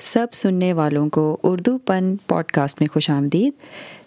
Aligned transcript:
سب 0.00 0.26
سننے 0.32 0.72
والوں 0.72 1.08
کو 1.08 1.36
اردو 1.42 1.78
پن 1.78 2.16
پوڈ 2.16 2.44
کاسٹ 2.44 2.80
میں 2.80 2.88
خوش 2.92 3.10
آمدید، 3.10 3.52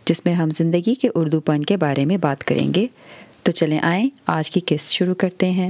جس 0.05 0.25
میں 0.25 0.33
ہم 0.33 0.49
زندگی 0.49 0.93
کے 0.93 1.09
اردو 1.15 1.39
پن 1.39 1.63
کے 1.63 1.77
بارے 1.77 2.05
میں 2.05 2.17
بات 2.17 2.43
کریں 2.43 2.73
گے۔ 2.73 2.87
تو 3.43 3.51
چلیں 3.51 3.79
آئیں، 3.79 4.09
آج 4.27 4.49
کی 4.49 4.59
قسط 4.65 4.91
شروع 4.91 5.13
کرتے 5.13 5.51
ہیں۔ 5.51 5.69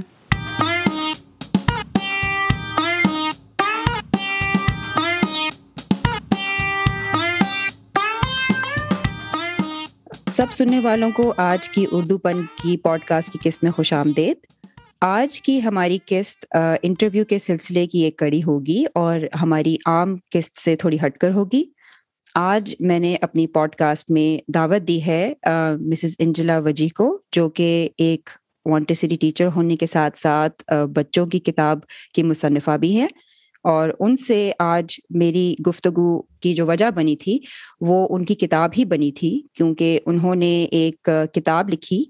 سب 10.32 10.46
سننے 10.52 10.80
والوں 10.80 11.12
کو 11.12 11.34
آج 11.38 11.70
کی 11.70 11.86
اردو 11.92 12.18
پن 12.18 12.42
کی 12.42 12.78
پوڈ 12.78 13.00
کاسٹ 13.00 13.34
کی 13.34 13.50
قسط 13.50 13.64
میں 13.64 13.72
خوش 13.72 13.94
آمدید۔ 13.94 14.63
آج 15.06 15.42
کی 15.42 15.64
ہماری 15.64 15.98
قسط 16.06 16.46
انٹرویو 16.84 17.26
کے 17.26 17.40
سلسلے 17.40 17.88
کی 17.88 18.00
ایک 18.00 18.18
کڑی 18.18 18.42
ہوگی 18.44 18.84
اور 18.96 19.20
ہماری 19.42 19.76
عام 19.86 20.16
قسط 20.32 20.58
سے 20.58 20.76
تھوڑی 20.76 20.98
ہٹ 21.06 21.18
کر 21.18 21.32
ہوگی۔ 21.32 21.64
آج 22.36 22.76
میں 22.80 23.00
نے 23.00 23.16
اپنی 23.22 23.48
پوڈ 23.48 23.76
کاسٹ 23.76 24.12
میں 24.12 24.52
دعوت 24.52 24.88
دی 24.88 25.06
ہے 25.06 25.34
مسز 25.82 26.16
انجلا 26.20 26.58
وجی 26.58 26.88
کو، 26.90 27.22
جو 27.32 27.50
کہ 27.50 27.90
ایک 27.98 28.30
وانٹیسٹی 28.66 29.16
ٹیچر 29.16 29.48
ہونے 29.56 29.76
کے 29.76 29.86
ساتھ 29.86 30.18
ساتھ 30.18 30.74
بچوں 30.96 31.26
کی 31.26 31.40
کتاب 31.40 31.80
کی 32.14 32.24
مصنفہ 32.24 32.78
بھی 32.78 32.96
ہیں۔ 32.98 33.08
اور 33.64 33.90
ان 34.00 34.16
سے 34.18 34.52
آج 34.60 34.96
میری 35.10 35.56
گفتگو 35.68 36.22
کی 36.22 36.54
جو 36.54 36.66
وجہ 36.66 36.90
بنی 36.96 37.16
تھی، 37.16 37.38
وہ 37.82 38.08
ان 38.10 38.26
کی 38.26 38.36
کتاب 38.36 38.70
ہی 38.78 38.86
بنی 38.86 39.12
تھی، 39.12 39.42
کیونکہ 39.54 40.00
انہوں 40.06 40.36
نے 40.36 40.66
ایک 40.72 41.10
کتاب 41.34 41.70
لکھی 41.70 42.04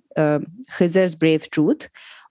خزرز 0.71 1.15
بریو 1.21 1.39
ٹروتھ۔ 1.51 1.85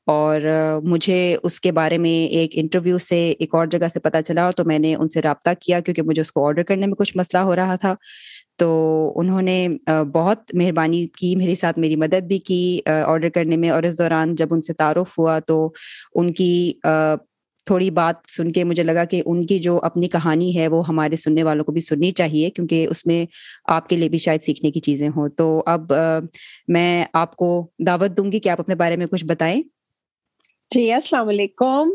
اور 0.06 0.41
مجھے 0.84 1.37
اس 1.42 1.61
کے 1.61 1.73
بارے 1.73 1.98
میں 1.98 2.27
ایک 2.34 2.51
انٹرویو 2.55 2.98
سے 2.98 3.34
ایک 3.38 3.55
اور 3.55 3.66
جگہ 3.66 3.88
سے 3.88 4.01
پتہ 4.01 4.20
چلا 4.20 4.45
اور 4.45 4.52
تو 4.52 4.65
میں 4.66 4.78
نے 4.78 4.95
ان 4.95 5.09
سے 5.09 5.23
رابطہ 5.23 5.51
کیا 5.61 5.80
کیونکہ 5.80 6.02
مجھے 6.02 6.20
اس 6.20 6.33
کو 6.33 6.47
آڈر 6.47 6.62
کرنے 6.62 6.87
میں 6.87 6.95
کچھ 6.95 7.16
مسئلہ 7.16 7.42
ہو 7.42 7.56
رہا 7.56 7.77
تھا۔ 7.77 7.95
تو 8.59 9.12
انہوں 9.16 9.42
نے 9.42 9.69
بہت 10.14 10.39
مہربانی 10.55 11.06
کی، 11.19 11.36
میرے 11.36 11.55
ساتھ 11.55 11.78
میری 11.78 11.97
مدد 11.97 12.22
بھی 12.22 12.39
کی 12.39 12.81
آڈر 13.06 13.28
کرنے 13.28 13.56
میں 13.56 13.70
اور 13.70 13.83
اس 13.83 13.98
دوران 13.98 14.34
جب 14.34 14.48
ان 14.50 14.61
سے 14.61 14.72
تعارف 14.72 15.19
ہوا 15.19 15.39
تو 15.39 15.72
ان 16.14 16.33
کی 16.33 16.72
تھوڑی 17.66 17.91
بات 17.91 18.14
سن 18.37 18.53
کے 18.53 18.64
مجھے 18.64 18.83
لگا 18.83 19.05
کہ 19.05 19.22
ان 19.27 19.47
کی 19.47 19.59
جو 19.59 19.78
اپنی 19.83 20.09
کہانی 20.09 20.56
ہے 20.59 20.69
وہ 20.69 20.87
ہمارے 20.89 21.16
سننے 21.16 21.42
والوں 21.42 21.64
کو 21.64 21.72
بھی 21.72 21.81
سننی 21.81 22.11
چاہیے 22.11 22.50
کیونکہ 22.50 22.87
اس 22.91 23.06
میں 23.06 23.27
آپ 23.64 23.89
کے 23.89 23.97
لیے 23.97 24.09
بھی 24.09 24.19
شاید 24.19 24.42
سیکھنے 24.42 24.70
کی 24.70 24.81
چیزیں 24.81 25.09
ہوں۔ 25.09 25.28
تو 25.28 25.62
اب 25.66 25.92
میں 26.69 27.05
آپ 27.12 27.37
کو 27.37 27.70
دعوت 27.87 28.16
دوں 28.16 28.33
گی 28.33 28.39
کہ 28.39 28.48
آپ 28.48 28.61
اپنے 28.61 28.75
بارے 28.75 28.97
میں 28.97 29.06
کچھ 29.06 29.25
بتائیں۔ 29.25 29.62
جی 30.75 30.92
السلام 30.92 31.28
علیکم۔ 31.28 31.89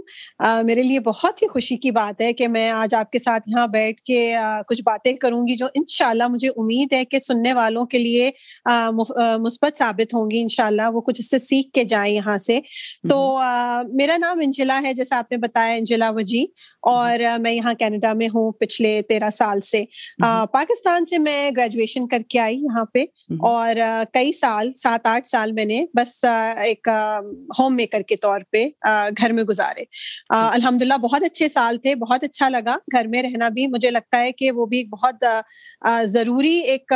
میرے 0.65 0.83
لیے 0.83 0.99
بہت 0.99 1.41
ہی 1.41 1.47
خوشی 1.47 1.77
کی 1.77 1.91
بات 1.91 2.21
ہے 2.21 2.33
کہ 2.33 2.47
میں 2.47 2.69
آج 2.69 2.95
آپ 2.95 3.11
کے 3.11 3.19
ساتھ 3.19 3.43
یہاں 3.47 3.67
بیٹھ 3.67 4.01
کے 4.01 4.35
کچھ 4.67 4.81
باتیں 4.85 5.13
کروں 5.13 5.47
گی 5.47 5.55
جو 5.55 5.65
انشاءاللہ 5.75 6.27
مجھے 6.29 6.47
امید 6.47 6.93
ہے 6.93 7.05
کہ 7.05 7.19
سننے 7.19 7.53
والوں 7.53 7.85
کے 7.85 7.97
لیے 7.97 8.31
مثبت 9.39 9.77
ثابت 9.77 10.13
ہوں 10.13 10.31
گی 10.31 10.41
انشاءاللہ 10.41 10.89
وہ 10.93 11.01
کچھ 11.01 11.19
اس 11.19 11.29
سے 11.29 11.39
سیکھ 11.39 11.71
کے 11.71 11.83
جائیں 11.83 12.13
یہاں 12.13 12.37
سے۔ 12.37 12.59
تو 13.09 13.39
میرا 13.93 14.17
نام 14.17 14.39
انجلا 14.43 14.79
ہے 14.83 14.93
جیسا 14.93 15.17
آپ 15.17 15.31
نے 15.31 15.37
بتایا 15.37 15.73
انجلا 15.73 16.09
وجی۔ 16.09 16.45
اور 16.81 17.19
میں 17.39 17.51
یہاں 17.51 17.73
کینیڈا 17.73 18.13
میں 18.13 18.27
ہوں 18.27 18.51
پچھلے 18.51 19.01
تیرہ 19.09 19.29
سال 19.29 19.59
سے۔ 19.61 19.83
پاکستان 20.51 21.05
سے 21.05 21.17
میں 21.17 21.51
گریجویشن 21.57 22.07
کر 22.07 22.21
کے 22.29 22.39
آئی 22.39 22.57
یہاں 22.57 22.85
پہ۔ 22.85 23.03
اور 23.39 23.75
کئی 24.13 24.31
سال 24.31 24.73
سات 24.73 25.07
آٹھ 25.07 25.27
سال 25.27 25.51
میں 25.51 25.65
نے 25.65 25.85
بس 25.93 26.23
ایک 26.57 26.87
ہوم 27.59 27.75
میکر 27.75 28.01
کے 28.01 28.15
طور 28.15 28.39
پہ 28.51 28.66
گھر 29.21 29.33
میں 29.33 29.43
گزارے۔ 29.43 29.83
الحمد 30.29 30.81
للہ 30.81 30.97
بہت 30.97 31.23
اچھے 31.23 31.47
سال 31.47 31.77
تھے 31.77 31.95
بہت 31.95 32.23
اچھا 32.23 32.49
لگا 32.49 32.75
گھر 32.91 33.07
میں 33.07 33.21
رہنا 33.23 33.49
بھی۔ 33.49 33.67
مجھے 33.67 33.91
لگتا 33.91 34.19
ہے 34.19 34.31
کہ 34.31 34.51
وہ 34.51 34.65
بھی 34.65 34.83
بہت 34.83 35.23
ضروری 36.05 36.55
ایک 36.71 36.93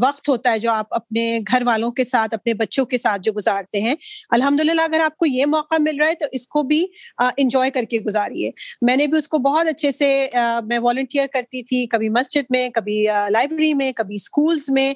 وقت 0.00 0.28
ہوتا 0.28 0.52
ہے 0.52 0.58
جو 0.58 0.70
آپ 0.70 0.94
اپنے 0.94 1.38
گھر 1.52 1.62
والوں 1.66 1.90
کے 1.90 2.04
ساتھ 2.04 2.34
اپنے 2.34 2.54
بچوں 2.54 2.84
کے 2.84 2.98
ساتھ 2.98 3.22
جو 3.22 3.32
گزارتے 3.32 3.80
ہیں۔ 3.80 3.94
الحمد 4.30 4.60
للہ 4.60 4.82
اگر 4.82 5.00
آپ 5.00 5.16
کو 5.16 5.26
یہ 5.26 5.46
موقع 5.46 5.76
مل 5.78 5.96
رہا 6.00 6.08
ہے 6.08 6.14
تو 6.14 6.26
اس 6.32 6.46
کو 6.48 6.62
بھی 6.62 6.84
انجوائے 7.36 7.70
کر 7.70 7.84
کے 7.90 7.98
گزاریے۔ 7.98 8.50
میں 8.86 8.96
نے 8.96 9.06
بھی 9.06 9.18
اس 9.18 9.28
کو 9.28 9.38
بہت 9.38 9.66
اچھے 9.66 9.92
سے 9.92 10.08
میں 10.68 10.78
والنٹیئر 10.78 11.26
کرتی 11.26 11.62
تھی 11.62 11.86
کبھی 11.86 12.08
مسجد 12.08 12.50
میں 12.50 12.68
کبھی 12.68 13.02
لائبریری 13.30 13.72
میں 13.74 13.92
کبھی 13.92 14.14
اسکولس 14.14 14.68
میں 14.70 14.92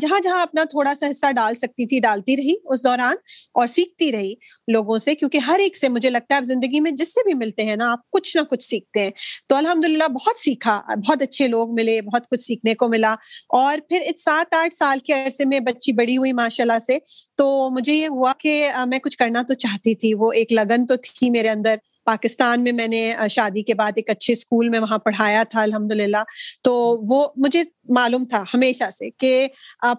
جہاں 0.00 0.20
جہاں 0.20 0.42
اپنا 0.42 0.64
تھوڑا 0.70 0.94
سا 0.94 1.10
حصہ 1.10 1.32
ڈال 1.32 1.54
سکتی 1.54 1.86
تھی 1.86 2.00
ڈالتی 2.00 2.36
رہی 2.36 2.54
اس 2.64 2.84
دوران 2.84 3.16
اور 3.54 3.66
سیکھتی 3.66 4.12
رہی۔ 4.12 4.34
لوگوں 4.72 4.98
سے، 4.98 5.14
کیونکہ 5.14 5.38
ہر 5.38 5.58
ایک 5.58 5.76
سے 5.76 5.88
مجھے 5.88 6.10
لگتا 6.10 6.34
ہے 6.34 6.36
آپ 6.36 6.44
زندگی 6.44 6.80
میں 6.80 6.90
جس 6.90 7.08
سے 7.14 7.20
بھی 7.24 7.34
ملتے 7.34 7.64
ہیں 7.64 7.76
نا، 7.76 7.92
آپ 7.92 8.10
کچھ 8.10 8.36
نہ 8.36 8.42
کچھ 8.42 8.62
سیکھتے 8.62 9.00
ہیں۔ 9.00 9.10
تو 9.48 9.56
الحمد 9.56 9.84
للہ 9.84 10.08
بہت 10.08 10.38
سیکھا، 10.38 10.80
بہت 10.96 11.22
اچھے 11.22 11.48
لوگ 11.48 11.74
ملے، 11.74 12.00
بہت 12.02 12.28
کچھ 12.30 12.40
سیکھنے 12.40 12.74
کو 12.74 12.88
ملا۔ 12.88 13.14
اور 13.48 13.78
پھر 13.88 14.02
سات 14.16 14.54
آٹھ 14.54 14.74
سال 14.74 14.98
کے 14.98 15.12
عرصے 15.12 15.44
میں 15.44 15.60
بچی 15.60 15.92
بڑی 15.92 16.16
ہوئی 16.16 16.32
ماشاء 16.32 16.64
اللہ 16.64 16.78
سے، 16.86 16.98
تو 17.36 17.70
مجھے 17.70 17.94
یہ 17.94 18.08
ہوا 18.08 18.32
کہ 18.38 18.70
میں 18.86 18.98
کچھ 18.98 19.18
کرنا 19.18 19.42
تو 19.48 19.54
چاہتی 19.54 19.94
تھی، 19.94 20.14
وہ 20.14 20.32
ایک 20.32 20.52
لگن 20.52 20.86
تو 20.86 20.96
تھی 20.96 21.30
میرے 21.30 21.48
اندر۔ 21.48 21.74
پاکستان 22.04 22.64
میں 22.64 22.72
میں 22.72 22.88
نے 22.88 23.14
شادی 23.30 23.62
کے 23.62 23.74
بعد 23.74 23.92
ایک 23.96 24.10
اچھے 24.10 24.32
اسکول 24.32 24.68
میں 24.68 24.78
وہاں 24.78 24.98
پڑھایا 24.98 25.42
تھا 25.42 25.62
الحمد 25.62 25.92
للہ 25.92 26.22
تو 26.62 26.74
وہ 27.08 27.28
مجھے 27.36 27.62
معلوم 27.88 28.24
تھا 28.24 28.44
ہمیشہ 28.54 28.90
سے 28.90 29.10
کہ 29.10 29.48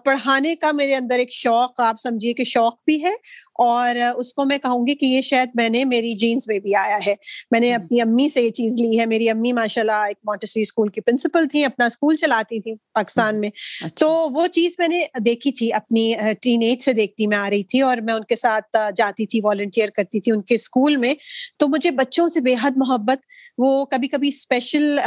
پڑھانے 0.04 0.54
کا 0.54 0.70
میرے 0.72 0.94
اندر 0.94 1.18
ایک 1.18 1.32
شوق 1.32 1.80
آپ 1.80 1.96
سمجھیے 2.02 2.32
کہ 2.32 2.44
شوق 2.44 2.74
بھی 2.84 3.02
ہے 3.02 3.12
اور 3.54 3.94
اس 4.16 4.34
کو 4.34 4.44
میں 4.44 4.58
کہوں 4.58 4.86
گی 4.86 4.94
کہ 4.94 5.06
یہ 5.06 5.22
شاید 5.22 5.48
میں 5.54 5.68
نے 5.68 5.84
میری 5.84 6.14
جینس 6.14 6.48
میں 6.48 6.58
بھی 6.58 6.74
آیا 6.74 6.98
ہے۔ 7.06 7.14
میں 7.50 7.60
نے 7.60 7.74
اپنی 7.74 8.00
امی 8.00 8.28
سے 8.28 8.42
یہ 8.42 8.50
چیز 8.50 8.80
لی 8.80 9.00
ہے 9.00 9.06
میری 9.06 9.28
امی 9.28 9.52
ماشاء 9.52 9.82
اللہ 9.82 9.92
ایک 9.92 10.16
مونٹسری 10.24 10.62
اسکول 10.62 10.88
کی 10.88 11.00
پرنسپل 11.00 11.48
تھی 11.48 11.64
اپنا 11.64 11.86
اسکول 11.86 12.16
چلاتی 12.16 12.60
تھی 12.60 12.74
پاکستان 12.94 13.40
میں۔ 13.40 13.48
اچھا۔ 13.48 13.88
تو 13.94 14.28
وہ 14.34 14.46
چیز 14.46 14.72
میں 14.78 14.88
نے 14.88 15.00
دیکھی 15.24 15.52
تھی 15.52 15.72
اپنی 15.72 16.14
ٹین 16.42 16.62
ایج 16.62 16.82
سے 16.82 16.92
دیکھتی 16.92 17.26
میں 17.26 17.36
آ 17.36 17.50
رہی 17.50 17.64
تھی 17.64 17.80
اور 17.80 17.96
میں 17.96 18.14
ان 18.14 18.24
کے 18.24 18.36
ساتھ 18.36 18.76
جاتی 18.96 19.26
تھی 19.26 19.40
والنٹیئر 19.44 19.88
کرتی 19.88 20.20
تھی 20.20 20.32
ان 20.32 20.42
کے 20.42 20.54
اسکول 20.54 20.96
میں۔ 20.96 21.14
تو 21.58 21.68
مجھے 21.68 21.90
بچوں 21.92 22.28
سے 22.28 22.40
بے 22.40 22.54
حد 22.62 22.76
محبت 22.76 23.18
وہ 23.58 23.84
کبھی 23.84 24.08
کبھی 24.08 24.28
اسپیشل 24.28 24.98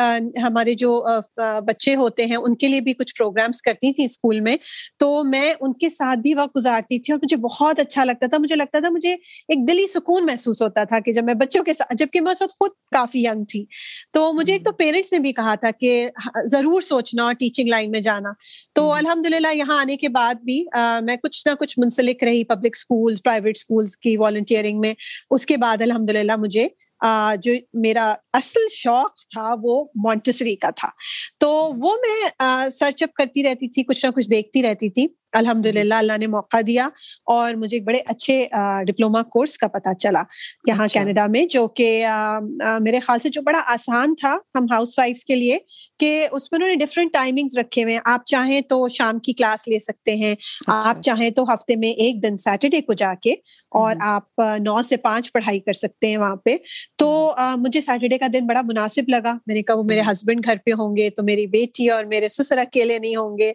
ہمارے 0.44 0.74
جو 0.74 0.92
بچے 1.66 1.96
ہوتے 1.96 2.26
ہیں 2.26 2.36
ان 2.36 2.56
کے 2.56 2.68
لیے 2.68 2.82
بھی 2.82 2.94
کچھ 2.94 3.14
پروگرامس 3.16 3.62
کرتی 3.62 3.94
تھی 3.94 4.04
اسکول 4.04 4.40
میں۔ 4.40 4.56
تو 5.00 5.24
میں 5.24 5.54
ان 5.60 5.74
کے 5.74 5.90
ساتھ 5.90 6.20
بھی 6.20 6.34
وقت 6.34 6.56
گزارتی 6.58 7.00
تھی 7.00 7.14
اور 7.14 7.20
مجھے 7.24 7.38
بہت 7.38 7.80
اچھا 7.80 8.04
لگتا 8.04 8.28
تھا۔ 8.28 8.38
مجھے 8.38 8.56
لگتا 8.56 8.80
تھا 8.80 8.90
مجھے 8.90 9.14
ایک 9.14 9.68
دلی 9.68 9.88
سکون 9.88 10.26
محسوس 10.26 10.62
ہوتا 10.62 10.84
تھا 10.84 11.00
کہ 11.00 11.14
جب 11.14 11.24
میں 11.24 11.34
بچوں 11.34 11.64
کے 11.64 11.74
ساتھ 11.74 11.94
جبکہ 11.98 12.22
میں 12.22 12.32
اس 12.32 12.42
وقت 12.42 12.54
خود 12.54 12.72
کافی 12.96 13.24
ینگ 13.24 13.44
تھی۔ 13.44 13.66
تو 14.14 14.32
مجھے 14.34 14.54
ایک 14.54 14.64
تو 14.66 14.72
پیرنٹس 14.72 15.12
نے 15.14 15.20
بھی 15.20 15.32
کہا 15.34 15.56
تھا 15.56 15.72
کہ 15.80 16.10
ضرور 16.52 16.82
سوچنا 16.82 17.32
ٹیچنگ 17.40 17.70
لائن 17.70 17.92
میں 17.92 18.00
جانا۔ 18.00 18.32
تو 18.76 18.92
الحمد 18.94 19.26
للہ 19.26 19.54
یہاں 19.56 19.80
آنے 19.80 19.98
کے 19.98 20.10
بعد 20.10 20.36
بھی 20.36 20.64
میں 21.02 21.16
کچھ 21.16 21.48
نہ 21.48 21.54
کچھ 21.56 21.80
منسلک 21.80 22.24
رہی 22.24 22.44
پبلک 22.44 22.76
اسکولس 22.76 23.24
پرائیویٹ 23.24 23.58
اسکولس 23.58 23.98
کی 23.98 24.16
والنٹیئرنگ 24.18 24.80
میں۔ 24.80 24.94
اس 25.32 25.46
کے 25.46 25.58
بعد 25.58 25.82
الحمد 25.82 26.10
للہ 26.10 26.36
مجھے 26.36 26.68
جو 27.42 27.54
میرا 27.74 28.14
اصل 28.34 28.60
شوق 28.72 29.14
تھا 29.16 29.56
وہ 29.64 29.86
مونٹسری 29.96 30.56
کا 30.56 30.70
تھا۔ 30.70 30.90
تو 31.40 31.50
وہ 31.78 31.96
میں 32.08 32.30
سرچ 32.70 33.04
اپ 33.04 33.14
کرتی 33.14 33.44
رہتی 33.44 33.68
تھی 33.70 33.84
کچھ 33.84 34.06
نہ 34.06 34.12
کچھ 34.12 34.30
دیکھتی 34.30 34.64
رہتی 34.64 34.90
تھی۔ 34.90 35.08
الحمد 35.36 35.66
للہ 35.66 35.94
اللہ 35.94 36.18
نے 36.18 36.28
موقع 36.28 36.58
دیا 36.68 36.88
اور 37.28 37.54
مجھے 37.54 37.78
ایک 37.78 37.86
بڑے 37.86 38.00
اچھے 38.06 38.46
ڈپلوما 38.88 39.22
کورس 39.24 39.58
کا 39.58 39.68
پتا 39.68 39.94
چلا 39.94 40.22
یہاں 40.68 40.84
اچھا۔ 40.86 41.00
کینیڈا 41.00 41.26
میں 41.28 41.46
جو 41.46 41.68
کہ 41.68 41.88
میرے 42.82 43.00
خیال 43.00 43.20
سے 43.20 43.30
جو 43.30 43.42
بڑا 43.42 43.62
آسان 43.66 44.16
تھا 44.16 44.38
ہم 44.56 44.66
ہاؤس 44.72 44.98
وائف 45.00 45.24
کے 45.24 45.36
لیے 45.36 45.58
کہ 46.00 46.28
اس 46.32 46.52
میں 46.52 46.58
انہوں 46.58 46.70
نے 46.70 46.76
ڈفرینٹ 46.76 47.14
ٹائمنگ 47.14 47.58
رکھے 47.58 47.84
ہوئے 47.84 47.98
آپ 48.06 48.26
چاہیں 48.26 48.62
تو 48.62 48.88
شام 48.88 49.20
کی 49.20 49.34
کلاس 49.34 49.68
لے 49.68 49.80
سکتے 49.80 50.16
ہیں 50.16 50.32
اچھا۔ 50.32 50.82
آپ 50.90 51.02
چاہیں 51.02 51.30
تو 51.30 51.44
ہفتے 51.54 51.76
میں 51.76 51.90
ایک 51.90 52.24
دن 52.24 52.38
سیٹرڈے 52.38 52.82
کو 52.82 52.94
جا 52.94 53.14
کے 53.14 53.34
اور 53.76 53.96
آپ 54.02 54.42
نو 54.60 54.82
سے 54.82 54.98
پانچ 54.98 55.32
پڑھائی 55.34 55.60
کر 55.60 55.74
سکتے 55.74 56.08
ہیں 56.08 56.18
وہاں 56.18 56.36
پہ۔ 56.36 56.56
تو 56.98 57.10
مجھے 57.58 57.82
سیٹرڈے 57.82 58.18
کا 58.18 58.28
دن 58.34 58.46
بڑا 58.48 58.62
مناسب 58.64 59.10
لگا۔ 59.10 59.34
میں 59.48 59.56
نے 59.56 59.62
کہا 59.62 59.76
وہ 59.76 59.84
میرے 59.84 60.02
ہسبینڈ 60.12 60.46
گھر 60.46 60.56
پہ 60.66 60.72
ہوں 60.72 60.96
گے 60.98 61.10
تو 61.10 61.24
میری 61.24 61.48
بیٹی 61.48 61.90
اور 61.90 62.06
میرے 62.06 62.30
سسر 62.30 62.58
اکیلے 62.58 63.00
نہیں 63.00 63.16
ہوں 63.16 63.38
گے۔ 63.38 63.52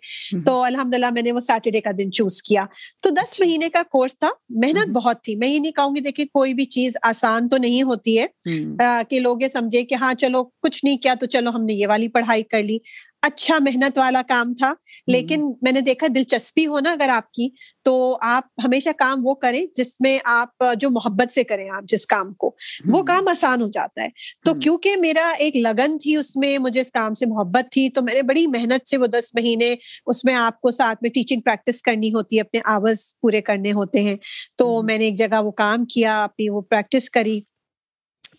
تو 0.47 0.63
الحمد 0.63 0.95
للہ 0.95 1.11
میں 1.13 1.23
نے 1.23 1.33
وہ 1.33 1.41
سیٹرڈے 1.41 1.70
سیٹرڈے 1.71 1.81
کا 1.81 1.91
دن 1.99 2.13
چوز 2.13 2.43
کیا۔ 2.43 2.65
تو 3.01 3.11
دس 3.11 3.19
اچھا۔ 3.23 3.45
مہینے 3.45 3.69
کا 3.69 3.83
کورس 3.91 4.19
تھا۔ 4.19 4.29
محنت 4.49 4.89
بہت 4.89 5.23
تھی۔ 5.23 5.35
میں 5.35 5.49
یہ 5.49 5.59
نہیں 5.59 5.73
کہوں 5.73 5.97
گی 5.97 6.01
دیکھیں 6.01 6.25
کوئی 6.25 6.55
بھی 6.55 6.65
چیز 6.65 6.93
آسان 7.03 7.49
تو 7.49 7.57
نہیں 7.57 7.83
ہوتی 7.83 8.19
ہے۔ 8.19 8.27
کہ 9.09 9.21
لوگ 9.21 9.43
یہ 9.43 9.49
سمجھے 9.49 9.83
کہ 9.83 9.95
ہاں 9.95 10.15
چلو 10.15 10.45
کچھ 10.45 10.85
نہیں 10.85 10.97
کیا 10.97 11.15
تو 11.21 11.27
چلو 11.27 11.51
ہم 11.51 11.65
نے 11.65 11.73
یہ 11.73 11.87
والی 11.87 12.09
پڑھائی 12.09 12.43
کر 12.43 12.63
لی۔ 12.63 12.79
اچھا 13.23 13.57
محنت 13.61 13.99
والا 13.99 14.23
کام 14.29 14.55
تھا۔ 14.55 14.73
لیکن 15.07 15.41
میں 15.63 15.73
نے 15.73 15.81
دیکھا 15.81 16.07
دلچسپی 16.15 16.67
ہو 16.67 16.79
نا 16.81 16.93
اگر 16.93 17.09
آپ 17.09 17.31
کی 17.33 17.49
تو 17.83 17.93
آپ 18.23 18.43
ہمیشہ 18.65 18.91
کام 18.99 19.27
وہ 19.27 19.35
کریں 19.35 19.67
جس 19.77 20.01
میں 20.01 20.19
آپ 20.25 20.65
جو 20.79 20.91
محبت 20.91 21.33
سے 21.33 21.45
کریں 21.45 21.69
آپ 21.71 21.83
جس 21.89 22.07
کام 22.07 22.33
کو۔ 22.35 22.55
وہ 22.89 23.03
کام 23.03 23.29
آسان 23.29 23.63
ہو 23.63 23.69
جاتا 23.69 24.03
ہے۔ 24.03 24.09
تو 24.45 24.55
کیونکہ 24.55 24.97
میرا 24.97 25.27
ایک 25.39 25.57
لگن 25.57 25.99
تھی 25.99 26.17
اس 26.17 26.37
میں 26.37 26.59
مجھے 26.59 26.81
اس 26.81 26.91
کام 26.91 27.15
سے 27.15 27.27
محبت 27.27 27.73
تھی 27.73 27.89
تو 27.89 28.03
میں 28.03 28.15
نے 28.15 28.23
بڑی 28.23 28.47
محنت 28.47 28.89
سے 28.89 28.97
وہ 28.97 29.07
دس 29.07 29.35
مہینے 29.35 29.75
اس 30.07 30.25
میں 30.25 30.35
آپ 30.35 30.61
کو 30.61 30.71
ساتھ 30.71 30.99
میں 31.03 31.11
ٹیچنگ 31.11 31.41
پریکٹس 31.41 31.83
کرنی 31.83 32.15
ہوتی 32.15 32.37
ہے 32.37 32.41
اپنے 32.41 32.61
آواز 32.65 32.97
پورے 33.23 33.41
کرنے 33.41 33.73
ہوتے 33.73 34.03
ہیں۔ 34.03 34.17
تو 34.57 34.83
میں 34.83 34.99
نے 34.99 35.05
ایک 35.05 35.17
جگہ 35.17 35.43
وہ 35.43 35.51
کام 35.51 35.85
کیا 35.85 36.23
اپنی 36.25 36.49
وہ 36.49 36.61
پریکٹس 36.61 37.11
کری۔ 37.11 37.41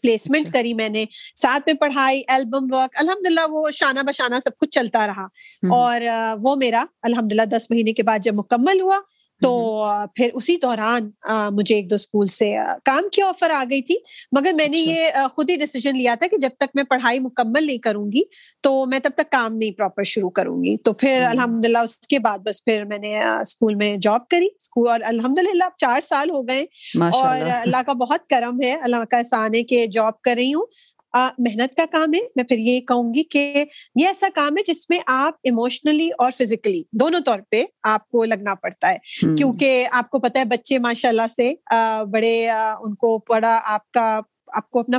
پلیسمنٹ 0.01 0.48
اچھا۔ 0.48 0.59
کری 0.59 0.74
میں 0.74 0.89
نے 0.89 1.06
ساتھ 1.36 1.63
میں 1.65 1.74
پڑھائی 1.74 2.21
البم 2.27 2.74
ورک 2.74 2.98
الحمد 3.00 3.27
للہ 3.27 3.48
وہ 3.50 3.71
شانہ 3.71 4.00
بشانہ 4.00 4.39
سب 4.44 4.57
کچھ 4.57 4.69
چلتا 4.69 5.07
رہا 5.07 5.25
اور 5.69 6.01
وہ 6.42 6.56
میرا 6.56 6.86
الحمد 7.01 7.33
للہ 7.33 7.45
دس 7.51 7.71
مہینے 7.71 7.94
کے 7.94 8.03
بعد 8.03 8.19
جب 8.19 8.36
مکمل 8.36 8.81
ہوا 8.81 9.00
تو 9.41 9.83
پھر 10.15 10.29
اسی 10.33 10.55
دوران 10.57 11.09
مجھے 11.55 11.75
ایک 11.75 11.89
دو 11.89 11.95
اسکول 11.95 12.27
سے 12.27 12.53
کام 12.85 13.09
کی 13.11 13.21
آفر 13.21 13.49
آ 13.49 13.63
گئی 13.69 13.81
تھی 13.81 13.95
مگر 14.31 14.51
میں 14.53 14.67
نے 14.67 14.81
اچھا۔ 14.81 14.91
یہ 14.91 15.27
خود 15.35 15.49
ہی 15.49 15.55
ڈیسیزن 15.55 15.97
لیا 15.97 16.15
تھا 16.19 16.27
کہ 16.27 16.38
جب 16.38 16.49
تک 16.57 16.75
میں 16.75 16.83
پڑھائی 16.83 17.19
مکمل 17.19 17.65
نہیں 17.65 17.77
کروں 17.77 18.05
گی 18.11 18.21
تو 18.61 18.85
میں 18.85 18.99
تب 18.99 19.09
تک 19.15 19.31
کام 19.31 19.55
نہیں 19.57 19.71
پراپر 19.71 20.03
شروع 20.03 20.29
کروں 20.29 20.57
گی۔ 20.63 20.77
تو 20.77 20.93
پھر 20.93 21.21
الحمد 21.29 21.65
للہ 21.65 21.77
اس 21.77 21.97
کے 22.07 22.19
بعد 22.19 22.39
بس 22.39 22.63
پھر 22.65 22.85
میں 22.85 22.97
نے 22.97 23.17
اسکول 23.41 23.75
میں 23.75 23.95
جاب 23.97 24.27
کری۔ 24.27 24.47
اسکول 24.59 24.89
اور 24.89 24.99
الحمد 25.03 25.39
للہ 25.39 25.63
اب 25.63 25.77
چار 25.77 26.01
سال 26.01 26.29
ہو 26.29 26.47
گئے 26.47 26.65
اور 27.13 27.45
اللہ 27.61 27.81
کا 27.85 27.93
بہت 27.93 28.27
کرم 28.29 28.61
ہے 28.63 28.73
اللہ 28.73 29.03
کا 29.11 29.17
احسان 29.17 29.55
ہے 29.55 29.63
کہ 29.63 29.85
جاب 29.85 30.21
کر 30.21 30.33
رہی 30.38 30.53
ہوں۔ 30.53 30.65
محنت 31.13 31.75
کا 31.77 31.85
کام 31.91 32.13
ہے۔ 32.13 32.19
میں 32.35 32.43
پھر 32.43 32.57
یہ 32.57 32.79
کہوں 32.79 33.13
گی 33.13 33.23
کہ 33.23 33.65
یہ 33.95 34.07
ایسا 34.07 34.27
کام 34.35 34.57
ہے 34.57 34.73
جس 34.73 34.89
میں 34.89 34.99
آپ 35.05 35.33
ایموشنلی 35.43 36.09
اور 36.17 36.31
فزیکلی 36.39 36.83
دونوں 36.91 37.19
طور 37.19 37.39
پہ 37.51 37.63
آپ 37.83 38.07
کو 38.07 38.23
لگنا 38.25 38.55
پڑتا 38.55 38.91
ہے۔ 38.91 38.97
کیونکہ 39.37 39.87
آپ 39.91 40.09
کو 40.09 40.19
پتا 40.19 40.39
ہے 40.39 40.45
بچے 40.45 40.79
ماشاء 40.79 41.09
اللہ 41.09 41.27
سے 41.35 41.53
بڑے 42.11 42.49
ان 42.79 42.95
کو 42.95 43.19
پڑا 43.19 43.59
آپ 43.63 43.91
کا 43.91 44.19
آپ 44.55 44.69
کو 44.69 44.79
اپنا 44.79 44.97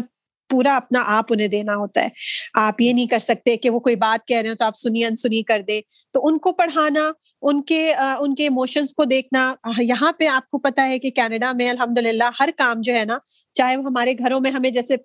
پورا 0.51 0.77
اپنا 0.77 1.03
آپ 1.07 1.25
انہیں 1.31 1.49
دینا 1.49 1.75
ہوتا 1.77 2.03
ہے۔ 2.03 2.09
آپ 2.55 2.81
یہ 2.81 2.93
نہیں 2.93 3.07
کر 3.07 3.19
سکتے 3.19 3.57
کہ 3.57 3.71
وہ 3.71 3.81
کوئی 3.81 3.97
بات 3.97 4.29
کہہ 4.29 4.37
رہے 4.37 4.51
ہو 4.51 4.55
تو 4.55 4.65
آپ 4.65 4.77
سنی 4.77 5.05
انسنی 5.05 5.43
کر 5.43 5.63
دیں۔ 5.69 5.81
تو 6.13 6.21
ان 6.27 6.39
کو 6.39 6.53
پڑھانا 6.53 7.11
ان 7.43 7.63
کے 7.63 7.95
ان 7.95 8.35
کے 8.35 8.43
ایموشنس 8.43 8.95
کو 8.95 9.05
دیکھنا 9.05 9.55
یہاں 9.79 10.13
پہ 10.13 10.27
آپ 10.27 10.49
کو 10.49 10.59
پتا 10.59 10.89
ہے 10.89 10.99
کہ 10.99 11.11
کینیڈا 11.11 11.53
میں 11.53 11.71
الحمد 11.71 11.99
للہ 11.99 12.31
ہر 12.41 12.51
کام 12.57 12.81
جو 12.81 12.95
ہے 12.95 13.05
نا 13.05 13.19
چاہے 13.55 13.77
وہ 13.77 13.85
ہمارے 13.87 14.13
گھروں 14.13 14.41
میں 14.41 14.51
ہمیں 14.51 14.71
جیسے 14.71 14.97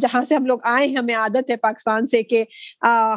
جہاں 0.00 0.24
سے 0.24 0.34
ہم 0.34 0.46
لوگ 0.46 0.58
آئے 0.62 0.86
ہیں 0.86 0.96
ہمیں 0.96 1.14
عادت 1.14 1.50
ہے 1.50 1.56
پاکستان 1.56 2.06
سے 2.06 2.22
کہ 2.22 2.44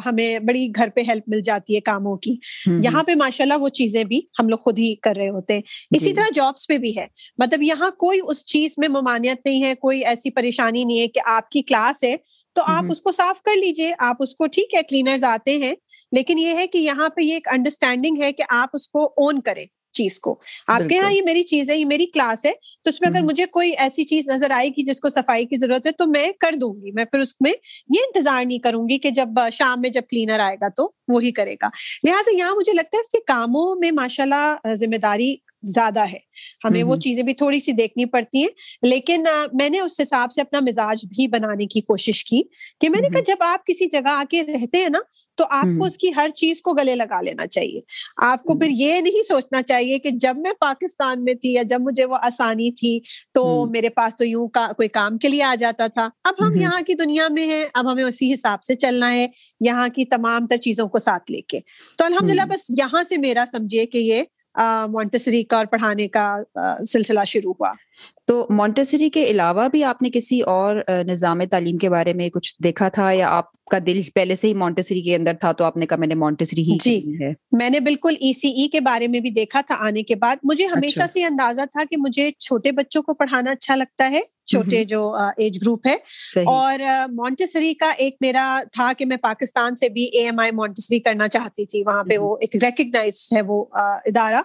ہمیں 0.06 0.38
بڑی 0.38 0.68
گھر 0.76 0.88
پہ 0.88 1.00
ہیلپ 1.00 1.22
مل 1.26 1.40
جاتی 1.40 1.74
ہے 1.74 1.80
کاموں 1.80 2.16
کی۔ 2.16 2.36
یہاں 2.66 3.02
پہ 3.02 3.14
ماشاء 3.14 3.44
اللہ 3.44 3.54
وہ 3.54 3.68
چیزیں 3.68 4.04
بھی 4.04 4.20
ہم 4.40 4.48
لوگ 4.48 4.58
خود 4.58 4.78
ہی 4.78 4.94
کر 4.94 5.16
رہے 5.16 5.28
ہوتے 5.28 5.54
ہیں۔ 5.54 5.60
اسی 5.96 6.04
جی۔ 6.04 6.12
طرح 6.12 6.24
جابس 6.34 6.66
پہ 6.68 6.78
بھی 6.78 6.98
ہے۔ 6.98 7.06
مطلب 7.38 7.62
یہاں 7.62 7.90
کوئی 7.90 8.20
اس 8.26 8.44
چیز 8.46 8.70
میں 8.76 8.88
ممانعت 8.88 9.46
نہیں 9.46 9.62
ہے 9.62 9.74
کوئی 9.74 10.04
ایسی 10.04 10.30
پریشانی 10.30 10.84
نہیں 10.84 11.00
ہے 11.00 11.08
کہ 11.08 11.20
آپ 11.24 11.48
کی 11.48 11.62
کلاس 11.62 12.04
ہے 12.04 12.16
تو 12.56 12.62
آپ 12.66 12.84
اس 12.90 13.00
کو 13.02 13.12
صاف 13.12 13.42
کر 13.42 13.56
لیجیے 13.56 13.92
آپ 13.98 14.16
اس 14.18 14.34
کو 14.34 14.46
ٹھیک 14.46 14.74
ہے 14.74 14.82
کلینرز 14.82 15.24
آتے 15.24 15.58
ہیں 15.58 15.74
لیکن 16.14 16.38
یہ 16.38 16.54
ہے 16.54 16.66
کہ 16.66 16.78
یہاں 16.78 17.08
پہ 17.08 17.20
یہ 17.20 17.34
ایک 17.34 17.48
انڈرسٹینڈنگ 17.52 18.22
ہے 18.22 18.32
کہ 18.32 18.44
آپ 18.48 18.68
اس 18.72 18.88
کو 18.88 19.04
اون 19.16 19.40
کریں 19.40 19.64
چیز 19.92 20.20
کو۔ 20.20 20.40
آپ 20.66 20.80
کے 20.88 20.94
یہاں 20.94 21.12
یہ 21.12 21.22
میری 21.22 21.42
چیز 21.42 21.70
ہے 21.70 21.76
یہ 21.76 21.84
میری 21.84 22.06
کلاس 22.06 22.44
ہے 22.44 22.52
تو 22.84 22.88
اس 22.88 23.00
میں 23.00 23.08
اگر 23.08 23.22
مجھے 23.22 23.46
کوئی 23.46 23.72
ایسی 23.78 24.04
چیز 24.04 24.28
نظر 24.28 24.50
آئے 24.50 24.68
گی 24.68 24.82
جس 24.84 25.00
کو 25.00 25.08
صفائی 25.08 25.44
کی 25.44 25.56
ضرورت 25.56 25.86
ہے 25.86 25.92
تو 25.92 26.06
میں 26.06 26.32
کر 26.40 26.54
دوں 26.60 26.74
گی۔ 26.74 26.90
میں 26.90 27.04
پھر 27.04 27.20
اس 27.20 27.34
میں 27.40 27.52
یہ 27.94 28.00
انتظار 28.06 28.44
نہیں 28.44 28.58
کروں 28.58 28.88
گی 28.88 28.98
کہ 28.98 29.10
جب 29.10 29.28
شام 29.52 29.80
میں 29.80 29.90
جب 29.90 30.02
کلینر 30.10 30.38
آئے 30.38 30.56
گا 30.60 30.68
تو 30.68 30.90
وہی 31.08 31.32
کرے 31.32 31.54
گا۔ 31.54 31.68
لہٰذا 32.04 32.36
یہاں 32.36 32.54
مجھے 32.56 32.72
لگتا 32.72 32.96
ہے 32.96 33.00
اس 33.00 33.08
کے 33.08 33.18
کاموں 33.26 33.74
میں 33.80 33.90
ماشاء 33.90 34.24
اللہ 34.24 34.74
ذمہ 34.74 34.96
داری 34.96 35.36
زیادہ 35.64 36.00
ہے۔ 36.00 36.18
ہمیں 36.64 36.82
وہ 36.82 36.96
چیزیں 36.96 37.22
بھی 37.22 37.34
تھوڑی 37.34 37.60
سی 37.60 37.72
دیکھنی 37.72 38.04
پڑتی 38.04 38.42
ہیں 38.42 38.48
لیکن 38.82 39.24
میں 39.52 39.68
نے 39.68 39.80
اس 39.80 40.00
حساب 40.00 40.32
سے 40.32 40.40
اپنا 40.40 40.60
مزاج 40.60 41.04
بھی 41.06 41.26
بنانے 41.26 41.66
کی 41.66 41.80
کوشش 41.80 42.24
کی 42.24 42.42
کہ 42.80 42.88
میں 42.88 43.00
نے 43.00 43.08
کہا 43.08 43.20
جب 43.26 43.36
آپ 43.40 43.66
کسی 43.66 43.86
جگہ 43.86 44.08
آ 44.08 44.22
کے 44.30 44.42
رہتے 44.42 44.78
ہیں 44.78 44.88
نا 44.88 44.98
تو 45.38 45.44
آپ 45.50 45.66
کو 45.78 45.84
اس 45.84 45.98
کی 45.98 46.10
ہر 46.16 46.28
چیز 46.34 46.62
کو 46.62 46.72
گلے 46.72 46.94
لگا 46.94 47.20
لینا 47.20 47.46
چاہیے۔ 47.46 47.80
آپ 48.16 48.42
کو 48.42 48.58
پھر 48.58 48.68
یہ 48.70 49.00
نہیں 49.00 49.22
سوچنا 49.22 49.62
چاہیے 49.62 49.98
کہ 49.98 50.10
جب 50.10 50.36
میں 50.36 50.52
پاکستان 50.60 51.24
میں 51.24 51.34
تھی 51.34 51.52
یا 51.52 51.62
جب 51.62 51.80
مجھے 51.80 52.04
وہ 52.04 52.16
آسانی 52.22 52.70
تھی 52.70 52.98
تو 53.34 53.44
میرے 53.70 53.88
پاس 53.88 54.16
تو 54.16 54.24
یوں 54.24 54.48
کا 54.48 54.66
کوئی 54.76 54.88
کام 54.88 55.18
کے 55.18 55.28
لیے 55.28 55.42
آ 55.42 55.54
جاتا 55.54 55.86
تھا۔ 55.86 56.08
اب 56.24 56.34
ہم 56.40 56.56
یہاں 56.56 56.80
کی 56.86 56.94
دنیا 56.94 57.28
میں 57.30 57.46
ہیں 57.46 57.64
اب 57.74 57.92
ہمیں 57.92 58.04
اسی 58.04 58.32
حساب 58.34 58.62
سے 58.62 58.74
چلنا 58.74 59.12
ہے 59.12 59.26
یہاں 59.60 59.88
کی 59.88 60.04
تمام 60.04 60.46
تر 60.46 60.56
چیزوں 60.56 60.88
کو 60.88 60.98
ساتھ 60.98 61.30
لے 61.30 61.40
کے۔ 61.40 61.60
تو 61.98 62.04
الحمد 62.04 62.30
للہ 62.30 62.46
بس 62.48 62.70
یہاں 62.78 63.02
سے 63.08 63.16
میرا 63.16 63.44
سمجھے 63.52 63.86
کہ 63.86 63.98
یہ 63.98 64.22
مونٹسری 64.90 65.42
کا 65.42 65.56
اور 65.56 65.66
پڑھانے 65.66 66.08
کا 66.08 66.38
سلسلہ 66.86 67.24
شروع 67.26 67.52
ہوا۔ 67.52 67.72
تو 68.26 68.46
مونٹسری 68.50 69.10
کے 69.10 69.24
علاوہ 69.24 69.68
بھی 69.68 69.84
آپ 69.84 70.02
نے 70.02 70.10
کسی 70.12 70.40
اور 70.40 70.76
نظام 71.06 71.44
تعلیم 71.44 71.76
کے 71.76 71.88
بارے 71.90 72.12
میں 72.12 72.28
کچھ 72.28 72.54
دیکھا 72.64 72.88
تھا 72.88 73.10
یا 73.12 73.28
آپ 73.28 73.64
کا 73.64 73.78
دل 73.86 74.00
پہلے 74.14 74.34
سے 74.34 74.48
ہی 74.48 74.54
مونٹسری 74.54 75.02
کے 75.02 75.16
اندر 75.16 75.32
تھا 75.40 75.52
تو 75.52 75.64
آپ 75.64 75.76
نے 75.76 75.86
کہا 75.86 75.96
میں 75.96 76.08
نے 76.08 76.14
مونٹسری 76.14 76.62
ہی 76.62 76.76
جی 76.80 77.00
میں 77.52 77.70
نے 77.70 77.80
بالکل 77.80 78.14
ای 78.20 78.32
سی 78.32 78.48
ای 78.48 78.68
کے 78.68 78.80
بارے 78.80 79.06
میں 79.06 79.20
بھی 79.20 79.30
دیکھا 79.30 79.60
تھا 79.66 79.74
آنے 79.78 80.02
کے 80.02 80.14
بعد۔ 80.14 80.36
مجھے 80.44 80.66
ہمیشہ 80.66 81.00
اچھا۔ 81.00 81.12
سے 81.12 81.24
اندازہ 81.24 81.60
تھا 81.72 81.82
کہ 81.90 81.96
مجھے 81.96 82.30
چھوٹے 82.38 82.72
بچوں 82.72 83.02
کو 83.02 83.14
پڑھانا 83.14 83.50
اچھا 83.50 83.76
لگتا 83.76 84.10
ہے 84.10 84.20
چھوٹے 84.46 84.84
جو 84.84 85.14
ایج 85.36 85.58
گروپ 85.62 85.86
ہے۔ 85.86 85.94
اور 86.40 86.78
مونٹسری 87.12 87.74
کا 87.74 87.90
ایک 87.98 88.16
میرا 88.20 88.60
تھا 88.72 88.92
کہ 88.98 89.06
میں 89.06 89.16
پاکستان 89.16 89.76
سے 89.76 89.88
بھی 89.88 90.04
اے 90.04 90.24
ایم 90.24 90.38
آئی 90.38 90.50
مونٹسری 90.52 90.98
کرنا 90.98 91.28
چاہتی 91.28 91.66
تھی۔ 91.66 91.82
وہاں 91.86 92.04
پہ 92.04 92.16
وہ 92.18 92.36
ایک 92.40 92.56
ریکگنائز 92.64 93.28
ہے 93.36 93.40
وہ 93.40 93.64
ادارہ۔ 93.72 94.40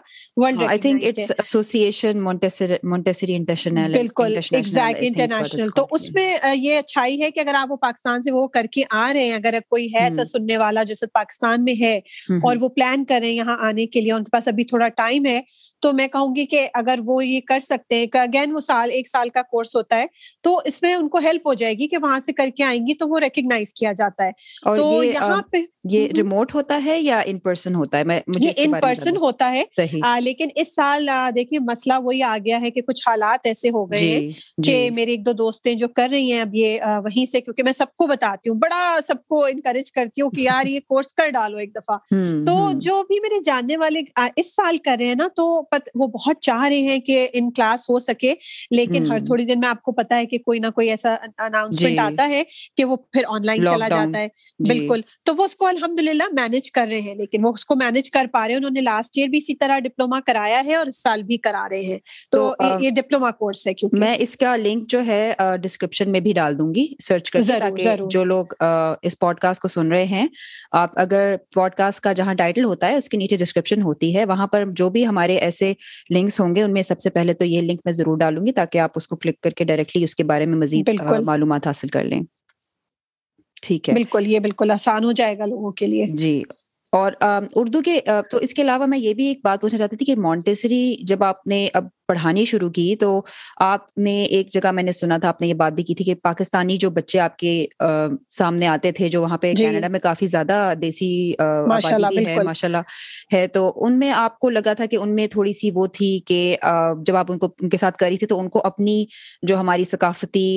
بالکل 3.92 4.38
انٹرنیشنل 5.02 5.70
تو 5.76 5.86
اس 5.92 6.10
میں 6.12 6.28
یہ 6.56 6.78
اچھائی 6.78 7.22
ہے 7.22 7.32
کہ 7.32 7.40
اگر 7.40 7.54
آپ 7.54 7.72
وہ 7.72 7.76
پاکستان 7.76 8.22
سے 8.22 8.32
وہ 8.32 8.48
کر 8.48 8.66
کے 8.72 8.84
آ 8.90 9.12
رہے 9.14 9.24
ہیں 9.24 9.34
اگر 9.34 9.58
کوئی 9.70 9.88
ہے 9.94 10.04
ایسا 10.04 10.26
سننے 10.26 10.58
والا 10.58 10.84
جو 10.84 10.96
پاکستان 11.14 11.64
میں 11.64 11.74
ہے 11.80 11.96
اور 12.40 12.58
وہ 12.62 12.70
پلان 12.70 13.06
کر 13.06 13.20
رہے 13.20 13.28
ہیں 13.28 13.36
یہاں 13.36 13.58
آنے 13.60 13.86
کے 13.86 14.02
لیے 14.02 14.12
ان 14.12 14.24
کے 14.24 14.30
پاس 14.30 14.48
ابھی 14.48 14.64
تھوڑا 14.64 14.88
ٹائم 14.88 15.26
ہے 15.26 15.42
تو 15.80 15.94
میں 15.94 16.08
کہوں 16.08 16.36
گی 16.36 16.46
کہ 16.46 16.68
اگر 16.74 17.00
وہ 17.06 17.26
یہ 17.26 17.40
کر 17.48 17.60
سکتے 17.60 17.96
ہیں 17.96 18.06
کہ 18.06 18.18
اگین 18.18 18.52
وہ 18.52 18.60
سال 18.60 18.90
ایک 18.92 19.08
سال 19.08 19.30
کا 19.30 19.42
کورس 19.42 19.76
ہوتا 19.76 19.98
ہے 19.98 20.06
تو 20.42 20.60
اس 20.66 20.82
میں 20.82 20.94
ان 20.94 21.10
کو 21.10 21.18
ہیلپ 21.18 21.48
ہو 21.48 21.54
جائے 21.54 21.74
گی 21.74 21.88
کہ 21.88 21.98
وہاں 21.98 22.20
سے 22.20 22.34
کر 22.34 22.50
کے 22.56 22.64
آئیں 22.64 22.88
گی 22.88 22.94
تو 22.94 23.08
وہ 23.08 23.20
ریکگنائز 23.20 23.74
کیا 23.74 23.94
جاتا 23.94 24.26
ہے۔ 24.26 24.32
تو 24.64 25.04
یہاں 25.04 25.42
پہ 25.52 25.58
یہ 25.84 26.08
ریموٹ 26.18 26.56
ہوتا 26.56 26.82
ہے 26.86 27.02
یا 27.02 27.22
ان 27.26 27.40
پرسن 27.40 27.76
ہوتا 27.76 28.00
ہے؟ 28.00 28.04
یہ 28.40 28.52
ان 28.58 28.72
پرسن 28.82 29.18
ہوتا 29.18 29.52
ہے۔ 29.52 29.64
لیکن 30.20 30.48
اس 30.56 30.76
سال 30.76 31.10
دیکھیے 31.36 31.60
مسئلہ 31.60 31.94
وہی 32.04 32.24
آ 32.24 32.38
گیا 32.46 32.62
ہے 32.62 32.72
کہ 32.72 32.82
کچھ 32.82 33.08
حالات 33.08 33.40
ایسے 33.44 33.70
ہو 33.70 33.92
گئے 33.92 34.00
ہیں 34.00 34.20
جی، 34.20 34.28
کہ 34.64 34.72
جی۔ 34.84 34.90
میرے 34.90 35.12
ایک 35.12 35.26
دو 35.26 35.32
دوستیں 35.32 35.74
جو 35.74 35.88
کر 35.88 36.08
رہی 36.12 36.32
ہیں 36.32 36.42
اب 36.42 36.56
یہ 36.56 36.80
وہیں 37.04 37.26
سے 37.26 37.42
کیونکہ 37.42 37.64
میں 37.64 37.74
سب 37.74 37.96
کو 37.98 38.08
بتاتی 38.08 38.50
ہوں 38.50 38.58
بڑا 38.58 38.98
سب 39.08 39.28
کو 39.28 39.46
انکریج 39.46 39.92
کرتی 39.92 40.22
ہوں 40.22 40.30
کہ 40.30 40.42
یار 40.42 40.68
یہ 40.68 40.80
کورس 40.88 41.14
کر 41.14 41.30
ڈالو 41.30 41.58
ایک 41.58 41.76
دفعہ۔ 41.76 41.98
تو 42.46 42.72
جو 42.80 43.04
بھی 43.04 43.20
میرے 43.20 43.40
جاننے 43.44 43.78
والے 43.78 44.02
اس 44.36 44.56
سال 44.56 44.78
کر 44.78 44.96
رہے 45.00 45.08
ہیں 45.08 45.16
نا 45.16 45.28
تو 45.36 45.62
وہ 45.96 46.08
بہت 46.08 46.42
چاہ 46.42 46.68
رہے 46.68 46.80
ہیں 46.80 47.00
کہ 47.00 47.28
ان 47.34 47.52
کلاس 47.52 47.90
ہو 47.90 48.00
سکے 48.00 48.34
لیکن 48.72 49.12
ہر 49.12 49.20
تھوڑی 49.20 49.46
دیر 49.46 49.56
میں 49.56 49.70
آپ 49.70 49.82
کو 49.82 49.92
پتا 49.92 50.18
ہے 50.18 50.26
کہ 50.26 50.38
کوئی 50.38 50.60
نہ 50.60 50.68
کوئی 50.76 50.90
ایسا 50.90 51.16
اناؤنسمنٹ 51.38 51.92
جی۔ 51.92 51.98
آتا 51.98 52.28
ہے 52.28 52.44
کہ 52.78 52.86
وہ 52.86 52.96
پھر 52.96 53.24
آن 53.28 53.46
لائن 53.46 53.66
چلا 53.66 53.88
جاتا 53.88 54.20
ہے۔ 54.20 54.28
بالکل۔ 54.60 55.02
تو 55.24 55.36
وہ 55.36 55.46
اس 55.46 55.56
کو 55.56 55.66
الحمد 55.66 56.00
للہ 56.00 56.24
مینج 56.32 56.72
کر 56.72 56.88
رہے 56.90 57.00
ہیں 57.00 57.16
لیکن 57.16 57.46
وہ 57.46 57.52
اس 57.52 57.66
کو 57.66 57.76
مینج 57.76 58.12
کر 58.12 58.26
پا 58.34 58.42
رہے 58.42 58.54
ہیں۔ 58.54 58.58
انہوں 58.58 58.72
نے 58.72 58.82
لاسٹ 58.82 59.18
ایئر 59.18 59.28
بھی 59.30 59.38
اسی 59.38 59.56
طرح 59.56 59.80
ڈپلوما 59.80 60.20
کرایا 60.26 60.62
ہے 60.66 60.76
اور 60.76 60.88
اس 60.88 61.02
سال 61.04 61.24
بھی 61.24 61.38
کرا 61.38 61.68
رہے 61.72 61.82
ہیں۔ 61.82 61.98
تو 62.32 62.54
یہ 62.82 62.90
ڈپلوما 62.90 63.32
کورس 63.32 63.66
ہے 63.68 63.74
کیونکہ 63.74 64.00
میں 64.00 64.16
اس 64.20 64.36
کا 64.38 64.56
لنک 64.56 64.90
جو 64.90 65.06
ہے 65.08 65.34
ڈسکرپشن 65.64 66.12
میں 66.12 66.20
بھی 66.20 66.34
ڈال 66.34 66.58
دوں 66.60 66.74
گی۔ 66.76 66.86
سرچ 67.04 67.32
کر 67.32 67.42
تاکہ 67.60 67.96
جو 68.10 68.24
لوگ 68.24 68.46
اس 69.02 69.20
پوڈ 69.20 69.40
کاسٹ 69.40 69.62
کو 69.62 69.68
سن 69.68 69.92
رہے 69.92 70.04
ہیں 70.06 70.28
آپ 70.72 71.00
اگر 71.00 71.36
پوڈ 71.54 71.76
کاسٹ 71.76 72.00
کا 72.00 72.14
جہاں 72.14 72.34
ٹائٹل 72.34 72.64
ہوتا 72.64 72.88
ہے 72.88 72.96
اس 72.96 73.10
کے 73.10 73.18
نیچے 73.18 73.36
ڈسکرپشن 73.36 73.82
ہوتی 73.82 74.16
ہے۔ 74.16 74.26
وہاں 74.26 74.48
پر 74.48 74.64
جو 74.72 74.90
بھی 74.90 75.06
ہمارے 75.08 75.36
ایسے 75.38 75.59
لنکس 76.14 76.40
ہوں 76.40 76.56
گے 76.56 76.62
ان 76.62 76.74
میں 76.74 76.82
سب 76.82 77.00
سے 77.00 77.10
پہلے 77.10 77.34
تو 77.34 77.46
یہ 77.46 77.62
لنک 77.62 77.82
میں 77.86 77.94
ضرور 77.94 78.18
ڈالوں 78.18 78.46
گی 78.46 78.52
تاکہ 78.52 78.78
آپ 78.78 78.92
اس 78.96 79.08
کو 79.08 79.16
کلک 79.16 79.42
کر 79.42 79.50
کے 79.50 79.64
ڈائریکٹلی 79.64 80.04
اس 80.04 80.16
کے 80.16 80.24
بارے 80.24 80.46
میں 80.46 80.58
مزید 80.58 80.90
معلومات 81.26 81.68
حاصل 81.68 81.88
کر 81.88 82.04
لیں۔ 82.04 82.22
ٹھیک 83.62 83.90
ہے۔ 83.90 83.94
بالکل 83.94 84.28
یہ 84.28 84.40
بالکل 84.40 84.72
آسان 84.72 85.04
ہو 85.04 85.12
جائے 85.12 85.38
گا 85.38 85.46
لوگوں 85.46 85.72
کے 85.72 85.88
لیے۔ 85.88 86.06
جی۔ 86.14 86.44
اور 86.92 87.12
اردو 87.56 87.82
کے 87.82 88.00
تو 88.32 88.38
اس 88.38 88.54
کے 88.54 88.62
علاوہ 88.62 88.86
میں 88.86 88.98
یہ 88.98 89.14
بھی 89.14 89.26
ایک 89.26 89.40
بات 89.44 89.62
پوچھنا 89.62 89.78
چاہتی 89.78 89.96
تھی 89.96 90.06
کہ 90.06 90.16
مونٹیسری 90.16 90.96
جب 91.04 91.24
آپ 91.24 91.48
نے 91.48 91.70
اب 91.74 91.86
پڑھانی 92.10 92.44
شروع 92.46 92.70
کی 92.72 92.96
تو 92.96 93.10
آپ 93.62 93.98
نے 93.98 94.22
ایک 94.24 94.50
جگہ 94.50 94.72
میں 94.72 94.84
نے 94.84 94.92
سنا 94.92 95.18
تھا 95.18 95.30
آپ 95.30 95.42
نے 95.42 95.48
یہ 95.48 95.54
بات 95.56 95.74
بھی 95.74 95.84
کی 95.84 95.96
تھی 95.96 96.06
کہ 96.06 96.16
پاکستانی 96.22 96.78
جو 96.78 96.90
بچے 96.92 97.20
آپ 97.20 97.38
کے 97.38 97.54
سامنے 98.32 98.68
آتے 98.68 98.92
تھے 98.92 99.10
جو 99.10 99.22
وہاں 99.22 99.38
پہ 99.38 99.54
جی۔ 99.54 99.64
کینیڈا 99.64 99.88
میں 99.88 100.00
کافی 100.00 100.28
زیادہ 100.28 100.74
دیسی 100.82 101.10
ماشاء 101.68 101.96
اللہ 102.62 102.82
ہے 103.34 103.46
تو 103.48 103.72
ان 103.78 104.00
میں 104.00 104.12
آپ 104.14 104.40
کو 104.40 104.50
لگا 104.50 104.74
تھا 104.74 104.86
کہ 104.86 104.96
ان 104.96 105.16
میں 105.16 105.28
تھوڑی 105.28 105.54
سی 105.54 105.72
وہ 105.76 105.86
تھی 105.94 106.20
کہ 106.26 106.56
جب 107.06 107.16
آپ 107.16 107.32
ان 107.32 107.38
کو 107.38 107.50
ان 107.62 107.70
کے 107.70 107.78
ساتھ 107.78 107.98
کری 107.98 108.18
تھی 108.18 108.28
تو 108.28 108.40
ان 108.40 108.50
کو 108.50 108.62
اپنی 108.64 109.04
جو 109.44 109.60
ہماری 109.60 109.84
ثقافتی 109.84 110.48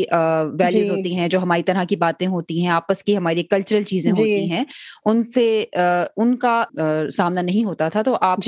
ویلیوز 0.52 0.72
جی۔ 0.72 0.88
ہوتی 0.90 1.14
ہیں 1.16 1.28
جو 1.28 1.38
ہماری 1.38 1.62
طرح 1.62 1.84
کی 1.84 1.96
باتیں 1.96 2.26
ہوتی 2.26 2.60
ہیں 2.60 2.70
آپس 2.72 3.02
کی 3.04 3.16
ہماری 3.16 3.42
کلچرل 3.44 3.82
چیزیں 3.84 4.10
جی۔ 4.12 4.22
ہوتی 4.22 4.50
ہیں 4.50 4.64
ان 5.04 5.22
سے 5.24 5.46
ان 6.16 6.36
کا 6.36 6.62
سامنا 7.12 7.42
نہیں 7.42 7.64
ہوتا 7.64 7.88
تھا 7.88 8.02
تو 8.02 8.16
آپ 8.22 8.40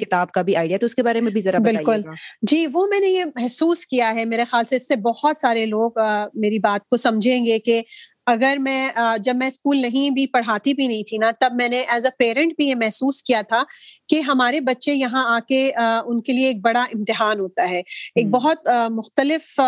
کتاب 0.00 0.30
کا 0.30 0.42
بھی 0.42 0.56
آئیڈیا 0.56 0.78
تو 0.78 0.86
اس 0.86 0.94
کے 0.94 1.02
بارے 1.02 1.20
میں 1.20 1.32
بھی 1.32 1.40
ذرا 1.40 1.58
بالکل 1.60 2.02
جی 2.44 2.66
وہ 2.72 2.86
میں 2.86 3.00
نے 3.00 3.06
یہ 3.06 3.24
محسوس 3.24 3.86
کیا 3.86 4.14
ہے 4.14 4.24
میرے 4.24 4.44
خیال 4.44 4.64
سے، 4.64 4.76
اس 4.76 4.86
سے 4.88 4.96
بہت 4.96 5.38
سارے 5.38 5.64
لوگ 5.66 5.98
میری 6.34 6.58
بات 6.58 6.88
کو 6.88 6.96
سمجھیں 6.96 7.44
گے 7.46 7.58
کہ 7.58 7.80
اگر 8.26 8.56
میں 8.60 8.88
جب 9.18 9.36
میں 9.36 9.46
اسکول 9.46 9.80
نہیں 9.82 10.10
بھی 10.10 10.26
پڑھاتی 10.26 10.74
بھی 10.74 10.86
نہیں 10.86 11.02
تھی 11.02 11.18
نا 11.18 11.30
تب 11.40 11.54
میں 11.54 11.68
نے 11.68 11.80
ایز 11.88 12.04
اے 12.06 12.10
پیرنٹ 12.18 12.52
بھی 12.56 12.66
یہ 12.66 12.74
محسوس 12.74 13.22
کیا 13.22 13.40
تھا 13.42 13.62
کہ 14.08 14.20
ہمارے 14.20 14.60
بچے 14.60 14.92
یہاں 14.94 15.24
آ 15.26 15.38
کے 15.48 15.60
ان 15.76 16.20
کے 16.20 16.32
لیے 16.32 16.46
ایک 16.46 16.60
بڑا 16.60 16.82
امتحان 16.94 17.40
ہوتا 17.40 17.68
ہے۔ 17.70 17.80
ایک 18.14 18.30
بہت 18.30 18.68
مختلف 18.90 19.60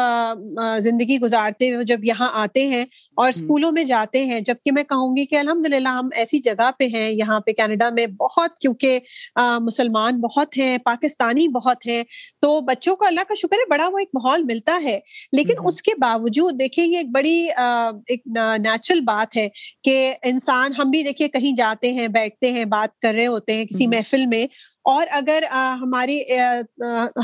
زندگی 0.81 1.19
گزارتے 1.21 1.71
ہوئے 1.71 1.85
جب 1.85 2.05
یہاں 2.05 2.29
آتے 2.35 2.67
ہیں 2.69 2.85
اور 3.17 3.29
اسکولوں 3.29 3.73
میں 3.73 3.85
جاتے 3.85 4.25
ہیں 4.27 4.41
جبکہ 4.41 4.73
میں 4.73 4.83
کہوں 4.85 5.17
گی 5.17 5.27
کہ 5.27 5.39
الحمد 5.39 5.67
للہ 5.67 5.89
ہم 5.89 6.09
ایسی 6.15 6.39
جگہ 6.39 6.71
پہ 6.79 6.87
ہیں 6.95 7.11
یہاں 7.11 7.41
پہ 7.41 7.53
کینیڈا 7.53 7.91
میں 7.91 8.07
بہت 8.19 8.59
کیونکہ 8.59 8.99
مسلمان 9.61 10.21
بہت 10.21 10.57
ہیں 10.59 10.77
پاکستانی 10.85 11.49
بہت 11.49 11.87
ہیں 11.87 12.03
تو 12.43 12.61
بچوں 12.63 12.97
کو 12.97 13.07
اللہ 13.07 13.21
کا 13.29 13.35
شکر 13.35 13.59
ہے 13.59 13.69
بڑا 13.71 13.89
وہ 13.89 13.99
ایک 13.99 14.09
ماحول 14.15 14.43
ملتا 14.45 14.79
ہے۔ 14.85 14.99
لیکن 15.33 15.55
اس 15.65 15.81
کے 15.83 15.93
باوجود 15.99 16.59
دیکھیے 16.59 16.87
یہ 16.87 16.97
ایک 16.97 17.07
بڑی 17.13 17.35
ایک 18.07 18.23
نیچرل 18.59 19.01
بات 19.01 19.37
ہے 19.37 19.49
کہ 19.83 20.15
انسان 20.23 20.73
ہم 20.79 20.91
بھی 20.91 21.03
دیکھیے 21.03 21.29
کہیں 21.29 21.55
جاتے 21.55 21.93
ہیں 21.93 22.09
بیٹھتے 22.09 22.53
ہیں 22.53 22.65
بات 22.65 22.99
کر 22.99 23.15
رہے 23.15 23.27
ہوتے 23.27 23.55
ہیں 23.55 23.65
کسی 23.65 23.87
محفل 23.87 24.27
میں 24.27 24.45
اور 24.83 25.07
اگر 25.11 25.45
ہماری 25.53 26.21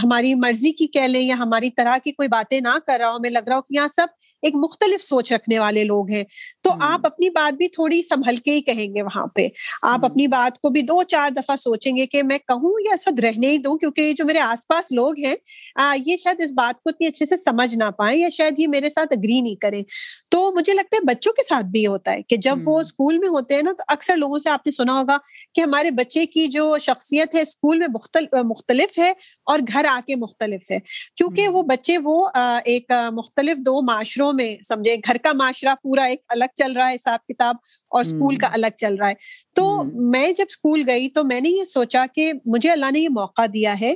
ہماری 0.04 0.34
مرضی 0.34 0.72
کی 0.72 0.86
کہہ 0.86 1.06
لیں 1.06 1.20
یا 1.20 1.34
ہماری 1.38 1.70
طرح 1.70 1.98
کی 2.04 2.12
کوئی 2.12 2.28
باتیں 2.28 2.60
نہ 2.60 2.78
کر 2.86 2.98
رہا 2.98 3.10
ہو 3.10 3.16
ہمیں 3.16 3.30
لگ 3.30 3.48
رہا 3.48 3.56
ہو 3.56 3.62
کہ 3.62 3.76
یہاں 3.76 3.88
سب 3.88 4.06
ایک 4.42 4.54
مختلف 4.54 5.02
سوچ 5.02 5.32
رکھنے 5.32 5.58
والے 5.58 5.84
لوگ 5.84 6.10
ہیں۔ 6.10 6.24
تو 6.62 6.70
آپ 6.80 7.06
اپنی 7.06 7.30
بات 7.30 7.54
بھی 7.54 7.68
تھوڑی 7.68 8.02
سنبھل 8.02 8.36
کے 8.36 8.50
ہی 8.50 8.60
کہیں 8.60 8.94
گے 8.94 9.02
وہاں 9.02 9.26
پہ۔ 9.26 9.46
آپ 9.82 10.04
اپنی 10.04 10.26
بات 10.26 10.58
کو 10.58 10.70
بھی 10.70 10.82
دو 10.82 11.02
چار 11.02 11.30
دفعہ 11.30 11.56
سوچیں 11.56 11.96
گے 11.96 12.06
کہ 12.06 12.22
میں 12.22 12.38
کہوں 12.38 12.74
یا 12.80 12.94
وقت 13.06 13.20
رہنے 13.20 13.50
ہی 13.50 13.58
دوں 13.58 13.76
کیونکہ 13.76 14.12
جو 14.12 14.24
میرے 14.24 14.38
آس 14.38 14.66
پاس 14.68 14.92
لوگ 14.92 15.18
ہیں 15.18 15.34
یہ 16.06 16.16
شاید 16.16 16.40
اس 16.40 16.52
بات 16.52 16.82
کو 16.82 16.90
اتنی 16.90 17.06
اچھے 17.06 17.26
سے 17.26 17.36
سمجھ 17.36 17.74
نہ 17.76 17.90
پائیں 17.96 18.18
یا 18.18 18.28
شاید 18.28 18.58
یہ 18.58 18.66
میرے 18.68 18.88
ساتھ 18.88 19.12
اگری 19.16 19.40
نہیں 19.40 19.54
کریں۔ 19.54 19.82
تو 20.28 20.52
مجھے 20.52 20.72
لگتا 20.72 20.96
ہے 20.96 21.00
بچوں 21.00 21.32
کے 21.32 21.42
ساتھ 21.42 21.66
بھی 21.66 21.86
ہوتا 21.86 22.12
ہے 22.12 22.22
کہ 22.22 22.36
جب 22.36 22.58
وہ 22.64 22.80
اسکول 22.80 23.18
میں 23.18 23.28
ہوتے 23.28 23.54
ہیں 23.54 23.62
نا 23.62 23.72
تو 23.72 23.84
اکثر 23.88 24.16
لوگوں 24.16 24.38
سے 24.38 24.50
آپ 24.50 24.66
نے 24.66 24.70
سنا 24.70 24.98
ہوگا 24.98 25.18
کہ 25.54 25.60
ہمارے 25.60 25.90
بچے 25.90 26.26
کی 26.26 26.46
جو 26.46 26.78
شخصیت 26.78 27.34
ہے 27.34 27.40
اسکول 27.40 27.78
میں 27.78 27.88
مختلف 28.42 28.98
ہے 28.98 29.12
اور 29.46 29.58
گھر 29.72 29.84
آ 29.84 30.00
کے 30.06 30.16
مختلف 30.16 30.70
ہے۔ 30.70 30.78
کیونکہ 31.16 31.48
وہ 31.48 31.62
بچے 31.62 31.98
وہ 31.98 32.28
ایک 32.64 32.90
مختلف 33.12 33.58
دو 33.58 33.80
معاشروں 33.82 34.31
میں 34.32 34.62
سمجھے 34.62 34.96
گھر 34.96 35.16
کا 35.22 35.32
معاشرہ 35.32 35.74
پورا 35.82 36.04
ایک 36.04 36.20
الگ 36.28 36.54
چل 36.54 36.72
رہا 36.72 36.88
ہے 36.90 36.94
حساب 36.94 37.26
کتاب 37.26 37.56
اور 37.90 38.00
اسکول 38.00 38.36
کا 38.36 38.48
الگ 38.52 38.76
چل 38.76 38.94
رہا 38.94 39.08
ہے۔ 39.08 39.14
تو 39.54 39.82
میں 40.12 40.32
جب 40.32 40.44
اسکول 40.48 40.82
گئی 40.86 41.08
تو 41.08 41.24
میں 41.24 41.40
نے 41.40 41.48
یہ 41.48 41.64
سوچا 41.64 42.04
کہ 42.14 42.32
مجھے 42.46 42.70
اللہ 42.70 42.90
نے 42.92 43.00
یہ 43.00 43.08
موقع 43.08 43.42
دیا 43.54 43.74
ہے۔ 43.80 43.94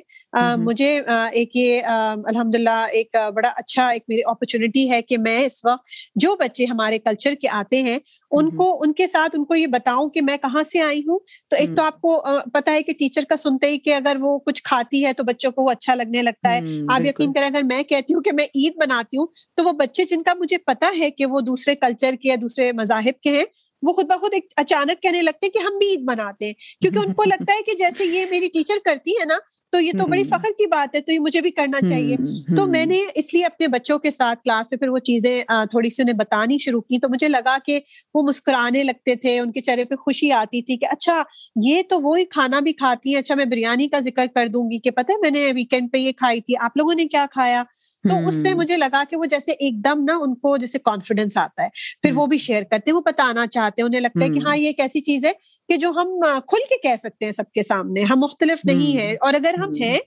مجھے 0.59 1.01
ایک 1.33 1.57
یہ 1.57 1.83
الحمد 2.27 2.55
للہ 2.55 2.87
ایک 2.93 3.17
بڑا 3.35 3.49
اچھا 3.49 3.89
ایک 3.89 4.03
میری 4.09 4.21
اپرچونٹی 4.25 4.91
ہے 4.91 5.03
کہ 5.03 5.19
میں 5.19 5.45
اس 5.45 5.65
وقت 5.65 5.85
جو 6.15 6.37
بچے 6.37 6.65
ہمارے 6.65 6.99
کلچر 6.99 7.35
کے 7.35 7.49
آتے 7.49 7.83
ہیں 7.83 7.99
ان 8.31 8.51
کو 8.51 8.79
ان 8.83 8.93
کے 8.93 9.07
ساتھ 9.07 9.37
ان 9.39 9.45
کو 9.45 9.55
یہ 9.55 9.67
بتاؤں 9.67 10.09
کہ 10.09 10.23
میں 10.23 10.37
کہاں 10.37 10.63
سے 10.63 10.81
آئی 10.81 11.01
ہوں۔ 11.01 11.19
تو 11.49 11.57
ایک 11.57 11.71
تو 11.77 11.83
آپ 11.83 12.01
کو 12.01 12.25
پتا 12.53 12.73
ہے 12.73 12.83
کہ 12.83 12.93
ٹیچر 12.93 13.25
کا 13.29 13.37
سنتے 13.37 13.67
ہی 13.67 13.79
کہ 13.79 13.95
اگر 13.95 14.17
وہ 14.21 14.39
کچھ 14.39 14.63
کھاتی 14.63 15.05
ہے 15.05 15.13
تو 15.13 15.23
بچوں 15.23 15.51
کو 15.53 15.63
وہ 15.63 15.71
اچھا 15.71 15.95
لگنے 15.95 16.23
لگتا 16.23 16.53
ہے۔ 16.53 16.61
آپ 16.89 17.01
یقین 17.05 17.33
کریں 17.33 17.47
اگر 17.47 17.63
میں 17.65 17.83
کہتی 17.83 18.15
ہوں 18.15 18.23
کہ 18.23 18.33
میں 18.33 18.45
عید 18.45 18.77
بناتی 18.77 19.17
ہوں 19.17 19.27
تو 19.57 19.65
وہ 19.65 19.73
بچے 19.73 20.05
جن 20.05 20.23
کا 20.27 20.35
مجھے 20.35 20.59
پتا 20.59 20.91
ہے 20.99 21.11
کہ 21.11 21.27
وہ 21.27 21.41
دوسرے 21.41 21.75
کلچر 21.75 22.15
کے 22.23 22.29
یا 22.29 22.37
دوسرے 22.41 22.73
مذاہب 22.73 23.21
کے 23.21 23.31
ہیں، 23.31 23.45
وہ 23.83 23.93
خود 23.93 24.07
بخود 24.07 24.35
ایک 24.35 24.47
اچانک 24.57 25.03
کہنے 25.03 25.23
لگتے 25.23 25.47
ہیں 25.47 25.53
کہ 25.53 25.59
ہم 25.59 25.79
بھی 25.79 25.91
عید 25.91 26.01
مناتے 26.05 26.47
ہیں۔ 26.47 26.53
کیونکہ 26.81 26.99
ان 26.99 27.13
کو 27.13 27.25
لگتا 27.25 27.53
ہے 27.53 27.63
کہ 27.63 27.77
جیسے 27.77 28.05
یہ 28.05 28.27
میری 28.31 28.49
ٹیچر 28.49 28.79
کرتی 28.85 29.11
ہے 29.11 29.25
نا 29.25 29.37
تو 29.77 29.81
یہ 29.81 29.93
تو 29.99 30.07
بڑی 30.07 30.25
فخر 30.25 30.53
کی 30.59 30.67
بات 30.67 30.95
ہے 30.95 31.01
تو 31.01 31.13
یہ 31.13 31.19
مجھے 31.19 31.41
بھی 31.41 31.51
کرنا 31.51 31.87
چاہیے۔ 31.87 32.17
تو 32.57 32.67
میں 32.67 32.87
نے 32.87 33.01
اس 33.15 33.35
لیے 33.35 33.45
اپنے 33.45 33.69
بچوں 33.69 33.99
کے 33.99 34.11
ساتھ 34.11 34.39
کلاس 34.45 34.73
میں 34.73 34.79
پھر 34.79 34.89
وہ 34.89 34.99
چیزیں 34.99 35.43
تھوڑی 35.71 35.91
سی 35.91 36.03
انہیں 36.03 36.17
بتانی 36.17 36.59
شروع 36.59 36.81
کی۔ 36.81 36.99
تو 36.99 37.09
مجھے 37.09 37.29
لگا 37.29 37.57
کہ 37.67 37.81
وہ 38.15 38.23
مسکرانے 38.23 38.83
لگتے 38.83 39.15
تھے 39.15 39.39
ان 39.41 39.53
کے 39.53 39.61
چہرے 39.61 39.85
پہ 39.85 39.95
خوشی 39.95 40.33
آتی 40.33 40.63
تھی 40.63 40.77
کہ 40.77 40.87
اچھا 40.91 41.23
یہ 41.65 41.83
تو 41.89 42.01
وہی 42.01 42.25
کھانا 42.25 42.61
بھی 42.61 42.73
کھاتی 42.73 43.15
ہیں۔ 43.15 43.21
اچھا 43.21 43.35
میں 43.35 43.45
بریانی 43.45 43.89
کا 43.89 44.01
ذکر 44.01 44.27
کر 44.35 44.49
دوں 44.49 44.71
گی 44.71 44.79
کہ 44.79 44.91
پتہ 44.91 45.13
ہے 45.13 45.17
میں 45.17 45.31
نے 45.31 45.53
ویکینڈ 45.53 45.93
پہ 45.93 45.99
یہ 45.99 46.13
کھائی 46.13 46.41
تھی۔ 46.41 46.55
آپ 46.61 46.77
لوگوں 46.77 46.95
نے 46.95 47.05
کیا 47.05 47.27
کھایا؟ 47.33 47.63
تو 48.09 48.29
اس 48.29 48.35
سے 48.35 48.55
مجھے 48.55 48.77
لگا 48.77 49.03
کہ 49.11 49.17
وہ 49.17 49.25
جیسے 49.25 49.53
ایک 49.53 49.85
دم 49.85 50.05
نا 50.05 50.17
ان 50.17 50.35
کو 50.35 50.57
جیسے 50.57 50.79
کانفیڈینس 50.79 51.37
آتا 51.37 51.63
ہے۔ 51.63 51.69
پھر 52.03 52.11
وہ 52.15 52.27
بھی 52.27 52.39
شیئر 52.39 52.63
کرتے 52.63 52.91
ہیں 52.91 52.97
وہ 52.97 53.03
بتانا 53.07 53.47
چاہتے 53.47 53.83
ہیں 53.83 53.87
انہیں 53.87 54.01
لگتا 54.01 54.25
ہے 54.25 54.29
کہ 54.29 54.39
ہاں 54.47 54.57
یہ 54.57 54.67
ایک 54.67 54.81
ایسی 54.81 55.01
چیز 55.01 55.25
ہے 55.25 55.33
کہ 55.69 55.77
جو 55.77 55.91
ہم 55.91 56.21
کھل 56.47 56.65
کے 56.69 56.79
کہہ 56.83 56.97
سکتے 56.99 57.25
ہیں 57.25 57.33
سب 57.33 57.53
کے 57.53 57.63
سامنے 57.63 58.03
ہم 58.03 58.19
مختلف 58.19 58.65
نہیں 58.65 58.99
ہیں 58.99 59.17
اور 59.21 59.35
اگر 59.35 59.55
ہم 59.59 59.75
ہیں 59.81 59.99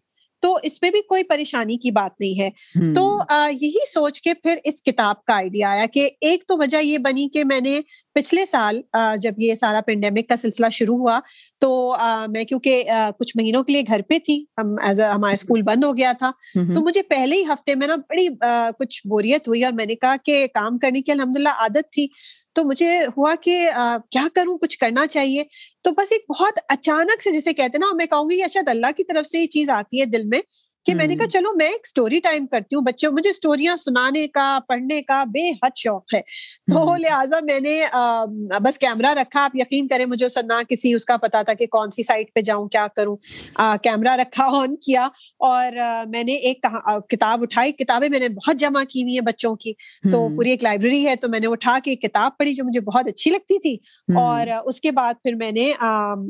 تو 0.43 0.57
اس 0.63 0.81
میں 0.81 0.89
بھی 0.91 1.01
کوئی 1.01 1.23
پریشانی 1.23 1.77
کی 1.77 1.91
بات 1.91 2.11
نہیں 2.19 2.41
ہے۔ 2.41 2.49
تو 2.93 3.19
یہی 3.51 3.85
سوچ 3.93 4.21
کے 4.21 4.33
پھر 4.33 4.55
اس 4.63 4.83
کتاب 4.83 5.23
کا 5.25 5.35
آئیڈیا 5.35 5.69
آیا 5.69 5.85
کہ 5.85 6.09
ایک 6.21 6.43
تو 6.47 6.57
وجہ 6.57 6.77
یہ 6.77 6.97
بنی 6.97 7.27
کہ 7.29 7.43
میں 7.43 7.59
نے 7.61 7.79
پچھلے 8.13 8.45
سال 8.45 8.81
جب 9.21 9.31
یہ 9.37 9.55
سارا 9.55 9.81
پینڈیمک 9.81 10.29
کا 10.29 10.35
سلسلہ 10.35 10.65
شروع 10.71 10.97
ہوا 10.97 11.19
تو 11.59 11.95
میں 12.27 12.43
کیونکہ 12.43 12.83
کچھ 13.19 13.37
مہینوں 13.37 13.63
کے 13.63 13.73
لیے 13.73 13.81
گھر 13.87 14.01
پہ 14.01 14.19
تھی 14.19 14.45
ہم 14.57 14.75
ایز 14.83 14.99
ہمارا 14.99 15.33
اسکول 15.33 15.61
بند 15.61 15.83
ہو 15.83 15.97
گیا 15.97 16.11
تھا 16.19 16.31
تو 16.73 16.81
مجھے 16.81 17.01
پہلے 17.01 17.35
ہی 17.35 17.43
ہفتے 17.43 17.75
میں 17.75 17.87
نا 17.87 17.95
بڑی 17.95 18.27
کچھ 18.79 19.07
بوریت 19.07 19.47
ہوئی 19.47 19.63
اور 19.63 19.73
میں 19.73 19.85
نے 19.85 19.95
کہا 19.95 20.15
کہ 20.25 20.47
کام 20.53 20.77
کرنے 20.77 21.01
کی 21.01 21.11
الحمد 21.11 21.37
للہ 21.37 21.49
عادت 21.49 21.91
تھی۔ 21.91 22.07
تو 22.59 22.63
مجھے 22.63 22.99
ہوا 23.17 23.35
کہ 23.41 23.69
کیا 24.11 24.27
کروں؟ 24.35 24.57
کچھ 24.57 24.77
کرنا 24.79 25.07
چاہیے۔ 25.07 25.43
تو 25.81 25.91
بس 25.91 26.11
ایک 26.11 26.21
بہت 26.29 26.59
اچانک 26.69 27.21
سے 27.21 27.31
جسے 27.31 27.53
کہتے 27.53 27.77
نا، 27.77 27.85
میں 27.93 28.05
کہوں 28.05 28.29
گی 28.29 28.37
کہ 28.37 28.41
اچھا، 28.41 28.53
شاید 28.53 28.67
اللہ 28.67 28.91
کی 28.97 29.03
طرف 29.03 29.25
سے 29.25 29.39
یہ 29.39 29.45
چیز 29.45 29.69
آتی 29.69 29.99
ہے 29.99 30.05
دل 30.05 30.23
میں۔ 30.23 30.39
کہ 30.85 30.95
میں 30.95 31.07
نے 31.07 31.15
کہا 31.15 31.27
چلو 31.27 31.49
میں 31.55 31.65
ایک 31.65 31.81
اسٹوری 31.83 32.19
ٹائم 32.19 32.47
کرتی 32.47 32.75
ہوں 32.75 32.81
بچوں 32.81 33.11
مجھے 33.11 33.29
اسٹوریاں 33.29 33.77
سنانے 33.77 34.27
کا 34.27 34.59
پڑھنے 34.67 35.01
کا 35.01 35.23
بے 35.23 35.49
حد 35.51 35.69
شوق 35.75 36.13
ہے۔ 36.13 36.21
تو 36.71 36.95
لہٰذا 36.95 37.39
میں 37.41 37.59
نے 37.59 37.83
بس 38.61 38.79
کیمرہ 38.79 39.13
رکھا۔ 39.13 39.43
آپ 39.43 39.55
یقین 39.55 39.87
کریں 39.87 40.05
مجھے 40.05 40.27
نہ 40.41 40.53
کسی 40.69 40.93
اس 40.93 41.05
کا 41.05 41.17
پتا 41.17 41.41
تھا 41.41 41.53
کہ 41.53 41.65
کون 41.65 41.91
سی 41.91 42.03
سائٹ 42.03 42.33
پہ 42.35 42.41
جاؤں 42.41 42.67
کیا 42.67 42.87
کروں۔ 42.95 43.15
کیمرہ 43.83 44.15
رکھا 44.15 44.45
آن 44.45 44.75
کیا۔ 44.75 45.05
اور 45.39 45.71
میں 46.09 46.23
نے 46.23 46.33
ایک 46.33 46.65
کتاب 47.09 47.41
اٹھائی۔ 47.41 47.71
کتابیں 47.71 48.09
میں 48.09 48.19
نے 48.19 48.29
بہت 48.29 48.55
جمع 48.55 48.83
کی 48.89 49.03
ہوئی 49.03 49.13
ہیں 49.13 49.25
بچوں 49.25 49.55
کی۔ 49.55 49.73
تو 50.11 50.35
پوری 50.35 50.49
ایک 50.49 50.63
لائبریری 50.63 51.07
ہے۔ 51.07 51.15
تو 51.15 51.29
میں 51.29 51.39
نے 51.39 51.47
اٹھا 51.47 51.77
کے 51.83 51.91
ایک 51.91 52.01
کتاب 52.01 52.31
پڑھی 52.39 52.53
جو 52.53 52.63
مجھے 52.63 52.79
بہت 52.79 53.07
اچھی 53.07 53.31
لگتی 53.31 53.59
تھی۔ 53.59 53.73
اور 54.19 54.47
اس 54.65 54.81
کے 54.81 54.91
بعد 54.91 55.13
پھر 55.23 55.35
میں 55.35 55.51
نے 55.51 55.71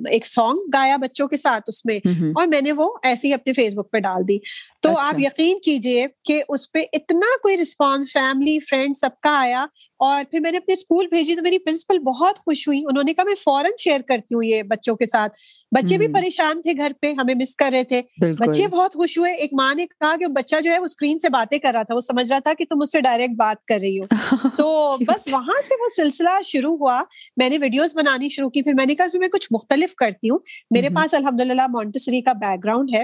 ایک 0.10 0.26
سانگ 0.26 0.58
گایا 0.74 0.98
بچوں 0.98 1.28
کے 1.28 1.38
ساتھ 1.38 1.64
اس 1.68 1.86
میں۔ 1.86 2.00
اور 2.30 2.48
میں 2.48 2.62
نے 2.62 2.72
وہ 2.72 2.94
ایسے 3.04 3.28
ہی 3.28 3.34
اپنے 3.34 3.54
فیس 3.54 3.74
بک 3.74 3.92
پہ 3.92 3.98
ڈال 3.98 4.28
دی۔ 4.28 4.39
تو 4.82 4.90
آپ 4.90 4.98
اچھا۔ 5.00 5.18
یقین 5.18 5.60
کیجیے 5.60 6.06
کہ 6.26 6.44
اس 6.50 6.72
پہ 6.72 6.80
اتنا 6.94 7.38
کوئی 7.44 7.58
رسپانس 7.58 8.14
فیملی 8.14 8.60
فرینڈ 8.60 8.98
سب 8.98 9.10
کا 9.22 9.40
آیا 9.40 9.66
اور 10.00 10.24
پھر 10.32 10.40
میں 10.40 10.52
نے 10.52 10.58
اپنے 10.58 10.74
اسکول 10.74 11.08
بھیجی 11.08 11.36
تو 11.36 11.42
میری 11.42 11.60
پرنسپل 11.60 12.00
بہت 12.00 12.40
خوش 12.40 12.68
ہوئی 12.68 12.80
انہوں 12.80 13.04
نے 13.04 13.14
کہا 13.14 13.24
میں 13.24 13.36
فوراً 13.36 13.72
شیئر 13.80 14.02
کرتی 14.02 14.36
ہوں 14.36 14.44
یہ 14.44 14.64
بچوں 14.64 14.96
کے 14.96 15.06
ساتھ۔ 15.06 15.38
بچے 15.72 15.98
بھی 15.98 16.08
پریشان 16.08 16.62
تھے 16.62 16.74
گھر 16.78 16.92
پہ 17.02 17.12
ہمیں 17.12 17.36
مس 17.36 17.56
کر 17.56 17.70
رہے 17.74 17.84
تھے۔ 17.84 18.02
بچے 18.40 18.68
بہت 18.68 18.94
خوش 18.94 19.18
ہوئے۔ 19.18 19.34
ایک 19.34 19.50
ماں 19.54 19.76
نے 19.76 19.86
کہا 19.86 20.18
کہ 20.18 20.28
بچہ 20.28 20.56
جو 20.64 20.72
ہے 20.72 20.80
وہ 20.80 20.86
اسکرین 20.86 21.20
سے 21.20 21.30
باتیں 21.30 21.58
کر 21.58 21.72
رہا 21.74 21.84
تھا۔ 21.84 21.96
وہ 21.96 22.00
سمجھ 22.00 22.32
رہا 22.32 22.40
تھا 22.40 22.54
کہ 22.54 22.66
تم 22.70 22.82
اس 22.82 22.92
سے 22.92 23.02
ڈائریکٹ 23.02 23.34
بات 23.34 23.66
کر 23.66 23.78
رہی 23.82 24.00
ہو۔ 24.00 24.06
تو 24.58 24.96
بس 25.08 25.34
وہاں 25.34 25.62
سے 25.68 25.74
وہ 25.80 25.88
سلسلہ 25.96 26.30
شروع 26.46 26.78
ہوا۔ 26.78 27.04
میں 27.38 27.50
نے 27.50 27.58
ویڈیوز 27.62 27.96
بنانی 27.96 28.30
شروع 28.30 28.50
کی۔ 28.50 28.62
پھر 28.62 28.74
میں 28.74 28.86
نے 28.86 28.96
کہا 28.96 29.06
میں 29.14 29.28
کچھ 29.28 29.48
مختلف 29.52 29.96
کرتی 29.96 30.30
ہوں۔ 30.30 30.40
میرے 30.72 30.90
پاس 30.90 31.14
الحمد 31.14 31.42
للہ 31.42 31.68
مونٹسری 31.68 32.22
کا 32.22 32.34
بیک 32.34 32.64
گراؤنڈ 32.64 32.90
ہے۔ 32.94 33.04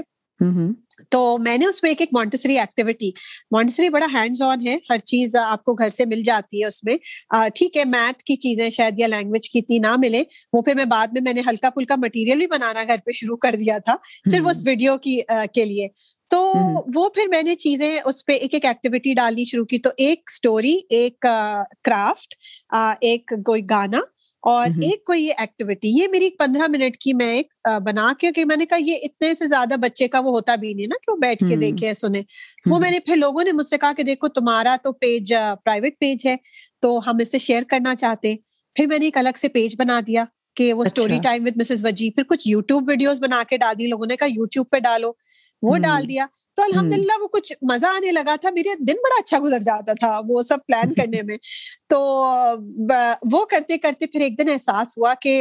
تو 1.12 1.38
میں 1.38 1.58
نے 1.58 1.66
اس 1.66 1.82
میں 1.84 1.92
ایک 1.92 2.02
ایک 2.02 2.10
مونٹسری 2.12 2.58
ایکٹیویٹی 2.60 3.10
مونٹسری 3.52 3.90
بڑا 3.90 4.06
ہینڈز 4.14 4.42
آن 4.42 4.68
ہے 4.68 4.78
ہر 4.90 4.98
چیز 5.06 5.36
آپ 5.36 5.64
کو 5.64 5.74
گھر 5.74 5.90
سے 5.90 6.06
مل 6.06 6.22
جاتی 6.22 6.62
ہے 6.62 6.68
اس 6.68 6.84
میں۔ 6.84 6.96
ٹھیک 7.56 7.78
ہے 7.78 7.86
میتھ 7.86 8.24
کی 8.24 8.36
چیزیں 8.36 8.70
شاید 8.70 9.00
یا 9.00 9.08
لینگویج 9.08 9.50
کی 9.50 9.60
اتنی 9.60 9.80
نہ 9.80 9.96
ملے 9.98 10.24
وہ 10.54 10.62
پھر 10.62 10.76
میں 10.76 10.86
بعد 10.86 11.08
میں 11.08 11.22
میں 11.22 11.34
نے 11.34 11.42
ہلکا 11.48 11.70
پھلکا 11.70 11.96
مٹیریل 11.98 12.38
بھی 12.38 12.48
بنانا 12.48 12.84
گھر 12.84 12.98
پہ 13.06 13.12
شروع 13.12 13.38
کر 13.38 13.56
دیا 13.56 13.78
تھا 13.78 13.96
صرف 14.32 14.48
اس 14.50 14.68
ویڈیو 14.68 14.98
کی 14.98 15.20
کے 15.54 15.66
لیے۔ 15.66 15.88
تو 16.32 16.40
وہ 16.96 17.08
پھر 17.10 17.28
میں 17.28 17.42
نے 17.44 17.56
چیزیں 17.56 18.00
اس 18.06 18.26
پہ 18.26 18.34
ایک 18.34 18.54
ایک 18.54 18.66
ایکٹیویٹی 18.66 19.14
ڈالنی 19.14 19.46
شروع 19.46 19.66
کی۔ 19.66 19.80
تو 19.80 19.90
ایک 19.98 20.22
اسٹوری 20.28 20.78
ایک 20.90 21.20
کرافٹ 21.84 22.34
ایک 23.02 23.34
کوئی 23.46 23.62
گانا 23.70 24.00
اور 24.46 24.70
ایک 24.82 25.04
کوئی 25.04 25.24
یہ 25.24 25.34
ایکٹیویٹی 25.38 25.90
یہ 25.90 26.08
میری 26.08 26.30
پندرہ 26.30 26.68
منٹ 26.70 26.98
کی 26.98 27.14
میں 27.14 27.34
ایک 27.34 27.54
بنا 27.84 28.12
کے 28.20 28.32
کہ 28.32 28.46
میں 28.46 28.56
نے 28.56 28.66
کہا 28.66 28.78
یہ 28.82 28.96
اتنے 29.04 29.34
سے 29.36 29.48
زیادہ 29.48 29.76
بچے 29.76 30.08
کا 30.08 30.20
وہ 30.20 30.32
ہوتا 30.32 30.56
بھی 30.56 30.74
نہیں 30.74 30.88
نا 30.88 30.96
کہ 31.04 31.12
وہ 31.12 31.18
بیٹھ 31.18 31.44
کے 31.50 31.56
دیکھے 31.56 31.94
سنے۔ 31.94 32.22
وہ 32.66 32.80
میں 32.80 32.92
نے 32.92 33.00
پھر 33.00 33.16
لوگوں 33.16 33.44
نے 33.44 33.52
مجھ 33.52 33.68
سے 33.68 33.78
کہا 33.78 33.94
کہ 33.94 34.04
دیکھو 34.04 34.28
تمہارا 34.28 34.76
تو 34.84 34.92
پیج 34.92 35.34
پرائیویٹ 35.64 36.00
پیج 36.00 36.28
ہے 36.28 36.36
تو 36.82 37.00
ہم 37.08 37.18
اس 37.22 37.32
سے 37.32 37.38
شیئر 37.38 37.64
کرنا 37.70 37.96
چاہتے 37.96 38.36
پھر 38.76 38.88
میں 38.88 39.00
نے 39.00 39.06
ایک 39.06 39.18
الگ 39.18 39.38
سے 39.38 39.48
پیج 39.48 39.76
بنا 39.78 40.00
دیا 40.08 40.26
کہ 40.56 40.74
وہ 40.74 40.84
story 40.84 41.20
time 41.24 41.44
with 41.44 41.58
Mrs 41.58 41.86
Viji 41.86 42.10
پھر 42.12 42.24
کچھ 42.24 42.48
یوٹیوب 42.48 42.90
ویڈیوز 42.90 43.20
بنا 43.20 43.44
کے 43.50 43.58
ڈال 43.58 43.76
دی 43.80 43.88
لوگوں 43.88 44.06
نے 44.06 44.16
کہا 44.16 44.28
یوٹیوب 44.28 44.70
پہ 44.72 44.80
ڈالو۔ 44.80 45.12
وہ 45.62 45.78
ڈال 45.78 46.10
دیا۔ 46.10 46.26
تو 46.56 46.64
الحمد 46.64 46.94
للہ 46.94 47.22
وہ 47.22 47.28
کچھ 47.28 47.54
مزہ 47.62 47.86
آنے 47.86 48.12
لگا 48.12 48.36
تھا۔ 48.42 48.50
میرے 48.50 48.76
دن 48.80 48.94
بڑا 48.94 49.20
اچھا 49.20 49.40
گزر 49.40 49.60
جاتا 49.60 49.94
تھا 49.94 50.20
وہ 50.30 50.42
سب 50.42 50.58
پلان 50.68 50.94
کرنے 51.00 51.22
میں۔ 51.22 51.38
تو 51.90 52.00
وہ 53.32 53.46
کرتے 53.46 53.78
کرتے 53.78 54.08
پھر 54.08 54.22
ایک 54.22 54.38
دن 54.38 54.50
احساس 54.50 54.98
ہوا 54.98 55.14
کہ 55.22 55.38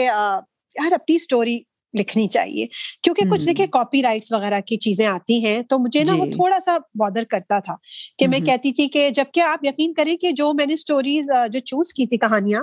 یار 0.79 0.93
اپنی 0.93 1.17
اسٹوری 1.17 1.59
لکھنی 1.95 2.27
چاہیے۔ 2.29 2.67
کیونکہ 3.03 3.31
کچھ 3.31 3.47
دیکھیں 3.47 3.67
کاپی 3.67 4.03
رائٹس 4.03 4.33
وغیرہ 4.33 4.61
کی 4.61 4.77
چیزیں 4.77 5.07
آتی 5.07 5.45
ہیں 5.45 5.63
تو 5.63 5.79
مجھے 5.79 6.03
نا 6.05 6.15
وہ 6.15 6.25
جی۔ 6.25 6.31
تھوڑا 6.31 6.59
سا 6.61 6.77
بادر 6.95 7.25
کرتا 7.25 7.59
تھا 7.59 7.75
کہ 8.19 8.29
میں 8.29 8.41
کہتی 8.41 8.73
تھی 8.73 8.89
کہ 8.89 9.09
جبکہ 9.11 9.41
آپ 9.41 9.65
یقین 9.65 9.93
کریں 9.93 10.17
کہ 10.17 10.31
جو 10.33 10.53
میں 10.53 10.67
نے 10.67 10.75
اسٹوریز 10.75 11.31
جو 11.53 11.61
چوز 11.61 11.93
کی 11.93 12.07
تھی 12.07 12.19
کہانیاں 12.19 12.63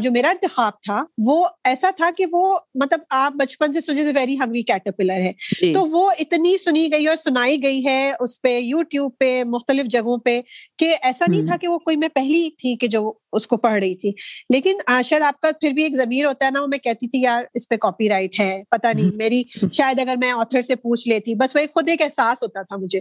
جو 0.00 0.10
میرا 0.10 0.28
انتخاب 0.28 0.80
تھا 0.82 1.02
وہ 1.26 1.44
ایسا 1.64 1.90
تھا 1.96 2.10
کہ 2.16 2.24
وہ 2.32 2.42
مطلب 2.74 3.00
آپ 3.10 3.32
بچپن 3.32 3.72
سے 3.72 3.80
سنجے 3.80 4.04
ویری 4.14 4.34
ہنگری 4.34 4.62
کیٹرپلر 4.62 5.20
ہے۔ 5.20 5.32
جی۔ 5.60 5.72
تو 5.74 5.84
وہ 5.90 6.10
اتنی 6.18 6.56
سنی 6.58 6.88
گئی 6.92 7.06
اور 7.06 7.16
سنائی 7.16 7.62
گئی 7.62 7.84
ہے 7.84 8.12
اس 8.20 8.40
پہ 8.42 8.58
یو 8.58 8.82
ٹیوب 8.82 9.12
پہ 9.20 9.42
مختلف 9.46 9.86
جگہوں 9.86 10.16
پہ 10.18 10.40
کہ 10.78 10.94
ایسا 11.02 11.24
نہیں 11.28 11.46
تھا 11.46 11.56
کہ 11.56 11.68
وہ 11.68 11.78
کوئی 11.78 11.96
میں 11.96 12.08
پہلی 12.08 12.48
تھی 12.50 12.76
کہ 12.76 12.86
جو 12.86 13.12
اس 13.32 13.46
کو 13.46 13.56
پڑھ 13.56 13.72
رہی 13.72 13.94
تھی۔ 13.94 14.12
لیکن 14.50 14.78
شاید 15.04 15.22
آپ 15.22 15.40
کا 15.40 15.50
پھر 15.60 15.70
بھی 15.70 15.82
ایک 15.82 15.96
ضمیر 15.96 16.26
ہوتا 16.26 16.46
ہے 16.46 16.50
نا 16.50 16.60
میں 16.66 16.78
کہتی 16.78 17.08
تھی 17.08 17.22
یار 17.22 17.44
اس 17.54 17.68
پہ 17.68 17.76
کاپی 17.76 18.08
رائٹ 18.08 18.40
ہے 18.40 18.62
پتا 18.70 18.92
نہیں 18.92 19.10
میری 19.16 19.42
شاید 19.72 20.00
اگر 20.00 20.14
میں 20.16 20.30
آتھر 20.30 20.62
سے 20.62 20.74
پوچھ 20.76 21.08
لیتی۔ 21.08 21.34
بس 21.34 21.56
وہ 21.56 21.60
خود 21.74 21.88
ایک 21.88 22.02
احساس 22.02 22.42
ہوتا 22.42 22.62
تھا 22.62 22.76
مجھے۔ 22.76 23.00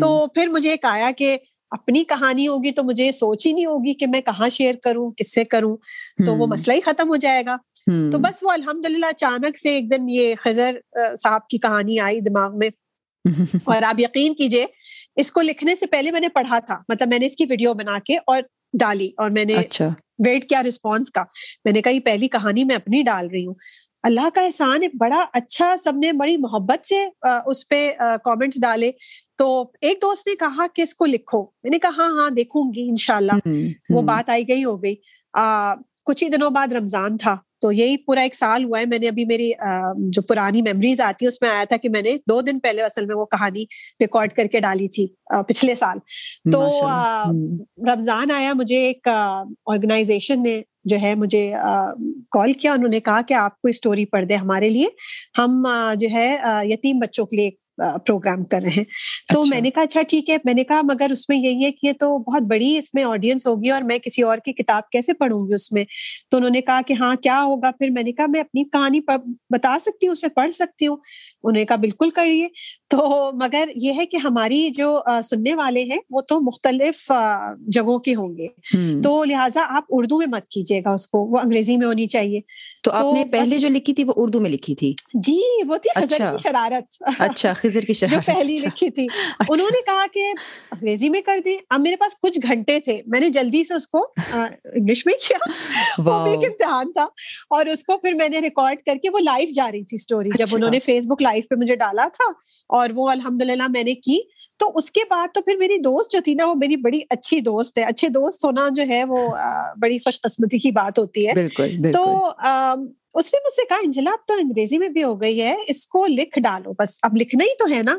تو 0.00 0.26
پھر 0.34 0.46
مجھے 0.46 0.70
ایک 0.70 0.84
آیا 0.84 1.10
کہ 1.16 1.36
اپنی 1.70 2.04
کہانی 2.04 2.48
ہوگی 2.48 2.70
تو 2.70 2.82
مجھے 2.82 3.12
سوچ 3.12 3.46
ہی 3.46 3.52
نہیں 3.52 3.66
ہوگی 3.66 3.94
کہ 3.94 4.06
میں 4.06 4.20
کہاں 4.20 4.48
شیئر 4.48 4.74
کروں 4.82 5.10
کس 5.10 5.34
سے 5.34 5.44
کروں۔ 5.44 5.76
تو 6.26 6.34
وہ 6.34 6.46
مسئلہ 6.46 6.76
ہی 6.76 6.80
ختم 6.80 7.08
ہو 7.08 7.16
جائے 7.16 7.42
گا۔ 7.46 7.56
تو 8.12 8.18
بس 8.18 8.42
وہ 8.42 8.50
الحمد 8.50 8.86
للہ 8.86 9.06
اچانک 9.06 9.58
سے 9.58 9.68
ایک 9.68 9.90
دن 9.90 10.08
یہ 10.08 10.34
خزر 10.40 10.76
صاحب 11.18 11.48
کی 11.48 11.58
کہانی 11.58 11.98
آئی 12.00 12.20
دماغ 12.20 12.58
میں۔ 12.58 12.70
اور 13.64 13.82
آپ 13.82 14.00
یقین 14.00 14.34
کیجیے 14.34 14.66
اس 15.16 15.32
کو 15.32 15.40
لکھنے 15.40 15.74
سے 15.74 15.86
پہلے 15.86 16.10
میں 16.10 16.20
نے 16.20 16.28
پڑھا 16.28 16.58
تھا۔ 16.58 16.78
مطلب 16.88 17.08
میں 17.08 17.18
نے 17.18 17.26
اس 17.26 17.36
کی 17.36 17.44
ویڈیو 17.50 17.74
بنا 17.74 17.98
کے 18.04 18.16
اور 18.26 18.42
ڈالی 18.78 19.10
اور 19.16 19.30
میں 19.30 19.44
نے 19.44 19.54
اچھا۔ 19.54 19.88
ویٹ 20.26 20.48
کیا 20.48 20.62
رسپانس 20.62 21.10
کا۔ 21.10 21.24
میں 21.64 21.72
نے 21.72 21.82
کہا 21.82 21.92
یہ 21.92 22.00
پہلی 22.00 22.28
کہانی 22.28 22.64
میں 22.64 22.76
اپنی 22.76 23.02
ڈال 23.02 23.28
رہی 23.32 23.46
ہوں۔ 23.46 23.54
اللہ 24.02 24.28
کا 24.34 24.40
احسان 24.40 24.82
ایک 24.82 24.90
بڑا 24.94 25.24
اچھا 25.32 25.74
سب 25.84 25.96
نے 25.96 26.12
بڑی 26.12 26.36
محبت 26.36 26.86
سے 26.86 27.06
اس 27.46 27.68
پہ 27.68 27.90
کامنٹس 28.24 28.60
ڈالے۔ 28.62 28.90
تو 29.38 29.70
ایک 29.80 29.98
دوست 30.02 30.26
نے 30.26 30.34
کہا 30.34 30.66
کہ 30.74 30.82
اس 30.82 30.94
کو 30.94 31.06
لکھو۔ 31.06 31.42
میں 31.42 31.70
نے 31.70 31.78
کہا 31.78 31.90
ہاں 31.96 32.08
ہاں 32.08 32.30
دیکھوں 32.30 32.72
گی 32.74 32.88
انشاءاللہ۔ 32.88 33.32
وہ 33.90 34.02
بات 34.02 34.30
آئی 34.30 34.48
گئی 34.48 34.64
ہو 34.64 34.82
گئی۔ 34.82 34.94
کچھ 36.04 36.24
ہی 36.24 36.28
دنوں 36.28 36.50
بعد 36.50 36.72
رمضان 36.72 37.16
تھا۔ 37.16 37.36
تو 37.62 37.70
یہی 37.72 37.96
پورا 37.96 38.20
ایک 38.20 38.34
سال 38.34 38.64
ہوا 38.64 38.80
ہے۔ 38.80 38.86
میں 38.86 38.98
نے 38.98 39.08
ابھی 39.08 39.24
میری 39.24 39.50
جو 40.08 40.22
پرانی 40.22 40.62
میموریز 40.62 41.00
آتی 41.00 41.24
ہے 41.24 41.28
اس 41.28 41.40
میں 41.42 41.50
آیا 41.50 41.64
تھا 41.64 41.76
کہ 41.76 41.88
میں 41.88 42.02
نے 42.02 42.16
دو 42.28 42.40
دن 42.40 42.58
پہلے 42.60 42.82
اصل 42.82 43.06
میں 43.06 43.16
وہ 43.16 43.24
کہانی 43.26 43.62
ریکارڈ 44.00 44.32
کر 44.32 44.46
کے 44.46 44.60
ڈالی 44.60 44.88
تھی 44.88 45.06
پچھلے 45.48 45.74
سال۔ 45.74 45.98
تو 46.52 46.68
رمضان 47.86 48.30
آیا 48.30 48.52
مجھے 48.52 48.76
ایک 48.76 49.08
آرگنائزیشن 49.08 50.42
نے 50.42 50.60
جو 50.84 50.96
ہے 51.02 51.14
مجھے 51.14 51.52
کال 52.30 52.52
کیا 52.52 52.72
انہوں 52.72 52.88
نے 52.88 53.00
کہا 53.00 53.20
کہ 53.22 53.34
آپ 53.34 53.60
کو 53.60 53.68
اسٹوری 53.68 54.04
پڑھ 54.04 54.24
دے 54.26 54.36
ہمارے 54.36 54.68
لیے۔ 54.68 54.86
ہم 55.38 55.62
جو 55.96 56.08
ہے 56.12 56.36
یتیم 56.64 56.98
بچوں 56.98 57.26
کے 57.26 57.36
لیے 57.36 57.50
پروگرام 57.78 58.44
کر 58.44 58.60
رہے 58.62 58.70
ہیں۔ 58.76 58.84
تو 59.32 59.40
اچھا۔ 59.40 59.50
میں 59.50 59.60
نے 59.60 59.70
کہا 59.70 59.82
اچھا 59.82 60.02
ٹھیک 60.02 60.30
ہے۔ 60.30 60.36
میں 60.44 60.54
نے 60.54 60.64
کہا 60.64 60.80
مگر 60.82 61.06
اس 61.10 61.28
میں 61.28 61.36
یہی 61.38 61.64
ہے 61.64 61.72
کہ 61.72 61.86
یہ 61.86 61.92
تو 61.92 62.18
بہت 62.18 62.42
بڑی 62.42 62.78
اس 62.78 62.94
میں 62.94 63.04
آڈینس 63.04 63.46
ہوگی 63.46 63.70
اور 63.70 63.82
میں 63.82 63.98
کسی 63.98 64.22
اور 64.22 64.38
کی 64.38 64.52
کتاب 64.52 64.90
کیسے 64.90 65.12
پڑھوں 65.12 65.48
گی 65.48 65.54
اس 65.54 65.72
میں؟ 65.72 65.84
تو 66.30 66.36
انہوں 66.36 66.50
نے 66.50 66.60
کہا 66.60 66.80
کہ 66.86 66.94
ہاں 67.00 67.16
کیا 67.16 67.42
ہوگا؟ 67.42 67.70
پھر 67.70 67.88
میں 67.90 68.02
نے 68.02 68.12
کہا 68.12 68.24
میں 68.28 68.40
اپنی 68.40 68.64
کہانی 68.64 69.00
بتا 69.50 69.76
سکتی 69.80 70.06
ہوں 70.06 70.12
اس 70.12 70.22
میں 70.22 70.30
پڑھ 70.30 70.50
سکتی 70.52 70.86
ہوں۔ 70.86 70.96
انہوں 70.96 71.58
نے 71.60 71.64
کہا 71.64 71.76
بالکل 71.76 72.10
کریے۔ 72.10 72.48
تو 72.92 73.30
مگر 73.34 73.68
یہ 73.76 73.92
ہے 73.96 74.06
کہ 74.06 74.16
ہماری 74.16 74.70
جو 74.70 75.00
سننے 75.22 75.54
والے 75.54 75.82
ہیں 75.82 75.98
وہ 76.10 76.20
تو 76.20 76.40
مختلف 76.40 77.12
جگہوں 77.68 77.98
کے 77.98 78.14
ہوں 78.14 78.36
گے۔ 78.36 78.46
تو 79.02 79.24
لہٰذا 79.24 79.60
آپ 79.68 79.84
اردو 79.90 80.18
میں 80.18 80.26
مت 80.26 80.48
کیجیے 80.48 80.80
گا 80.84 80.92
اس 80.92 81.08
کو 81.08 81.18
وہ 81.18 81.38
انگریزی 81.38 81.76
میں 81.76 81.86
ہونی 81.86 82.06
چاہیے۔ 82.06 82.40
تو 82.82 82.90
آپ 82.92 83.14
نے 83.14 83.24
پہلے 83.24 83.58
جو 83.58 83.68
لکھی 83.68 83.94
تھی 83.94 84.04
وہ 84.04 84.12
اردو 84.16 84.40
میں 84.40 84.50
لکھی 84.50 84.74
تھی۔ 84.74 84.94
جی 85.14 85.40
وہ 85.68 85.76
تھی 85.76 85.90
اچھا۔ 85.94 86.30
کی 86.30 86.42
شرارت۔ 86.42 87.02
اچھا 87.18 87.52
خزر 87.52 87.80
کی 87.80 87.92
شرارت۔ 87.92 88.26
جو 88.26 88.32
پہلی 88.34 88.56
لکھی 88.56 88.90
تھی۔ 88.90 89.04
اچھا۔ 89.04 89.44
انہوں 89.48 89.68
نے 89.72 89.80
کہا 89.86 90.06
کہ 90.12 90.20
انگریزی 90.72 91.08
میں 91.08 91.20
کر 91.20 91.38
دیں 91.44 91.58
اب 91.70 91.80
میرے 91.80 91.96
پاس 91.96 92.12
کچھ 92.22 92.38
گھنٹے 92.42 92.80
تھے۔ 92.80 93.00
میں 93.06 93.20
نے 93.20 93.28
جلدی 93.28 93.64
سے 93.64 93.74
اس 93.74 93.88
کو 93.88 93.98
انگلش 94.32 95.06
میں 95.06 95.14
کیا۔ 95.28 95.38
وہ 95.98 96.22
بھی 96.22 96.30
ایک 96.30 96.44
امتحان 96.44 96.92
تھا۔ 96.92 97.06
اور 97.50 97.66
اس 97.66 97.84
کو 97.84 97.96
پھر 97.98 98.12
میں 98.12 98.28
نے 98.28 98.38
ریکارڈ 98.38 98.78
کر 98.86 98.94
کے 99.02 99.10
وہ 99.10 99.18
لائیو 99.18 99.48
جا 99.54 99.70
رہی 99.72 99.84
تھی 99.84 99.94
اسٹوری 99.94 100.30
جب 100.38 100.44
اچھا۔ 100.44 100.56
انہوں 100.56 100.70
نے 100.70 100.78
فیس 100.78 101.06
بک 101.06 101.22
لائیو 101.22 101.42
پہ 101.50 101.54
مجھے 101.54 101.76
ڈالا 101.76 102.04
تھا۔ 102.12 102.32
اور 102.68 102.81
وہ 102.94 103.08
الحمد 103.10 103.42
للہ 103.42 103.62
میں 103.68 103.82
نے 103.82 103.94
کی۔ 103.94 104.18
تو 104.58 104.72
اس 104.74 104.90
کے 104.90 105.00
بعد 105.10 105.28
تو 105.34 105.42
پھر 105.42 105.56
میری 105.56 105.76
دوست 105.78 106.12
جو 106.12 106.18
تھی 106.24 106.34
نا 106.34 106.44
وہ 106.46 106.54
میری 106.54 106.76
بڑی 106.76 107.00
اچھی 107.10 107.40
دوست 107.40 107.78
ہے۔ 107.78 107.82
اچھے 107.82 108.08
دوست 108.08 108.44
ہونا 108.44 108.68
جو 108.70 108.82
ہے 108.88 109.04
وہ 109.04 109.34
بڑی 109.80 109.98
خوش 109.98 110.20
قسمتی 110.20 110.58
کی 110.58 110.70
بات 110.70 110.98
ہوتی 110.98 111.28
ہے۔ 111.28 111.32
تو 111.92 112.28
اس 113.14 113.34
نے 113.34 113.38
مجھ 113.44 113.52
سے 113.52 113.66
کہا 113.68 113.76
انجلا 113.84 114.10
اب 114.10 114.26
تو 114.28 114.34
انگریزی 114.34 114.78
میں 114.78 114.88
بھی 114.88 115.02
ہو 115.02 115.20
گئی 115.20 115.42
ہے 115.42 115.56
اس 115.68 115.86
کو 115.86 116.06
لکھ 116.06 116.38
ڈالو 116.38 116.72
بس۔ 116.78 116.98
اب 117.02 117.16
لکھنا 117.16 117.44
ہی 117.44 117.56
تو 117.58 117.76
ہے 117.76 117.82
نا۔ 117.82 117.98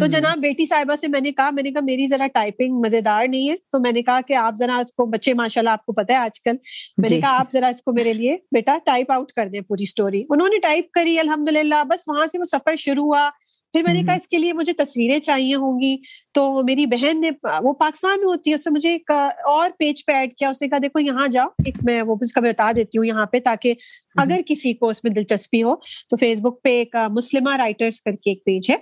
تو 0.00 0.06
جناب 0.06 0.38
بیٹی 0.38 0.66
صاحبہ 0.66 0.96
سے 0.96 1.08
میں 1.08 1.20
نے 1.20 1.32
کہا 1.32 1.50
میں 1.52 1.62
نے 1.62 1.70
کہا 1.70 1.80
میری 1.84 2.06
ذرا 2.06 2.26
ٹائپنگ 2.34 2.74
مزے 2.74 3.00
دار 3.00 3.26
نہیں 3.28 3.50
ہے۔ 3.50 3.56
تو 3.56 3.78
میں 3.78 3.92
نے 3.92 4.02
کہا 4.02 4.20
کہ 4.20 4.32
آپ 4.32 4.54
ذرا 4.58 4.76
اس 4.76 4.92
کو 4.92 5.06
بچے 5.06 5.34
ماشاء 5.34 5.60
اللہ 5.60 5.70
آپ 5.70 5.86
کو 5.86 5.92
پتا 5.92 6.12
ہے 6.12 6.18
آج 6.18 6.40
کل۔ 6.40 6.50
میں 6.98 7.08
نے 7.10 7.14
جی۔ 7.14 7.20
کہا 7.20 7.40
آپ 7.40 7.46
ذرا 7.52 7.66
اس 7.66 7.82
کو 7.82 7.92
میرے 7.92 8.12
لیے 8.12 8.36
بیٹا 8.52 8.78
ٹائپ 8.84 9.12
آؤٹ 9.12 9.32
کر 9.32 9.48
دیں 9.48 9.60
پوری 9.60 9.82
اسٹوری 9.82 10.24
انہوں 10.30 10.48
نے 10.48 10.58
ٹائپ 10.58 10.90
کری 10.90 11.18
الحمد 11.18 11.48
للہ 11.48 11.84
بس 11.84 12.08
وہاں 12.08 12.26
سے 12.26 12.38
وہ 12.38 12.44
سفر 12.44 12.76
شروع 12.76 13.04
ہوا۔ 13.04 13.30
پھر 13.76 13.84
میں 13.84 13.94
نے 13.94 14.02
کہا 14.02 14.14
اس 14.14 14.28
کے 14.28 14.38
لیے 14.38 14.52
مجھے 14.52 14.72
تصویریں 14.72 15.18
چاہیے 15.18 15.54
ہوں 15.54 15.80
گی۔ 15.80 15.96
تو 16.34 16.62
میری 16.66 16.86
بہن 16.86 17.20
نے 17.20 17.30
وہ 17.62 17.72
پاکستان 17.72 18.18
میں 18.18 18.26
ہوتی 18.26 18.50
ہے 18.50 18.54
اس 18.54 18.64
سے 18.64 18.70
مجھے 18.70 18.90
ایک 18.90 19.10
اور 19.48 19.70
پیج 19.78 20.04
پہ 20.06 20.12
ایڈ 20.12 20.32
کیا۔ 20.34 20.48
اس 20.48 20.62
نے 20.62 20.68
کہا 20.68 20.78
دیکھو 20.82 21.00
یہاں 21.00 21.28
جاؤ۔ 21.28 21.48
ایک 21.64 21.74
میں 21.84 22.02
وہ 22.02 22.16
اس 22.20 22.32
کا 22.32 22.40
بتا 22.40 22.72
دیتی 22.76 22.98
ہوں 22.98 23.04
یہاں 23.04 23.26
پہ 23.26 23.40
تاکہ 23.44 23.74
اگر 24.16 24.40
کسی 24.46 24.74
کو 24.74 24.88
اس 24.88 25.04
میں 25.04 25.12
دلچسپی 25.12 25.62
ہو 25.62 25.74
تو 26.10 26.16
فیس 26.16 26.40
بک 26.40 26.62
پہ 26.62 26.68
ایک 26.68 26.96
مسلمہ 27.10 27.56
رائٹرس 27.56 28.00
کر 28.00 28.12
کے 28.12 28.30
ایک 28.30 28.44
پیج 28.44 28.70
ہے۔ 28.70 28.76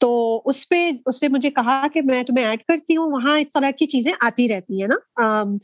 تو 0.00 0.42
اس 0.44 0.68
پہ 0.68 0.90
اس 1.06 1.22
نے 1.22 1.28
مجھے 1.28 1.50
کہا 1.50 1.86
کہ 1.92 2.02
میں 2.02 2.22
تمہیں 2.22 2.46
ایڈ 2.46 2.62
کرتی 2.62 2.96
ہوں 2.96 3.12
وہاں 3.12 3.38
اس 3.38 3.46
طرح 3.54 3.70
کی 3.70 3.86
چیزیں 3.86 4.12
آتی 4.20 4.48
رہتی 4.48 4.80
ہیں 4.80 4.88
نا۔ 4.88 4.96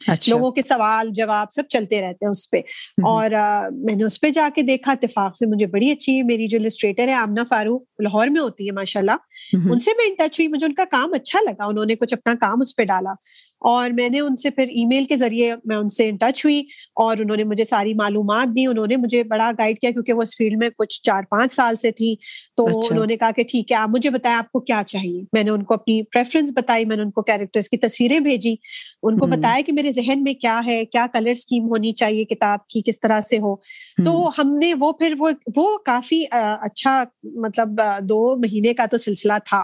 اچھا۔ 0.07 0.31
لوگوں 0.31 0.51
کے 0.51 0.63
سوال 0.63 1.09
جواب 1.11 1.47
سب 1.51 1.63
چلتے 1.69 2.01
رہتے 2.01 2.25
ہیں 2.25 2.31
اس 2.31 2.51
پہ۔ 2.51 2.57
اور 3.05 3.31
میں 3.73 3.95
نے 3.95 4.05
اس 4.05 4.21
پہ 4.21 4.31
جا 4.31 4.49
کے 4.55 4.63
دیکھا 4.63 4.93
اتفاق 4.93 5.37
سے 5.37 5.47
مجھے 5.47 5.67
بڑی 5.67 5.91
اچھی 5.91 6.23
میری 6.23 6.49
جو 6.49 6.59
السٹریٹر 6.59 7.09
ہے 7.09 7.15
آمنا 7.15 7.45
فاروق 7.49 7.83
لاہور 7.99 8.27
میں 8.27 8.41
ہوتی 8.41 8.67
ہے 8.67 8.73
ماشاء 8.73 9.01
اللہ 9.01 9.17
ان 9.53 9.79
سے 9.79 9.91
میں 9.97 10.07
ان 10.07 10.15
ٹچ 10.15 10.41
ہوئی 10.41 10.49
مجھے 10.49 10.67
ان 10.67 10.75
کا 10.75 10.85
کام 10.91 11.13
اچھا 11.15 11.39
لگا 11.43 11.65
انہوں 11.65 11.85
نے 11.85 11.95
کچھ 11.95 12.15
اپنا 12.15 12.35
کام 12.41 12.61
اس 12.61 12.77
پہ 12.77 12.85
ڈالا۔ 12.85 13.13
اور 13.61 13.91
میں 13.91 14.09
نے 14.09 14.21
ان 14.21 14.37
سے 14.37 14.51
پھر 14.51 14.63
ای 14.63 14.85
میل 14.85 15.05
کے 15.05 15.17
ذریعے 15.17 15.55
میں 15.65 15.77
ان 15.77 15.91
سے 15.91 16.09
ان 16.09 16.17
ٹچ 16.17 16.45
ہوئی 16.45 16.61
اور 16.95 17.17
انہوں 17.19 17.37
نے 17.37 17.45
مجھے 17.45 17.65
ساری 17.65 17.95
معلومات 17.95 18.57
دی 18.57 18.67
انہوں 18.67 18.87
نے 18.87 18.97
مجھے 18.97 19.25
بڑا 19.25 19.51
گائڈ 19.59 19.79
کیا 19.79 19.91
کیونکہ 19.91 20.13
وہ 20.13 20.23
اس 20.23 20.37
فیلڈ 20.37 20.59
میں 20.59 20.69
کچھ 20.79 21.03
چار 21.03 21.23
پانچ 21.31 21.53
سال 21.53 21.77
سے 21.77 21.91
تھی۔ 21.91 22.15
تو 22.57 22.65
اچھا۔ 22.67 22.95
انہوں 22.95 23.07
نے 23.07 23.17
کہا 23.17 23.31
کہ 23.31 23.43
ٹھیک 23.43 23.73
ہے 23.73 23.77
آپ 23.77 23.89
مجھے 23.89 24.11
بتائیں 24.11 24.37
آپ 24.37 24.53
کو 24.53 24.61
کیا 24.61 24.83
چاہیے۔ 24.87 25.23
میں 25.33 25.43
نے 25.43 25.51
ان 25.51 25.63
کو 25.63 25.75
اپنی 25.75 26.03
پریفرنس 26.03 26.53
بتائی 26.55 26.85
میں 26.85 26.97
نے 26.97 27.03
ان 27.03 27.11
کو 27.11 27.23
کیریکٹرس 27.23 27.69
کی 27.69 27.77
تصویریں 27.77 28.19
بھیجی۔ 28.21 28.55
ان 29.03 29.19
کو 29.19 29.27
بتایا 29.27 29.61
کہ 29.67 29.73
میرے 29.73 29.93
ذہن 29.93 30.23
میں 30.23 30.35
کیا 30.35 30.61
ہے 30.67 30.85
کیا 30.85 31.07
کلر 31.13 31.29
اسکیم 31.29 31.65
ہونی 31.65 31.93
چاہیے 31.93 32.25
کتاب 32.25 32.67
کی 32.67 32.83
کس 32.83 33.01
طرح 33.01 33.21
سے 33.21 33.39
ہو۔ 33.39 33.57
تو 34.05 34.29
ہم 34.39 34.59
نے 34.59 34.75
وہ 34.75 34.93
پھر 34.93 35.15
وہ 35.19 35.31
وہ 35.57 35.79
کافی 35.79 36.25
اچھا 36.33 37.05
مطلب 37.23 37.81
دو 38.01 38.37
مہینے 38.37 38.75
کا 38.75 38.85
تو 38.87 38.97
سلسلہ 38.97 39.33
تھا 39.45 39.63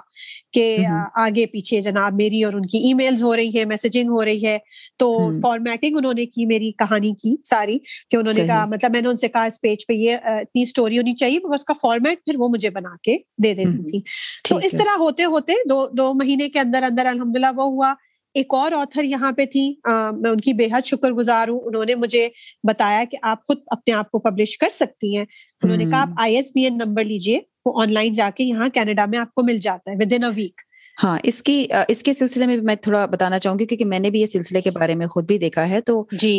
کہ 0.52 0.78
آگے 1.14 1.46
پیچھے 1.46 1.80
جناب 1.80 2.14
میری 2.14 2.42
اور 2.42 2.52
ان 2.52 2.66
کی 2.66 2.78
ای 2.78 2.94
میلز 2.94 3.22
ہو 3.22 3.36
رہی 3.36 3.58
ہے 3.58 3.64
میسجنگ 3.92 4.10
ہو 4.10 4.24
رہی 4.24 4.46
ہے 4.46 4.58
تو 4.98 5.30
فارمیٹنگ 5.42 5.96
انہوں 5.96 6.12
نے 6.14 6.26
کی 6.26 6.46
میری 6.46 6.72
کہانی 6.72 7.14
کی 7.14 7.36
ساری 7.44 7.78
کہ 8.10 8.16
انہوں 8.16 8.34
نے 8.36 8.46
کہا 8.46 8.64
مطلب 8.64 8.90
میں 8.92 9.00
نے 9.00 9.08
ان 9.08 9.16
سے 9.16 9.28
کہا 9.28 9.44
اس 9.44 9.60
پیج 9.60 9.86
پہ 9.86 9.92
یہ 9.92 10.16
اتنی 10.24 10.62
اسٹوری 10.62 10.98
ہونی 10.98 11.14
چاہیے 11.14 11.38
اس 11.54 11.64
کا 11.64 11.72
فارمیٹ 11.82 12.24
پھر 12.24 12.34
وہ 12.38 12.48
مجھے 12.48 12.70
بنا 12.70 12.94
کے 13.02 13.16
دے 13.44 13.54
دیتی 13.54 13.90
تھی۔ 13.90 14.00
تو 14.48 14.56
اس 14.56 14.72
طرح 14.72 14.98
ہوتے 14.98 15.24
ہوتے 15.24 15.52
دو 15.70 15.86
دو 15.88 16.12
مہینے 16.14 16.48
کے 16.48 16.60
اندر 16.60 16.82
اندر 16.82 17.06
الحمد 17.06 17.36
للہ 17.36 17.46
وہ 17.56 17.64
ہوا۔ 17.64 17.94
ایک 18.34 18.54
اور 18.54 18.72
آتھر 18.72 19.04
یہاں 19.04 19.32
پہ 19.32 19.44
تھی 19.44 19.74
میں 20.12 20.30
ان 20.30 20.40
کی 20.40 20.52
بے 20.52 20.66
حد 20.72 20.86
شکر 20.86 21.10
گزار 21.12 21.48
ہوں۔ 21.48 21.60
انہوں 21.64 21.84
نے 21.84 21.94
مجھے 21.94 22.28
بتایا 22.68 23.04
کہ 23.10 23.18
آپ 23.22 23.44
خود 23.44 23.58
اپنے 23.66 23.94
آپ 23.94 24.10
کو 24.10 24.18
پبلش 24.18 24.58
کر 24.58 24.68
سکتی 24.72 25.16
ہیں۔ 25.16 25.24
انہوں 25.62 25.76
نے 25.76 25.84
کہا 25.84 26.00
آپ 26.00 26.08
I 26.16 26.36
S 26.36 26.50
B 26.54 26.64
N 26.64 26.78
number 26.84 27.04
لیجیے 27.04 27.38
وہ 27.64 27.82
آن 27.82 27.92
لائن 27.92 28.12
جا 28.12 28.30
کے 28.34 28.44
یہاں 28.44 28.68
کینیڈا 28.68 29.04
میں 29.06 29.18
آپ 29.18 29.34
کو 29.34 29.42
مل 29.44 29.58
جاتا 29.58 29.90
ہے 29.90 29.96
ود 29.96 30.12
ان 30.12 30.24
اے 30.24 30.30
ویک 30.36 30.60
ہاں 30.96 31.18
اس 31.22 31.42
کی 31.42 31.54
اس 31.88 32.02
کے 32.02 32.12
سلسلے 32.14 32.46
میں 32.46 32.56
میں 32.62 32.74
تھوڑا 32.76 33.04
بتانا 33.06 33.38
چاہوں 33.38 33.58
گی 33.58 33.66
کیونکہ 33.66 33.84
میں 33.84 33.98
نے 33.98 34.10
بھی 34.10 34.20
یہ 34.20 34.26
سلسلے 34.26 34.60
کے 34.60 34.70
بارے 34.72 34.94
میں 34.94 35.06
خود 35.06 35.26
بھی 35.26 35.38
دیکھا 35.38 35.68
ہے۔ 35.68 35.80
تو 35.82 35.94
جی۔ 36.12 36.38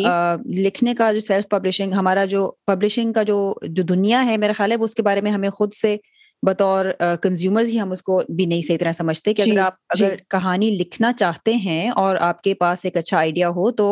لکھنے 0.56 0.94
کا 0.94 1.12
جو 1.12 1.20
سیلف 1.20 1.48
پبلشنگ 1.48 1.92
ہمارا 1.92 2.24
جو 2.26 2.50
پبلشنگ 2.66 3.12
کا 3.12 3.22
جو 3.22 3.38
جو 3.64 3.82
دنیا 3.84 4.24
ہے 4.26 4.36
میرا 4.36 4.52
خیال 4.52 4.72
ہے 4.72 4.76
وہ 4.76 4.84
اس 4.84 4.94
کے 4.94 5.02
بارے 5.02 5.20
میں 5.20 5.30
ہمیں 5.30 5.48
خود 5.50 5.72
سے 5.72 5.96
بطور 6.44 6.84
کنزیومرز 7.22 7.68
ہی 7.68 7.78
ہم 7.80 7.90
اس 7.92 8.02
کو 8.02 8.20
بھی 8.28 8.46
نہیں 8.46 8.62
صحیح 8.62 8.78
طرح 8.78 8.92
سمجھتے 8.92 9.34
کہ 9.34 9.42
اگر 9.42 9.52
جی، 9.52 9.58
آپ 9.58 9.74
اگر 9.90 10.10
جی۔ 10.10 10.24
کہانی 10.30 10.70
لکھنا 10.70 11.12
چاہتے 11.12 11.52
ہیں 11.64 11.90
اور 11.92 12.16
آپ 12.20 12.42
کے 12.42 12.54
پاس 12.54 12.84
ایک 12.84 12.96
اچھا 12.96 13.18
آئیڈیا 13.18 13.48
ہو 13.50 13.70
تو 13.72 13.86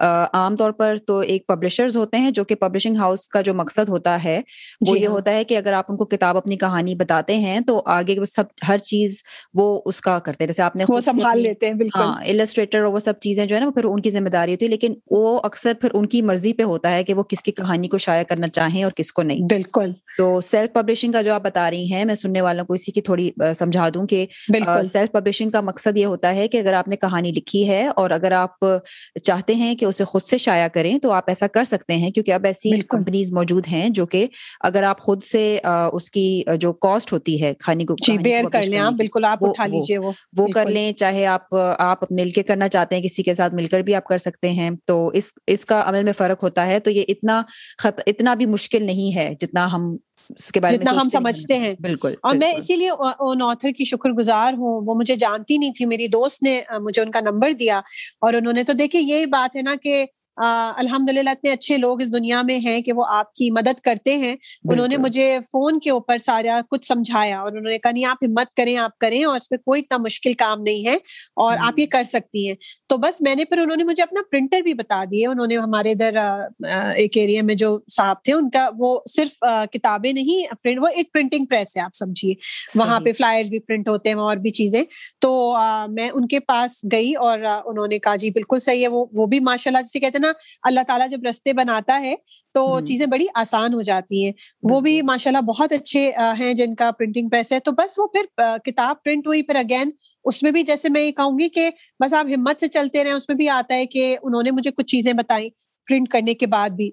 عام 0.00 0.56
طور 0.56 0.70
پر 0.72 0.96
تو 1.06 1.18
ایک 1.18 1.46
پبلشرز 1.46 1.96
ہوتے 1.96 2.18
ہیں 2.18 2.30
جو 2.30 2.44
کہ 2.44 2.54
پبلشنگ 2.56 2.96
ہاؤس 2.96 3.28
کا 3.28 3.40
جو 3.40 3.54
مقصد 3.54 3.88
ہوتا 3.88 4.16
ہے 4.24 4.40
وہ 4.80 4.94
جی 4.94 5.00
یہ 5.00 5.06
ہاں۔ 5.06 5.14
ہوتا 5.14 5.30
ہے 5.30 5.44
کہ 5.44 5.56
اگر 5.56 5.72
آپ 5.72 5.90
ان 5.90 5.96
کو 5.96 6.04
کتاب 6.06 6.36
اپنی 6.36 6.56
کہانی 6.56 6.94
بتاتے 6.94 7.36
ہیں 7.36 7.58
تو 7.60 7.80
آگے 7.88 8.16
سب 8.26 8.44
ہر 8.68 8.78
چیز 8.84 9.22
وہ 9.54 9.68
اس 9.86 10.00
کا 10.00 10.18
کرتے 10.20 10.44
ہیں 10.44 10.48
جیسے 10.48 10.62
آپ 10.62 10.76
نے 10.76 10.84
سنبھال 11.02 11.40
لیتے 11.40 11.66
ہیں 11.66 11.88
ہاں 11.94 12.12
السٹریٹر 12.26 12.84
وہ 12.84 12.98
سب 13.00 13.18
چیزیں 13.20 13.44
جو 13.46 13.56
ہے 13.56 13.60
نا 13.60 13.70
پھر 13.70 13.84
ان 13.84 14.02
کی 14.02 14.10
ذمہ 14.10 14.28
داری 14.30 14.52
ہوتی 14.52 14.66
ہے 14.66 14.70
لیکن 14.70 14.94
وہ 15.12 15.38
اکثر 15.42 15.74
پھر 15.80 15.90
ان 15.94 16.06
کی 16.06 16.22
مرضی 16.24 16.52
پہ 16.52 16.62
ہوتا 16.64 16.90
ہے 16.90 17.04
کہ 17.04 17.14
وہ 17.14 17.22
کس 17.24 17.42
کی 17.42 17.52
کہانی 17.52 17.88
کو 17.88 17.98
شائع 17.98 18.22
کرنا 18.24 18.48
چاہیں 18.50 18.82
اور 18.84 18.92
کس 18.92 19.12
کو 19.12 19.22
نہیں 19.22 19.46
بالکل 19.48 19.92
تو 20.18 20.40
سیلف 20.42 20.72
پبلشنگ 20.72 21.12
کا 21.12 21.22
جو 21.22 21.34
آپ 21.34 21.42
بتا 21.42 21.70
رہی 21.70 21.84
ہیں 21.84 21.91
میں 22.04 22.14
سننے 22.14 22.40
والوں 22.40 22.64
کو 22.64 22.74
اسی 22.74 22.92
کی 22.92 23.00
تھوڑی 23.00 23.30
سمجھا 23.58 23.88
دوں 23.88 24.06
کہ 24.06 24.26
سیلف 24.84 25.12
پبلشنگ 25.12 25.50
کا 25.50 25.60
مقصد 25.60 25.96
یہ 25.96 26.06
ہوتا 26.06 26.34
ہے 26.34 26.48
کہ 26.48 26.56
اگر 26.56 26.72
آپ 26.72 26.88
نے 26.88 26.96
کہانی 26.96 27.32
لکھی 27.32 27.68
ہے 27.68 27.86
اور 27.86 28.10
اگر 28.10 28.32
آپ 28.32 28.64
چاہتے 29.22 29.54
ہیں 29.54 29.74
کہ 29.74 29.84
اسے 29.84 30.04
خود 30.04 30.22
سے 30.22 30.38
شائع 30.38 30.68
کریں 30.68 30.98
تو 30.98 31.10
آپ 31.12 31.24
ایسا 31.28 31.46
کر 31.46 31.64
سکتے 31.64 31.96
ہیں 31.96 32.10
کیونکہ 32.10 32.32
اب 32.32 32.44
ایسی 32.44 32.80
کمپنیز 32.80 33.32
موجود 33.32 33.66
ہیں 33.68 33.88
جو 33.88 34.06
کہ 34.06 34.26
اگر 34.60 34.82
آپ 34.82 35.00
خود 35.00 35.22
سے 35.22 35.58
اس 35.92 36.10
کی 36.10 36.26
جو 36.60 36.72
کاسٹ 36.72 37.12
ہوتی 37.12 37.42
ہے 37.42 37.52
کھانے 37.54 37.84
کو 37.84 37.94
جی، 37.96 38.16
بالکل 38.96 39.24
آپ 39.24 39.44
اٹھا 39.44 39.66
لیجیے 39.66 39.98
وہ۔ 39.98 40.12
کر 40.54 40.66
لیں 40.66 40.92
چاہے 40.92 41.26
آپ 41.26 41.54
آپ 41.78 42.04
مل 42.10 42.30
کے 42.30 42.42
کرنا 42.42 42.68
چاہتے 42.68 42.96
ہیں 42.96 43.02
کسی 43.02 43.22
کے 43.22 43.34
ساتھ 43.34 43.54
مل 43.54 43.66
کر 43.66 43.80
بھی 43.80 43.94
آپ 43.94 44.04
کر 44.04 44.18
سکتے 44.18 44.50
ہیں 44.50 44.70
تو 44.86 45.08
اس 45.08 45.32
اس 45.46 45.64
کا 45.64 45.82
عمل 45.86 46.02
میں 46.02 46.12
فرق 46.12 46.42
ہوتا 46.42 46.66
ہے 46.66 46.78
تو 46.78 46.90
یہ 46.90 47.04
اتنا 47.08 47.42
اتنا 48.06 48.34
بھی 48.34 48.46
مشکل 48.46 48.86
نہیں 48.86 49.16
ہے 49.16 49.34
جتنا 49.40 49.66
ہم 49.72 49.96
اس 50.30 50.52
کے 50.52 50.60
بارے 50.60 50.76
جتنا 50.76 50.90
ہم 50.90 51.08
سمجھتے 51.08 51.58
ہیں۔ 51.58 51.74
بالکل 51.80 52.14
اور 52.22 52.36
میں 52.36 52.52
اسی 52.52 52.76
لیے 52.76 52.90
ان 53.18 53.42
آتھر 53.42 53.70
کی 53.70 53.84
شکر 53.84 54.10
گزار 54.10 54.52
ہوں۔ 54.52 54.80
وہ 54.86 54.94
مجھے 54.94 55.16
جانتی 55.16 55.58
نہیں 55.58 55.72
تھی۔ 55.72 55.86
میری 55.86 56.08
دوست 56.08 56.42
نے 56.42 56.60
مجھے 56.80 57.02
ان 57.02 57.10
کا 57.10 57.20
نمبر 57.20 57.52
دیا 57.52 57.78
اور 58.20 58.32
انہوں 58.32 58.52
نے 58.52 58.64
تو 58.64 58.72
دیکھیے 58.72 59.02
یہی 59.02 59.26
بات 59.26 59.56
ہے 59.56 59.62
نا 59.62 59.74
کہ 59.82 60.04
الحمد 60.36 61.10
للہ 61.10 61.30
اتنے 61.30 61.50
اچھے 61.50 61.76
لوگ 61.76 62.02
اس 62.02 62.12
دنیا 62.12 62.42
میں 62.42 62.58
ہیں 62.58 62.80
کہ 62.80 62.92
وہ 62.92 63.04
آپ 63.08 63.34
کی 63.34 63.50
مدد 63.50 63.80
کرتے 63.80 64.16
ہیں۔ 64.16 64.36
انہوں 64.64 64.88
نے 64.88 64.96
مجھے 64.96 65.38
فون 65.52 65.80
کے 65.80 65.90
اوپر 65.90 66.18
سارا 66.18 66.60
کچھ 66.70 66.86
سمجھایا 66.86 67.40
اور 67.40 67.52
انہوں 67.52 67.70
نے 67.70 67.78
کہا 67.78 67.90
نہیں 67.90 68.04
آپ 68.04 68.24
ہمت 68.24 68.54
کریں 68.54 68.76
آپ 68.76 68.98
کریں 68.98 69.24
اور 69.24 69.36
اس 69.36 69.50
میں 69.50 69.58
کوئی 69.58 69.80
اتنا 69.80 69.98
مشکل 70.02 70.32
کام 70.32 70.62
نہیں 70.62 70.86
ہے 70.86 70.94
اور 71.36 71.56
آپ 71.60 71.78
یہ 71.78 71.86
کر 71.86 72.02
سکتی 72.02 72.48
ہیں۔ 72.48 72.54
تو 72.88 72.96
بس 72.96 73.20
میں 73.20 73.34
نے 73.34 73.44
پھر 73.44 73.58
انہوں 73.58 73.76
نے 73.76 73.84
مجھے 73.84 74.02
اپنا 74.02 74.20
پرنٹر 74.30 74.60
بھی 74.60 74.74
بتا 74.74 75.04
دیے۔ 75.10 75.26
انہوں 75.26 75.46
نے 75.46 75.56
ہمارے 75.56 75.90
ادھر 75.90 76.16
ایک 76.96 77.16
ایریا 77.16 77.42
میں 77.42 77.54
جو 77.54 77.78
صاحب 77.92 78.16
تھے 78.24 78.32
ان 78.32 78.50
کا 78.50 78.68
وہ 78.78 79.00
صرف 79.16 79.44
کتابیں 79.72 80.12
نہیں 80.12 80.46
وہ 80.78 80.88
ایک 80.88 81.12
پرنٹنگ 81.12 81.44
پریس 81.44 81.76
ہے 81.76 81.82
آپ 81.82 81.90
سمجھیے۔ 81.94 82.34
وہاں 82.74 83.00
پہ 83.00 83.12
فلائر 83.12 83.44
بھی 83.44 83.58
پرنٹ 83.58 83.88
ہوتے 83.88 84.08
ہیں 84.08 84.16
اور 84.16 84.36
بھی 84.36 84.50
چیزیں۔ 84.50 84.82
تو 85.20 85.32
میں 85.88 86.08
ان 86.12 86.26
کے 86.26 86.40
پاس 86.40 86.84
گئی 86.92 87.14
اور 87.14 87.38
انہوں 87.64 87.86
نے 87.86 87.98
کہا 87.98 88.16
جی 88.16 88.30
بالکل 88.30 88.58
صحیح 88.58 88.82
ہے 88.82 88.88
وہ 88.88 89.04
وہ 89.12 89.26
بھی 89.26 89.40
ماشاء 89.40 89.70
اللہ 89.70 89.82
جسے 89.82 90.00
کہتے 90.00 90.18
ہیں 90.18 90.21
نا 90.22 90.32
اللہ 90.62 90.80
تعالیٰ 90.86 91.08
جب 91.10 91.26
رستے 91.30 91.52
بناتا 91.52 92.00
ہے 92.00 92.14
تو 92.54 92.80
چیزیں 92.86 93.06
بڑی 93.06 93.26
آسان 93.34 93.74
ہو 93.74 93.82
جاتی 93.82 94.24
ہیں۔ 94.24 94.32
وہ 94.62 94.80
بھی 94.80 95.00
ماشاء 95.02 95.30
اللہ 95.30 95.40
بہت 95.42 95.72
اچھے 95.72 96.10
ہیں 96.38 96.52
جن 96.54 96.74
کا 96.74 96.90
پرنٹنگ 96.90 97.28
پریس 97.28 97.52
ہے۔ 97.52 97.60
تو 97.60 97.72
بس 97.72 97.98
وہ 97.98 98.06
پھر 98.06 98.58
کتاب 98.64 99.02
پرنٹ 99.04 99.26
ہوئی 99.26 99.42
پھر 99.42 99.56
اگین 99.56 99.90
اس 100.24 100.42
میں 100.42 100.50
بھی 100.50 100.62
جیسے 100.62 100.88
میں 100.88 101.00
یہ 101.00 101.12
کہوں 101.12 101.38
گی 101.38 101.48
کہ 101.48 101.70
بس 102.04 102.14
آپ 102.14 102.26
ہمت 102.36 102.60
سے 102.60 102.68
چلتے 102.68 103.04
رہے 103.04 103.12
اس 103.12 103.28
میں 103.28 103.36
بھی 103.36 103.48
آتا 103.48 103.74
ہے 103.74 103.86
کہ 103.86 104.16
انہوں 104.22 104.42
نے 104.42 104.50
مجھے 104.50 104.70
کچھ 104.70 104.86
چیزیں 104.86 105.12
بتائی 105.12 105.48
پرنٹ 105.88 106.08
کرنے 106.08 106.34
کے 106.34 106.46
بعد 106.46 106.70
بھی۔ 106.70 106.90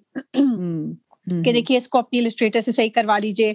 کہ 1.44 1.52
دیکھیے 1.52 1.78
اس 1.78 1.88
کو 1.90 2.00
اپنی 2.00 2.20
السٹریٹر 2.20 2.62
سے 2.62 2.72
صحیح 2.72 2.90
کروا 2.96 3.18
لیجیے 3.18 3.54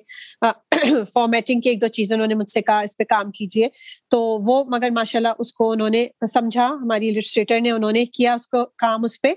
فارمیٹنگ 1.12 1.60
کی 1.62 1.68
ایک 1.68 1.80
دو 1.80 1.86
چیزیں 1.88 2.14
انہوں 2.16 2.28
نے 2.28 2.34
مجھ 2.34 2.50
سے 2.50 2.62
کہا 2.62 2.80
اس 2.80 2.96
پہ 2.96 3.04
کام 3.04 3.30
کیجیے 3.30 3.68
تو 4.10 4.20
وہ 4.46 4.62
مگر 4.68 4.90
ماشاء 4.90 5.18
اللہ 5.18 5.34
اس 5.38 5.52
کو 5.52 5.70
انہوں 5.70 5.90
نے 5.90 6.06
سمجھا 6.32 6.66
ہماری 6.82 7.08
السٹریٹر 7.08 7.60
نے 7.60 7.70
انہوں 7.70 7.92
نے 7.92 8.04
کیا 8.08 8.34
اس 8.34 8.48
کو 8.48 8.64
کام 8.78 9.04
اس 9.04 9.20
پہ۔ 9.22 9.32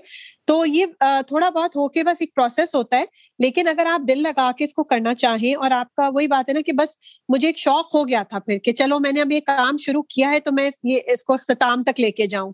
تو 0.46 0.64
یہ 0.66 0.86
تھوڑا 1.26 1.48
بہت 1.50 1.76
ہو 1.76 1.88
کے 1.88 2.02
بس 2.04 2.20
ایک 2.20 2.34
پروسیس 2.34 2.74
ہوتا 2.74 2.98
ہے۔ 2.98 3.04
لیکن 3.38 3.68
اگر 3.68 3.86
آپ 3.86 4.08
دل 4.08 4.22
لگا 4.22 4.50
کے 4.58 4.64
اس 4.64 4.74
کو 4.74 4.84
کرنا 4.84 5.14
چاہیں 5.14 5.54
اور 5.54 5.70
آپ 5.70 5.94
کا 5.94 6.08
وہی 6.14 6.26
بات 6.26 6.48
ہے 6.48 6.54
نا 6.54 6.60
کہ 6.60 6.72
بس 6.72 6.96
مجھے 7.28 7.46
ایک 7.46 7.58
شوق 7.58 7.94
ہو 7.94 8.06
گیا 8.08 8.22
تھا 8.22 8.38
پھر 8.38 8.58
کہ 8.58 8.72
چلو 8.72 8.98
میں 8.98 9.12
نے 9.12 9.20
اب 9.20 9.32
یہ 9.32 9.40
کام 9.46 9.76
شروع 9.76 10.02
کیا 10.08 10.30
ہے 10.30 10.40
تو 10.40 10.52
میں 10.52 10.68
یہ 10.84 11.12
اس 11.12 11.24
کو 11.24 11.34
اختتام 11.34 11.82
تک 11.84 12.00
لے 12.00 12.10
کے 12.10 12.26
جاؤں۔ 12.26 12.52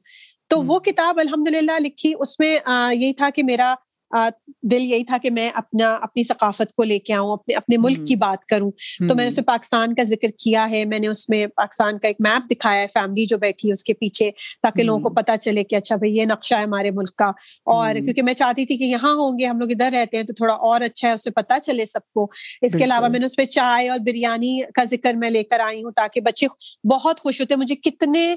تو 0.51 0.61
وہ 0.62 0.79
کتاب 0.81 1.18
الحمد 1.18 1.49
للہ 1.49 1.79
لکھی 1.81 2.12
اس 2.18 2.38
میں 2.40 2.51
یہی 2.51 3.12
تھا 3.12 3.31
کہ 3.31 3.42
میرا 3.42 3.75
دل 4.62 4.81
یہی 4.81 5.05
تھا 5.05 5.18
کہ 5.22 5.31
میں 5.31 5.50
اپنا 5.55 5.94
اپنی 5.94 6.22
ثقافت 6.22 6.72
کو 6.77 6.83
لے 6.83 6.98
کے 6.98 7.14
آؤں 7.14 7.33
اپنے 7.33 7.55
اپنے 7.55 7.77
ملک 7.77 8.07
کی 8.07 8.16
بات 8.16 8.44
کروں۔ 8.44 8.70
تو 9.09 9.14
میں 9.14 9.24
نے 9.24 9.29
اسے 9.29 9.42
پاکستان 9.42 9.94
کا 9.94 10.03
ذکر 10.03 10.29
کیا 10.38 10.70
ہے 10.70 10.85
میں 10.85 10.98
نے 10.98 11.09
اس 11.09 11.29
میں 11.29 11.46
پاکستان 11.46 11.98
کا 11.98 12.09
ایک 12.09 12.16
میپ 12.20 12.50
دکھایا 12.50 12.83
ہے 12.83 12.87
فیملی 12.94 13.27
جو 13.27 13.38
بیٹھی 13.38 13.68
ہے 13.68 13.72
اس 13.72 13.85
کے 13.85 13.94
پیچھے 13.94 14.31
تاکہ 14.62 14.83
لوگوں 14.83 15.00
کو 15.00 15.11
پتا 15.11 15.37
چلے 15.37 15.64
کہ 15.64 15.77
اچھا 15.77 15.96
بھائی 15.96 16.16
یہ 16.16 16.24
نقشہ 16.24 16.55
ہے 16.55 16.62
ہمارے 16.62 16.90
ملک 16.90 17.16
کا۔ 17.16 17.31
اور 17.66 17.94
کیونکہ 17.94 18.22
میں 18.22 18.35
چاہتی 18.35 18.66
تھی 18.66 18.77
کہ 18.77 18.85
یہاں 18.85 19.14
ہوں 19.14 19.38
گے 19.38 19.46
ہم 19.46 19.59
لوگ 19.59 19.70
ادھر 19.70 19.90
رہتے 19.92 20.16
ہیں 20.16 20.24
تو 20.24 20.33
تھوڑا 20.33 20.55
اور 20.55 20.81
اچھا 20.81 21.09
ہے 21.09 21.12
اسے 21.12 21.31
پتا 21.31 21.61
چلے 21.61 21.85
سب 21.85 22.12
کو۔ 22.14 22.27
اس 22.62 22.72
کے 22.72 22.85
علاوہ 22.85 23.09
میں 23.09 23.20
نے 23.20 23.27
اس 23.27 23.37
پہ 23.37 23.44
چائے 23.44 23.88
اور 23.88 23.98
بریانی 23.98 24.61
کا 24.74 24.85
ذکر 24.85 25.14
میں 25.14 25.31
لے 25.31 25.42
کر 25.42 25.61
آئی 25.61 25.85
ہوں 25.85 25.90
تاکہ 25.96 26.20
بچے 26.20 26.46
بہت 26.88 27.20
خوش 27.20 27.40
ہوتے۔ 27.40 27.57
مجھے 27.57 27.77
کتنے 27.77 28.35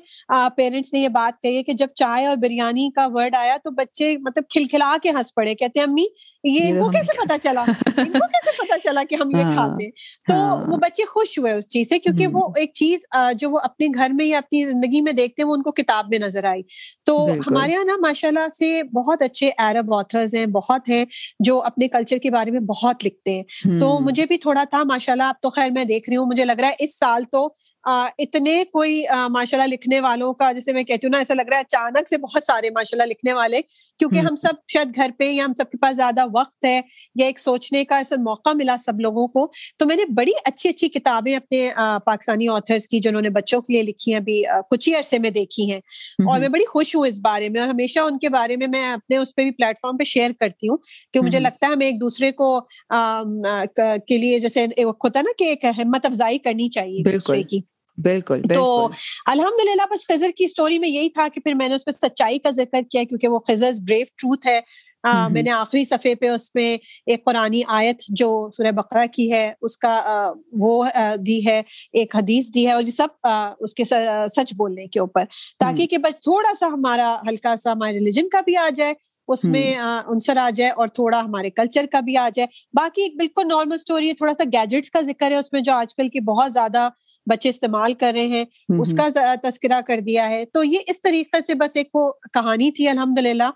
پیرنٹس 0.58 0.94
نے 0.94 1.00
یہ 1.00 1.08
بات 1.08 1.42
کہی 1.42 1.58
ہے 1.58 1.64
کہ 1.64 1.74
جب 1.74 1.88
چائے 1.96 2.26
اور 2.26 2.38
بریانی 2.38 2.90
کا 2.96 3.08
ورڈ 3.14 3.36
آیا 3.36 3.58
تو 3.64 3.72
بچے 3.72 4.18
مطلب 4.18 4.44
کھلکھلا 4.50 4.96
کے 5.04 5.10
ہنس 5.10 5.36
پڑے 5.36 5.56
کہتے 5.68 5.80
ہیں 5.80 5.88
امی 5.88 6.06
یہ 6.44 6.70
ان 6.70 6.80
کو 6.80 6.90
کیسے 6.92 7.14
پتا 7.18 7.38
چلا؟ 7.38 7.62
ان 7.98 8.12
کو 8.12 8.28
کیسے 8.28 8.52
پتا 8.58 8.78
چلا 8.80 9.04
کہ 9.10 9.16
ہم 9.16 9.36
یہ 9.36 9.44
ہاں، 9.44 9.54
کھاتے 9.54 9.90
تو 10.28 10.34
ہاں۔ 10.34 10.56
وہ 10.68 10.78
بچے 10.78 11.06
خوش 11.06 11.40
ہوئے 11.40 11.54
اس 11.54 11.70
چیز 11.70 11.90
سے 11.90 12.00
کیونکہ 12.00 12.28
وہ 12.28 12.48
ایک 12.56 12.74
چیز 12.74 13.00
جو 13.36 13.50
وہ 13.50 13.60
اپنے 13.64 13.88
گھر 13.96 14.10
میں 14.10 14.26
یا 14.26 14.38
اپنی 14.38 14.66
زندگی 14.66 15.02
میں 15.02 15.12
دیکھتے 15.12 15.42
ہیں 15.42 15.50
وہ 15.50 15.54
ان 15.54 15.62
کو 15.62 15.72
کتاب 15.72 16.06
میں 16.10 16.20
نظر 16.20 16.44
آئی۔ 16.44 16.62
تو 17.06 17.18
ہمارے 17.48 17.72
یہاں 17.72 17.86
نا 17.86 17.96
ماشاء 18.00 18.28
اللہ 18.28 18.48
سے 18.48 18.84
بہت 18.84 19.22
اچھے 19.22 19.52
عرب 19.58 19.94
آتھرز 19.94 20.36
ہیں 20.36 20.46
بہت 20.46 20.90
ہیں 20.90 21.06
جو 21.40 21.64
اپنے 21.64 21.88
کلچر 21.88 22.18
کے 22.18 22.32
بارے 22.32 22.52
میں 22.52 22.60
بہت 22.60 23.06
لکھتے 23.06 23.32
ہیں۔ 23.32 23.80
تو 23.80 24.00
مجھے 24.00 24.26
بھی 24.26 24.38
تھوڑا 24.38 24.64
تھا 24.70 24.84
ماشاء 24.84 25.14
اللہ 25.14 25.24
اب 25.24 25.42
تو 25.42 25.50
خیر 25.50 25.72
میں 25.72 25.84
دیکھ 25.84 26.10
رہی 26.10 26.18
ہوں 26.18 26.26
مجھے 26.26 26.46
لگ 26.46 26.60
رہا 26.60 26.68
ہے 26.68 26.76
اس 26.80 26.98
سال 27.00 27.24
تو 27.24 27.48
اتنے 28.18 28.64
کوئی 28.72 29.04
ماشاء 29.30 29.58
اللہ 29.58 29.74
لکھنے 29.74 30.00
والوں 30.00 30.34
کا 30.34 30.52
جیسے 30.52 30.74
میں 30.74 30.84
کہتی 30.84 31.08
ہوں 31.08 31.12
نا 31.12 31.18
ایسا 31.18 31.34
لگ 31.34 31.42
رہا 31.42 31.56
ہے 31.56 31.62
اچانک 31.62 32.08
سے 32.10 32.18
بہت 32.18 32.44
سارے 32.44 32.70
ماشاء 32.70 32.98
اللہ 32.98 33.12
لکھنے 33.12 33.34
والے 33.34 33.62
کیونکہ 34.00 34.18
ہم 34.18 34.36
سب 34.36 34.54
شاید 34.68 34.96
گھر 34.96 35.10
پہ 35.18 35.24
یا 35.24 35.46
ہم 35.46 35.54
سب 35.54 35.72
کے 35.72 35.78
پاس 35.78 35.96
زیادہ 35.96 36.26
وقت 36.34 36.66
ہے 36.66 36.82
یا 37.16 37.26
ایک 37.26 37.40
سوچنے 37.40 37.86
کا 37.86 37.98
ایسا 37.98 38.16
موقع 38.20 38.50
ملا 38.56 38.78
سب 38.78 39.00
لوگوں 39.00 39.28
کو 39.28 39.52
تو 39.78 39.86
میں 39.86 39.96
نے 39.96 40.06
بڑی 40.06 40.32
اچھی 40.46 40.70
اچھی 40.70 40.90
کتابیں 40.90 41.36
اپنے 41.36 41.70
پاکستانی 42.06 42.48
آتھرس 42.48 42.88
کی 42.88 43.00
جنہوں 43.00 43.22
نے 43.22 43.30
بچوں 43.30 43.62
کے 43.62 43.74
لیے 43.74 43.84
لکھی 43.84 44.14
ہیں 44.14 44.20
ابھی 44.20 44.44
کچھ 44.70 44.90
ہی 44.90 44.96
عرصے 44.96 45.20
میں 45.20 45.30
دیکھی 45.30 45.72
ہیں۔ 45.72 45.80
اور 46.26 46.40
میں 46.40 46.50
بڑی 46.50 46.66
خوش 46.66 46.96
ہوں 46.96 47.08
اس 47.08 47.20
بارے 47.20 47.50
میں 47.50 47.62
اور 47.62 47.70
ہمیشہ 47.70 48.00
ان 48.00 48.18
کے 48.18 48.30
بارے 48.30 48.58
میں 48.58 48.68
میں 48.68 48.88
اپنے 48.90 49.18
اس 49.18 49.36
پہ 49.36 49.44
بھی 49.44 49.52
پلیٹ 49.52 49.80
فارم 49.82 49.98
پہ 49.98 50.04
شیئر 50.04 50.32
کرتی 50.40 50.68
ہوں 50.68 50.78
کہ 51.14 51.20
مجھے 51.20 51.40
لگتا 51.40 51.68
ہے 51.68 51.72
ہمیں 51.72 51.86
ایک 51.86 52.02
دوسرے 52.02 52.32
کو 52.32 52.60
کے 54.08 54.18
لیے 54.18 54.40
جیسے 54.40 54.66
ہوتا 54.84 55.20
ہے 55.20 55.24
نا 55.24 55.32
کہ 55.38 55.44
ایک 55.44 55.66
ہمت 55.78 56.06
افزائی 56.06 56.38
کرنی 56.38 56.70
چاہیے 56.70 57.04
دوسرے 57.04 57.44
کی۔ 57.44 57.77
بالکل 57.98 58.42
تو 58.54 58.64
الحمد 59.26 59.64
للہ 59.66 59.86
بس 59.92 60.08
خزر 60.08 60.30
کی 60.38 60.46
اسٹوری 60.46 60.80
میں 60.80 60.90
یہی 60.90 61.10
تھا 61.10 61.28
کہ 61.28 61.42
پھر 61.42 61.54
میں 61.54 61.68
نے 61.68 61.76
اس 61.76 61.86
پہ 61.86 61.92
سچائی 61.92 62.40
کا 62.40 62.50
ذکر 62.50 62.82
کیا 62.92 63.04
کیونکہ 63.04 63.28
وہ 63.28 63.40
خزر 63.48 63.72
بریو 63.88 64.06
ٹروتھ 64.18 64.48
ہے۔ 64.48 64.60
میں 65.30 65.42
نے 65.44 65.52
آخری 65.52 65.84
صفحے 65.86 66.14
پہ 66.16 66.30
اس 66.30 66.54
میں 66.56 66.78
ایک 67.06 67.24
قرآن 67.26 67.54
آیت 67.70 68.02
جو 68.10 68.28
سورہ 68.54 68.72
بقرہ 68.72 69.06
کی 69.14 69.32
ہے 69.32 69.52
اس 69.62 69.78
کا 69.78 70.32
وہ 70.60 70.84
دی 71.18 71.40
ہے 71.48 71.62
ایک 71.94 72.16
حدیث 72.16 72.54
دی 72.54 72.66
ہے 72.68 72.72
اور 72.72 72.84
سب 72.98 73.28
اس 73.60 73.74
کے 73.74 73.84
سچ 73.84 74.54
بولنے 74.58 74.88
کے 74.88 75.00
اوپر۔ 75.00 75.26
تاکہ 75.60 75.86
کہ 75.88 75.98
بس 75.98 76.20
تھوڑا 76.22 76.54
سا 76.60 76.68
ہمارا 76.68 77.16
ہلکا 77.30 77.56
سا 77.56 77.72
ہمارے 77.72 77.94
ریلیجن 77.94 78.30
کا 78.30 78.42
بھی 78.42 78.58
آ 78.58 78.68
جائے 78.76 78.94
اس 79.28 79.48
میں 79.48 79.76
انسر 79.78 80.38
آ 80.38 80.50
جائے 80.50 80.72
اور 80.72 80.88
تھوڑا 80.88 81.20
ہمارے 81.20 81.50
کلچر 81.52 81.86
کا 81.92 82.00
بھی 82.00 82.18
آ 82.18 82.28
جائے۔ 82.36 82.48
باقی 82.74 83.02
ایک 83.02 83.16
بالکل 83.18 83.48
نارمل 83.48 83.76
اسٹوری 83.76 84.08
ہے 84.08 84.14
تھوڑا 84.14 84.34
سا 84.34 84.44
گیجٹس 84.54 84.92
کا 84.92 85.02
ذکر 85.02 85.32
ہے 85.32 85.38
اس 85.38 85.52
میں 85.54 85.62
جو 85.62 85.74
آج 85.74 85.96
کل 85.96 86.10
کی 86.10 86.20
بہت 86.26 86.54
زیادہ 86.54 86.88
بچے 87.30 87.50
استعمال 87.50 87.94
کر 87.94 88.12
رہے 88.16 88.28
ہیں 88.28 88.46
اس 88.80 88.94
کا 88.94 89.08
تذکرہ 89.44 89.82
کر 89.82 90.00
دیا 90.00 90.30
ہے۔ 90.30 90.46
تو 90.46 90.64
یہ 90.64 90.80
اس 90.88 91.02
طریقے 91.02 91.42
سے 91.42 91.54
بس 91.54 91.76
ایک 91.76 91.90
وہ 91.94 92.12
کہانی 92.34 92.72
تھی 92.72 92.88
الحمد 92.88 93.20
للہ 93.20 93.50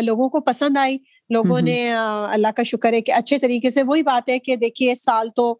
لوگوں 0.00 0.28
کو 0.28 0.40
پسند 0.40 0.76
آئی۔ 0.76 0.98
لوگوں 1.30 1.60
نے 1.60 1.76
اللہ 1.92 2.48
کا 2.56 2.62
شکر 2.62 2.92
ہے 2.92 3.00
کہ 3.00 3.12
اچھے 3.12 3.38
طریقے 3.38 3.70
سے 3.70 3.82
وہی 3.82 4.02
بات 4.02 4.28
ہے 4.28 4.38
کہ 4.38 4.56
دیکھیے 4.56 4.90
اس 4.92 5.02
سال 5.04 5.28
تو 5.36 5.52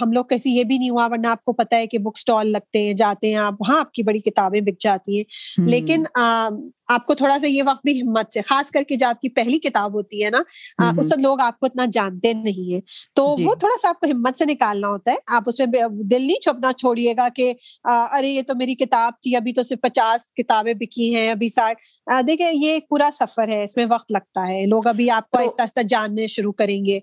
ہم 0.00 0.12
لوگ 0.12 0.24
کیسی 0.24 0.50
یہ 0.50 0.64
بھی 0.64 0.78
نہیں 0.78 0.90
ہوا 0.90 1.06
ورنہ 1.06 1.26
آپ 1.26 1.44
کو 1.44 1.52
پتا 1.52 1.76
ہے 1.76 1.86
کہ 1.86 1.98
بک 1.98 2.16
اسٹال 2.16 2.50
لگتے 2.52 2.82
ہیں 2.82 2.92
جاتے 2.94 3.28
ہیں 3.28 3.36
آپ 3.36 3.54
وہاں 3.60 3.78
آپ 3.80 3.92
کی 3.92 4.02
بڑی 4.02 4.20
کتابیں 4.20 4.60
بک 4.60 4.80
جاتی 4.80 5.16
ہیں۔ 5.16 5.24
لیکن 5.66 6.04
آپ 6.16 7.06
کو 7.06 7.14
تھوڑا 7.14 7.38
سا 7.38 7.46
یہ 7.46 7.62
وقت 7.66 7.80
بھی 7.84 8.00
ہمت 8.00 8.32
سے 8.32 8.40
خاص 8.42 8.70
کر 8.70 8.82
کے 8.82 8.96
جو 8.96 9.06
آپ 9.06 9.20
کی 9.20 9.28
پہلی 9.30 9.58
کتاب 9.58 9.94
ہوتی 9.94 10.24
ہے 10.24 10.30
نا 10.30 10.42
اس 10.90 11.12
وقت 11.12 11.22
لوگ 11.22 11.40
آپ 11.40 11.58
کو 11.60 11.66
اتنا 11.66 11.84
جانتے 11.92 12.32
نہیں 12.34 12.72
ہے 12.74 12.80
تو 13.16 13.34
جی۔ 13.38 13.44
وہ 13.44 13.54
تھوڑا 13.54 13.76
سا 13.82 13.88
آپ 13.88 14.00
کو 14.00 14.06
ہمت 14.06 14.36
سے 14.36 14.44
نکالنا 14.44 14.88
ہوتا 14.88 15.12
ہے 15.12 15.16
آپ 15.36 15.42
اس 15.46 15.60
میں 15.60 15.66
دل 15.90 16.22
نہیں 16.22 16.40
چھپنا 16.42 16.72
چھوڑیے 16.74 17.14
گا 17.16 17.28
کہ 17.36 17.52
ارے 17.84 18.28
یہ 18.28 18.42
تو 18.42 18.54
میری 18.54 18.74
کتاب 18.76 19.12
تھی 19.22 19.36
ابھی 19.36 19.52
تو 19.52 19.62
صرف 19.62 19.80
پچاس 19.82 20.32
کتابیں 20.34 20.72
بکی 20.74 21.14
ہیں 21.14 21.28
ابھی 21.30 21.48
ساٹھ 21.48 22.22
دیکھیں 22.26 22.46
یہ 22.46 22.70
ایک 22.72 22.88
پورا 22.88 23.08
سفر 23.14 23.48
ہے 23.48 23.62
اس 23.64 23.76
میں 23.76 23.86
وقت 23.90 24.12
لگتا 24.12 24.46
ہے 24.48 24.64
لوگ 24.66 24.86
ابھی 24.86 25.03
ابھی 25.04 25.10
آپ 25.10 25.30
کو 25.30 25.38
آہستہ 25.38 25.62
آہستہ 25.62 25.80
جاننے 25.88 26.26
شروع 26.26 26.52
کریں 26.52 26.84
گے۔ 26.86 27.00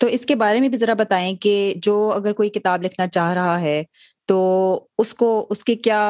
تو 0.00 0.06
اس 0.06 0.26
کے 0.26 0.34
بارے 0.34 0.60
میں 0.60 0.68
بھی 0.68 0.78
ذرا 0.78 0.94
بتائیں 0.94 1.36
کہ 1.36 1.74
جو 1.76 2.12
اگر 2.16 2.32
کوئی 2.32 2.48
کتاب 2.48 2.82
لکھنا 2.82 3.06
چاہ 3.06 3.34
رہا 3.34 3.60
ہے 3.60 3.82
تو 4.26 4.85
اس 4.98 5.14
کو 5.14 5.46
اس 5.50 5.64
کے 5.64 5.74
کیا 5.76 6.00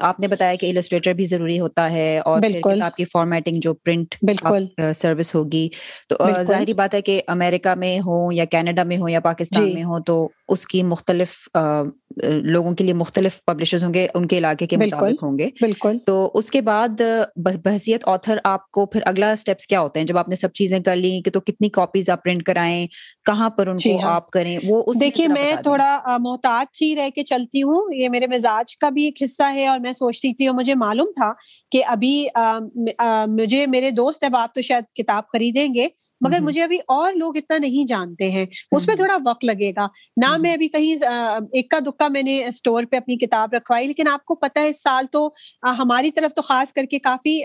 آپ 0.00 0.20
نے 0.20 0.26
بتایا 0.26 0.54
کہ 0.54 0.66
السٹریٹر 0.66 1.12
بھی 1.12 1.24
ضروری 1.24 1.58
ہوتا 1.60 1.90
ہے 1.90 2.18
اور 2.18 2.40
کتاب 2.42 2.94
کی 2.96 3.04
فارمیٹنگ 3.04 3.60
جو 3.60 3.74
پرنٹ 3.74 4.14
بالکل۔ 4.22 4.66
سروس 4.94 5.34
ہوگی۔ 5.34 5.68
تو 6.08 6.16
ظاہری 6.42 6.72
بات 6.72 6.94
ہے 6.94 7.00
کہ 7.02 7.20
امریکہ 7.26 7.74
میں 7.74 7.98
ہو 7.98 8.32
یا 8.32 8.44
کینیڈا 8.44 8.82
میں 8.82 8.98
ہو 8.98 9.08
یا 9.08 9.20
پاکستان 9.20 9.66
جی۔ 9.66 9.72
میں 9.74 9.84
ہو 9.84 10.00
تو 10.02 10.16
اس 10.48 10.66
کی 10.66 10.82
مختلف 10.82 11.34
لوگوں 12.44 12.74
کے 12.74 12.84
لیے 12.84 12.94
مختلف 12.94 13.38
پبلشرز 13.44 13.84
ہوں 13.84 13.94
گے 13.94 14.06
ان 14.14 14.26
کے 14.26 14.38
علاقے 14.38 14.66
کے 14.66 14.76
مطابق 14.76 15.22
ہوں 15.22 15.38
گے۔ 15.38 15.48
بالکل۔ 15.60 15.96
تو 16.06 16.30
اس 16.34 16.50
کے 16.50 16.60
بعد 16.60 17.00
بحثیت 17.64 18.00
آتھر 18.06 18.38
آپ 18.44 18.70
کو 18.70 18.86
پھر 18.86 19.00
اگلا 19.04 19.30
اسٹیپس 19.32 19.66
کیا 19.66 19.80
ہوتے 19.80 20.00
ہیں؟ 20.00 20.06
جب 20.06 20.18
آپ 20.18 20.28
نے 20.28 20.36
سب 20.36 20.52
چیزیں 20.52 20.78
کر 20.80 20.96
لی 20.96 21.20
کہ 21.24 21.30
تو 21.30 21.40
کتنی 21.40 21.68
کاپیز 21.68 22.10
آپ 22.10 22.24
پرنٹ 22.24 22.42
کرائیں 22.42 22.86
کہاں 23.26 23.50
پر 23.50 23.66
ان 23.66 23.76
جی 23.76 23.92
کو 23.92 24.00
ہاں۔ 24.00 24.14
آپ 24.14 24.30
کریں؟ 24.30 24.58
وہ 24.68 24.92
دیکھیے 25.00 25.28
میں 25.28 25.52
تھوڑا 25.62 25.96
محتاط 26.20 26.82
ہی 26.82 26.94
رہ 26.96 27.08
کے 27.14 27.22
چلتی 27.22 27.61
ہوں، 27.62 27.94
یہ 27.94 28.08
میرے 28.08 28.26
مزاج 28.26 28.76
کا 28.78 28.88
بھی 28.88 29.04
ایک 29.04 29.22
حصہ 29.24 29.52
ہے 29.54 29.66
اور 29.66 29.80
میں 29.80 29.92
سوچتی 29.92 30.32
تھی 30.34 30.46
اور 30.46 30.56
مجھے 30.56 30.74
معلوم 30.74 31.10
تھا 31.16 31.32
کہ 31.72 31.82
ابھی 31.86 32.14
مجھے 33.30 33.66
میرے 33.66 33.90
دوست 33.92 34.24
اب 34.24 34.36
آپ 34.36 34.54
تو 34.54 34.60
شاید 34.60 34.84
کتاب 34.94 35.28
خریدیں 35.28 35.74
گے 35.74 35.86
مگر 36.22 36.40
مجھے 36.40 36.62
ابھی 36.62 36.76
اور 36.88 37.12
لوگ 37.12 37.36
اتنا 37.36 37.58
نہیں 37.58 37.86
جانتے 37.86 38.30
ہیں۔ 38.30 38.46
اس 38.72 38.86
میں 38.88 38.96
تھوڑا 38.96 39.16
وقت 39.26 39.44
لگے 39.44 39.70
گا۔ 39.70 39.86
نہ 40.16 40.36
میں 40.36 40.52
ابھی 40.52 40.68
کہیں 40.68 40.94
ایک 41.52 41.70
کا 41.70 41.78
دکا 41.86 42.08
میں 42.08 42.22
نے 42.22 42.44
اسٹور 42.44 42.84
پہ 42.90 42.96
اپنی 42.96 43.16
کتاب 43.16 43.54
رکھوائی 43.54 43.86
لیکن 43.86 44.08
آپ 44.08 44.24
کو 44.24 44.34
پتا 44.34 44.60
ہے 44.60 44.68
اس 44.68 44.82
سال 44.82 45.06
تو 45.12 45.28
ہماری 45.78 46.10
طرف 46.10 46.34
تو 46.34 46.42
خاص 46.42 46.72
کر 46.72 46.84
کے 46.84 46.98
کافی 46.98 47.40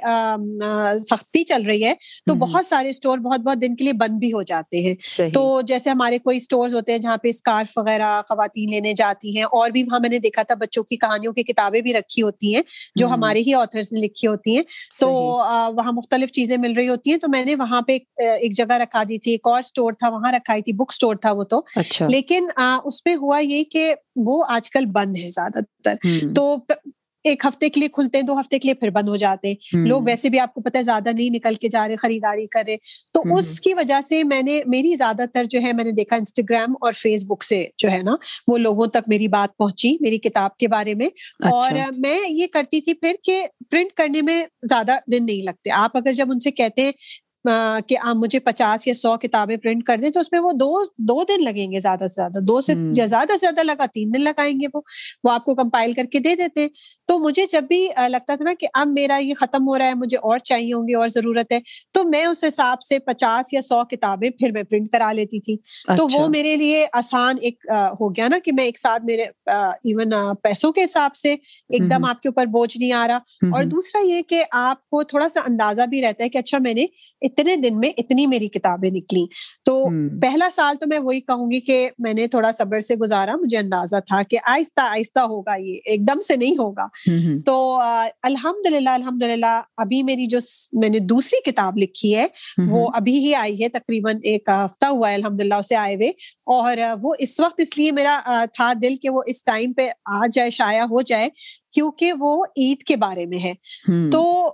سختی 1.10 1.44
چل 1.44 1.64
رہی 1.64 1.84
ہے۔ 1.84 1.94
تو 2.26 2.36
بہت 2.36 2.66
سارے 2.66 2.90
اسٹور 2.90 3.18
بہت 3.18 3.40
بہت 3.40 3.62
دن 3.62 3.76
کے 3.76 3.84
لیے 3.84 3.94
بند 3.94 4.20
بھی 4.20 4.34
ہو 4.34 4.42
جاتے 4.44 4.78
ہیں۔ 4.80 4.96
تو 5.34 5.62
جیسے 5.62 5.90
ہمارے 5.90 6.20
کوئی 6.20 6.38
اسٹور 6.38 6.70
ہوتے 6.74 6.92
ہیں 6.92 7.00
جہاں 7.00 7.18
پہ 7.18 7.28
اسکارف 7.28 7.78
وغیرہ 7.78 8.22
خواتین 8.30 8.72
لینے 8.72 8.94
جاتی 8.94 9.38
ہیں 9.38 9.44
اور 9.44 9.70
بھی 9.70 9.84
وہاں 9.84 10.00
میں 10.00 10.10
نے 10.10 10.20
دیکھا 10.20 10.42
تھا 10.42 10.56
بچوں 10.56 10.84
کی 10.84 10.96
کہانیوں 10.98 11.34
کی 11.34 11.44
کتابیں 11.44 11.82
بھی 11.82 11.94
رکھی 11.94 12.22
ہوتی 12.22 12.56
ہیں 12.56 12.62
جو 12.96 13.08
ہمارے 13.08 13.40
ہی 13.40 13.54
آتھرس 13.54 13.94
نے 13.94 14.00
لکھی 14.00 14.28
ہوتی 14.28 14.56
ہیں۔ 14.56 14.64
تو 15.00 15.10
وہاں 15.78 15.92
مختلف 15.92 16.32
چیزیں 16.32 16.58
مل 16.58 16.74
رہی 16.74 16.88
ہوتی 16.90 17.12
ہیں۔ 17.12 17.18
تو 17.18 17.28
میں 17.30 17.46
نے 17.46 17.56
وہاں 17.56 17.82
پہ 17.82 17.98
ایک 18.18 18.56
جگہ 18.56 18.67
جگہ 18.68 18.78
رکھا 18.78 19.04
دی 19.04 19.20
تھی 19.20 19.32
ایک 19.32 19.48
اور 19.48 19.60
اسٹور 19.60 19.94
تھا 19.94 20.10
وہاں 20.10 20.32
رکھائی 20.32 20.62
تھی 20.62 20.74
بک 20.74 20.86
اسٹور 20.90 21.16
تھا 21.16 21.32
وہ 21.32 21.44
تو۔ 21.44 21.62
اچھا۔ 21.76 22.08
لیکن 22.08 22.48
اس 22.86 23.06
میں 23.06 23.16
ہوا 23.16 23.40
یہ 23.40 23.64
کہ 23.64 23.96
وہ 24.16 24.44
آج 24.50 24.70
کل 24.72 24.86
بند 24.86 25.18
ہے 25.18 25.30
زیادہ 25.30 25.60
تر۔ 25.84 25.94
تو 26.36 26.58
ایک 27.24 27.46
ہفتے 27.46 27.70
کے 27.70 27.80
لیے 27.80 27.90
کھلتے 27.90 28.18
ہیں 28.18 28.26
دو 28.26 28.40
ہفتے 28.40 28.60
کے 28.60 28.68
لیے 28.68 28.74
پھر 28.74 28.90
بند 28.90 29.10
ہو 29.10 29.16
جاتے 29.16 29.48
ہیں۔ 29.48 29.56
لوگ 29.88 30.02
ویسے 30.06 30.30
بھی 30.30 30.40
آپ 30.40 30.54
کو 30.54 30.62
پتا 30.62 30.78
ہے 30.78 30.84
زیادہ 30.84 31.10
نہیں 31.10 31.30
نکل 31.30 31.54
کے 31.54 31.68
جا 31.68 31.88
رہے 31.88 31.96
خریداری 31.96 32.48
کر 32.48 32.64
رہے۔ 32.68 32.78
تو 33.12 33.22
اس 33.36 33.62
کی 33.62 33.74
وجہ 33.74 34.02
سے 34.10 34.24
میں 34.24 34.42
نے 34.42 34.62
میری 34.66 34.96
زیادہ 34.96 35.22
تر 35.34 35.44
جو 35.44 35.62
ہے 35.62 35.74
میں 35.74 35.84
نے 35.84 35.92
دیکھا 35.92 36.16
انسٹاگرام 36.16 36.72
اور 36.82 36.92
فیس 36.92 37.24
بک 37.24 37.44
سے 37.44 37.68
جو 37.78 37.92
ہے 37.92 38.02
نا 38.04 38.12
وہ 38.48 38.58
لوگوں 38.58 38.88
تک 38.88 38.98
میری 39.08 39.28
بات 39.28 39.58
پہنچی 39.58 39.98
میری 40.02 40.18
کتاب 40.18 40.58
کے 40.58 40.68
بارے 40.68 40.94
میں۔ 40.94 41.08
اور 41.52 41.68
اچھا۔ 41.68 41.86
میں 41.98 42.20
یہ 42.30 42.48
کرتی 42.52 42.82
تھی 42.82 42.94
پھر 42.94 43.16
کہ 43.24 43.46
پرنٹ 43.72 43.92
کرنے 43.92 44.22
میں 44.22 44.46
زیادہ 44.64 44.98
دن 45.12 45.26
نہیں 45.26 45.44
لگتے۔ 45.44 45.72
آپ 45.72 45.98
اگر 45.98 46.14
جب 46.14 46.28
ان 46.32 46.40
سے 46.40 46.52
کہتے 46.52 46.82
ہیں 46.82 46.92
کہ 47.88 47.98
آپ 48.04 48.16
مجھے 48.16 48.40
پچاس 48.40 48.88
یا 48.88 48.94
سو 48.94 49.18
کتابیں 49.18 49.58
پرنٹ 49.58 49.84
کر 49.84 49.98
دیں 50.02 50.10
تو 50.10 50.20
اس 50.20 50.32
میں 50.32 50.40
وہ 50.40 50.52
دو 50.52 50.86
دو 50.98 51.24
دن 51.24 51.44
لگیں 51.44 51.72
گے 51.72 51.80
زیادہ 51.80 52.00
سے 52.00 52.16
زیادہ۔ 52.16 52.40
دو 52.40 52.62
سے 52.62 52.74
یا 52.94 53.06
زیادہ 53.06 53.28
سے 53.28 53.38
زیادہ 53.38 53.64
لگا 53.64 53.86
تین 53.86 54.14
دن 54.14 54.22
لگائیں 54.22 54.54
گے 54.62 54.68
وہ۔ 54.74 54.82
وہ 55.24 55.32
آپ 55.32 55.46
کو 55.46 55.56
کمپائل 55.56 55.94
کر 55.94 56.06
کے 56.12 56.20
دے 56.20 56.36
دیتے 56.36 56.62
ہیں۔ 56.62 56.70
تو 57.08 57.20
مجھے 57.20 57.46
جب 57.52 57.64
بھی 57.64 57.88
لگتا 58.08 58.36
تھا 58.36 58.44
نا 58.44 58.54
کہ 58.60 58.68
اب 58.74 58.88
میرا 58.88 59.18
یہ 59.18 59.34
ختم 59.40 59.68
ہو 59.68 59.78
رہا 59.78 59.86
ہے 59.86 59.94
مجھے 59.94 60.18
اور 60.18 60.40
چاہیے 60.40 60.74
ہوں 60.74 60.88
گی 60.88 60.94
اور 60.94 61.08
ضرورت 61.08 61.52
ہے 61.52 61.60
تو 61.92 62.04
میں 62.04 62.26
اس 62.26 62.44
حساب 62.44 62.82
سے 62.82 63.00
پچاس 63.00 63.54
یا 63.54 63.62
سو 63.62 63.84
کتابیں 63.84 64.30
پھر 64.30 64.50
میں 64.54 64.64
پرنٹ 64.64 64.92
کرا 64.92 65.12
لیتی 65.12 65.40
تھی۔ 65.40 65.58
تو 65.98 66.04
وہ 66.04 66.08
اچھا۔ 66.08 66.26
میرے 66.28 66.56
لیے 66.56 66.86
آسان 66.94 67.36
ایک 67.42 67.66
ہو 68.00 68.16
گیا 68.16 68.28
نا 68.28 68.38
کہ 68.44 68.52
میں 68.52 68.64
ایک 68.64 68.78
ساتھ 68.78 69.06
میرے 69.06 69.24
ایون 69.48 70.14
پیسوں 70.42 70.72
کے 70.72 70.84
حساب 70.84 71.16
سے 71.16 71.34
ایک 71.70 71.90
دم 71.90 72.06
آپ 72.06 72.22
کے 72.22 72.30
اوپر 72.30 72.46
بوجھ 72.46 72.78
نہیں 72.78 72.92
آ 72.92 73.08
رہا۔ 73.08 73.18
اور 73.52 73.64
دوسرا 73.64 74.06
یہ 74.06 74.22
کہ 74.22 74.44
آپ 74.52 74.90
کو 74.90 75.04
تھوڑا 75.04 75.30
سا 75.30 75.40
اندازہ 75.40 75.82
بھی 75.82 76.02
رہتا 76.02 76.24
ہے 76.24 76.30
کہ 76.30 76.38
اچھا 76.38 76.58
میں 76.62 76.74
نے 76.74 76.86
اتنے 77.22 77.56
دن 77.56 77.80
میں 77.80 77.90
اتنی 77.98 78.26
میری 78.26 78.48
کتابیں 78.48 78.90
نکلی 78.90 79.26
تو 79.66 79.88
پہلا 80.22 80.48
سال 80.52 80.76
تو 80.76 80.86
میں 80.88 81.00
وہی 81.00 81.22
کہوں 81.22 81.52
گی 81.52 81.60
کہ 81.60 81.90
میں 82.00 82.14
نے 82.14 82.28
تھوڑا 82.28 82.52
صبر 82.52 82.80
سے 82.80 82.96
گزارا 82.96 83.36
مجھے 83.36 83.58
اندازہ 83.58 83.96
تھا 84.06 84.22
کہ 84.24 84.38
آہستہ 84.46 84.82
آہستہ 84.82 85.20
ہوگا 85.20 85.56
یہ 85.56 85.80
ایک 85.86 86.08
دم 86.08 86.22
سے 86.22 86.36
نہیں 86.36 86.58
ہوگا۔ 86.58 86.88
تو 87.46 87.80
الحمد 88.24 88.72
للہ 88.72 88.90
الحمد 88.90 89.24
للہ 89.24 89.62
ابھی 89.78 90.04
میری 90.04 90.26
جو 90.26 90.40
میں 90.74 90.90
نے 90.90 91.00
دوسری 91.00 91.52
کتاب 91.52 91.78
لکھی 91.78 92.16
ہے 92.16 92.28
وہ 92.68 92.88
ابھی 92.94 93.18
ہی 93.20 93.36
آئی 93.36 93.64
ہے 93.64 93.70
تقریباً 93.70 94.16
ایک 94.24 94.50
ہفتہ 94.50 94.86
ہوا 94.86 95.10
ہے 95.10 95.16
الحمد 95.16 95.42
للہ 95.42 95.54
اسے 95.54 95.76
آئے 95.76 95.96
ہوئے۔ 95.96 96.10
اور 96.46 96.78
وہ 97.02 97.14
اس 97.20 97.40
وقت 97.40 97.60
اس 97.60 97.78
لیے 97.78 97.92
میرا 97.92 98.20
تھا 98.54 98.74
دل 98.82 98.96
کہ 98.96 99.10
وہ 99.10 99.22
اس 99.26 99.44
ٹائم 99.44 99.74
پہ 99.74 99.90
آ 100.06 100.26
جائے 100.32 100.50
شائع 100.50 100.84
ہو 100.84 101.02
جائے۔ 101.02 101.30
کیونکہ 101.78 102.14
وہ 102.14 102.46
عید 102.58 102.84
کے 102.84 102.96
بارے 102.96 103.26
میں 103.26 103.38
ہے۔ 103.38 103.54
تو 104.12 104.52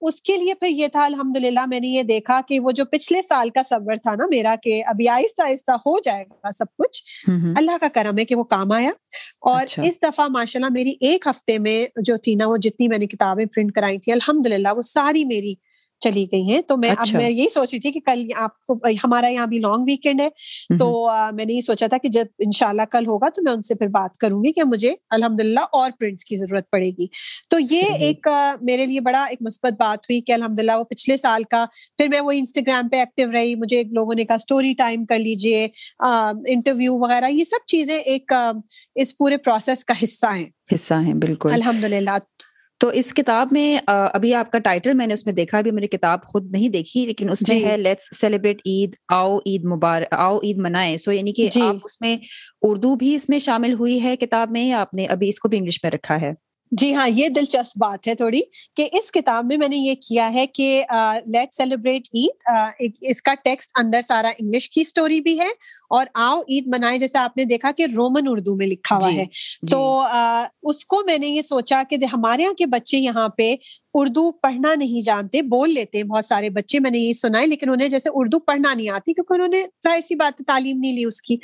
اس 0.00 0.22
کے 0.22 0.36
لیے 0.36 0.54
پھر 0.54 0.68
یہ 0.68 0.86
تھا 0.88 1.04
الحمد 1.04 1.36
للہ 1.36 1.66
میں 1.66 1.80
نے 1.80 1.88
یہ 1.88 2.02
دیکھا 2.02 2.40
کہ 2.48 2.60
وہ 2.60 2.70
جو 2.70 2.84
پچھلے 2.84 3.22
سال 3.22 3.50
کا 3.50 3.62
صبر 3.62 3.96
تھا 3.96 4.14
نا 4.14 4.26
میرا 4.30 4.54
کہ 4.62 4.82
ابھی 4.86 5.08
آہستہ 5.08 5.42
آہستہ 5.42 5.70
ہو 5.70 6.00
جائے 6.00 6.24
گا 6.30 6.50
سب 6.50 6.64
کچھ 6.78 7.02
اللہ 7.56 7.70
کا 7.80 7.86
کرم 7.94 8.18
ہے 8.18 8.24
کہ 8.24 8.34
وہ 8.34 8.44
کام 8.44 8.72
آیا۔ 8.72 8.90
اور 9.40 9.62
اچھا۔ 9.62 9.82
اس 9.82 10.02
دفعہ 10.02 10.26
ماشاء 10.28 10.60
اللہ 10.60 10.72
میری 10.72 10.92
ایک 11.00 11.26
ہفتے 11.26 11.58
میں 11.58 11.86
جو 12.02 12.16
تھی 12.16 12.34
نا 12.34 12.46
وہ 12.46 12.56
جتنی 12.56 12.88
میں 12.88 12.98
نے 12.98 13.06
کتابیں 13.06 13.44
پرنٹ 13.44 13.72
کرائی 13.72 13.98
تھی 13.98 14.12
الحمد 14.12 14.46
للہ 14.46 14.68
وہ 14.76 14.82
ساری 14.82 15.24
میری 15.24 15.54
چلی 16.00 16.24
گئی 16.32 16.42
ہیں۔ 16.42 16.60
تو 16.62 16.76
میں 16.76 16.90
اب 16.90 16.96
اچھا۔ 16.98 17.18
میں 17.18 17.30
یہی 17.30 17.48
سوچ 17.48 17.72
رہی 17.72 17.80
تھی 17.80 17.92
کہ 17.92 18.00
کل 18.00 18.26
آپ 18.36 18.64
کو 18.64 18.74
ہمارا 19.04 19.26
یہاں 19.26 19.46
بھی 19.46 19.58
لانگ 19.58 19.84
ویکینڈ 19.86 20.20
ہے۔ 20.20 20.28
تو 20.78 20.88
میں 21.32 21.44
نے 21.44 21.52
یہ 21.52 21.60
سوچا 21.60 21.86
تھا 21.86 21.98
کہ 21.98 22.08
جب 22.08 22.24
انشاءاللہ 22.38 22.82
کل 22.90 23.06
ہوگا 23.06 23.28
تو 23.28 23.42
میں 23.42 23.52
ان 23.52 23.62
سے 23.62 23.74
پھر 23.74 23.86
بات 23.86 24.16
کروں 24.16 24.44
گی 24.44 24.52
کہ 24.52 24.64
مجھے 24.64 24.94
الحمد 25.10 25.40
للہ 25.40 25.60
اور 25.72 25.90
پرنٹس 26.00 26.24
کی 26.24 26.36
ضرورت 26.36 26.70
پڑے 26.70 26.90
گی۔ 26.90 27.06
تو 27.50 27.56
یہ 27.70 27.82
ایک 27.98 28.28
میرے 28.60 28.86
لیے 28.86 29.00
بڑا 29.00 29.24
ایک 29.24 29.38
مثبت 29.40 29.72
بات 29.78 29.98
ہوئی 29.98 30.20
کہ 30.20 30.32
الحمد 30.32 30.60
للہ 30.60 30.72
وہ 30.78 30.84
پچھلے 30.84 31.16
سال 31.16 31.42
کا 31.42 31.64
پھر 31.98 32.08
میں 32.08 32.20
وہ 32.20 32.30
انسٹاگرام 32.30 32.88
پہ 32.88 32.96
ایکٹیو 32.96 33.32
رہی۔ 33.32 33.54
مجھے 33.54 33.82
لوگوں 33.90 34.14
نے 34.14 34.24
کہا 34.24 34.34
اسٹوری 34.34 34.74
ٹائم 34.74 35.04
کر 35.04 35.18
لیجیے 35.18 35.66
انٹرویو 36.48 36.98
وغیرہ 36.98 37.30
یہ 37.30 37.44
سب 37.44 37.66
چیزیں 37.66 37.98
ایک 37.98 38.32
اس 38.94 39.16
پورے 39.18 39.36
پروسیس 39.36 39.84
کا 39.84 39.94
حصہ 40.02 40.34
ہیں۔ 40.34 40.44
حصہ 40.74 40.94
ہیں 40.94 41.14
بالکل۔ 41.14 41.50
الحمد 41.52 41.84
للہ 41.84 42.16
تو 42.80 42.88
اس 42.88 43.12
کتاب 43.14 43.48
میں 43.52 43.78
ابھی 43.86 44.32
آپ 44.34 44.50
کا 44.52 44.58
ٹائٹل 44.58 44.94
میں 44.94 45.06
نے 45.06 45.14
اس 45.14 45.24
میں 45.26 45.34
دیکھا 45.34 45.58
ابھی 45.58 45.70
میری 45.70 45.86
کتاب 45.86 46.24
خود 46.24 46.50
نہیں 46.52 46.68
دیکھی 46.68 47.04
لیکن 47.06 47.30
اس 47.30 47.42
میں 47.48 47.58
جی۔ 47.58 47.64
ہے 47.64 47.76
لیٹس 47.76 48.08
سیلیبریٹ 48.18 48.60
عید 48.66 48.94
آؤ 49.08 49.38
عید 49.38 49.64
مبارک 49.64 50.14
آؤ 50.14 50.38
عید 50.38 50.58
منائے 50.58 50.98
سو 50.98 51.12
یعنی 51.12 51.32
کہ 51.32 51.48
جی۔ 51.52 51.60
آپ 51.60 51.76
اس 51.84 52.00
میں 52.00 52.16
اردو 52.62 52.94
بھی 52.94 53.14
اس 53.14 53.28
میں 53.28 53.38
شامل 53.38 53.72
ہوئی 53.72 54.02
ہے 54.02 54.16
کتاب 54.16 54.50
میں 54.50 54.64
یا 54.64 54.80
آپ 54.80 54.94
نے 54.94 55.06
ابھی 55.06 55.28
اس 55.28 55.40
کو 55.40 55.48
بھی 55.48 55.58
انگلش 55.58 55.80
میں 55.84 55.90
رکھا 55.90 56.20
ہے 56.20 56.32
جی 56.72 56.94
ہاں 56.94 57.08
یہ 57.08 57.28
دلچسپ 57.28 57.78
بات 57.78 58.08
ہے 58.08 58.14
تھوڑی 58.14 58.40
کہ 58.74 58.88
اس 58.92 59.10
کتاب 59.10 59.44
میں 59.44 59.56
میں 59.56 59.68
نے 59.68 59.76
یہ 59.76 59.94
کیا 60.08 60.32
ہے 60.32 60.46
کہ 60.46 60.82
لیٹ 61.26 61.54
سیلیبریٹ 61.54 62.08
عید 62.14 62.48
اس 63.00 63.22
کا 63.22 63.34
ٹیکسٹ 63.34 63.72
اندر 63.78 64.00
سارا 64.00 64.28
انگلش 64.28 64.70
کی 64.70 64.80
اسٹوری 64.80 65.20
بھی 65.20 65.38
ہے 65.40 65.48
اور 65.90 66.06
آؤ 66.14 66.40
عید 66.40 66.66
منائے 66.66 66.98
جیسے 66.98 67.18
آپ 67.18 67.36
نے 67.36 67.44
دیکھا 67.44 67.70
کہ 67.72 67.86
رومن 67.96 68.28
اردو 68.28 68.56
میں 68.56 68.66
لکھا 68.66 68.96
ہوا 68.96 69.10
جی، 69.10 69.18
ہے 69.18 69.24
جی. 69.24 69.66
تو 69.66 70.02
اس 70.62 70.84
کو 70.84 71.02
میں 71.06 71.18
نے 71.18 71.26
یہ 71.26 71.42
سوچا 71.42 71.82
کہ 71.90 71.96
ہمارے 72.12 72.42
یہاں 72.42 72.52
کے 72.52 72.66
بچے 72.66 72.98
یہاں 72.98 73.28
پہ 73.28 73.54
اردو 73.98 74.30
پڑھنا 74.32 74.74
نہیں 74.74 75.02
جانتے 75.02 75.42
بول 75.42 75.70
لیتے 75.74 75.98
ہیں 75.98 76.04
بہت 76.04 76.24
سارے 76.24 76.50
بچے 76.50 76.80
میں 76.80 76.90
نے 76.90 76.98
یہ 76.98 77.12
سنا 77.12 77.40
ہے 77.40 77.46
لیکن 77.46 77.70
انہیں 77.70 77.88
جیسے 77.88 78.10
اردو 78.12 78.38
پڑھنا 78.38 78.74
نہیں 78.74 78.88
آتی 78.88 79.14
کیونکہ 79.14 79.34
انہوں 79.34 79.48
نے 79.48 79.62
ظاہر 79.84 80.00
سی 80.00 80.14
بات 80.14 80.42
تعلیم 80.46 80.78
نہیں 80.80 80.92
لی 80.92 81.04
اس 81.04 81.22
کی۔ 81.22 81.36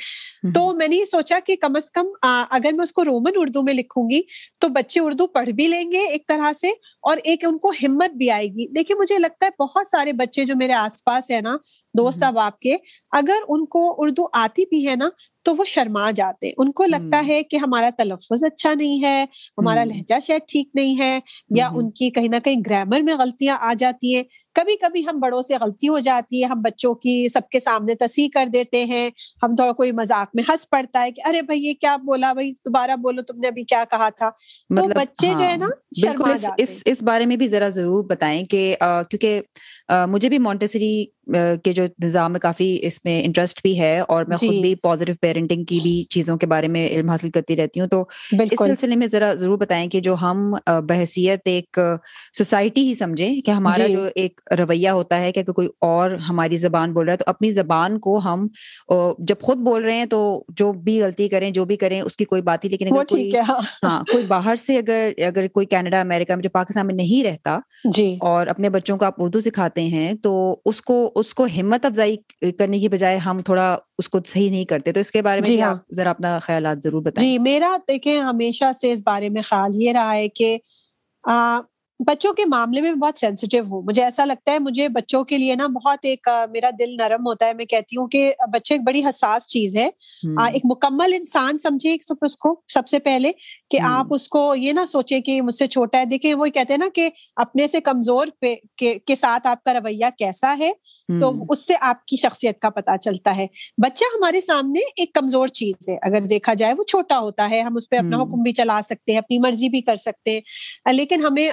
تو 0.53 0.73
میں 0.73 0.87
نے 0.87 0.95
یہ 0.95 1.05
سوچا 1.05 1.39
کہ 1.45 1.55
کم 1.55 1.73
از 1.75 1.91
کم 1.91 2.05
اگر 2.51 2.73
میں 2.73 2.83
اس 2.83 2.91
کو 2.91 3.05
رومن 3.05 3.31
اردو 3.35 3.63
میں 3.63 3.73
لکھوں 3.73 4.09
گی 4.09 4.21
تو 4.59 4.67
بچے 4.67 4.99
اردو 4.99 5.27
پڑھ 5.27 5.49
بھی 5.49 5.67
لیں 5.67 5.91
گے 5.91 5.99
ایک 5.99 6.27
طرح 6.27 6.53
سے۔ 6.53 6.69
اور 7.03 7.17
ایک 7.23 7.45
ان 7.45 7.57
کو 7.57 7.71
ہمت 7.83 8.11
بھی 8.11 8.29
آئے 8.29 8.45
گی۔ 8.47 8.67
دیکھیے 8.73 8.97
مجھے 8.99 9.17
لگتا 9.17 9.45
ہے 9.45 9.63
بہت 9.63 9.87
سارے 9.87 10.13
بچے 10.13 10.45
جو 10.45 10.55
میرے 10.55 10.73
آس 10.73 11.03
پاس 11.03 11.29
ہے 11.31 11.41
نا 11.41 11.55
دوست 11.95 12.23
اب 12.23 12.39
آپ 12.39 12.59
کے 12.59 12.75
اگر 13.11 13.43
ان 13.47 13.65
کو 13.65 13.81
اردو 13.97 14.27
آتی 14.33 14.65
بھی 14.65 14.87
ہے 14.87 14.95
نا 14.95 15.09
تو 15.45 15.55
وہ 15.55 15.63
شرما 15.63 16.11
جاتے 16.11 16.51
ان 16.57 16.71
کو 16.71 16.85
لگتا 16.85 17.21
ہے 17.27 17.43
کہ 17.43 17.57
ہمارا 17.57 17.89
تلفظ 17.97 18.43
اچھا 18.43 18.73
نہیں 18.73 19.03
ہے 19.03 19.25
ہمارا 19.57 19.83
لہجہ 19.83 20.19
شاید 20.19 20.41
ٹھیک 20.47 20.69
نہیں 20.73 20.99
ہے 20.99 21.19
یا 21.49 21.67
ان 21.73 21.89
کی 21.91 22.09
کہیں 22.09 22.27
نہ 22.27 22.39
کہیں 22.43 22.61
گرامر 22.69 23.01
میں 23.01 23.15
غلطیاں 23.15 23.57
آ 23.61 23.73
جاتی 23.77 24.15
ہیں۔ 24.15 24.23
کبھی 24.55 24.75
کبھی 24.77 25.05
ہم 25.05 25.19
بڑوں 25.19 25.41
سے 25.41 25.55
غلطی 25.61 25.87
ہو 25.89 25.99
جاتی 26.01 26.41
ہے 26.41 26.47
ہم 26.47 26.61
بچوں 26.61 26.93
کی 26.95 27.27
سب 27.29 27.49
کے 27.49 27.59
سامنے 27.59 27.95
تصحیح 27.97 28.27
کر 28.33 28.47
دیتے 28.53 28.83
ہیں 28.85 29.09
ہم 29.43 29.55
تھوڑا 29.55 29.71
کوئی 29.73 29.91
مذاق 29.93 30.35
میں 30.35 30.43
ہنس 30.43 30.69
پڑتا 30.69 31.03
ہے 31.03 31.11
کہ 31.11 31.21
ارے 31.27 31.41
بھائی 31.43 31.61
یہ 31.61 31.73
کیا 31.81 31.95
بولا 32.03 32.33
بھائی 32.33 32.51
دوبارہ 32.65 32.95
بولو 32.97 33.21
تم 33.23 33.39
نے 33.39 33.47
ابھی 33.47 33.63
کیا 33.65 33.83
کہا 33.91 34.09
تھا 34.11 34.29
تو 34.29 34.75
مطلب 34.75 34.95
بچے 34.95 35.27
جو 35.29 35.43
ہے 35.43 35.55
نا 35.57 35.67
بالکل 36.01 36.31
اس 36.57 36.81
اس 36.85 37.03
بارے 37.03 37.25
میں 37.25 37.37
بھی 37.37 37.47
ذرا 37.47 37.69
ضرور 37.71 38.03
بتائیں 38.05 38.43
کہ 38.45 38.63
کیونکہ 38.79 39.41
مجھے 40.07 40.29
بھی 40.29 40.37
مونٹیسری 40.39 40.93
کے 41.63 41.71
جو 41.73 41.83
نظام 42.03 42.31
میں 42.31 42.39
کافی 42.39 42.77
اس 42.83 42.99
میں 43.05 43.21
انٹرسٹ 43.23 43.59
بھی 43.61 43.79
ہے 43.79 43.99
اور 44.01 44.25
میں 44.25 44.37
خود 44.37 44.49
جی۔ 44.49 44.61
بھی 44.61 44.73
پازیٹیو 44.77 45.15
پیرنٹنگ 45.21 45.63
کی 45.63 45.79
بھی 45.83 46.03
چیزوں 46.09 46.37
کے 46.37 46.47
بارے 46.47 46.67
میں 46.67 46.87
علم 46.87 47.09
حاصل 47.09 47.29
کرتی 47.29 47.55
رہتی 47.55 47.79
ہوں 47.79 47.87
تو 47.87 48.01
اس 48.33 48.53
سلسلے 48.57 48.95
میں 48.95 49.07
ذرا 49.07 49.33
ضرور 49.33 49.57
بتائیں 49.57 49.87
کہ 49.89 49.99
جو 49.99 50.15
ہم 50.21 50.51
بحثیت 50.87 51.47
ایک 51.47 51.79
سوسائٹی 52.33 52.87
ہی 52.87 52.93
سمجھیں 52.95 53.39
کہ 53.39 53.51
ہمارا 53.51 53.87
جی۔ 53.87 53.93
جو 53.93 54.07
ایک 54.15 54.41
رویہ 54.51 54.89
ہوتا 54.89 55.19
ہے 55.21 55.31
کہ 55.31 55.39
اگر 55.39 55.51
کوئی 55.51 55.67
اور 55.79 56.09
ہماری 56.29 56.57
زبان 56.57 56.93
بول 56.93 57.05
رہا 57.05 57.11
ہے 57.11 57.17
تو 57.17 57.25
اپنی 57.27 57.51
زبان 57.51 57.99
کو 57.99 58.17
ہم 58.17 58.47
جب 59.19 59.41
خود 59.41 59.57
بول 59.57 59.83
رہے 59.83 59.95
ہیں 59.95 60.05
تو 60.05 60.21
جو 60.49 60.71
بھی 60.73 61.01
غلطی 61.01 61.27
کریں 61.27 61.49
جو 61.51 61.65
بھی 61.65 61.75
کریں 61.75 61.99
اس 62.01 62.17
کی 62.17 62.25
کوئی 62.25 62.41
بات 62.41 62.65
ہی 62.65 62.69
لیکن 62.69 62.87
اگر 62.87 63.03
کوئی 63.05 63.29
ہاں۔, 63.49 63.59
ہاں 63.83 64.03
کوئی 64.11 64.23
باہر 64.27 64.55
سے 64.55 64.77
اگر 64.77 65.11
اگر 65.27 65.47
کوئی 65.47 65.65
کینیڈا 65.65 65.99
امیرکا 66.01 66.35
میں 66.35 66.43
جو 66.43 66.49
پاکستان 66.49 66.87
میں 66.87 66.95
نہیں 66.95 67.23
رہتا 67.23 67.57
جی۔ 67.91 68.15
اور 68.21 68.47
اپنے 68.47 68.69
بچوں 68.69 68.97
کو 68.97 69.05
آپ 69.05 69.13
اردو 69.17 69.41
سکھاتے 69.41 69.81
ہیں 69.85 70.13
تو 70.13 70.33
اس 70.65 70.81
کو 70.81 71.11
اس 71.15 71.33
کو 71.33 71.45
ہمت 71.57 71.85
افزائی 71.85 72.17
کرنے 72.51 72.79
کی 72.79 72.89
بجائے 72.89 73.17
ہم 73.17 73.41
تھوڑا 73.41 73.77
اس 73.97 74.09
کو 74.09 74.19
صحیح 74.27 74.49
نہیں 74.49 74.65
کرتے۔ 74.65 74.91
تو 74.91 74.99
اس 74.99 75.11
کے 75.11 75.21
بارے 75.21 75.39
میں 75.39 75.49
جی 75.49 75.61
ہاں۔ 75.61 75.75
ذرا 75.91 76.09
اپنا 76.09 76.37
خیالات 76.39 76.83
ضرور 76.83 77.01
بتائیں۔ 77.01 77.27
جی 77.27 77.37
میرا 77.39 77.75
دیکھیں 77.87 78.17
ہمیشہ 78.19 78.71
سے 78.81 78.91
اس 78.91 79.01
بارے 79.05 79.29
میں 79.29 79.41
خیال 79.41 79.71
یہ 79.75 79.91
رہا 79.91 80.13
ہے 80.13 80.27
کہ 80.29 80.57
بچوں 82.07 82.33
کے 82.33 82.45
معاملے 82.45 82.81
میں 82.81 82.91
بہت 82.91 83.17
سینسیٹیو 83.17 83.63
ہوں۔ 83.63 83.81
مجھے 83.81 84.03
ایسا 84.03 84.25
لگتا 84.25 84.51
ہے 84.51 84.59
مجھے 84.59 84.87
بچوں 84.89 85.23
کے 85.23 85.37
لیے 85.37 85.55
نا 85.55 85.67
بہت 85.67 85.99
ایک 86.03 86.27
میرا 86.51 86.69
دل 86.79 86.95
نرم 86.99 87.27
ہوتا 87.27 87.45
ہے۔ 87.45 87.53
میں 87.53 87.65
کہتی 87.65 87.97
ہوں 87.97 88.07
کہ 88.07 88.33
بچے 88.53 88.73
ایک 88.73 88.81
بڑی 88.83 89.01
حساس 89.09 89.47
چیز 89.47 89.75
ہے۔ 89.75 89.89
ایک 90.53 90.61
مکمل 90.65 91.13
انسان 91.13 91.57
سمجھے 91.57 91.95
اس 92.21 92.37
کو 92.37 92.61
سب 92.67 92.87
سے 92.87 92.99
پہلے۔ 92.99 93.31
کہ 93.73 93.79
آپ 93.83 94.05
اس 94.09 94.27
کو 94.27 94.55
یہ 94.55 94.71
نہ 94.71 94.85
سوچے 94.85 95.21
کہ 95.21 95.41
مجھ 95.41 95.55
سے 95.55 95.67
چھوٹا 95.67 95.99
ہے۔ 95.99 96.05
دیکھیں 96.05 96.33
وہ 96.33 96.45
کہتے 96.45 96.73
ہیں 96.73 96.77
نا 96.77 96.87
کہ 96.93 97.09
اپنے 97.35 97.67
سے 97.67 97.81
کمزور 97.81 98.27
پہ 98.41 98.55
کے 98.77 99.15
ساتھ 99.17 99.47
آپ 99.47 99.63
کا 99.63 99.73
رویہ 99.73 100.05
کیسا 100.17 100.55
ہے 100.59 100.71
تو 101.21 101.31
اس 101.49 101.67
سے 101.67 101.73
آپ 101.81 102.05
کی 102.05 102.15
شخصیت 102.17 102.59
کا 102.59 102.69
پتا 102.69 102.97
چلتا 102.97 103.35
ہے۔ 103.37 103.47
بچہ 103.77 104.05
ہمارے 104.15 104.41
سامنے 104.41 104.79
ایک 104.95 105.13
کمزور 105.13 105.47
چیز 105.47 105.89
ہے۔ 105.89 105.95
اگر 106.01 106.21
دیکھا 106.21 106.53
جائے 106.53 106.73
وہ 106.77 106.83
چھوٹا 106.83 107.19
ہوتا 107.19 107.49
ہے۔ 107.49 107.61
ہم 107.61 107.75
اس 107.75 107.89
پہ 107.89 107.95
اپنا 107.95 108.17
حکم 108.17 108.43
بھی 108.43 108.53
چلا 108.53 108.79
سکتے 108.83 109.11
ہیں 109.11 109.19
اپنی 109.19 109.39
مرضی 109.39 109.69
بھی 109.69 109.81
کر 109.81 109.95
سکتے 109.95 110.31
ہیں۔ 110.31 110.41
لیکن 110.93 111.25
ہمیں 111.25 111.49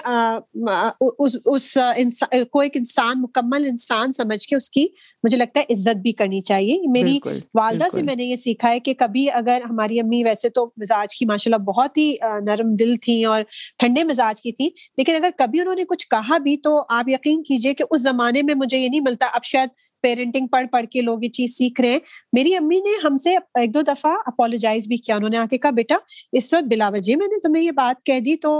کو 2.52 2.60
ایک 2.60 2.76
انسان 2.76 3.22
مکمل 3.22 3.66
انسان 3.66 4.12
سمجھ 4.12 4.48
کے 4.48 4.56
اس 4.56 4.70
کی 4.70 4.86
مجھے 5.24 5.36
لگتا 5.36 5.60
ہے 5.60 5.64
عزت 5.72 5.96
بھی 5.96 6.12
کرنی 6.12 6.40
چاہیے۔ 6.40 6.76
میری 6.90 7.18
والدہ 7.54 7.84
سے 7.84 8.02
میں 8.02 8.14
نے 8.16 8.24
یہ 8.24 8.36
سیکھا 8.36 8.70
ہے 8.70 8.80
کہ 8.80 8.94
کبھی 8.94 9.30
اگر 9.30 9.60
ہماری 9.70 10.00
امی 10.00 10.24
ویسے 10.24 10.48
تو 10.48 10.66
مزاج 10.76 11.14
کی 11.16 11.24
ماشاء 11.24 11.50
اللہ 11.50 11.64
بہت 11.64 11.98
ہی 11.98 12.14
نرم 12.46 12.74
دل 12.74 12.94
تھی 12.96 13.24
اور 13.24 13.42
ٹھنڈے 13.78 14.04
مزاج 14.04 14.40
کی 14.42 14.52
تھی 14.52 14.70
لیکن 14.96 15.14
اگر 15.14 15.30
کبھی 15.38 15.60
انہوں 15.60 15.74
نے 15.74 15.84
کچھ 15.84 16.08
کہا 16.08 16.38
بھی 16.38 16.56
تو 16.56 16.82
آپ 16.88 17.08
یقین 17.08 17.42
کیجیے 17.42 17.74
کہ 17.74 17.84
اس 17.90 18.02
زمانے 18.02 18.42
میں 18.42 18.54
مجھے 18.54 18.78
یہ 18.78 18.88
نہیں 18.88 19.00
ملتا 19.00 19.26
اب 19.26 19.44
شاید 19.44 19.68
پیرنٹنگ 20.02 20.46
پڑھ 20.46 20.66
پڑھ 20.72 20.86
کے 20.86 21.00
لوگ 21.00 21.18
یہ 21.22 21.28
چیز 21.28 21.50
سیکھ 21.58 21.80
رہے 21.80 21.90
ہیں۔ 21.90 21.98
میری 22.32 22.54
امی 22.56 22.76
نے 22.76 23.06
ہم 23.06 23.16
سے 23.16 23.34
ایک 23.54 23.74
دو 23.74 23.80
دفعہ 23.82 24.12
اپولوجائز 24.26 24.86
بھی 24.88 24.96
کیا 24.96 25.16
انہوں 25.16 25.30
نے 25.30 25.36
آ 25.36 25.44
کے 25.50 25.58
کہا 25.58 25.70
بیٹا 25.70 25.96
اس 26.32 26.52
وقت 26.52 26.64
بلا 26.64 26.88
وجہ 26.88 27.16
میں 27.16 27.26
نے 27.26 27.38
تمہیں 27.40 27.62
یہ 27.64 27.70
بات 27.70 28.04
کہہ 28.04 28.20
دی 28.20 28.36
تو 28.36 28.52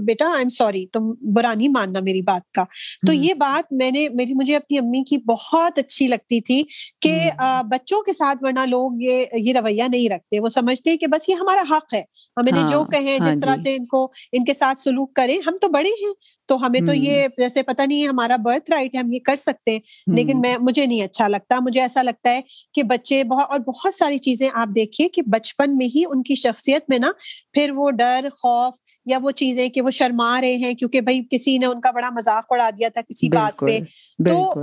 بیٹا 0.00 0.26
آئی 0.26 0.38
ایم 0.38 0.48
سوری 0.48 0.86
تم 0.86 1.10
برا 1.34 1.54
نہیں 1.54 1.68
ماننا 1.68 2.00
میری 2.00 2.22
بات 2.22 2.50
کا۔ 2.52 2.64
تو 3.06 3.12
یہ 3.12 3.34
بات 3.34 3.72
میں 3.72 3.90
نے 3.90 4.08
میری 4.08 4.34
مجھے 4.34 4.56
اپنی 4.56 4.78
امی 4.78 5.02
کی 5.04 5.18
بہت 5.18 5.78
اچھی 5.78 6.08
لگتی 6.08 6.40
تھی 6.40 6.62
کہ 7.00 7.18
بچوں 7.68 8.02
کے 8.02 8.12
ساتھ 8.12 8.44
ورنہ 8.44 8.66
لوگ 8.66 8.92
یہ 9.00 9.24
یہ 9.34 9.52
رویہ 9.52 9.82
نہیں 9.88 10.08
رکھتے۔ 10.08 10.40
وہ 10.40 10.48
سمجھتے 10.48 10.90
ہیں 10.90 10.96
کہ 10.96 11.06
بس 11.06 11.28
یہ 11.28 11.34
ہمارا 11.34 11.62
حق 11.70 11.94
ہے۔ 11.94 12.02
ہمیں 12.36 12.52
نے 12.52 12.60
جو 12.70 12.78
ہاں، 12.78 12.84
کہیں 12.84 13.18
جس 13.18 13.26
ہاں 13.26 13.34
طرح 13.42 13.56
جی۔ 13.56 13.62
سے 13.62 13.74
ان 13.74 13.86
کو 13.86 14.04
ان 14.32 14.44
کے 14.44 14.54
ساتھ 14.54 14.80
سلوک 14.80 15.14
کریں 15.14 15.38
ہم 15.46 15.56
تو 15.60 15.68
بڑے 15.68 15.90
ہیں۔ 16.02 16.12
تو 16.48 16.66
ہمیں 16.66 16.80
تو 16.80 16.94
یہ 16.94 17.26
جیسے 17.38 17.62
پتا 17.62 17.84
نہیں 17.84 18.02
ہے 18.02 18.08
ہمارا 18.08 18.36
برتھ 18.36 18.70
رائٹ 18.70 18.94
ہے 18.94 19.00
ہم 19.00 19.12
یہ 19.12 19.18
کر 19.24 19.36
سکتے 19.36 19.70
ہیں۔ 19.70 19.78
لیکن 20.16 20.40
میں 20.40 20.56
مجھے 20.60 20.86
نہیں 20.86 21.02
اچھا 21.02 21.28
لگتا۔ 21.28 21.58
مجھے 21.60 21.80
ایسا 21.80 22.02
لگتا 22.02 22.30
ہے 22.30 22.40
کہ 22.74 22.82
بچے 22.82 23.15
بہت 23.24 23.46
اور 23.50 23.60
بہت 23.60 23.94
ساری 23.94 24.18
چیزیں 24.18 24.48
آپ 24.54 24.68
دیکھیے 24.74 25.08
کہ 25.08 25.22
بچپن 25.26 25.76
میں 25.76 25.86
ہی 25.86 26.02
ان 26.10 26.22
کی 26.22 26.34
شخصیت 26.34 26.84
میں 26.88 26.98
نا 26.98 27.10
پھر 27.52 27.70
وہ 27.70 27.90
ڈر 27.90 28.28
خوف 28.32 28.74
یا 29.06 29.18
وہ 29.22 29.30
چیزیں 29.30 29.68
کہ 29.68 29.82
وہ 29.82 29.90
شرما 29.90 30.40
رہے 30.40 30.56
ہیں 30.56 30.74
کیونکہ 30.74 31.00
بھائی 31.00 31.20
کسی 31.30 31.58
نے 31.58 31.66
ان 31.66 31.80
کا 31.80 31.90
بڑا 31.90 32.08
مذاق 32.10 32.44
اڑا 32.50 32.70
دیا 32.78 32.88
تھا 32.88 33.00
کسی 33.00 33.28
بات 33.28 33.58
پہ۔ 33.60 33.78
تو 34.18 34.62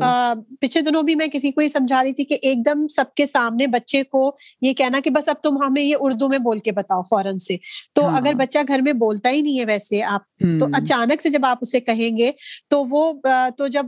پچھلے 0.61 0.81
دنوں 0.83 1.03
بھی 1.03 1.15
میں 1.15 1.27
کسی 1.27 1.51
کو 1.51 1.61
یہ 1.61 1.67
سمجھا 1.67 2.03
رہی 2.03 2.13
تھی 2.13 2.23
کہ 2.23 2.37
ایک 2.41 2.65
دم 2.65 2.87
سب 2.87 3.13
کے 3.15 3.25
سامنے 3.25 3.67
بچے 3.67 4.03
کو 4.03 4.35
یہ 4.61 4.73
کہنا 4.73 4.99
کہ 5.03 5.09
بس 5.09 5.29
اب 5.29 5.35
تم 5.43 5.57
ہمیں 5.67 5.81
یہ 5.81 5.95
اردو 5.99 6.29
میں 6.29 6.37
بول 6.37 6.59
کے 6.59 6.71
بتاؤ 6.71 7.01
فوراً 7.01 7.37
سے۔ 7.37 7.57
تو 7.93 8.05
ہاں۔ 8.05 8.17
اگر 8.17 8.33
بچہ 8.33 8.59
گھر 8.67 8.81
میں 8.81 8.93
بولتا 8.93 9.29
ہی 9.29 9.41
نہیں 9.41 9.59
ہے 9.59 9.65
ویسے 9.65 10.03
آپ 10.03 10.21
تو 10.59 10.65
اچانک 10.73 11.21
سے 11.21 11.29
جب 11.29 11.45
آپ 11.45 11.57
اسے 11.61 11.79
کہیں 11.79 12.17
گے 12.17 12.31
تو 12.69 12.83
وہ 12.89 13.13
تو 13.57 13.67
جب 13.67 13.85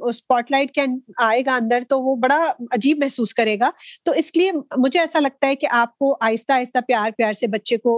اسپاٹ 0.00 0.50
لائٹ 0.50 0.70
کے 0.70 0.80
آئے 1.22 1.42
گا 1.46 1.54
اندر 1.54 1.82
تو 1.88 2.00
وہ 2.00 2.16
بڑا 2.16 2.44
عجیب 2.70 2.98
محسوس 2.98 3.34
کرے 3.34 3.58
گا۔ 3.58 3.70
تو 4.06 4.12
اس 4.16 4.36
لیے 4.36 4.52
مجھے 4.76 5.00
ایسا 5.00 5.20
لگتا 5.20 5.46
ہے 5.46 5.54
کہ 5.54 5.66
آپ 5.70 5.98
کو 5.98 6.16
آہستہ 6.20 6.52
آہستہ 6.52 6.78
پیار 6.86 7.10
پیار 7.10 7.32
سے 7.32 7.46
بچے 7.46 7.76
کو 7.76 7.94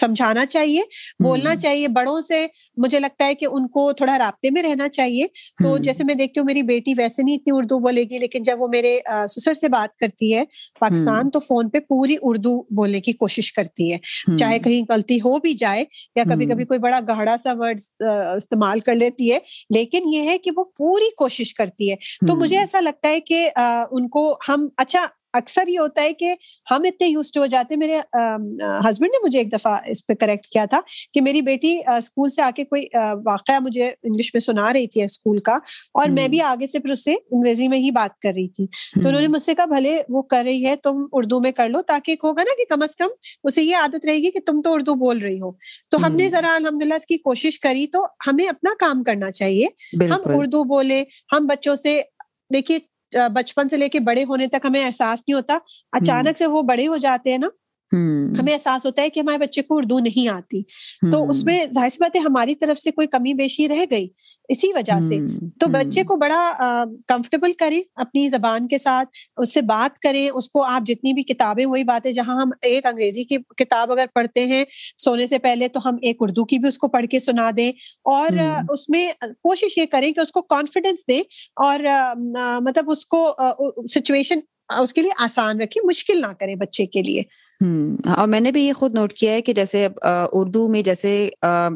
سمجھانا 0.00 0.46
چاہیے 0.46 0.82
بولنا 1.22 1.56
چاہیے 1.56 1.88
بڑوں 1.88 2.20
سے 2.22 2.46
مجھے 2.78 3.00
لگتا 3.00 3.26
ہے 3.26 3.34
کہ 3.34 3.46
ان 3.50 3.68
کو 3.68 3.92
تھوڑا 3.92 4.18
رابطے 4.18 4.50
میں 4.50 4.62
رہنا 4.62 4.88
چاہیے۔ 4.88 5.26
تو 5.62 5.76
جیسے 5.78 6.04
میں 6.04 6.14
دیکھتی 6.14 6.40
ہوں 6.40 6.46
میری 6.46 6.62
بیٹی 6.62 6.94
ویسے 6.98 7.22
نہیں 7.22 7.34
اتنی 7.34 7.52
اردو 7.56 7.78
بولے 7.78 8.02
گی 8.02 8.18
لیکن 8.18 8.42
جب 8.42 8.62
وہ 8.62 8.68
میرے 8.68 8.98
سسر 9.30 9.54
سے 9.54 9.68
بات 9.68 9.96
کرتی 9.96 10.34
ہے 10.34 10.44
پاکستان 10.80 11.30
تو 11.30 11.40
فون 11.40 11.68
پہ 11.68 11.78
پوری 11.80 12.16
اردو 12.22 12.62
بولنے 12.76 13.00
کی 13.00 13.12
کوشش 13.12 13.52
کرتی 13.52 13.92
ہے۔ 13.92 13.98
چاہے 14.38 14.58
کہیں 14.58 14.82
غلطی 14.88 15.18
ہو 15.18 15.38
بھی 15.38 15.54
جائے 15.54 15.84
یا 16.16 16.24
کبھی 16.24 16.46
کبھی 16.46 16.64
کوئی 16.64 16.78
بڑا 16.78 17.00
گہرا 17.08 17.36
سا 17.42 17.52
ورڈ 17.58 17.80
استعمال 18.36 18.80
کر 18.80 18.94
لیتی 18.94 19.32
ہے 19.32 19.38
لیکن 19.70 20.08
یہ 20.12 20.28
ہے 20.28 20.38
کہ 20.38 20.50
وہ 20.56 20.64
پوری 20.76 21.10
کوشش 21.14 21.54
کرتی 21.54 21.90
ہے۔ 21.90 21.96
تو 22.28 22.36
مجھے 22.36 22.58
ایسا 22.58 22.80
لگتا 22.80 23.08
ہے 23.08 23.20
کہ 23.20 23.48
ان 23.90 24.08
کو 24.08 24.36
ہم 24.48 24.68
اچھا 24.76 25.06
اکثر 25.34 25.68
یہ 25.68 25.78
ہوتا 25.78 26.02
ہے 26.02 26.12
کہ 26.12 26.34
ہم 26.70 26.82
اتنے 26.84 27.08
یوز 27.08 27.30
ہو 27.36 27.46
جاتے 27.46 27.76
میرے 27.76 27.98
ہسبینڈ 28.88 29.12
نے 29.12 29.18
مجھے 29.24 29.38
ایک 29.38 29.52
دفعہ 29.52 29.76
اس 29.86 30.06
پہ 30.06 30.14
کریکٹ 30.14 30.46
کیا 30.46 30.64
تھا 30.64 30.80
کہ 31.12 31.20
میری 31.20 31.42
بیٹی 31.42 31.76
اسکول 31.96 32.28
سے 32.28 32.42
آ 32.42 32.50
کے 32.56 32.64
کوئی 32.64 32.86
واقعہ 33.24 33.58
مجھے 33.60 33.88
انگلش 33.88 34.34
میں 34.34 34.40
سنا 34.40 34.72
رہی 34.72 34.86
تھی 34.86 35.02
اسکول 35.02 35.38
کا 35.38 35.52
اور 35.94 36.08
میں 36.08 36.28
بھی 36.28 36.40
آگے 36.42 36.66
سے 36.66 36.78
پھر 36.78 36.90
اس 36.90 37.04
سے 37.04 37.12
انگریزی 37.12 37.68
میں 37.68 37.78
ہی 37.78 37.90
بات 37.90 38.18
کر 38.18 38.32
رہی 38.36 38.48
تھی۔ 38.48 38.66
تو 39.02 39.08
انہوں 39.08 39.20
نے 39.20 39.26
مجھ 39.26 39.42
سے 39.42 39.54
کہا 39.54 39.64
بھلے 39.64 40.02
وہ 40.08 40.22
کر 40.22 40.42
رہی 40.44 40.66
ہے 40.66 40.76
تم 40.76 41.04
اردو 41.12 41.40
میں 41.40 41.52
کر 41.52 41.68
لو 41.68 41.82
تاکہ 41.82 42.16
ہوگا 42.24 42.42
نا 42.42 42.56
کہ 42.58 42.74
کم 42.74 42.82
از 42.82 42.96
کم 42.96 43.08
اسے 43.44 43.62
یہ 43.62 43.76
عادت 43.76 44.06
رہے 44.06 44.16
گی 44.16 44.30
کہ 44.30 44.40
تم 44.46 44.60
تو 44.60 44.72
اردو 44.72 44.94
بول 44.94 45.18
رہی 45.18 45.40
ہو۔ 45.40 45.50
تو 45.90 46.06
ہم 46.06 46.16
نے 46.16 46.28
ذرا 46.28 46.54
الحمد 46.54 46.82
للہ 46.82 46.94
اس 46.94 47.06
کی 47.06 47.18
کوشش 47.18 47.60
کری 47.60 47.86
تو 47.86 48.04
ہمیں 48.26 48.46
اپنا 48.46 48.70
کام 48.78 49.02
کرنا 49.02 49.30
چاہیے۔ 49.30 49.66
ہم 50.04 50.20
اردو 50.34 50.64
بولے 50.64 51.04
ہم 51.32 51.46
بچوں 51.46 51.76
سے 51.76 52.00
دیکھیے 52.52 52.78
بچپن 53.12 53.68
سے 53.68 53.76
لے 53.76 53.88
کے 53.88 54.00
بڑے 54.00 54.24
ہونے 54.24 54.46
تک 54.46 54.64
ہمیں 54.64 54.84
احساس 54.84 55.22
نہیں 55.28 55.34
ہوتا۔ 55.34 55.58
اچانک 55.92 56.38
سے 56.38 56.46
وہ 56.46 56.62
بڑے 56.62 56.86
ہو 56.86 56.96
جاتے 56.96 57.30
ہیں 57.30 57.38
نا 57.38 57.48
ہمیں 58.40 58.52
احساس 58.52 58.86
ہوتا 58.86 59.02
ہے 59.02 59.08
کہ 59.08 59.20
ہمارے 59.20 59.38
بچے 59.38 59.62
کو 59.62 59.76
اردو 59.76 59.98
نہیں 59.98 60.28
آتی۔ 60.28 60.62
تو 61.10 61.30
اس 61.30 61.44
میں 61.44 61.64
ظاہر 61.74 61.88
سی 61.88 61.96
بات 62.00 62.16
ہے 62.16 62.20
ہماری 62.20 62.54
طرف 62.54 62.78
سے 62.78 62.90
کوئی 62.90 63.06
کمی 63.06 63.34
بیشی 63.34 63.68
رہ 63.68 63.84
گئی۔ 63.90 64.08
اسی 64.48 64.72
وجہ 64.74 65.00
سے 65.00 65.18
تو 65.60 65.66
بچے 65.72 66.02
کو 66.02 66.16
بڑا 66.16 66.52
کمفرٹیبل 67.06 67.52
کریں 67.52 67.82
اپنی 67.94 68.28
زبان 68.28 68.66
کے 68.66 68.78
ساتھ 68.78 69.08
اس 69.36 69.54
سے 69.54 69.62
بات 69.62 69.98
کریں 69.98 70.30
اس 70.34 70.48
کو 70.48 70.62
آپ 70.62 70.82
جتنی 70.86 71.12
بھی 71.12 71.22
کتابیں 71.22 71.66
وہی 71.66 71.84
باتیں 71.84 72.12
جہاں 72.12 72.42
ہم 72.42 72.50
ایک 72.62 72.86
انگریزی 72.86 73.24
کی 73.24 73.36
کتاب 73.56 73.92
اگر 73.92 74.04
پڑھتے 74.14 74.46
ہیں 74.46 74.64
سونے 74.98 75.26
سے 75.26 75.38
پہلے 75.38 75.68
تو 75.68 75.80
ہم 75.84 75.96
ایک 76.02 76.16
اردو 76.20 76.44
کی 76.44 76.58
بھی 76.58 76.68
اس 76.68 76.78
کو 76.78 76.88
پڑھ 76.88 77.06
کے 77.06 77.20
سنا 77.20 77.50
دیں۔ 77.56 77.72
اور 78.04 78.30
اس 78.68 78.88
میں 78.88 79.12
کوشش 79.22 79.78
یہ 79.78 79.86
کریں 79.90 80.12
کہ 80.12 80.20
اس 80.20 80.32
کو 80.32 80.42
کانفیڈینس 80.42 81.08
دیں 81.08 81.20
اور 81.56 81.80
مطلب 82.60 82.90
اس 82.90 83.06
کو 83.06 83.36
سچویشن 83.90 84.38
اس 84.78 84.94
کے 84.94 85.02
لیے 85.02 85.10
آسان 85.18 85.60
رکھیں 85.60 85.86
مشکل 85.86 86.20
نہ 86.20 86.32
کریں 86.40 86.54
بچے 86.54 86.86
کے 86.86 87.02
لیے۔ 87.02 87.22
اور 87.60 88.26
میں 88.28 88.38
نے 88.40 88.50
بھی 88.52 88.62
یہ 88.62 88.72
خود 88.72 88.94
نوٹ 88.94 89.12
کیا 89.12 89.32
ہے 89.32 89.40
کہ 89.42 89.52
جیسے 89.52 89.86
اردو 90.32 90.66
میں 90.68 90.82
جیسے 90.82 91.08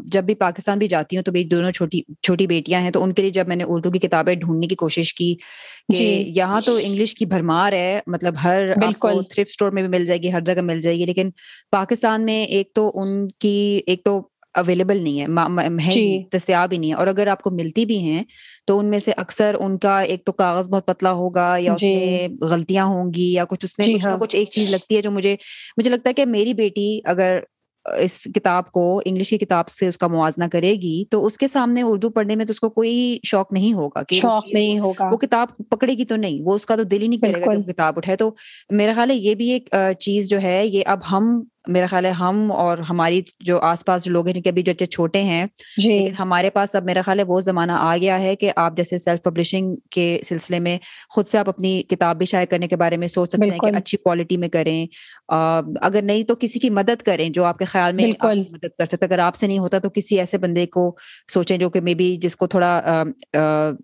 جب 0.06 0.24
بھی 0.24 0.34
پاکستان 0.36 0.78
بھی 0.78 0.88
جاتی 0.88 1.16
ہوں 1.16 1.22
تو 1.22 1.32
میری 1.32 1.44
دونوں 1.46 1.70
چھوٹی 1.70 2.00
چھوٹی 2.22 2.46
بیٹیاں 2.46 2.80
ہیں 2.80 2.90
تو 2.90 3.02
ان 3.02 3.12
کے 3.12 3.22
لیے 3.22 3.30
جب 3.30 3.48
میں 3.48 3.56
نے 3.56 3.64
اردو 3.66 3.90
کی 3.90 3.98
کتابیں 3.98 4.34
ڈھونڈنے 4.34 4.66
کی 4.66 4.76
کوشش 4.76 5.12
کی 5.14 5.34
کہ 5.34 5.94
جی۔ 5.94 6.32
یہاں 6.36 6.60
تو 6.60 6.76
انگلش 6.76 7.14
کی 7.14 7.26
بھرمار 7.26 7.72
ہے 7.72 8.00
مطلب 8.06 8.34
ہر 8.44 8.74
بالکل 8.76 9.22
تھرفٹ 9.24 9.50
اسٹور 9.50 9.70
میں 9.70 9.82
بھی 9.82 9.90
مل 9.90 10.04
جائے 10.04 10.22
گی 10.22 10.32
ہر 10.32 10.40
جگہ 10.42 10.62
مل 10.62 10.80
جائے 10.80 10.96
گی 10.96 11.06
لیکن 11.06 11.30
پاکستان 11.72 12.24
میں 12.24 12.44
ایک 12.46 12.72
تو 12.74 12.90
ان 12.94 13.26
کی 13.40 13.80
ایک 13.86 14.04
تو 14.04 14.20
اویلیبل 14.54 15.02
نہیں 15.02 15.20
ہے 15.20 15.90
جی۔ 15.90 16.22
دستیاب 16.28 16.72
ہی 16.72 16.78
نہیں 16.78 16.90
ہے 16.90 16.96
اور 16.96 17.06
اگر 17.06 17.26
آپ 17.26 17.42
کو 17.42 17.50
ملتی 17.50 17.84
بھی 17.86 17.98
ہیں 18.00 18.22
تو 18.66 18.78
ان 18.78 18.90
میں 18.90 18.98
سے 18.98 19.12
اکثر 19.16 19.56
ان 19.60 19.78
کا 19.78 20.00
ایک 20.02 20.24
تو 20.24 20.32
کاغذ 20.34 20.68
بہت 20.68 20.86
پتلا 20.86 21.12
ہوگا 21.12 21.54
یا 21.58 21.72
اس 21.72 21.80
جی۔ 21.80 21.94
میں 21.94 22.28
غلطیاں 22.46 22.84
ہوں 22.86 23.12
گی 23.14 23.32
یا 23.32 23.44
کچھ 23.44 23.64
اس 23.64 23.78
میں 23.78 23.86
جی 23.86 23.94
کچھ 23.94 24.04
نہ 24.04 24.10
ہاں۔ 24.10 24.18
کچھ 24.18 24.36
ایک 24.36 24.50
چیز 24.50 24.70
لگتی 24.70 24.96
ہے 24.96 25.02
جو 25.02 25.10
مجھے 25.10 25.36
مجھے 25.78 25.90
لگتا 25.90 26.08
ہے 26.08 26.14
کہ 26.14 26.26
میری 26.26 26.54
بیٹی 26.54 26.98
اگر 27.04 27.40
اس 27.86 28.20
کتاب 28.34 28.70
کو 28.70 29.00
انگلش 29.06 29.30
کی 29.30 29.38
کتاب 29.38 29.68
سے 29.68 29.86
اس 29.88 29.98
کا 29.98 30.06
موازنہ 30.06 30.44
کرے 30.52 30.72
گی 30.72 31.04
تو 31.10 31.24
اس 31.26 31.38
کے 31.38 31.48
سامنے 31.48 31.82
اردو 31.82 32.10
پڑھنے 32.10 32.36
میں 32.36 32.44
تو 32.44 32.50
اس 32.50 32.60
کو 32.60 32.68
کوئی 32.70 33.18
شوق 33.22 33.52
نہیں 33.52 33.72
ہوگا 33.72 34.02
کہ 34.02 34.16
شوق 34.16 34.52
نہیں 34.52 34.78
ہوگا 34.78 35.08
وہ 35.12 35.16
کتاب 35.16 35.56
پکڑے 35.70 35.92
گی 35.92 36.04
تو 36.04 36.16
نہیں 36.16 36.40
وہ 36.44 36.54
اس 36.54 36.66
کا 36.66 36.76
تو 36.76 36.82
دل 36.82 37.02
ہی 37.02 37.08
نہیں 37.08 37.20
کرے 37.20 37.40
گا 37.40 37.54
کتاب 37.72 37.96
اٹھائے 37.96 38.16
تو 38.16 38.30
میرا 38.72 38.92
خیال 38.92 39.10
ہے 39.10 39.16
یہ 39.16 39.34
بھی 39.34 39.50
ایک 39.50 39.74
چیز 40.00 40.28
جو 40.28 40.40
ہے 40.42 40.60
یہ 40.66 40.82
اب 40.86 41.00
ہم 41.10 41.42
میرا 41.68 41.86
خیال 41.86 42.04
ہے 42.04 42.10
ہم 42.10 42.50
اور 42.52 42.78
ہماری 42.78 43.20
جو 43.40 43.58
آس 43.60 43.84
پاس 43.84 44.06
لوگ 44.06 44.28
ہیں 44.28 44.40
ابھی 44.46 44.62
بچے 44.62 44.86
چھوٹے 44.86 45.22
ہیں 45.22 45.44
جی۔ 45.82 46.08
ہمارے 46.18 46.50
پاس 46.50 46.74
اب 46.74 46.84
میرا 46.84 47.02
خیال 47.02 47.18
ہے 47.18 47.24
وہ 47.24 47.40
زمانہ 47.40 47.72
آ 47.72 47.96
گیا 47.96 48.20
ہے 48.20 48.34
کہ 48.36 48.52
آپ 48.56 48.76
جیسے 48.76 48.98
سیلف 48.98 49.22
پبلشنگ 49.22 49.74
کے 49.90 50.06
سلسلے 50.28 50.58
میں 50.58 50.78
خود 51.08 51.26
سے 51.26 51.38
آپ 51.38 51.48
اپنی 51.48 51.82
کتاب 51.82 52.18
بھی 52.18 52.26
شائع 52.26 52.46
کرنے 52.46 52.68
کے 52.68 52.76
بارے 52.76 52.96
میں 52.96 53.08
سوچ 53.08 53.28
سکتے 53.28 53.50
ہیں 53.50 53.58
کہ 53.58 53.76
اچھی 53.76 53.98
کوالٹی 53.98 54.36
میں 54.36 54.48
کریں۔ 54.48 54.86
اگر 55.28 56.02
نہیں 56.02 56.24
تو 56.24 56.34
کسی 56.34 56.58
کی 56.58 56.70
مدد 56.70 57.02
کریں 57.02 57.28
جو 57.28 57.44
آپ 57.44 57.58
کے 57.58 57.64
خیال 57.64 57.92
میں 57.92 58.10
مدد 58.22 58.76
کر 58.78 58.84
سکتے 58.84 59.06
اگر 59.06 59.18
آپ 59.18 59.36
سے 59.36 59.46
نہیں 59.46 59.58
ہوتا 59.58 59.78
تو 59.78 59.90
کسی 59.90 60.18
ایسے 60.18 60.38
بندے 60.38 60.66
کو 60.66 60.90
سوچیں 61.32 61.56
جو 61.58 61.70
کہ 61.70 61.80
مے 61.80 61.94
بی 61.94 62.16
جس 62.16 62.36
کو 62.36 62.46
تھوڑا 62.46 62.72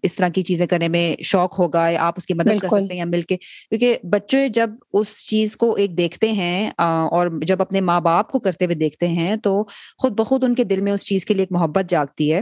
اس 0.03 0.15
طرح 0.15 0.29
کی 0.29 0.43
چیزیں 0.43 0.67
کرنے 0.67 0.89
میں 0.89 1.15
شوق 1.23 1.59
ہوگا 1.59 1.89
یا 1.89 2.07
آپ 2.07 2.15
اس 2.17 2.27
کی 2.27 2.35
مدد 2.35 2.59
کر 2.59 2.69
سکتے 2.69 2.93
ہیں 2.93 2.99
یا 2.99 3.05
مل 3.05 3.23
کے۔ 3.23 3.37
کیونکہ 3.37 3.97
بچے 4.05 4.49
جب 4.49 4.71
اس 4.93 5.17
چیز 5.27 5.57
کو 5.57 5.75
ایک 5.75 5.97
دیکھتے 5.99 6.33
ہیں 6.33 6.71
اور 6.79 7.29
جب 7.43 7.63
اپنے 7.69 7.81
ماں 7.81 8.01
باپ 8.01 8.31
کو 8.31 8.39
کرتے 8.39 8.65
ہوئے 8.65 8.75
دیکھتے 8.75 9.09
ہیں 9.09 9.37
تو 9.37 9.65
خود 9.99 10.13
بخود 10.13 10.45
ان 10.45 10.55
کے 10.55 10.65
دل 10.65 10.81
میں 10.81 10.93
اس 10.93 11.07
چیز 11.07 11.25
کے 11.25 11.35
لیے 11.35 11.43
ایک 11.43 11.53
محبت 11.53 11.91
جاگتی 11.91 12.33
ہے۔ 12.33 12.41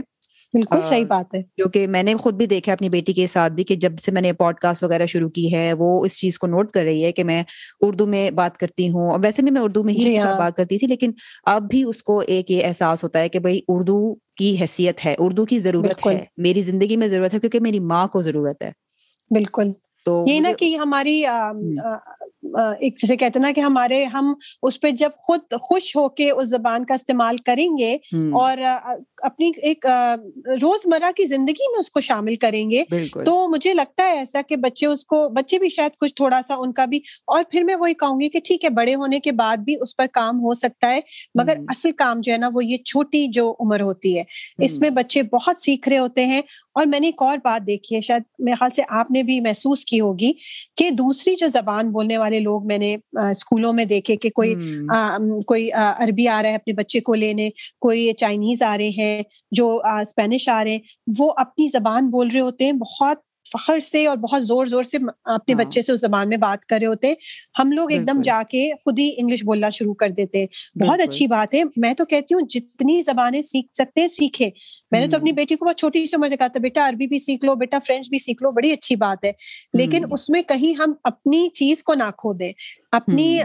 بالکل 0.53 0.81
صحیح 0.81 1.05
بات 1.05 1.35
ہے۔ 1.35 1.41
جو 1.57 1.69
کہ 1.69 1.87
میں 1.87 2.03
نے 2.03 2.15
خود 2.15 2.33
بھی 2.33 2.45
دیکھا 2.45 2.73
اپنی 2.73 2.89
بیٹی 2.89 3.13
کے 3.13 3.27
ساتھ 3.27 3.53
بھی 3.53 3.63
کہ 3.63 3.75
جب 3.75 3.91
سے 4.05 4.11
میں 4.11 4.21
نے 4.21 4.33
پوڈ 4.33 4.55
کاسٹ 4.55 4.83
وغیرہ 4.83 5.05
شروع 5.05 5.29
کی 5.29 5.53
ہے 5.55 5.73
وہ 5.73 6.05
اس 6.05 6.19
چیز 6.19 6.39
کو 6.39 6.47
نوٹ 6.47 6.71
کر 6.71 6.83
رہی 6.83 7.03
ہے 7.05 7.11
کہ 7.11 7.23
میں 7.23 7.43
اردو 7.81 8.07
میں 8.07 8.31
بات 8.31 8.57
کرتی 8.57 8.89
ہوں۔ 8.89 9.11
اور 9.11 9.19
ویسے 9.23 9.41
بھی 9.41 9.51
میں 9.51 9.61
اردو 9.61 9.83
میں 9.83 9.93
ہی 9.93 9.99
جی 9.99 10.17
ہاں۔ 10.17 10.37
بات 10.37 10.55
کرتی 10.55 10.77
تھی 10.77 10.87
لیکن 10.87 11.11
اب 11.45 11.63
بھی 11.69 11.83
اس 11.83 12.03
کو 12.03 12.19
ایک 12.19 12.51
یہ 12.51 12.65
احساس 12.65 13.03
ہوتا 13.03 13.19
ہے 13.19 13.29
کہ 13.29 13.39
بھائی 13.39 13.61
اردو 13.67 14.15
کی 14.15 14.55
حیثیت 14.61 15.05
ہے 15.05 15.15
اردو 15.19 15.45
کی 15.45 15.59
ضرورت 15.59 16.07
ہے 16.07 16.23
میری 16.37 16.61
زندگی 16.61 16.97
میں 16.97 17.07
ضرورت 17.07 17.33
ہے 17.33 17.39
کیونکہ 17.39 17.59
میری 17.59 17.79
ماں 17.79 18.07
کو 18.07 18.21
ضرورت 18.21 18.63
ہے۔ 18.63 18.71
بالکل۔ 19.31 19.71
تو 20.05 20.25
یہ 20.27 20.39
نا 20.39 20.51
کہ 20.57 20.75
ہماری 20.75 21.23
ایک 22.57 22.97
جیسے 22.97 23.15
کہتے 23.17 23.39
نا 23.39 23.51
کہ 23.51 23.61
ہمارے 23.61 24.03
ہم 24.05 24.33
اس 24.63 24.79
پہ 24.81 24.91
جب 24.91 25.09
خود 25.17 25.39
خوش 25.61 25.95
ہو 25.95 26.09
کے 26.09 26.31
اس 26.31 26.47
زبان 26.47 26.85
کا 26.85 26.93
استعمال 26.93 27.37
کریں 27.37 27.77
گے 27.77 27.93
اور 28.33 28.57
اپنی 29.21 29.51
ایک 29.61 29.85
روز 30.61 30.85
مرہ 30.85 31.11
کی 31.15 31.25
زندگی 31.25 31.71
میں 31.71 31.79
اس 31.79 31.91
کو 31.91 32.01
شامل 32.01 32.35
کریں 32.35 32.69
گے 32.71 32.83
تو 33.25 33.47
مجھے 33.47 33.73
لگتا 33.73 34.03
ہے 34.03 34.17
ایسا 34.17 34.41
کہ 34.41 34.55
بچے 34.55 34.85
اس 34.85 35.05
کو 35.05 35.27
بچے 35.29 35.59
بھی 35.59 35.69
شاید 35.69 35.91
کچھ 35.99 36.15
تھوڑا 36.15 36.39
سا 36.47 36.55
ان 36.55 36.73
کا 36.73 36.85
بھی 36.85 36.97
اور 37.27 37.43
پھر 37.51 37.63
میں 37.63 37.75
وہی 37.75 37.93
کہوں 37.93 38.19
گی 38.19 38.29
کہ 38.29 38.39
ٹھیک 38.43 38.63
ہے 38.63 38.69
بڑے 38.69 38.95
ہونے 38.95 39.19
کے 39.19 39.31
بعد 39.31 39.57
بھی 39.57 39.75
اس 39.81 39.95
پر 39.97 40.05
کام 40.13 40.39
ہو 40.39 40.53
سکتا 40.53 40.89
ہے 40.89 40.99
مگر 41.35 41.55
اصل 41.67 41.91
کام 41.91 42.21
جو 42.21 42.31
ہے 42.31 42.37
نا 42.37 42.49
وہ 42.53 42.65
یہ 42.65 42.77
چھوٹی 42.85 43.27
جو 43.31 43.55
عمر 43.59 43.81
ہوتی 43.81 44.17
ہے۔ 44.17 44.23
اس 44.59 44.79
میں 44.81 44.89
بچے 44.89 45.23
بہت 45.23 45.59
سیکھ 45.59 45.89
رہے 45.89 45.97
ہوتے 45.97 46.25
ہیں 46.25 46.41
اور 46.77 46.85
میں 46.85 46.99
نے 46.99 47.07
ایک 47.07 47.21
اور 47.21 47.37
بات 47.37 47.65
دیکھی 47.67 47.95
ہے 47.95 48.01
شاید 48.01 48.23
میرے 48.39 48.55
خیال 48.55 48.71
سے 48.71 48.81
آپ 48.89 49.11
نے 49.11 49.23
بھی 49.23 49.39
محسوس 49.39 49.85
کی 49.85 49.99
ہوگی 49.99 50.31
کہ 50.75 50.89
دوسری 50.89 51.35
جو 51.35 51.47
زبان 51.47 51.91
بولنے 51.91 52.17
والے 52.17 52.39
لوگ 52.39 52.65
میں 52.67 52.77
نے 52.77 52.95
اسکولوں 53.29 53.73
میں 53.73 53.85
دیکھے 53.85 54.15
کہ 54.15 54.29
کوئی 54.29 54.55
کوئی 55.45 55.71
عربی 55.71 56.27
آ 56.27 56.41
رہا 56.41 56.49
ہے 56.49 56.55
اپنے 56.55 56.73
بچے 56.73 56.99
کو 56.99 57.15
لینے 57.15 57.49
کوئی 57.79 58.11
چائنیز 58.13 58.63
آ 58.63 58.77
رہے 58.77 58.89
ہیں 58.89 59.23
جو 59.51 59.69
اسپینش 60.01 60.49
آ 60.49 60.63
رہے 60.63 60.71
ہیں 60.71 61.19
وہ 61.19 61.31
اپنی 61.37 61.67
زبان 61.67 62.09
بول 62.09 62.27
رہے 62.27 62.41
ہوتے 62.41 62.65
ہیں 62.65 62.73
بہت 62.73 63.26
فخر 63.51 63.79
سے 63.79 64.05
اور 64.07 64.17
بہت 64.17 64.45
زور 64.45 64.65
زور 64.65 64.83
سے 64.83 64.97
اپنے 65.25 65.53
ہاں۔ 65.53 65.55
بچے 65.55 65.81
سے 65.81 65.91
اس 65.91 66.01
زبان 66.01 66.29
میں 66.29 66.37
بات 66.37 66.65
کر 66.65 66.77
رہے 66.79 66.87
ہوتے۔ 66.87 67.13
ہم 67.59 67.71
لوگ 67.71 67.91
ایک 67.91 68.07
دم 68.07 68.21
جا 68.23 68.41
کے 68.49 68.69
خود 68.85 68.99
ہی 68.99 69.09
انگلش 69.17 69.43
بولنا 69.43 69.69
شروع 69.69 69.93
کر 69.93 70.09
دیتے۔ 70.09 70.45
بہت 70.75 70.99
اچھی 70.99 71.27
بات 71.27 71.53
ہے۔ 71.53 71.63
میں 71.77 71.93
تو 71.93 72.05
کہتی 72.05 72.33
ہوں 72.33 72.41
جتنی 72.49 73.01
زبانیں 73.01 73.41
سیکھ 73.41 73.67
سکتے 73.73 74.01
ہیں 74.01 74.07
سیکھے 74.07 74.49
میں 74.91 74.99
نے 74.99 75.07
تو 75.07 75.17
اپنی 75.17 75.31
بیٹی 75.31 75.55
کو 75.55 75.65
بہت 75.65 75.77
چھوٹی 75.77 76.05
سی 76.05 76.15
عمر 76.15 76.29
سے 76.29 76.37
کہا 76.37 76.47
تھا 76.47 76.59
بیٹا 76.59 76.87
عربی 76.89 77.07
بھی 77.07 77.19
سیکھ 77.19 77.45
لو 77.45 77.55
بیٹا 77.55 77.79
فرینچ 77.87 78.09
بھی 78.09 78.19
سیکھ 78.19 78.43
لو 78.43 78.51
بڑی 78.51 78.71
اچھی 78.71 78.95
بات 78.95 79.25
ہے۔ 79.25 79.31
لیکن 79.73 80.03
اس 80.11 80.29
میں 80.29 80.41
کہیں 80.41 80.73
ہم 80.73 80.93
اپنی 81.03 81.47
چیز 81.49 81.83
کو 81.83 81.93
نہ 81.93 82.09
کھو 82.17 82.33
دیں 82.33 82.51
اپنی 82.93 83.39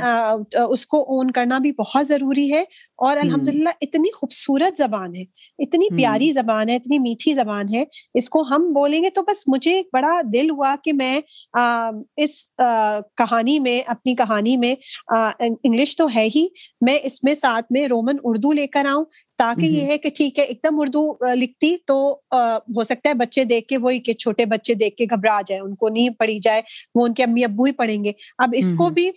اس 0.70 0.86
کو 0.86 1.00
اون 1.02 1.30
کرنا 1.30 1.58
بھی 1.58 1.72
بہت 1.72 2.06
ضروری 2.06 2.52
ہے 2.52 2.60
اور 2.98 3.16
الحمد 3.16 3.48
للہ 3.48 3.68
اتنی 3.80 4.10
خوبصورت 4.12 4.78
زبان 4.78 5.16
ہے 5.16 5.22
اتنی 5.58 5.94
پیاری 5.96 6.30
زبان 6.32 6.68
ہے 6.68 6.76
اتنی 6.76 6.98
میٹھی 6.98 7.34
زبان 7.34 7.74
ہے 7.74 7.84
اس 8.14 8.30
کو 8.30 8.42
ہم 8.42 8.72
بولیں 8.72 9.02
گے 9.02 9.10
تو 9.10 9.22
بس 9.22 9.44
مجھے 9.48 9.72
ایک 9.72 9.88
بڑا 9.92 10.20
دل 10.32 10.50
ہوا 10.50 10.74
کہ 10.84 10.92
میں 10.92 11.20
اس 12.16 12.48
کہانی 13.16 13.58
میں 13.58 13.80
اپنی 13.86 14.14
کہانی 14.14 14.56
میں 14.56 14.74
انگلش 15.08 15.96
تو 15.96 16.06
ہے 16.14 16.26
ہی 16.36 16.46
میں 16.80 16.98
اس 17.02 17.24
میں 17.24 17.34
ساتھ 17.34 17.66
میں 17.70 17.86
رومن 17.86 18.16
اردو 18.24 18.52
لے 18.52 18.66
کر 18.66 18.86
آؤں۔ 18.86 19.04
تاکہ 19.38 19.66
یہ 19.66 19.86
ہے 19.86 19.96
کہ 19.98 20.10
ٹھیک 20.14 20.38
ہے 20.38 20.44
ایک 20.44 20.58
دم 20.64 20.80
اردو 20.80 21.02
لکھتی 21.34 21.76
تو 21.86 21.96
ہو 22.32 22.82
سکتا 22.84 23.08
ہے 23.08 23.14
بچے 23.14 23.44
دیکھ 23.44 23.66
کے 23.68 23.78
وہی 23.78 23.98
کہ 23.98 24.12
چھوٹے 24.14 24.44
بچے 24.46 24.74
دیکھ 24.74 24.96
کے 24.96 25.04
گھبرا 25.10 25.40
جائے 25.46 25.60
ان 25.60 25.74
کو 25.74 25.88
نہیں 25.88 26.10
پڑھی 26.10 26.38
جائے 26.38 26.62
وہ 26.94 27.06
ان 27.06 27.14
کے 27.14 27.22
امی 27.22 27.44
ابو 27.44 27.64
ہی 27.64 27.72
پڑھیں 27.72 28.04
گے۔ 28.04 28.12
اب 28.38 28.54
اس 28.58 28.72
کو 28.72 28.88
بھی 28.90 29.10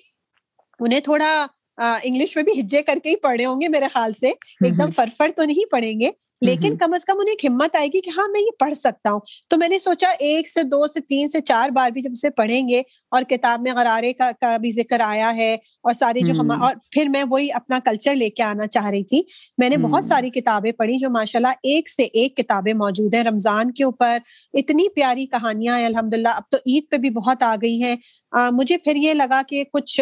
انہیں 0.80 1.00
تھوڑا 1.00 1.30
انگلش 1.78 2.36
میں 2.36 2.44
بھی 2.44 2.60
ہجے 2.60 2.82
کر 2.82 2.98
کے 3.04 3.10
ہی 3.10 3.16
پڑھے 3.16 3.46
ہوں 3.46 3.62
گے 3.62 3.68
میرے 3.68 3.88
خیال 3.88 4.12
سے۔ 4.14 4.32
ایک 4.62 4.78
دم 4.78 4.90
فرفر 4.96 5.30
تو 5.36 5.44
نہیں 5.44 5.72
پڑھیں 5.72 6.00
گے 6.00 6.10
لیکن 6.42 6.76
کم 6.76 6.94
از 6.94 7.06
کم 7.06 7.14
انہیں 7.20 7.34
ایک 7.34 7.46
ہمت 7.46 7.76
آئے 7.76 7.88
گی 7.88 8.02
کہ 8.02 8.10
ہاں 8.10 8.28
میں 8.32 8.42
یہ 8.42 8.52
پڑھ 8.60 8.74
سکتا 8.74 9.12
ہوں۔ 9.12 9.20
تو 9.50 9.58
میں 9.58 9.68
نے 9.68 9.80
سوچا 9.80 10.08
ایک 10.20 10.50
سے 10.50 10.64
دو 10.64 10.88
سے 10.88 11.00
تین 11.00 11.28
سے 11.28 11.42
چار 11.42 11.70
بار 11.70 11.92
بھی 11.92 12.02
جب 12.02 12.10
اسے 12.12 12.30
پڑھیں 12.30 12.70
گے 12.70 12.82
اور 13.12 13.24
کتاب 13.24 13.62
میں 13.62 13.74
غرارے 13.74 14.14
کا 14.14 14.58
بھی 14.58 14.72
ذکر 14.72 15.00
آیا 15.00 15.36
ہے 15.36 15.54
اور 15.54 15.94
ساری 15.94 16.24
جو 16.24 16.34
ہم 16.40 16.52
اور 16.52 16.76
پھر 16.92 17.10
میں 17.10 17.24
وہی 17.30 17.52
اپنا 17.52 17.80
کلچر 17.86 18.16
لے 18.16 18.30
کے 18.30 18.44
آنا 18.44 18.68
چاہ 18.68 18.90
رہی 18.90 19.04
تھی۔ 19.04 19.22
میں 19.58 19.70
نے 19.70 19.78
بہت 19.78 20.06
ساری 20.06 20.30
کتابیں 20.30 20.72
پڑھی 20.72 20.98
جو 20.98 21.10
ماشاء 21.10 21.40
اللہ 21.40 21.54
ایک 21.64 21.90
سے 21.90 22.04
ایک 22.04 22.38
کتابیں 22.38 22.74
موجود 22.74 23.14
ہیں۔ 23.14 23.24
رمضان 23.24 23.72
کے 23.72 23.84
اوپر 23.84 24.18
اتنی 24.54 24.90
پیاری 24.90 25.26
کہانیاں 25.26 25.78
ہیں 25.80 25.86
الحمد 25.86 26.14
للہ 26.14 26.28
اب 26.28 26.44
تو 26.52 26.58
عید 26.58 26.84
پہ 26.92 26.98
بھی 26.98 27.10
بہت 27.10 27.44
آ 27.44 27.56
گئی 27.56 27.82
ہیں۔ 27.84 27.96
مجھے 28.52 28.78
پھر 28.78 28.96
یہ 28.96 29.14
لگا 29.14 29.42
کہ 29.48 29.64
کچھ 29.74 30.02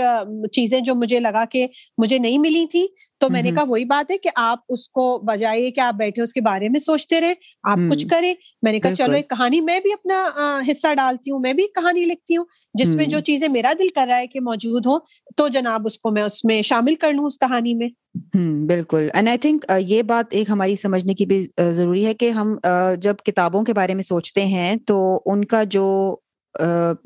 چیزیں 0.51 0.79
جو 0.79 0.95
مجھے 0.95 1.19
لگا 1.19 1.45
کہ 1.45 1.67
مجھے 1.97 2.17
نہیں 2.17 2.38
ملی 2.38 2.65
تھی 2.71 2.88
تو 3.17 3.29
میں 3.29 3.41
نے 3.41 3.51
کہا 3.51 3.63
وہی 3.63 3.86
بات 3.86 4.11
ہے 4.11 4.17
کہ 4.17 4.29
آپ 4.36 4.59
اس 4.69 4.89
کو 4.89 5.21
بجائے 5.27 5.71
کہ 5.71 5.79
آپ 5.79 5.93
بیٹھے 5.93 6.21
اس 6.21 6.34
کے 6.34 6.41
بارے 6.41 6.69
میں 6.69 6.79
سوچتے 6.79 7.21
رہے 7.21 7.34
آپ 7.63 7.77
کچھ 7.91 8.07
کریں۔ 8.07 8.34
میں 8.61 8.71
نے 8.71 8.79
کہا 8.79 8.95
چلو 8.95 9.15
ایک 9.15 9.29
کہانی 9.29 9.61
میں 9.61 9.79
بھی 9.79 9.93
اپنا 9.93 10.23
حصہ 10.71 10.93
ڈالتی 10.93 11.31
ہوں 11.31 11.39
میں 11.39 11.53
بھی 11.53 11.63
کہانی 11.63 12.03
لکھتی 12.03 12.38
ہوں 12.38 12.45
جس 12.73 12.95
میں 12.95 13.05
جو 13.05 13.19
چیزیں 13.19 13.47
میرا 13.47 13.73
دل 13.79 13.88
کر 13.89 14.05
رہا 14.09 14.17
ہے 14.17 14.27
کہ 14.27 14.39
موجود 14.39 14.86
ہوں 14.86 14.99
تو 15.38 15.47
جناب 15.47 15.81
اس 15.86 15.99
کو 15.99 16.11
میں 16.11 16.23
اس 16.23 16.45
میں 16.45 16.61
شامل 16.61 16.95
کر 16.95 17.13
لوں 17.13 17.25
اس 17.25 17.39
کہانی 17.39 17.73
میں۔ 17.73 17.89
بالکل۔ 18.67 19.09
اینڈ 19.13 19.29
آئی 19.29 19.38
تھنک 19.38 19.65
یہ 19.79 20.01
بات 20.01 20.25
ایک 20.29 20.49
ہماری 20.49 20.75
سمجھنے 20.75 21.13
کی 21.13 21.25
بھی 21.25 21.47
ضروری 21.71 22.05
ہے 22.05 22.13
کہ 22.13 22.29
ہم 22.29 22.55
جب 23.01 23.15
کتابوں 23.25 23.63
کے 23.63 23.73
بارے 23.73 23.93
میں 23.93 24.03
سوچتے 24.03 24.45
ہیں 24.45 24.75
تو 24.75 25.21
ان 25.25 25.45
کا 25.45 25.63
جو 25.63 26.15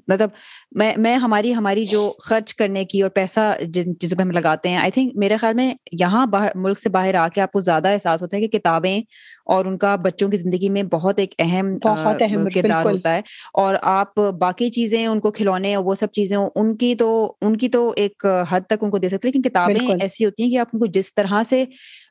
مطلب 0.08 0.30
میں 0.72 0.94
میں 0.98 1.16
ہماری 1.16 1.56
ہماری 1.56 1.86
جو 1.86 2.14
خرچ 2.24 2.56
کرنے 2.56 2.86
کی 2.86 3.02
اور 3.02 3.10
پیسہ 3.10 3.40
جن 3.62 4.00
چیزوں 4.00 4.18
پہ 4.18 4.24
ہم 4.24 4.32
لگاتے 4.32 4.70
ہیں 4.70 4.78
آئی 4.78 4.92
تھنک 4.92 5.12
میرے 5.16 5.38
خیال 5.38 5.54
میں 5.54 5.74
یہاں 5.92 6.26
باہر 6.26 6.50
ملک 6.56 6.80
سے 6.80 6.90
باہر 6.90 7.16
آ 7.16 7.28
کے 7.28 7.42
آپ 7.42 7.52
کو 7.52 7.60
زیادہ 7.60 7.88
احساس 7.88 8.22
ہوتا 8.22 8.38
ہے 8.38 8.48
کہ 8.48 8.60
کتابیں 8.60 9.00
اور 9.46 9.66
ان 9.66 9.78
کا 9.78 9.96
بچوں 9.96 10.30
کی 10.30 10.38
زندگی 10.38 10.70
میں 10.70 10.84
بہت 10.84 11.20
ایک 11.20 11.36
اہم 11.40 11.78
بہت 11.84 12.22
اہم 12.22 12.48
کردار 12.54 12.86
ہوتا 12.86 13.16
ہے۔ 13.16 13.22
اور 13.54 13.76
آپ 13.82 14.08
باقی 14.40 14.70
چیزیں 14.70 15.06
ان 15.08 15.20
کو 15.20 15.32
کھلونے 15.32 15.76
اور 15.76 15.86
وہ 15.86 15.96
سب 15.96 16.08
چیزیں 16.12 16.38
ان 16.38 16.76
کی 16.78 16.96
تو 16.96 17.10
ان 17.42 17.58
کی 17.58 17.70
تو 17.70 17.94
ایک 17.96 18.26
حد 18.50 18.62
تک 18.68 18.84
ان 18.84 18.90
کو 18.90 18.98
دے 18.98 19.10
سکتے 19.10 19.28
لیکن 19.28 19.42
کتابیں 19.42 19.94
ایسی 20.00 20.26
ہوتی 20.26 20.44
ہیں 20.44 20.50
کہ 20.50 20.58
آپ 20.58 20.68
ان 20.74 20.80
کو 20.80 20.86
جس 20.86 21.14
طرح 21.16 21.44
سے 21.44 21.64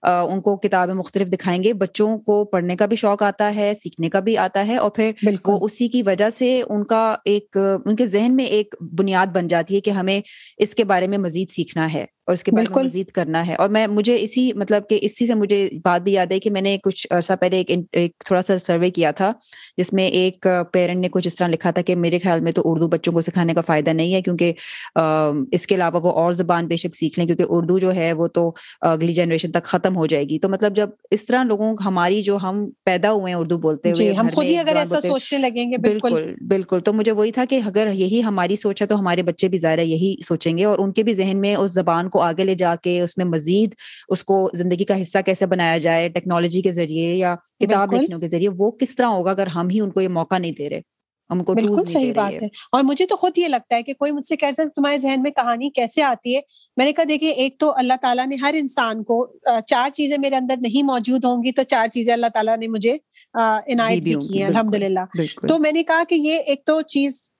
ان 0.02 0.40
کو 0.40 0.56
کتابیں 0.56 0.94
مختلف 0.94 1.28
دکھائیں 1.28 1.64
گے 1.64 1.72
بچوں 1.74 2.18
کو 2.18 2.44
پڑھنے 2.44 2.76
کا 2.76 2.86
بھی 2.86 2.96
شوق 2.96 3.22
آتا 3.22 3.54
ہے 3.56 3.72
سیکھنے 3.82 4.08
کا 4.08 4.20
بھی 4.20 4.36
آتا 4.38 4.66
ہے 4.68 4.76
اور 4.76 4.90
پھر 4.90 5.12
وہ 5.44 5.58
اسی 5.62 5.88
کی 5.88 6.02
وجہ 6.02 6.30
سے 6.30 6.62
ان 6.68 6.84
کا 6.84 7.14
ایک، 7.26 7.56
ان 7.84 7.96
کے 7.96 8.06
ذہن 8.06 8.36
میں 8.36 8.44
ایک 8.44 8.74
بنیاد 8.98 9.26
بن 9.26 9.48
جاتی 9.48 9.74
ہے 9.74 9.80
کہ 9.80 9.90
ہمیں 9.90 10.20
اس 10.58 10.74
کے 10.74 10.84
بارے 10.84 11.06
میں 11.06 11.18
مزید 11.18 11.48
سیکھنا 11.50 11.92
ہے۔ 11.92 12.04
اور 12.26 12.32
اس 12.32 12.42
کے 12.44 12.52
بارے 12.52 12.66
میں 12.66 12.78
مزید 12.78 13.10
کرنا 13.10 13.46
ہے۔ 13.46 13.54
اور 13.54 13.68
میں 13.68 13.86
مجھے 13.88 14.16
اسی 14.20 14.52
مطلب 14.56 14.88
کہ 14.88 14.98
اسی 15.02 15.26
سے 15.26 15.34
مجھے 15.34 15.58
بات 15.84 16.02
بھی 16.02 16.12
یاد 16.12 16.32
ہے 16.32 16.38
کہ 16.40 16.50
میں 16.50 16.62
نے 16.62 16.76
کچھ 16.82 17.06
عرصہ 17.10 17.32
پہلے 17.40 17.56
ایک 17.58 17.70
ایک 17.92 18.12
تھوڑا 18.26 18.42
سا 18.42 18.56
سروے 18.58 18.90
کیا 18.90 19.10
تھا 19.10 19.30
جس 19.78 19.92
میں 19.92 20.06
ایک 20.20 20.46
پیرنٹ 20.72 21.00
نے 21.00 21.08
کچھ 21.08 21.26
اس 21.26 21.34
طرح 21.36 21.48
لکھا 21.48 21.70
تھا 21.70 21.82
کہ 21.82 21.94
میرے 21.96 22.18
خیال 22.18 22.40
میں 22.40 22.52
تو 22.52 22.62
اردو 22.64 22.88
بچوں 22.88 23.12
کو 23.12 23.20
سکھانے 23.20 23.54
کا 23.54 23.60
فائدہ 23.60 23.90
نہیں 23.90 24.14
ہے 24.14 24.22
کیونکہ 24.22 24.52
اس 25.52 25.66
کے 25.66 25.74
علاوہ 25.74 26.00
وہ 26.02 26.12
اور 26.14 26.32
زبان 26.32 26.66
بے 26.66 26.76
شک 26.76 26.96
سیکھ 26.96 27.18
لیں 27.18 27.26
کیونکہ 27.26 27.44
اردو 27.48 27.78
جو 27.78 27.94
ہے 27.94 28.12
وہ 28.12 28.26
تو 28.28 28.50
اگلی 28.82 29.12
جنریشن 29.12 29.52
تک 29.52 29.64
ختم 29.64 29.96
ہو 29.96 30.06
جائے 30.06 30.24
گی۔ 30.24 30.38
تو 30.38 30.48
مطلب 30.48 30.76
جب 30.76 30.90
اس 31.10 31.24
طرح 31.26 31.44
لوگوں 31.44 31.74
ہماری 31.84 32.22
جو 32.22 32.36
ہم 32.42 32.56
پیدا 32.84 33.12
ہوئے 33.12 33.32
ہیں 33.32 33.38
اردو 33.40 33.58
بولتے 33.58 33.90
ہوئے 33.90 34.04
جی، 34.04 34.16
ہم 34.16 34.28
خود 34.34 34.44
ہی 34.44 34.56
اگر 34.58 34.76
ایسا 34.76 35.00
سوچنے 35.02 35.38
لگیں 35.38 35.70
گے 35.70 35.76
بالکل۔ 35.80 36.14
بالکل 36.48 36.80
تو 36.80 36.92
مجھے 36.92 37.12
وہی 37.12 37.32
تھا 37.32 37.44
کہ 37.44 37.60
اگر 37.66 37.90
یہی 37.94 38.22
ہماری 38.22 38.56
سوچ 38.56 38.82
ہے 38.82 38.86
تو 38.86 38.98
ہمارے 38.98 39.22
بچے 39.22 39.48
بھی 39.48 39.58
ظاہر 39.58 39.78
یہی 39.80 40.14
سوچیں 40.24 40.56
گے 40.58 40.64
اور 40.64 40.78
ان 40.78 40.92
کے 40.92 41.02
بھی 41.02 41.12
ذہن 41.14 41.40
میں 41.40 41.54
اس 41.56 41.72
زبان 41.72 42.08
کو 42.08 42.15
آگے 42.20 42.44
لے 42.44 42.54
جا 42.54 42.74
کے 42.76 43.00
اس 43.00 43.18
میں 43.18 43.24
مزید 43.24 43.74
اس 44.08 44.24
کو 44.24 44.50
زندگی 44.54 44.84
کا 44.84 45.02
حصہ 45.02 45.18
کیسے 45.26 45.46
بنایا 45.46 45.78
جائے 45.78 46.08
ٹیکنالوجی 46.08 46.60
کے 46.60 46.72
ذریعے 46.72 47.14
یا 47.14 47.34
کتاب 47.60 47.92
لکھنے 47.92 48.20
کے 48.20 48.28
ذریعے 48.28 48.48
وہ 48.58 48.70
کس 48.70 48.94
طرح 48.94 49.06
ہوگا 49.06 49.30
اگر 49.30 49.46
ہم 49.46 49.68
ہی 49.68 49.80
ان 49.80 49.90
کو 49.90 50.00
یہ 50.00 50.08
موقع 50.08 50.38
نہیں 50.38 50.52
دے 50.52 50.70
رہے؟ 50.70 50.80
ہم 51.30 51.44
کو 51.44 51.54
بالکل 51.54 51.84
صحیح 51.86 52.12
بات 52.16 52.42
ہے۔ 52.42 52.46
اور 52.72 52.82
مجھے 52.82 53.06
تو 53.06 53.16
خود 53.16 53.38
یہ 53.38 53.48
لگتا 53.48 53.76
ہے 53.76 53.82
کہ 53.82 53.92
کوئی 53.94 54.12
مجھ 54.12 54.26
سے 54.26 54.36
کہتا 54.36 54.62
ہے 54.62 54.68
تمہارے 54.68 54.98
ذہن 54.98 55.22
میں 55.22 55.30
کہانی 55.30 55.70
کیسے 55.70 56.02
آتی 56.02 56.36
ہے؟ 56.36 56.40
میں 56.76 56.86
نے 56.86 56.92
کہا 56.92 57.04
دیکھیے 57.08 57.30
ایک 57.30 57.58
تو 57.58 57.72
اللہ 57.76 57.94
تعالیٰ 58.02 58.26
نے 58.26 58.36
ہر 58.36 58.54
انسان 58.58 59.02
کو 59.02 59.36
چار 59.66 59.90
چیزیں 59.90 60.18
میرے 60.18 60.36
اندر 60.36 60.54
نہیں 60.60 60.82
موجود 60.82 61.24
ہوں 61.24 61.42
گی 61.44 61.52
تو 61.52 61.62
چار 61.62 61.88
چیزیں 61.88 62.12
اللہ 62.12 62.26
تعالیٰ 62.34 62.56
نے 62.56 62.68
مجھے 62.68 62.96
عنایت 63.34 64.02
بھی 64.02 64.14
کی 64.14 64.38
ہیں 64.38 64.48
الحمد 64.48 64.74
للہ 64.74 65.00
تو 65.48 65.58
میں 65.58 65.72
نے 65.72 65.82
کہا 65.82 66.02
کہ 66.08 66.14
یہ 66.14 66.36
ایک 66.36 66.64
تو 66.64 66.80
چیز 66.80 67.32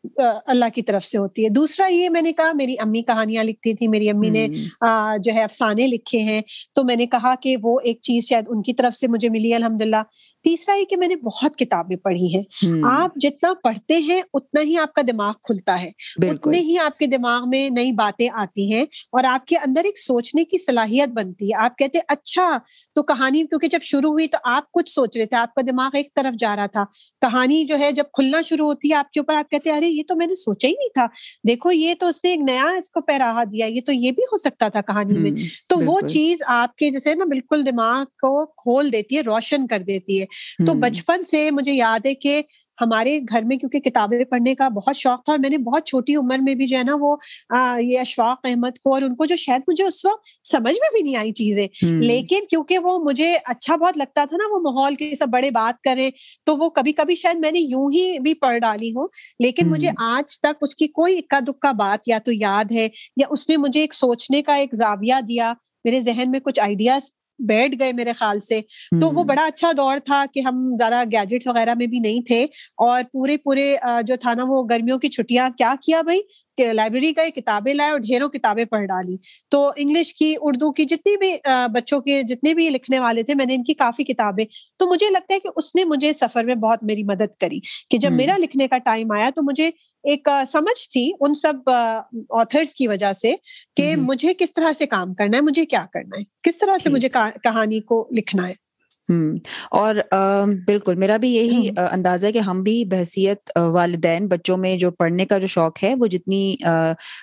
اللہ 0.47 0.65
کی 0.75 0.83
طرف 0.83 1.05
سے 1.05 1.19
ہوتی 1.19 1.45
ہے۔ 1.45 1.49
دوسرا 1.49 1.87
یہ 1.87 2.09
میں 2.09 2.23
نے 2.23 2.33
کہا 2.33 2.51
میری 2.55 2.75
امی 2.79 3.03
کہانیاں 3.03 3.45
لکھتی 3.45 3.75
تھی 3.75 3.89
میری 3.89 4.11
امی 4.11 4.31
نے 4.31 4.47
جو 5.19 5.35
ہے 5.35 5.43
افسانے 5.43 5.87
لکھے 5.87 6.19
ہیں۔ 6.19 6.41
تو 6.75 6.85
میں 6.85 6.97
نے 6.97 7.07
کہا 7.07 7.35
کہ 7.35 7.57
وہ 7.63 7.79
ایک 7.85 7.99
چیز 8.03 8.25
شاید 8.25 8.45
ان 8.49 8.63
کی 8.63 8.73
طرف 8.75 8.97
سے 8.97 9.09
مجھے 9.09 9.29
ملی 9.29 9.55
الحمد 9.55 9.83
للہ 9.83 10.03
تیسرا 10.45 10.75
یہ 10.75 10.85
کہ 10.85 10.97
میں 10.97 11.09
نے 11.09 11.17
بہت 11.17 11.57
کتابیں 11.57 11.97
پڑھی 11.97 12.35
ہیں۔ 12.35 12.43
آپ 12.85 13.11
جتنا 13.17 13.53
پڑھتے 13.63 13.97
ہیں 13.99 14.21
اتنا 14.35 14.61
ہی 14.61 14.77
آپ 14.79 14.93
کا 14.93 15.03
دماغ 15.09 15.33
کھلتا 15.43 15.81
ہے۔ 15.83 15.91
اتنے 16.31 16.59
ہی 16.61 16.79
آپ 16.79 16.99
کے 16.99 17.07
دماغ 17.07 17.49
میں 17.49 17.69
نئی 17.71 17.93
باتیں 17.93 18.29
آتی 18.33 18.73
ہیں 18.73 18.83
اور 19.13 19.25
آپ 19.25 19.47
کے 19.47 19.57
اندر 19.57 19.85
ایک 19.85 19.99
سوچنے 19.99 20.45
کی 20.45 20.59
صلاحیت 20.59 21.09
بنتی 21.09 21.47
ہے۔ 21.47 21.65
آپ 21.65 21.77
کہتے 21.79 21.99
اچھا 22.09 22.49
تو 22.95 23.03
کہانی 23.03 23.43
کیونکہ 23.43 23.69
جب 23.69 23.79
شروع 23.83 24.11
ہوئی 24.11 24.27
تو 24.27 24.39
آپ 24.45 24.71
کچھ 24.73 24.91
سوچ 24.91 25.17
رہے 25.17 25.27
تھے 25.27 25.37
آپ 25.37 25.55
کا 25.55 25.63
دماغ 25.67 25.97
ایک 25.97 26.15
طرف 26.15 26.39
جا 26.39 26.55
رہا 26.57 26.67
تھا۔ 26.67 26.85
کہانی 27.21 27.65
جو 27.65 27.79
ہے 27.79 27.91
جب 27.93 28.05
کھلنا 28.13 28.43
شروع 28.43 28.67
ہوتی 28.67 28.91
ہے 28.91 28.95
آپ 28.95 29.11
کے 29.11 29.21
اوپر 29.21 29.35
آپ 29.35 29.51
کہتے 29.51 29.71
ارے 29.71 29.89
یہ 29.97 30.03
تو 30.09 30.17
میں 30.17 30.27
نے 30.27 30.35
سوچا 30.35 30.69
ہی 30.69 30.73
نہیں 30.73 30.89
تھا۔ 30.89 31.07
دیکھو 31.49 31.73
یہ 31.73 31.95
تو 32.01 32.07
اس 32.07 32.25
نے 32.25 32.31
ایک 32.31 32.41
نیا 32.41 32.65
اس 32.79 32.91
کو 32.91 33.01
پیراہا 33.01 33.45
دیا 33.45 33.67
یہ 33.67 33.81
تو 33.87 33.93
یہ 33.93 34.11
بھی 34.11 34.23
ہو 34.23 34.37
سکتا 34.37 34.69
تھا 34.69 34.81
کہانی 34.81 35.19
میں۔ 35.19 35.31
تو 35.69 35.77
وہ 35.85 36.01
چیز 36.09 36.39
آپ 36.47 36.77
کے 36.77 36.91
جیسے 36.91 37.15
نا 37.15 37.25
بالکل 37.25 37.67
دماغ 37.67 38.05
کو 38.05 38.47
کھول 38.47 38.93
دیتی 38.93 39.17
ہے 39.17 39.21
روشن 39.21 39.67
کر 39.67 39.79
دیتی 39.79 40.21
ہے۔ 40.21 40.27
تو 40.67 40.75
بچپن 40.75 41.25
سے 41.25 41.51
مجھے 41.51 41.73
یاد 41.73 42.07
ہے 42.07 42.15
کہ 42.15 42.43
ہمارے 42.81 43.19
گھر 43.19 43.43
میں 43.43 43.57
کیونکہ 43.57 43.81
کتابیں 43.81 44.25
پڑھنے 44.25 44.55
کا 44.55 44.69
بہت 44.69 44.97
شوق 44.97 45.25
تھا 45.25 45.33
اور 45.33 45.39
میں 45.39 45.51
نے 45.51 45.59
بہت 45.59 45.87
چھوٹی 45.87 46.17
عمر 46.17 46.39
میں 46.39 46.55
بھی 46.55 46.67
جو 46.67 46.79
ہے 46.79 46.83
نا 46.83 46.97
وہ 47.01 47.17
یہ 47.81 48.01
اشفاق 48.01 48.39
احمد 48.45 48.79
کو 48.79 48.95
اور 48.95 49.03
ان 49.03 49.15
کو 49.15 49.25
جو 49.25 49.37
شاید 49.37 49.63
مجھے 49.69 49.85
اس 49.85 50.05
وقت 50.05 50.27
سمجھ 50.45 50.75
میں 50.75 50.89
بھی 50.93 51.03
نہیں 51.03 51.17
آئی 51.17 51.33
چیزیں۔ 51.33 51.67
لیکن 51.83 52.47
کیونکہ 52.51 52.79
وہ 52.79 52.99
مجھے 52.99 53.37
اچھا 53.45 53.77
بہت 53.77 53.99
لگتا 53.99 54.25
تھا 54.25 54.37
نا 54.37 54.55
وہ 54.55 54.61
ماحول 54.61 54.95
کی 54.95 55.15
سب 55.15 55.29
بڑے 55.29 55.51
بات 55.51 55.83
کریں 55.83 56.11
تو 56.45 56.57
وہ 56.57 56.69
کبھی 56.71 56.93
کبھی 56.93 57.15
شاید 57.17 57.37
میں 57.37 57.51
نے 57.51 57.61
یوں 57.61 57.91
ہی 57.93 58.19
بھی 58.19 58.35
پڑھ 58.35 58.59
ڈالی 58.59 58.91
ہوں۔ 58.91 59.09
لیکن 59.39 59.71
مجھے 59.71 59.91
آج 59.97 60.41
تک 60.41 60.57
اس 60.61 60.75
کی 60.75 60.87
کوئی 60.89 61.19
اکا 61.19 61.39
دکا 61.49 61.73
بات 61.73 62.09
یا 62.09 62.19
تو 62.19 62.33
یاد 62.33 62.73
ہے 62.73 62.89
یا 63.17 63.27
اس 63.31 63.49
نے 63.49 63.57
مجھے 63.57 63.81
ایک 63.81 63.95
سوچنے 63.95 64.43
کا 64.43 64.55
ایک 64.55 64.75
زاویہ 64.75 65.21
دیا 65.29 65.53
میرے 65.85 66.01
ذہن 66.01 66.31
میں 66.31 66.41
کچھ 66.41 66.61
آئیڈیاز 66.61 67.11
بیٹھ 67.39 67.75
گئے 67.81 67.93
میرے 67.93 68.13
خیال 68.13 68.39
سے۔ 68.39 68.61
تو 69.01 69.11
وہ 69.11 69.25
بڑا 69.25 69.45
اچھا 69.47 69.73
دور 69.77 69.99
تھا 70.05 70.25
کہ 70.35 70.41
ہم 70.41 70.77
ذرا 70.81 71.03
گیجٹس 71.13 71.47
وغیرہ 71.47 71.75
میں 71.75 71.87
بھی 71.87 71.99
نہیں 71.99 72.21
تھے 72.23 72.43
اور 72.77 73.03
پورے 73.13 73.37
پورے 73.37 73.75
جو 74.07 74.17
تھا 74.21 74.35
نا 74.35 74.45
وہ 74.49 74.63
گرمیوں 74.71 74.99
کی 74.99 75.09
چھٹیاں 75.09 75.49
کیا 75.59 75.75
کیا 75.83 76.03
بھائی؟ 76.03 76.21
لائبریری 76.75 77.11
گئے 77.17 77.31
کتابیں 77.31 77.75
لائے 77.75 77.91
اور 77.91 77.99
ڈھیروں 77.99 78.29
کتابیں 78.29 78.65
پڑھ 78.65 78.85
ڈالی۔ 78.87 79.17
تو 79.51 79.73
انگلش 79.77 80.15
کی 80.15 80.35
اردو 80.41 80.73
کی 80.73 80.85
جتنی 80.85 81.17
بھی 81.17 81.33
بچوں 81.75 82.01
کے 82.01 82.23
جتنے 82.23 82.55
بھی 82.55 82.69
لکھنے 82.71 82.99
والے 82.99 83.23
تھے 83.23 83.35
میں 83.35 83.47
نے 83.47 83.55
ان 83.55 83.65
کی 83.65 83.75
کافی 83.75 84.05
کتابیں۔ 84.05 84.45
تو 84.79 84.87
مجھے 84.87 85.11
لگتا 85.11 85.35
ہے 85.35 85.39
کہ 85.41 85.49
اس 85.57 85.75
نے 85.75 85.85
مجھے 85.85 86.13
سفر 86.13 86.45
میں 86.45 86.55
بہت 86.55 86.83
میری 86.83 87.03
مدد 87.03 87.37
کری 87.41 87.59
کہ 87.91 87.99
جب 87.99 88.13
میرا 88.13 88.37
لکھنے 88.39 88.69
کا 88.69 88.79
ٹائم 88.79 89.13
آیا 89.13 89.31
تو 89.37 89.43
مجھے 89.43 89.71
ایک 90.03 90.29
سمجھ 90.53 90.89
تھی 90.89 91.13
ان 91.21 91.35
سب 91.35 91.71
آتھرس 92.31 92.75
کی 92.75 92.89
وجہ 92.89 93.13
سے 93.13 93.33
کہ 93.77 93.97
مجھے 93.97 94.35
کس 94.39 94.53
طرح 94.53 94.73
سے 94.73 94.87
کام 94.87 95.15
کرنا 95.15 95.37
ہے 95.37 95.43
مجھے 95.43 95.65
کیا 95.65 95.87
کرنا 95.93 96.19
ہے 96.19 96.25
کس 96.43 96.59
طرح 96.59 96.79
سے 96.79 96.91
مجھے 96.91 97.09
کہانی 97.43 97.81
کو 97.81 98.09
لکھنا 98.17 98.49
ہے۔ 98.49 98.67
ہوں 99.09 99.39
اور 99.71 99.95
بالکل 100.67 100.95
میرا 100.95 101.17
بھی 101.17 101.35
یہی 101.35 101.69
اندازہ 101.91 102.27
ہے 102.27 102.33
کہ 102.33 102.39
ہم 102.39 102.63
بھی 102.63 102.85
بحثیت 102.85 103.51
والدین 103.57 104.27
بچوں 104.27 104.57
میں 104.57 104.77
جو 104.77 104.91
پڑھنے 104.91 105.25
کا 105.25 105.39
جو 105.39 105.47
شوق 105.47 105.85
ہے 105.85 105.95
وہ 105.95 106.07
جتنی 106.07 106.57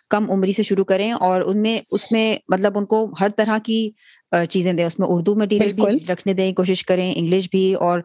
کم 0.09 0.31
عمری 0.31 0.53
سے 0.53 0.63
شروع 0.63 0.85
کریں 0.85 1.11
اور 1.11 1.41
ان 1.41 1.61
میں 1.61 1.79
اس 1.91 2.11
میں 2.11 2.37
مطلب 2.49 2.77
ان 2.77 2.85
کو 2.85 3.13
ہر 3.19 3.29
طرح 3.29 3.57
کی 3.63 3.91
چیزیں 4.49 4.73
دیں 4.73 4.85
اس 4.85 4.99
میں 4.99 5.07
اردو 5.11 5.35
مٹیریل 5.35 5.73
بھی 5.73 6.05
رکھنے 6.09 6.33
دیں 6.33 6.53
کوشش 6.53 6.83
کریں 6.83 7.13
انگلش 7.15 7.49
بھی 7.51 7.73
اور 7.73 7.99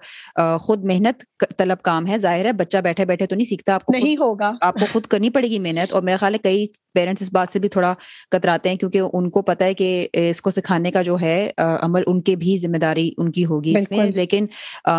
خود 0.60 0.84
محنت 0.84 1.22
طلب 1.56 1.82
کام 1.82 2.06
ہے 2.06 2.18
ظاہر 2.18 2.44
ہے 2.44 2.52
بچہ 2.52 2.78
بیٹھے 2.78 3.04
بیٹھے 3.04 3.26
تو 3.26 3.36
نہیں 3.36 3.46
سیکھتا 3.46 3.74
آپ 3.74 3.84
کو 3.84 3.92
نہیں 3.92 4.16
ہوگا۔ 4.16 4.52
آپ 4.60 4.74
کو 4.74 4.86
خود 4.92 5.06
کرنی 5.06 5.30
پڑے 5.30 5.48
گی 5.48 5.58
محنت 5.58 5.92
اور 5.92 6.02
میرا 6.02 6.16
خیال 6.16 6.34
ہے 6.34 6.38
کئی 6.38 6.66
پیرنٹس 6.94 7.22
اس 7.22 7.32
بات 7.32 7.48
سے 7.48 7.58
بھی 7.58 7.68
تھوڑا 7.68 7.94
کتراتے 8.30 8.68
ہیں 8.68 8.76
کیونکہ 8.76 9.00
ان 9.12 9.30
کو 9.30 9.42
پتا 9.42 9.64
ہے 9.64 9.74
کہ 9.74 10.08
اس 10.12 10.42
کو 10.42 10.50
سکھانے 10.50 10.90
کا 10.90 11.02
جو 11.02 11.16
ہے 11.20 11.50
عمل 11.58 12.02
ان 12.06 12.20
کے 12.20 12.36
بھی 12.36 12.56
ذمہ 12.58 12.76
داری 12.76 13.10
ان 13.18 13.32
کی 13.32 13.44
ہوگی 13.44 13.74
اس 13.76 13.90
میں۔ 13.90 14.10
لیکن 14.10 14.46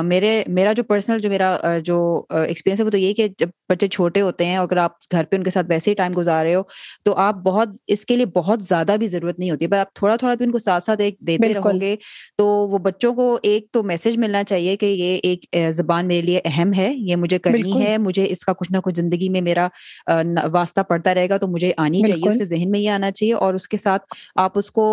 میرے 0.04 0.44
میرا 0.48 0.74
جو 0.74 0.84
پرسنل 0.84 1.20
جو 1.20 1.30
میرا 1.30 1.56
جو 1.84 2.24
ایکسپیرینس 2.30 2.80
ہے 2.80 2.86
وہ 2.86 2.90
تو 2.90 2.98
یہ 2.98 3.14
کہ 3.14 3.28
جب 3.38 3.50
بچے 3.70 3.88
چھوٹے 3.88 4.22
ہوتے 4.22 4.46
ہیں 4.46 4.58
اگر 4.58 4.78
آپ 4.78 4.92
گھر 5.12 5.24
پہ 5.24 5.36
ان 5.36 5.44
کے 5.44 5.50
ساتھ 5.50 5.66
ویسے 5.70 5.90
ہی 5.90 5.96
ٹائم 5.96 6.14
گزار 6.18 6.46
رہے 6.46 6.56
ہو 6.56 6.62
تو 7.04 7.14
آپ 7.18 7.36
بہت 7.36 7.70
اس 7.88 8.06
کے 8.06 8.16
لیے 8.16 8.26
بہت 8.26 8.64
زیادہ 8.64 8.96
بھی 9.00 9.08
ضرورت 9.08 9.40
نہیں 9.40 9.52
ہوتی۔ 9.52 9.66
ہے 9.66 9.78
آپ 9.78 9.94
تھوڑا 9.94 10.16
تھوڑا 10.16 10.34
بھی 10.34 10.46
ان 10.46 10.52
کو 10.52 10.60
ساتھ 10.60 10.84
ساتھ 10.84 11.02
ایک 11.02 11.16
دیتے 11.22 11.54
رہو 11.54 11.80
گے۔ 11.82 11.96
تو 12.38 12.46
وہ 12.70 12.78
بچوں 12.78 13.14
کو 13.14 13.38
ایک 13.44 13.72
تو 13.72 13.84
میسج 13.84 14.18
ملنا 14.18 14.44
چاہیے 14.44 14.76
کہ 14.76 14.86
یہ 14.86 15.20
ایک 15.24 15.46
زبان 15.74 16.08
میرے 16.08 16.22
لیے 16.22 16.42
اہم 16.46 16.74
ہے 16.74 16.92
یہ 16.96 17.16
مجھے 17.16 17.40
کرنی 17.40 17.82
ہے 17.82 17.98
مجھے 17.98 18.26
اس 18.30 18.46
کا 18.46 18.54
کچھ 18.54 18.72
نہ 18.72 18.78
کچھ 18.78 18.96
زندگی 18.96 19.30
میں 19.30 19.42
میرا 19.42 19.68
واسطہ 20.54 20.82
پڑتا 20.82 21.14
رہے 21.14 21.30
گا 21.30 21.38
تو 21.38 21.48
مجھے 21.48 21.72
آنی 21.78 22.02
چاہیے 22.02 22.30
اس 22.30 22.38
کے 22.38 22.46
ذہن 22.46 22.72
میں 22.72 22.80
یہ 22.80 22.90
آنا 22.90 23.12
چاہیے 23.12 23.34
اور 23.34 23.54
اس 23.54 23.68
کے 23.68 23.78
ساتھ 23.78 24.14
آپ 24.36 24.58
اس 24.58 24.72
کو 24.72 24.88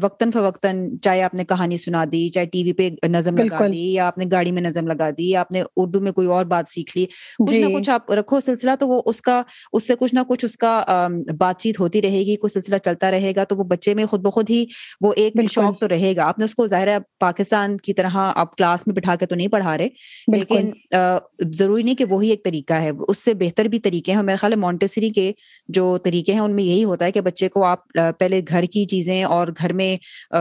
وقتاً 0.00 0.30
فوقتاً 0.30 0.86
چاہے 1.02 1.22
آپ 1.22 1.34
نے 1.34 1.44
کہانی 1.44 1.76
سنا 1.76 2.04
دی 2.12 2.28
چاہے 2.28 2.46
ٹی 2.46 2.62
وی 2.62 2.72
پہ 2.72 2.88
نظم 3.06 3.36
لگا 3.36 3.66
دی 3.66 3.92
یا 3.92 4.06
آپ 4.06 4.18
نے 4.18 4.24
گاڑی 4.32 4.52
میں 4.52 4.62
نظم 4.62 4.86
لگا 4.86 5.10
دی 5.10 5.30
یا 5.30 5.40
آپ 5.40 5.52
نے 5.52 5.62
اردو 5.76 6.00
میں 6.00 6.12
کوئی 6.12 6.28
اور 6.28 6.44
بات 6.44 6.68
سیکھ 6.68 6.96
لی 6.96 7.04
کچھ 7.06 7.54
نہ 7.54 7.66
جی۔ 7.66 7.74
کچھ 7.74 7.90
آپ 7.90 8.12
رکھو 8.12 8.40
سلسلہ 8.40 8.70
تو 8.80 8.88
وہ 8.88 9.02
اس 9.06 9.20
کا 9.22 9.42
اس 9.72 9.86
سے 9.86 9.94
کچھ 9.98 10.14
نہ 10.14 10.20
کچھ 10.28 10.44
اس 10.44 10.56
کا 10.56 11.06
بات 11.38 11.58
چیت 11.58 11.80
ہوتی 11.80 12.02
رہے 12.02 12.20
گی 12.26 12.36
کچھ 12.36 12.52
سلسلہ 12.52 12.76
چلتا 12.76 13.10
رہے 13.10 13.32
گا 13.36 13.44
تو 13.44 13.56
وہ 13.56 13.64
بچے 13.64 13.94
میں 13.94 14.06
خود 14.06 14.20
بخود 14.20 14.50
ہی 14.50 14.64
وہ 15.00 15.12
ایک 15.16 15.36
شوق 15.60 15.78
تو 15.80 15.88
رہے 15.88 16.14
گا۔ 16.16 16.24
آپ 16.24 16.38
نے 16.38 16.44
اس 16.44 16.54
کو 16.54 16.66
ظاہر 16.66 16.88
ہے 16.88 16.96
پاکستان 17.20 17.76
کی 17.76 17.92
طرح 17.92 18.10
آپ 18.14 18.56
کلاس 18.56 18.86
میں 18.86 18.94
بٹھا 18.94 19.14
کے 19.16 19.26
تو 19.26 19.34
نہیں 19.34 19.48
پڑھا 19.48 19.76
رہے 19.78 19.88
لیکن 20.28 20.70
ضروری 21.52 21.82
نہیں 21.82 21.94
کہ 21.94 22.04
وہی 22.10 22.28
ایک 22.30 22.44
طریقہ 22.44 22.74
ہے۔ 22.74 22.90
اس 23.08 23.24
سے 23.24 23.34
بہتر 23.34 23.64
بھی 23.64 23.78
طریقے 23.78 24.12
ہیں۔ 24.12 24.22
میرے 24.22 24.36
خیال 24.36 24.52
ہے 24.52 24.58
مونٹیسری 24.58 25.10
کے 25.10 25.30
جو 25.68 25.96
طریقے 26.04 26.32
ہیں 26.32 26.40
ان 26.40 26.54
میں 26.56 26.64
یہی 26.64 26.84
ہوتا 26.84 27.04
ہے 27.04 27.12
کہ 27.12 27.20
بچے 27.20 27.48
کو 27.48 27.64
آپ 27.64 27.86
پہلے 28.18 28.40
گھر 28.48 28.64
کی 28.72 28.84
چیزیں 28.86 29.22
اور 29.26 29.48
گھر 29.58 29.72
میں 29.72 29.96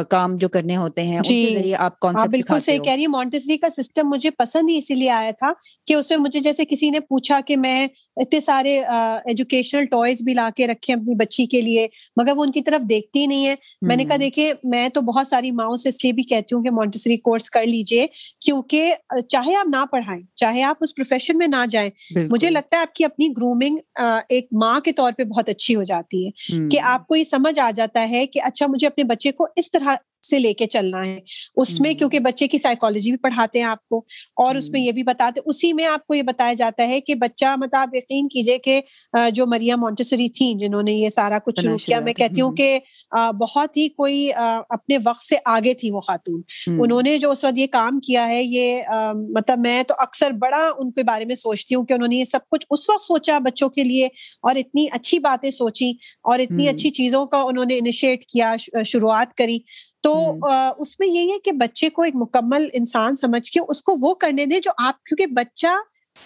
کام 0.10 0.36
جو 0.38 0.50
کرنے 0.50 0.78
ہوتے 0.78 1.04
ہیں 1.04 1.20
جی۔ 1.22 1.46
ذریعے 1.54 1.76
آپ 1.78 2.06
بالکل 2.28 2.60
صحیح 2.60 2.80
کہہ 2.80 2.92
رہی 2.92 3.02
ہیں۔ 3.02 3.08
مونٹیسری 3.08 3.58
کا 3.58 3.70
سسٹم 3.72 4.10
مجھے 4.10 4.30
پسند 4.38 4.70
ہی 4.70 4.78
اسی 4.78 4.96
لیے 4.96 5.10
آیا 5.12 5.32
تھا 5.32 5.52
کہ 5.88 5.94
اس 5.94 6.10
میں 6.10 6.18
مجھے 6.18 6.40
جیسے 6.40 6.66
کسی 6.66 6.90
نے 6.90 7.00
پوچھا 7.10 7.40
کہ 7.48 7.58
میں 7.58 7.88
اتنے 8.18 8.40
سارے 8.40 8.78
ایجوکیشنل 8.82 9.86
ٹوائز 9.86 10.22
بھی 10.24 10.34
لا 10.34 10.50
کے 10.56 10.68
رکھے 10.68 10.94
اپنی 10.94 11.16
بچی 11.16 11.46
کے 11.46 11.62
لیے 11.62 11.88
مگر 12.18 12.34
وہ 12.36 12.44
ان 12.44 12.52
کی 12.52 12.62
طرف 12.62 12.90
دیکھتی 12.90 13.26
نہیں 13.28 13.46
ہے۔ 13.48 13.56
میں 13.82 13.96
نے 13.96 14.06
کہا 14.06 14.16
دیکھیں 14.20 14.52
میں 14.64 14.88
تو 14.90 15.02
بہت 15.08 15.28
ساری 15.28 15.52
ماؤں 15.52 15.76
سے 15.76 15.90
اس 15.90 16.04
لیے 16.04 16.14
بھی 16.14 16.24
کہتی 16.24 16.56
ہوں 16.56 16.64
کہ 16.64 16.72
مونٹسری 16.72 17.18
کورس 17.18 17.50
کر 17.50 17.66
لیجیے 17.66 18.08
کیونکہ 18.42 18.94
چاہے 19.30 19.56
آپ 19.56 19.68
نہ 19.68 19.86
پڑھائیں 19.92 20.22
چاہے 20.36 20.64
آپ 20.64 20.78
اس 20.82 20.96
پروفیشن 20.96 21.38
میں 21.38 21.48
نہ 21.48 21.66
جائیں 21.70 21.90
مجھے 22.30 22.50
لگتا 22.50 22.76
ہے 22.78 22.82
آپ 22.82 22.94
کی 22.94 23.06
اپنی 23.06 23.28
گرومنگ 23.38 23.78
ایک 24.30 24.48
ماں 24.52 24.80
کے 24.80 24.92
طور 24.92 25.12
پہ 25.18 25.24
بہت 25.24 25.50
اچھی 25.50 25.76
ہو 25.76 25.84
جاتی 25.84 26.26
ہے۔ 26.26 26.32
کہ 26.70 26.80
آپ 26.84 27.08
کو 27.08 27.16
یہ 27.16 27.24
سمجھ 27.24 27.60
آ 27.60 27.72
جاتا 27.72 28.10
ہے 28.10 28.26
کہ 28.28 28.42
اچھا 28.44 28.66
مجھے 28.68 28.88
اپنے 28.88 29.04
بچے 29.04 29.32
کو 29.32 29.48
اس 29.56 29.72
طرح 29.72 29.96
سے 30.24 30.40
لے 30.40 30.54
کے 30.54 30.66
چلنا 30.66 31.06
ہے۔ 31.06 31.20
اس 31.56 31.80
میں 31.80 31.94
کیونکہ 31.94 32.20
بچے 32.20 32.48
کی 32.48 32.58
سائیکالوجی 32.58 33.10
بھی 33.12 33.18
پڑھاتے 33.18 33.60
ہیں 33.60 33.66
آپ 33.66 33.88
کو 33.88 33.98
اور 34.36 34.56
اس 34.56 34.70
میں 34.70 34.82
یہ 34.82 34.92
بھی 34.92 35.04
بتاتے 35.04 35.42
اسی 35.46 35.74
میں 35.74 35.86
آپ 35.86 36.08
کو 36.08 36.14
یہ 36.14 36.22
بتایا 36.22 36.54
جاتا 36.54 36.88
ہے 36.88 37.00
کہ 37.02 37.16
بچہ 37.16 37.46
مطلب 37.58 37.76
آپ 37.76 37.96
یقین 37.96 38.28
کیجیے 38.28 38.58
کہ 38.58 38.82
جو 39.34 39.46
مریم 39.46 39.80
مونٹسری 39.80 40.30
تھیں 40.30 40.54
جنہوں 40.60 40.84
نے 40.84 40.92
یہ 40.92 41.10
سارا 41.10 41.40
کچھ 41.40 41.62
شروع 41.62 41.78
کیا 41.86 42.00
میں 42.00 42.14
کہتی 42.14 42.42
ہوں 42.42 42.52
کہ 42.52 42.80
بہت 43.40 43.78
ہی 43.78 43.88
کوئی 43.90 44.30
اپنے 44.70 44.98
وقت 45.06 45.24
سے 45.24 45.36
آگے 45.46 45.74
تھی 45.74 45.92
وہ 45.92 46.02
خاتون۔ 46.02 46.42
انہوں 46.68 47.02
نے 47.02 47.18
جو 47.18 47.32
اس 47.32 47.44
وقت 47.44 47.58
یہ 47.58 47.68
کام 47.68 48.00
کیا 48.00 48.28
ہے 48.28 48.44
یہ 48.44 48.82
مطلب 49.30 49.60
میں 49.60 49.84
تو 49.84 49.94
اکثر 49.98 50.32
بڑا 50.32 50.70
ان 50.78 50.92
کے 50.92 51.04
بارے 51.04 51.26
میں 51.26 51.36
سوچتی 51.36 51.76
ہوں 51.76 51.86
کہ 51.86 51.94
انہوں 51.94 52.08
نے 52.08 52.16
یہ 52.16 52.24
سب 52.24 52.40
کچھ 52.52 52.66
اس 52.70 52.90
وقت 52.90 53.04
سوچا 53.04 53.38
بچوں 53.40 53.70
کے 53.70 53.84
لیے 53.84 54.06
اور 54.42 54.56
اتنی 54.56 54.86
اچھی 54.92 55.20
باتیں 55.20 55.52
سوچی 55.52 55.90
اور 56.24 56.40
اتنی 56.40 56.68
اچھی 56.70 56.90
چیزوں 56.90 57.26
کا 57.26 57.42
انہوں 57.42 57.66
نے 57.66 57.78
انیشیٹ 57.78 58.26
کیا 58.26 58.56
شروعات 58.86 59.34
کری۔ 59.34 59.60
تو 60.04 60.38
اس 60.78 61.00
میں 61.00 61.08
یہی 61.08 61.32
ہے 61.32 61.40
کہ 61.40 61.52
بچے 61.52 61.90
کو 61.90 62.02
ایک 62.02 62.16
مکمل 62.16 62.68
انسان 62.74 63.16
سمجھ 63.16 63.52
کے 63.52 63.60
اس 63.68 63.84
کو 63.84 63.96
وہ 64.02 64.14
کرنے 64.14 64.46
دیں 64.46 64.60
جو 64.60 64.72
آپ 64.78 65.04
کیونکہ 65.04 65.26
بچہ 65.34 65.68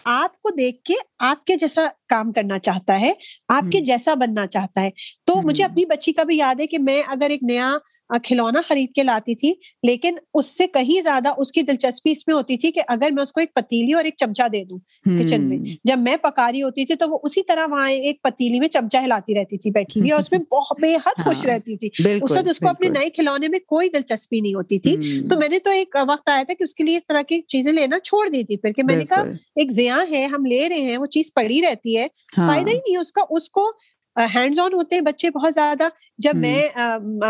آپ 0.05 0.41
کو 0.41 0.49
دیکھ 0.49 0.83
کے 0.83 0.93
آپ 1.19 1.45
کے 1.45 1.55
جیسا 1.55 1.81
کام 2.07 2.31
کرنا 2.31 2.59
چاہتا 2.59 3.01
ہے 3.01 3.13
آپ 3.47 3.71
کے 3.71 3.79
جیسا 3.79 4.13
بننا 4.13 4.47
چاہتا 4.47 4.81
ہے۔ 4.81 4.89
تو 5.25 5.41
مجھے 5.41 5.63
اپنی 5.63 5.85
بچی 5.85 6.13
کا 6.13 6.23
بھی 6.23 6.37
یاد 6.37 6.59
ہے 6.59 6.67
کہ 6.67 6.79
میں 6.79 7.01
اگر 7.07 7.29
ایک 7.29 7.43
نیا 7.43 7.73
کھلونا 8.19 8.61
خرید 8.61 8.93
کے 8.93 9.03
لاتی 9.03 9.35
تھی 9.35 9.53
لیکن 9.83 10.15
اس 10.33 10.45
سے 10.45 10.67
کہیں 10.67 11.01
زیادہ 11.01 11.33
اس 11.37 11.51
کی 11.51 11.61
دلچسپی 11.61 12.11
اس 12.11 12.27
میں 12.27 12.35
ہوتی 12.35 12.57
تھی 12.57 12.71
کہ 12.71 12.81
اگر 12.87 13.11
میں 13.11 13.23
اس 13.23 13.31
کو 13.31 13.39
ایک 13.39 13.53
پتیلی 13.53 13.93
اور 13.93 14.03
ایک 14.03 14.13
چمچا 14.17 14.47
دے 14.47 14.63
دوں 14.63 14.77
کچن 15.19 15.41
میں 15.41 15.57
جب 15.83 15.99
میں 15.99 16.15
پکا 16.17 16.51
رہی 16.51 16.61
ہوتی 16.63 16.85
تھی 16.85 16.95
تو 16.95 17.09
وہ 17.09 17.19
اسی 17.23 17.43
طرح 17.43 17.65
وہاں 17.71 17.89
ایک 17.89 18.21
پتیلی 18.21 18.59
میں 18.59 18.67
چمچا 18.67 19.03
ہلاتی 19.03 19.35
رہتی 19.35 19.57
تھی 19.57 19.71
بیٹھی 19.71 19.99
ہوئی 20.01 20.11
اور 20.11 20.19
اس 20.19 20.31
میں 20.31 20.39
بہت 20.51 20.81
بے 20.81 20.95
حد 20.95 21.23
خوش 21.23 21.45
ہاں، 21.45 21.53
رہتی 21.53 21.77
تھی۔ 21.77 21.89
اس 22.15 22.31
وقت 22.31 22.47
اس 22.47 22.59
کو 22.59 22.67
اپنے 22.67 22.89
نئے 22.89 23.09
کھلونے 23.09 23.47
میں 23.47 23.59
کوئی 23.59 23.89
دلچسپی 23.89 24.39
نہیں 24.39 24.53
ہوتی 24.53 24.79
تھی۔ 24.79 24.95
تو 25.29 25.37
میں 25.37 25.49
نے 25.49 25.59
تو 25.59 25.69
ایک 25.69 25.95
وقت 26.07 26.29
آیا 26.29 26.43
تھا 26.43 26.53
کہ 26.53 26.63
اس 26.63 26.75
کے 26.75 26.83
لیے 26.83 26.97
اس 26.97 27.05
طرح 27.05 27.21
کی 27.21 27.41
چیزیں 27.47 27.71
لینا 27.71 27.99
چھوڑ 27.99 28.27
دی 28.29 28.43
تھی۔ 28.43 28.57
پھر 28.57 28.71
کہ 28.71 28.83
میں 28.83 28.95
نے 28.95 29.05
کہا 29.05 29.21
ایک 29.55 29.71
زیاں 29.71 30.05
ہے 30.11 30.25
ہم 30.25 30.45
لے 30.45 30.69
رہے 30.69 30.81
ہیں 30.81 30.97
وہ 30.97 31.05
چیز 31.05 31.33
پڑی 31.33 31.61
رہتی 31.61 31.97
ہے 31.97 32.07
ہاں۔ 32.37 32.47
فائدہ 32.47 32.69
ہی 32.69 32.75
نہیں 32.77 32.97
اس 32.97 33.11
کا 33.11 33.21
اس 33.29 33.49
کو 33.49 33.69
ہینڈز 34.15 34.59
آن 34.59 34.73
ہوتے 34.73 34.95
ہیں 34.95 35.01
بچے 35.01 35.29
بہت 35.29 35.53
زیادہ۔ 35.53 35.87
جب 36.17 36.35
میں 36.35 36.67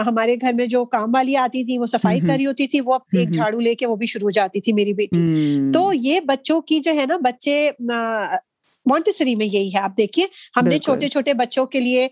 ہمارے 0.06 0.36
گھر 0.36 0.54
میں 0.54 0.66
جو 0.68 0.84
کام 0.86 1.10
والی 1.14 1.36
آتی 1.38 1.64
تھی 1.64 1.78
وہ 1.78 1.86
صفائی 1.86 2.20
کر 2.20 2.36
رہی 2.38 2.46
ہوتی 2.46 2.68
تھی 2.68 2.82
وہ 2.86 2.98
ایک 3.18 3.30
جھاڑو 3.32 3.60
لے 3.60 3.76
کے 3.76 3.86
وہ 3.88 3.96
بھی 3.96 4.08
شروع 4.08 4.26
ہو 4.26 4.32
جاتی 4.32 4.62
تھی 4.62 4.74
میری 4.74 4.94
بیٹی۔ 4.94 5.20
تو 5.74 5.92
یہ 5.94 6.20
بچوں 6.26 6.60
کی 6.62 6.80
جو 6.80 6.92
ہے 6.96 7.06
نا 7.08 7.18
بچے 7.24 7.70
مونٹیسری 8.86 9.34
میں 9.36 9.46
یہی 9.46 9.70
ہے۔ 9.74 9.80
آپ 9.80 9.98
دیکھیے 9.98 10.26
ہم 10.58 10.68
نے 10.68 10.78
چھوٹے 10.80 11.08
چھوٹے 11.08 11.34
بچوں 11.34 11.66
کے 11.66 11.80
لیے 11.80 12.08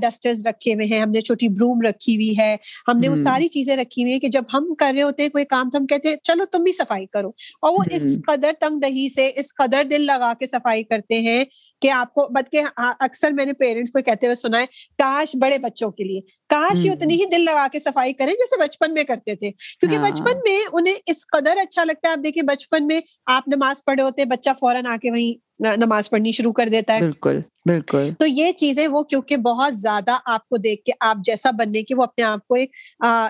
ڈسٹرز 0.00 0.46
رکھے 0.46 0.74
ہوئے 0.74 0.86
ہیں۔ 0.86 1.00
ہم 1.00 1.10
نے 1.10 1.20
چھوٹی 1.20 1.48
بروم 1.48 1.80
رکھی 1.82 2.14
ہوئی 2.16 2.38
ہے۔ 2.38 2.54
ہم 2.88 2.98
نے 3.00 3.08
وہ 3.08 3.16
ساری 3.16 3.48
چیزیں 3.48 3.76
رکھی 3.76 4.02
ہوئی 4.02 4.12
ہیں 4.12 4.20
کہ 4.20 4.28
جب 4.28 4.42
ہم 4.54 4.74
کر 4.78 4.92
رہے 4.94 5.02
ہوتے 5.02 5.22
ہیں 5.22 5.30
کوئی 5.30 5.44
کام 5.44 5.70
تو 5.70 5.78
ہم 5.78 5.86
کہتے 5.86 6.08
ہیں 6.08 6.16
چلو 6.22 6.44
تم 6.52 6.62
بھی 6.62 6.72
صفائی 6.72 7.06
کرو۔ 7.06 7.28
اور 7.62 7.72
وہ 7.72 7.82
اس 7.90 8.02
قدر 8.26 8.50
تنگ 8.60 8.78
دہی 8.80 9.08
سے 9.14 9.30
اس 9.36 9.54
قدر 9.54 9.82
دل 9.90 10.02
لگا 10.02 10.32
کے 10.38 10.46
صفائی 10.46 10.82
کرتے 10.84 11.20
ہیں 11.20 11.44
کہ 11.82 11.90
آپ 11.90 12.12
کو 12.14 12.26
بلکہ 12.28 12.80
اکثر 13.00 13.30
میں 13.30 13.44
نے 13.44 13.52
پیرنٹس 13.52 13.90
کو 13.90 14.02
کہتے 14.02 14.26
ہوئے 14.26 14.34
سنا 14.34 14.60
ہے 14.60 14.66
کاش 14.98 15.36
بڑے 15.40 15.58
بچوں 15.58 15.90
کے 15.90 16.04
لیے۔ 16.04 16.20
کاش 16.48 16.84
یہ 16.84 16.90
اتنی 16.90 17.14
ہی 17.14 17.26
دل 17.26 17.40
لگا 17.40 17.66
کے 17.72 17.78
صفائی 17.78 18.12
کریں 18.12 18.32
جیسے 18.32 18.60
بچپن 18.60 18.94
میں 18.94 19.04
کرتے 19.04 19.34
تھے۔ 19.34 19.50
کیونکہ 19.80 19.98
بچپن 19.98 20.38
میں 20.38 20.58
انہیں 20.72 20.94
اس 21.06 21.26
قدر 21.26 21.56
اچھا 21.56 21.84
لگتا 21.84 22.08
ہے 22.08 22.12
آپ 22.12 22.24
دیکھیے 22.24 22.42
بچپن 22.42 22.86
میں 22.86 23.00
آپ 23.26 23.48
نماز 23.48 23.84
پڑھے 23.84 24.02
ہوتے 24.02 24.24
بچہ 24.24 24.50
فوراً 24.60 24.86
آ 24.86 24.96
کے 25.02 25.10
وہیں 25.10 25.76
نماز 25.76 26.10
پڑھنی 26.10 26.32
شروع 26.32 26.52
کر 26.52 26.68
دیتا 26.68 26.94
ہے۔ 26.94 27.00
بالکل۔ 27.00 27.40
بالکل۔ 27.66 28.10
تو 28.18 28.26
یہ 28.26 28.52
چیزیں 28.52 28.86
وہ 28.88 29.02
کیونکہ 29.02 29.36
بہت 29.36 29.74
زیادہ 29.74 30.16
آپ 30.24 30.48
کو 30.48 30.56
دیکھ 30.56 30.82
کے 30.84 30.92
آپ 31.00 31.16
جیسا 31.24 31.50
بننے 31.50 31.82
کی 31.82 31.94
وہ 31.94 32.02
اپنے 32.02 32.24
آپ 32.24 32.46
کو 32.46 32.54
ایک 32.54 32.70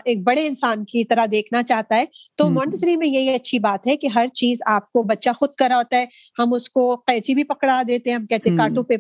ایک 0.05 0.23
بڑے 0.25 0.47
انسان 0.47 0.85
کی 0.85 1.05
طرح 1.05 1.27
دیکھنا 1.33 1.63
چاہتا 1.63 1.97
ہے۔ 1.97 2.05
تو 2.39 2.49
مونٹسری 2.51 2.97
میں 2.97 3.09
یہی 3.09 3.35
اچھی 3.35 3.59
بات 3.59 3.87
ہے 3.87 3.97
کہ 3.97 4.07
ہر 4.07 4.27
چیز 4.35 4.59
آپ 4.67 4.93
کو 4.93 5.03
بچہ 5.03 5.31
خود 5.37 5.55
کرا 5.55 5.77
ہوتا 5.77 5.97
ہے۔ 5.97 6.05
ہم 6.39 6.55
اس 6.55 6.69
کو 6.71 6.85
قینچی 7.07 7.35
بھی 7.35 7.45
پکڑا 7.45 7.81
دیتے 7.89 8.11
ہیں 8.11 8.17
ہم 8.17 8.27
کہتے 8.27 8.49
ہیں 8.49 8.57
کاٹو 8.57 8.83
پہ 8.83 8.95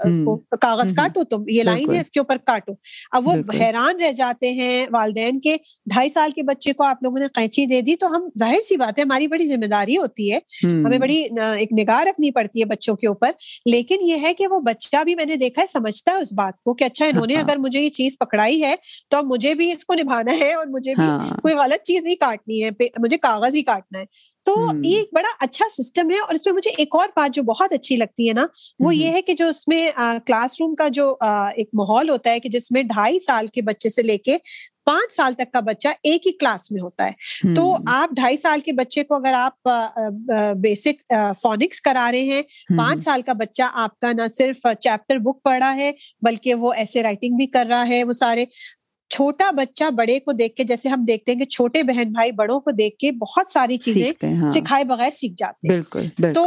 اس 0.00 0.18
کو 0.18 0.36
کاغذ 0.60 0.92
کاٹو 0.92 1.24
تم 1.24 1.48
یہ 1.48 1.62
لائن 1.62 1.92
ہے 1.92 2.00
اس 2.00 2.10
کے 2.10 2.20
اوپر 2.20 2.36
کاٹو۔ 2.44 2.72
اب 3.12 3.26
وہ 3.28 3.34
حیران 3.60 4.00
رہ 4.00 4.12
جاتے 4.12 4.52
ہیں 4.52 4.86
والدین 4.92 5.40
کے 5.40 5.56
ڈھائی 5.86 6.08
سال 6.08 6.30
کے 6.30 6.42
بچے 6.42 6.72
کو 6.72 6.84
آپ 6.84 7.02
لوگوں 7.02 7.18
نے 7.18 7.26
قینچی 7.34 7.66
دے 7.66 7.80
دی 7.80 7.96
تو 7.96 8.06
ہم 8.06 8.28
ظاہر 8.38 8.60
سی 8.60 8.76
بات 8.76 8.98
ہے 8.98 9.02
ہماری 9.02 9.26
بڑی 9.26 9.46
ذمہ 9.46 9.66
داری 9.66 9.96
ہوتی 9.96 10.32
ہے۔ 10.32 10.38
ہمیں 10.84 10.98
بڑی 10.98 11.16
ایک 11.56 11.72
نگاہ 11.72 12.02
رکھنی 12.02 12.30
پڑتی 12.30 12.60
ہے 12.60 12.64
بچوں 12.64 12.94
کے 12.96 13.06
اوپر۔ 13.06 13.30
لیکن 13.66 13.98
یہ 14.02 14.16
ہے 14.22 14.34
کہ 14.34 14.46
وہ 14.46 14.60
بچہ 14.66 15.02
بھی 15.04 15.14
میں 15.14 15.24
نے 15.24 15.36
دیکھا 15.36 15.62
ہے 15.62 15.66
سمجھتا 15.68 16.12
ہے 16.12 16.16
اس 16.18 16.32
بات 16.34 16.62
کو 16.62 16.74
کہ 16.74 16.84
اچھا 16.84 17.06
انہوں 17.06 17.26
نے 17.26 17.34
ہاں۔ 17.34 17.42
اگر 17.42 17.58
مجھے 17.58 17.80
یہ 17.80 17.90
چیز 17.92 18.16
پکڑائی 18.20 18.62
ہے 18.62 18.74
تو 19.10 19.22
مجھے 19.24 19.54
بھی 19.54 19.70
اس 19.72 19.84
کو 19.84 19.94
نبھانا 19.94 20.38
ہے 20.40 20.52
اور 20.54 20.66
مجھے 20.68 20.94
بھی 20.94 21.04
ہاں۔ 21.04 21.36
کوئی 21.42 21.54
غلط 21.54 21.82
چیز 21.82 22.04
نہیں 22.04 22.16
کاٹنی 22.16 22.62
ہے 22.64 22.70
مجھے 22.98 23.16
کاغذ 23.18 23.54
ہی 23.54 23.62
کاٹنا 23.62 23.98
ہے 23.98 24.04
تو 24.46 24.54
یہ 24.84 24.96
ایک 24.96 25.08
بڑا 25.12 25.28
اچھا 25.40 25.64
سسٹم 25.72 26.10
ہے 26.10 26.18
اور 26.18 26.34
اس 26.34 26.46
میں 26.46 26.52
مجھے 26.54 26.70
ایک 26.78 26.94
اور 26.94 27.08
بات 27.16 27.34
جو 27.34 27.42
بہت 27.42 27.72
اچھی 27.72 27.96
لگتی 27.96 28.28
ہے 28.28 28.34
نا 28.34 28.46
وہ 28.80 28.94
یہ 28.94 29.12
ہے 29.12 29.22
کہ 29.22 29.34
جو 29.34 29.48
اس 29.48 29.66
میں 29.68 29.86
کلاس 30.26 30.60
روم 30.60 30.74
کا 30.74 30.88
جو 30.88 31.10
ایک 31.56 31.68
ماحول 31.72 32.10
ہوتا 32.10 32.30
ہے 32.30 32.40
کہ 32.40 32.48
جس 32.48 32.70
میں 32.72 32.82
ڈھائی 32.82 33.18
سال 33.18 33.46
کے 33.46 33.62
بچے 33.62 33.88
سے 33.88 34.02
لے 34.02 34.18
کے 34.18 34.36
پانچ 34.86 35.12
سال 35.12 35.32
تک 35.34 35.52
کا 35.52 35.60
بچہ 35.60 35.88
ایک 36.02 36.26
ہی 36.26 36.32
کلاس 36.32 36.70
میں 36.72 36.80
ہوتا 36.80 37.06
ہے۔ 37.06 37.12
تو 37.54 37.64
آپ 37.86 38.10
ڈھائی 38.10 38.36
سال 38.36 38.60
کے 38.60 38.72
بچے 38.72 39.04
کو 39.04 39.14
اگر 39.14 39.32
آپ 39.34 39.68
بیسک 40.58 41.12
فونکس 41.42 41.80
کرا 41.80 42.10
رہے 42.12 42.24
ہیں 42.24 42.42
پانچ 42.76 43.02
سال 43.02 43.22
کا 43.22 43.32
بچہ 43.32 43.62
آپ 43.74 43.98
کا 44.00 44.12
نہ 44.12 44.26
صرف 44.28 44.66
چیپٹر 44.80 45.18
بک 45.18 45.42
پڑھا 45.42 45.74
ہے 45.76 45.90
بلکہ 46.22 46.54
وہ 46.54 46.72
ایسے 46.72 47.02
رائٹنگ 47.02 47.36
بھی 47.36 47.46
کر 47.48 47.66
رہا 47.68 47.88
ہے 47.88 48.02
وہ 48.04 48.12
سارے۔ 48.12 48.44
چھوٹا 49.16 49.50
بچہ 49.50 49.90
بڑے 49.90 50.18
کو 50.20 50.32
دیکھ 50.32 50.54
کے 50.56 50.64
جیسے 50.64 50.88
ہم 50.88 51.04
دیکھتے 51.04 51.32
ہیں 51.32 51.38
کہ 51.38 51.44
چھوٹے 51.44 51.82
بہن 51.82 52.12
بھائی 52.12 52.32
بڑوں 52.32 52.60
کو 52.60 52.70
دیکھ 52.70 52.96
کے 52.96 53.10
بہت 53.12 53.50
ساری 53.50 53.76
چیزیں 53.76 54.10
ہاں۔ 54.24 54.46
سکھائے 54.46 54.84
بغیر 54.84 55.10
سیکھ 55.10 55.34
جاتے 55.36 55.68
ہیں۔ 55.68 55.80
تو 56.32 56.44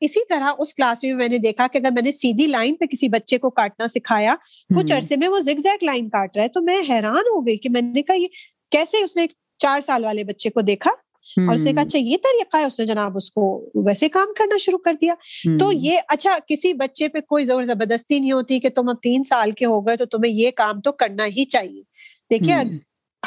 اسی 0.00 0.24
طرح 0.28 0.52
اس 0.58 0.74
کلاس 0.74 1.04
میں 1.04 1.14
میں 1.14 1.28
نے 1.28 1.38
دیکھا 1.38 1.66
کہ 1.72 1.78
اگر 1.78 1.90
میں 1.90 2.02
نے 2.02 2.12
سیدھی 2.12 2.46
لائن 2.46 2.74
پہ 2.74 2.86
کسی 2.86 3.08
بچے 3.08 3.38
کو 3.38 3.50
کاٹنا 3.50 3.88
سکھایا 3.88 4.34
کچھ 4.76 4.92
عرصے 4.92 5.16
میں 5.16 5.28
وہ 5.28 5.40
زگ 5.40 5.60
زیگ 5.60 5.84
لائن 5.84 6.08
کاٹ 6.08 6.36
رہا 6.36 6.44
ہے 6.44 6.48
تو 6.48 6.62
میں 6.62 6.80
حیران 6.88 7.32
ہو 7.34 7.46
گئی 7.46 7.56
کہ 7.56 7.68
میں 7.68 7.82
نے 7.82 8.02
کہا 8.02 8.16
یہ 8.16 8.26
کیسے 8.70 9.02
اس 9.04 9.16
نے 9.16 9.26
چار 9.58 9.80
سال 9.80 10.04
والے 10.04 10.24
بچے 10.24 10.50
کو 10.50 10.60
دیکھا؟ 10.60 10.90
اور 11.36 11.54
اس 11.54 11.64
نے 11.64 11.72
کہا 11.72 11.82
اچھا 11.82 11.98
یہ 11.98 12.16
طریقہ 12.16 12.56
ہے 12.56 12.64
اس 12.64 12.80
نے 12.80 12.86
جناب 12.86 13.16
اس 13.16 13.30
کو 13.30 13.70
ویسے 13.74 14.08
کام 14.08 14.28
کرنا 14.38 14.56
شروع 14.56 14.78
کر 14.78 14.94
دیا۔ 15.00 15.14
تو 15.58 15.72
یہ 15.72 15.98
اچھا 16.08 16.36
کسی 16.46 16.72
بچے 16.72 17.08
پہ 17.08 17.20
کوئی 17.20 17.44
زور 17.44 17.64
زبردستی 17.64 18.18
نہیں 18.18 18.32
ہوتی 18.32 18.60
کہ 18.60 18.68
تم 18.68 18.88
اب 18.88 18.96
تین 19.02 19.24
سال 19.24 19.50
کے 19.50 19.64
ہو 19.66 19.86
گئے 19.86 19.96
تو 19.96 20.04
تمہیں 20.04 20.32
یہ 20.32 20.50
کام 20.50 20.80
تو 20.80 20.92
کرنا 20.92 21.26
ہی 21.26 21.44
چاہیے۔ 21.44 21.82
دیکھیے 22.30 22.54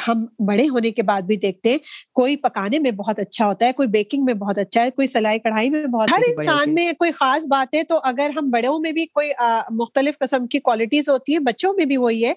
ہم 0.08 0.24
بڑے 0.38 0.68
ہونے 0.68 0.90
کے 0.90 1.02
بعد 1.02 1.22
بھی 1.22 1.36
دیکھتے 1.36 1.70
ہیں 1.70 1.78
کوئی 2.14 2.36
پکانے 2.36 2.78
میں 2.78 2.90
بہت 2.90 3.18
اچھا 3.18 3.46
ہوتا 3.46 3.66
ہے 3.66 3.72
کوئی 3.72 3.88
بیکنگ 3.88 4.24
میں 4.24 4.34
بہت 4.34 4.58
اچھا 4.58 4.82
ہے 4.82 4.90
کوئی 4.90 5.06
سلائی 5.06 5.38
کڑھائی 5.38 5.70
میں 5.70 5.86
بہت 5.86 6.08
ہر 6.12 6.22
انسان 6.28 6.74
میں 6.74 6.92
کوئی 6.92 7.12
خاص 7.12 7.46
بات 7.46 7.74
ہے 7.74 7.82
تو 7.82 7.98
اگر 8.04 8.30
ہم 8.36 8.50
بڑوں 8.50 8.78
میں 8.78 8.92
بھی 8.92 9.06
کوئی 9.06 9.30
مختلف 9.70 10.18
قسم 10.18 10.46
کی 10.46 10.58
کوالٹیز 10.58 11.08
ہوتی 11.08 11.32
ہیں 11.32 11.38
بچوں 11.38 11.74
میں 11.74 11.84
بھی 11.84 11.96
وہی 11.96 12.24
ہے۔ 12.24 12.32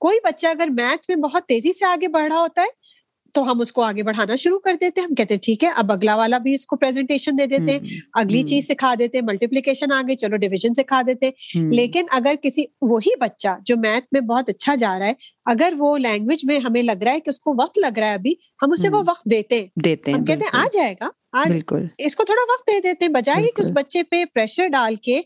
کوئی 0.00 0.18
بچہ 0.24 0.46
اگر 0.46 0.68
میتھ 0.70 1.06
میں 1.08 1.16
بہت 1.16 1.42
تیزی 1.46 1.72
سے 1.72 1.84
آگے 1.84 2.08
بڑھ 2.08 2.32
رہا 2.32 2.40
ہوتا 2.40 2.62
ہے 2.62 2.66
تو 3.32 3.50
ہم 3.50 3.60
اس 3.60 3.72
کو 3.72 3.82
آگے 3.82 4.02
بڑھانا 4.02 4.36
شروع 4.36 4.58
کر 4.58 4.74
دیتے 4.80 5.00
ہیں۔ 5.00 5.08
ہم 5.08 5.14
کہتے 5.14 5.34
ہیں 5.34 5.40
ٹھیک 5.40 5.64
ہے 5.64 5.68
اب 5.76 5.92
اگلا 5.92 6.14
والا 6.14 6.38
بھی 6.38 6.54
اس 6.54 6.66
کو 6.66 6.76
پریزنٹیشن 6.76 7.38
دے 7.38 7.46
دیتے 7.46 7.72
ہیں۔ 7.72 7.78
اگلی 8.14 8.42
چیز 8.42 8.66
سکھا 8.68 8.94
دیتے 8.98 9.18
ہیں 9.18 9.24
ملٹیپلیکیشن 9.24 9.92
آگے 9.92 10.16
چلو 10.16 10.36
ڈویژن 10.36 10.74
سکھا 10.74 11.00
دیتے 11.06 11.30
لیکن 11.70 12.04
اگر 12.10 12.34
کسی 12.42 12.62
وہی 12.82 13.16
بچہ 13.20 13.48
جو 13.64 13.76
میتھ 13.76 14.06
میں 14.12 14.20
بہت 14.20 14.48
اچھا 14.48 14.74
جا 14.74 14.98
رہا 14.98 15.06
ہے 15.06 15.12
اگر 15.44 15.72
وہ 15.78 15.98
لینگویج 15.98 16.44
میں 16.44 16.58
ہمیں 16.58 16.82
لگ 16.82 17.02
رہا 17.04 17.12
ہے 17.12 17.20
کہ 17.20 17.30
اس 17.30 17.40
کو 17.40 17.54
وقت 17.58 17.78
لگ 17.78 17.98
رہا 17.98 18.08
ہے 18.08 18.14
ابھی 18.14 18.34
ہم 18.62 18.72
اسے 18.72 18.88
وہ 18.88 19.02
وقت 19.06 19.24
دیتے 19.30 19.66
دیتے 19.84 20.12
ہم 20.12 20.24
کہتے 20.24 20.44
ہیں 20.44 20.60
آ 20.60 20.64
جائے 20.72 20.94
گا 21.00 21.08
بالکل۔ 21.48 21.86
اس 21.98 22.16
کو 22.16 22.24
تھوڑا 22.24 22.42
وقت 22.52 22.66
دے 22.66 22.80
دیتے 22.80 23.08
بجائے 23.08 23.42
کہ 23.56 23.60
اس 23.60 23.70
بچے 23.74 24.02
پہ 24.02 24.24
پریشر 24.24 24.68
ڈال 24.68 24.96
کے 24.96 25.20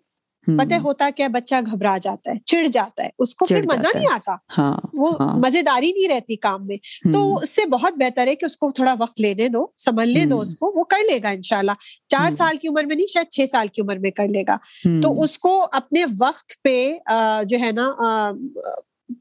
پتہ 0.46 0.74
ہوتا 0.74 1.08
کیا 1.16 1.28
بچہ 1.28 1.54
گھبرا 1.70 1.98
جاتا 1.98 2.30
ہے 2.30 2.36
چڑ 2.46 2.66
جاتا 2.66 3.04
ہے 3.04 3.08
اس 3.18 3.34
کو 3.34 3.44
پھر 3.44 3.62
مزہ 3.62 3.86
نہیں 3.94 4.06
آتا۔ 4.12 4.36
ہاں، 4.58 4.76
وہ 4.92 5.12
ہاں۔ 5.20 5.36
مزے 5.38 5.62
داری 5.62 5.92
نہیں 5.92 6.08
رہتی 6.08 6.36
کام 6.36 6.66
میں۔ 6.66 6.76
تو 7.12 7.34
اس 7.34 7.50
سے 7.50 7.66
بہت 7.66 7.94
بہتر 7.94 8.26
ہے 8.26 8.34
کہ 8.34 8.44
اس 8.44 8.56
کو 8.56 8.70
تھوڑا 8.70 8.94
وقت 8.98 9.20
لینے 9.20 9.48
دو 9.48 9.66
سنبھلنے 9.78 10.24
دو 10.24 10.40
اس 10.40 10.56
کو 10.56 10.72
وہ 10.74 10.84
کر 10.84 10.98
لے 11.10 11.18
گا 11.22 11.28
ان 11.28 11.42
شاء 11.42 11.58
اللہ 11.58 11.72
چار 12.08 12.30
سال 12.30 12.56
کی 12.56 12.68
عمر 12.68 12.84
میں 12.84 12.96
نہیں 12.96 13.06
شاید 13.06 13.30
چھ 13.30 13.50
سال 13.50 13.66
کی 13.68 13.82
عمر 13.82 13.96
میں 13.96 14.10
کر 14.10 14.28
لے 14.28 14.42
گا۔ 14.48 14.56
تو 15.02 15.22
اس 15.22 15.38
کو 15.38 15.66
اپنے 15.72 16.04
وقت 16.20 16.62
پہ 16.64 16.96
جو 17.44 17.58
ہے 17.60 17.72
نا 17.72 17.92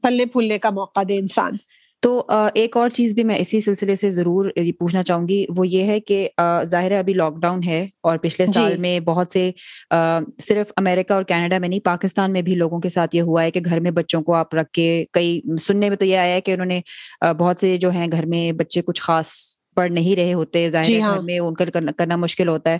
پلنے 0.02 0.26
پھولنے 0.26 0.58
کا 0.58 0.70
موقع 0.70 1.00
دے 1.08 1.18
انسان۔ 1.18 1.52
تو 2.04 2.22
ایک 2.54 2.76
اور 2.76 2.88
چیز 2.90 3.12
بھی 3.14 3.22
میں 3.24 3.36
اسی 3.38 3.60
سلسلے 3.60 3.94
سے 3.96 4.10
ضرور 4.10 4.50
پوچھنا 4.78 5.02
چاہوں 5.02 5.26
گی 5.28 5.44
وہ 5.56 5.66
یہ 5.66 5.84
ہے 5.84 5.98
کہ 6.00 6.26
ظاہر 6.64 6.92
ابھی 6.92 7.12
لاک 7.12 7.36
ڈاؤن 7.40 7.60
ہے 7.66 7.80
اور 8.00 8.16
پچھلے 8.18 8.46
سال 8.46 8.72
جی۔ 8.72 8.80
میں 8.80 8.98
بہت 9.02 9.30
سے 9.30 9.50
صرف 10.40 10.72
امریکہ 10.76 11.12
اور 11.12 11.22
کینیڈا 11.22 11.58
میں 11.58 11.68
نہیں 11.68 11.84
پاکستان 11.84 12.32
میں 12.32 12.42
بھی 12.42 12.54
لوگوں 12.54 12.80
کے 12.80 12.88
ساتھ 12.88 13.16
یہ 13.16 13.22
ہوا 13.22 13.42
ہے 13.42 13.50
کہ 13.50 13.60
گھر 13.64 13.80
میں 13.80 13.90
بچوں 13.92 14.22
کو 14.22 14.34
آپ 14.34 14.54
رکھ 14.54 14.70
کے 14.72 15.04
کئی 15.12 15.40
سننے 15.60 15.88
میں 15.88 15.96
تو 15.96 16.04
یہ 16.04 16.16
آیا 16.18 16.34
ہے 16.34 16.40
کہ 16.40 16.52
انہوں 16.52 16.66
نے 16.66 16.80
بہت 17.38 17.60
سے 17.60 17.76
جو 17.76 17.90
ہیں 17.90 18.10
گھر 18.10 18.26
میں 18.26 18.50
بچے 18.54 18.82
کچھ 18.82 19.02
خاص 19.02 19.34
پڑھ 19.74 19.92
نہیں 19.92 20.16
رہے 20.16 20.34
ہوتے 20.34 20.70
ظاہر 20.70 20.84
جی 20.84 21.00
ہاں۔ 21.02 21.22
میں 21.22 21.38
ان 21.38 21.54
کا 21.54 21.64
کرنا 21.98 22.16
مشکل 22.16 22.48
ہوتا 22.48 22.70
ہے۔ 22.70 22.78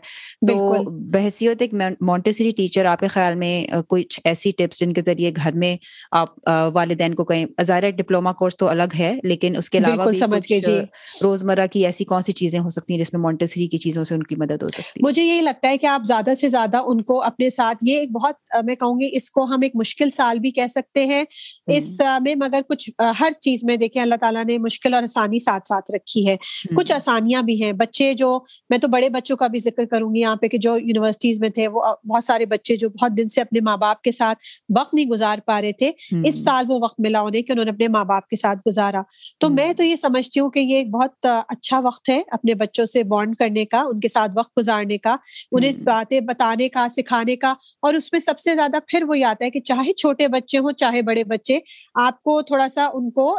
تو 0.48 0.82
بحثیت 0.90 1.62
ایک 1.62 1.74
مونٹیسری 2.00 2.50
ٹیچر 2.50 2.84
آپ 2.84 3.00
کے 3.00 3.06
خیال 3.06 3.34
میں 3.34 3.66
کچھ 3.88 4.20
ایسی 4.24 4.50
ٹپس 4.50 4.80
جن 4.80 4.92
کے 4.92 5.00
ذریعے 5.00 5.32
گھر 5.36 5.52
میں 5.52 5.76
آپ 6.10 6.28
والدین 6.74 7.14
کو 7.14 7.24
کہیں 7.24 7.46
ظاہر 7.62 7.90
ڈپلوما 7.90 8.32
کورس 8.32 8.56
تو 8.56 8.68
الگ 8.68 8.96
ہے 8.98 9.14
لیکن 9.22 9.56
اس 9.56 9.70
کے 9.70 9.78
علاوہ 9.78 10.12
جی۔ 10.42 10.78
روزمرہ 11.22 11.66
کی 11.66 11.86
ایسی 11.86 12.04
کون 12.04 12.22
سی 12.22 12.32
چیزیں 12.32 12.58
ہو 12.58 12.68
سکتی 12.68 12.94
ہیں 12.94 13.00
جس 13.00 13.12
میں 13.12 13.20
مونٹیسری 13.20 13.66
کی 13.66 13.78
چیزوں 13.78 14.04
سے 14.04 14.14
ان 14.14 14.22
کی 14.22 14.34
مدد 14.38 14.62
ہو 14.62 14.68
سکتی 14.68 14.80
ہے؟ 14.80 15.06
مجھے 15.06 15.22
یہی 15.22 15.40
لگتا 15.40 15.68
ہے 15.68 15.78
کہ 15.78 15.86
آپ 15.86 16.02
زیادہ 16.04 16.34
سے 16.34 16.48
زیادہ 16.48 16.80
ان 16.84 17.02
کو 17.02 17.22
اپنے 17.22 17.48
ساتھ 17.48 17.78
یہ 17.82 17.98
ایک 17.98 18.10
بہت 18.10 18.34
میں 18.64 18.74
کہوں 18.74 19.00
گی 19.00 19.08
اس 19.12 19.30
کو 19.30 19.44
ہم 19.44 19.58
ایک 19.62 19.72
مشکل 19.74 20.10
سال 20.10 20.38
بھی 20.38 20.50
کہہ 20.50 20.66
سکتے 20.66 21.04
ہیں۔ 21.06 21.24
اس 21.66 22.00
میں 22.20 22.34
مگر 22.34 22.60
کچھ 22.68 22.90
ہر 23.20 23.30
چیز 23.40 23.64
میں 23.64 23.76
دیکھیں 23.76 24.02
اللہ 24.02 24.14
تعالیٰ 24.20 24.44
نے 24.44 24.58
مشکل 24.58 24.94
اور 24.94 25.02
آسانی 25.02 25.40
ساتھ 25.40 25.66
ساتھ 25.66 25.90
رکھی 25.90 26.28
ہے۔ 26.28 26.36
کچھ 26.84 26.92
آسانیاں 26.92 27.42
بھی 27.42 27.62
ہیں۔ 27.62 27.72
بچے 27.72 28.12
جو 28.14 28.38
میں 28.70 28.78
تو 28.78 28.88
بڑے 28.88 29.08
بچوں 29.08 29.36
کا 29.36 29.46
بھی 29.46 29.58
ذکر 29.58 29.84
کروں 29.84 30.14
گی 30.14 30.20
یہاں 30.20 30.36
پہ 30.36 30.48
کہ 30.48 30.58
جو 30.58 30.76
یونیورسٹیز 30.78 31.40
میں 31.40 31.48
تھے 31.48 31.68
وہ 31.68 31.84
بہت 32.08 32.24
سارے 32.24 32.46
بچے 32.46 32.76
جو 32.76 32.88
بہت 32.90 33.16
دن 33.18 33.28
سے 33.28 33.40
اپنے 33.40 33.60
ماں 33.60 33.76
باپ 33.76 34.02
کے 34.02 34.12
ساتھ 34.12 34.38
وقت 34.78 34.94
نہیں 34.94 35.06
گزار 35.06 35.38
پا 35.46 35.60
رہے 35.60 35.72
تھے 35.72 35.90
اس 36.24 36.44
سال 36.44 36.64
وہ 36.68 36.78
وقت 36.82 37.00
ملا 37.00 37.20
انہیں 37.20 37.42
کہ 37.42 37.52
انہوں 37.52 37.64
نے 37.64 37.70
اپنے 37.70 37.88
ماں 37.88 38.04
باپ 38.04 38.28
کے 38.28 38.36
ساتھ 38.36 38.58
گزارا۔ 38.68 39.02
تو 39.40 39.48
میں 39.48 39.72
تو 39.72 39.84
یہ 39.84 39.96
سمجھتی 39.96 40.40
ہوں 40.40 40.50
کہ 40.50 40.58
یہ 40.58 40.76
ایک 40.76 40.90
بہت 40.90 41.26
اچھا 41.48 41.78
وقت 41.78 42.08
ہے 42.08 42.22
اپنے 42.28 42.54
بچوں 42.54 42.84
سے 42.84 43.02
بانڈ 43.04 43.36
کرنے 43.36 43.64
کا 43.64 43.80
ان 43.80 44.00
کے 44.00 44.08
ساتھ 44.08 44.30
وقت 44.36 44.58
گزارنے 44.58 44.98
کا 44.98 45.16
انہیں 45.52 45.72
باتیں 45.84 46.20
بتانے 46.20 46.68
کا 46.68 46.86
سکھانے 46.90 47.36
کا 47.36 47.54
اور 47.82 47.94
اس 47.94 48.12
میں 48.12 48.20
سب 48.20 48.38
سے 48.38 48.54
زیادہ 48.54 48.76
پھر 48.88 49.02
وہی 49.02 49.24
آتا 49.24 49.44
ہے 49.44 49.50
کہ 49.50 49.60
چاہے 49.60 49.92
چھوٹے 49.92 50.28
بچے 50.28 50.58
ہوں 50.58 50.72
چاہے 50.72 51.02
بڑے 51.02 51.24
بچے 51.24 51.58
آپ 51.94 52.22
کو 52.22 52.42
تھوڑا 52.42 52.68
سا 52.68 52.88
ان 52.94 53.10
کو 53.10 53.38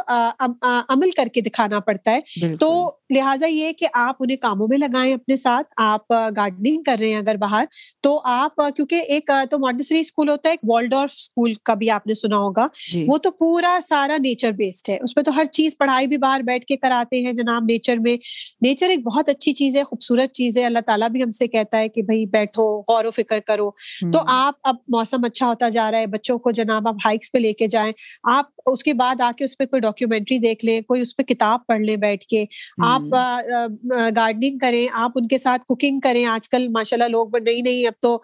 عمل 0.88 1.10
کر 1.10 1.28
کے 1.34 1.40
دکھانا 1.40 1.80
پڑتا 1.80 2.10
ہے۔ 2.10 2.20
تو 2.60 2.90
لہٰذا 3.10 3.46
یہ 3.46 3.72
کہ 3.72 3.86
آپ 3.94 4.16
انہیں 4.20 4.36
کاموں 4.36 4.66
میں 4.70 4.78
لگائیں 4.78 5.14
اپنے 5.14 5.36
ساتھ 5.36 5.66
آپ 5.76 6.10
گارڈننگ 6.10 6.82
کر 6.82 6.96
رہے 7.00 7.08
ہیں 7.08 7.16
اگر 7.16 7.34
باہر 7.34 7.64
تو 8.00 8.20
آپ 8.24 8.56
کیونکہ 8.56 8.94
ایک 8.94 9.30
تو 9.50 9.58
مانڈسری 9.58 10.00
اسکول 10.00 10.28
ہوتا 10.28 10.48
ہے 10.48 10.52
ایک 10.52 10.70
والڈور 10.70 11.04
اسکول 11.04 11.52
کا 11.54 11.74
بھی 11.74 11.90
آپ 11.90 12.06
نے 12.06 12.14
سنا 12.14 12.36
ہوگا۔ 12.36 12.66
جی۔ 12.92 13.04
وہ 13.08 13.18
تو 13.18 13.30
پورا 13.30 13.78
سارا 13.88 14.16
نیچر 14.18 14.50
بیسڈ 14.50 14.88
ہے۔ 14.88 14.98
اس 15.02 15.16
میں 15.16 15.24
تو 15.24 15.36
ہر 15.36 15.44
چیز 15.44 15.76
پڑھائی 15.78 16.06
بھی 16.06 16.16
باہر 16.16 16.40
بیٹھ 16.40 16.66
کے 16.66 16.76
کراتے 16.76 17.24
ہیں 17.24 17.32
جناب 17.32 17.62
نیچر 17.62 17.96
میں۔ 17.96 18.16
نیچر 18.62 18.88
ایک 18.88 19.06
بہت 19.06 19.28
اچھی 19.28 19.52
چیز 19.52 19.76
ہے 19.76 19.82
خوبصورت 19.84 20.32
چیز 20.32 20.58
ہے۔ 20.58 20.64
اللہ 20.64 20.78
تعالیٰ 20.86 21.08
بھی 21.08 21.22
ہم 21.22 21.30
سے 21.30 21.46
کہتا 21.46 21.78
ہے 21.78 21.88
کہ 21.88 22.02
بھائی 22.02 22.26
بیٹھو 22.26 22.82
غور 22.88 23.04
و 23.04 23.10
فکر 23.10 23.38
کرو۔ 23.40 23.70
تو 24.12 24.18
آپ 24.28 24.54
اب 24.62 24.76
موسم 24.88 25.24
اچھا 25.24 25.46
ہوتا 25.46 25.68
جا 25.68 25.90
رہا 25.90 25.98
ہے 25.98 26.06
بچوں 26.06 26.38
کو 26.38 26.50
جناب 26.50 26.88
آپ 26.88 26.94
ہائکس 27.04 27.32
پہ 27.32 27.38
لے 27.38 27.52
کے 27.52 27.66
جائیں۔ 27.66 27.92
آپ 28.22 28.44
اس 28.66 28.82
کے 28.82 28.94
بعد 28.94 29.20
آ 29.20 29.30
کے 29.36 29.44
اس 29.44 29.58
پہ 29.58 29.64
کوئی 29.64 29.80
ڈاکیومینٹری 29.80 30.38
دیکھ 30.38 30.64
لیں 30.64 30.80
کوئی 30.80 31.00
اس 31.00 31.16
پہ 31.16 31.22
کتاب 31.22 31.60
پڑھ 31.66 31.80
لیں 31.80 31.96
بیٹھ 31.96 32.24
کے۔ 32.24 32.44
آپ 32.82 32.95
آپ 32.96 33.14
گارڈننگ 34.16 34.58
کریں 34.58 34.86
آپ 34.92 35.12
ان 35.16 35.28
کے 35.28 35.38
ساتھ 35.38 35.62
کوکنگ 35.68 36.00
کریں۔ 36.00 36.24
آج 36.26 36.48
کل 36.48 36.68
ماشاء 36.68 36.96
اللہ 36.96 37.08
لوگ 37.08 37.36
نئی 37.36 37.60
نئی 37.60 37.86
اب 37.86 38.00
تو 38.02 38.16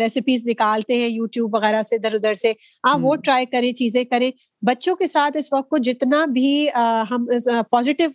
ریسیپیز 0.00 0.46
نکالتے 0.46 0.94
ہیں 0.94 1.08
یوٹیوب 1.08 1.54
وغیرہ 1.54 1.82
سے 1.82 1.96
ادھر 1.96 2.14
ادھر 2.14 2.34
سے۔ 2.34 2.52
آپ 2.82 2.98
وہ 3.02 3.14
ٹرائی 3.16 3.46
کریں 3.46 3.72
چیزیں 3.72 4.02
کریں۔ 4.04 4.30
بچوں 4.62 4.94
کے 4.96 5.06
ساتھ 5.06 5.36
اس 5.36 5.52
وقت 5.52 5.68
کو 5.70 5.78
جتنا 5.78 6.24
بھی 6.26 6.66
ہم 7.10 7.26
پازیٹیو 7.70 8.08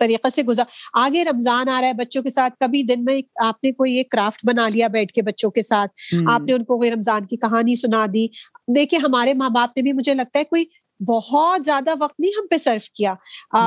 طریقے 0.00 0.30
سے 0.30 0.42
گزار 0.42 0.64
آگے 1.00 1.24
رمضان 1.24 1.68
آ 1.68 1.80
رہا 1.80 1.88
ہے 1.88 1.92
بچوں 1.92 2.22
کے 2.22 2.30
ساتھ 2.30 2.54
کبھی 2.60 2.82
دن 2.82 3.04
میں 3.04 3.20
آپ 3.44 3.64
نے 3.64 3.72
کوئی 3.72 3.96
ایک 3.96 4.10
کرافٹ 4.10 4.46
بنا 4.46 4.68
لیا 4.68 4.86
بیٹھ 4.88 5.12
کے 5.12 5.22
بچوں 5.22 5.50
کے 5.50 5.62
ساتھ۔ 5.62 6.14
آپ 6.28 6.40
نے 6.40 6.52
ان 6.52 6.64
کو 6.64 6.78
کوئی 6.78 6.90
رمضان 6.90 7.26
کی 7.26 7.36
کہانی 7.36 7.74
سنا 7.76 8.04
دی۔ 8.14 8.26
دیکھیے 8.74 9.00
ہمارے 9.00 9.34
ماں 9.34 9.50
باپ 9.50 9.76
نے 9.76 9.82
بھی 9.82 9.92
مجھے 9.92 10.14
لگتا 10.14 10.38
ہے 10.38 10.44
کوئی 10.44 10.64
بہت 11.00 11.64
زیادہ 11.64 11.90
وقت 12.00 12.20
نہیں 12.20 12.32
ہم 12.40 12.46
پہ 12.46 12.56
سرو 12.56 12.78
کیا۔ 12.94 13.14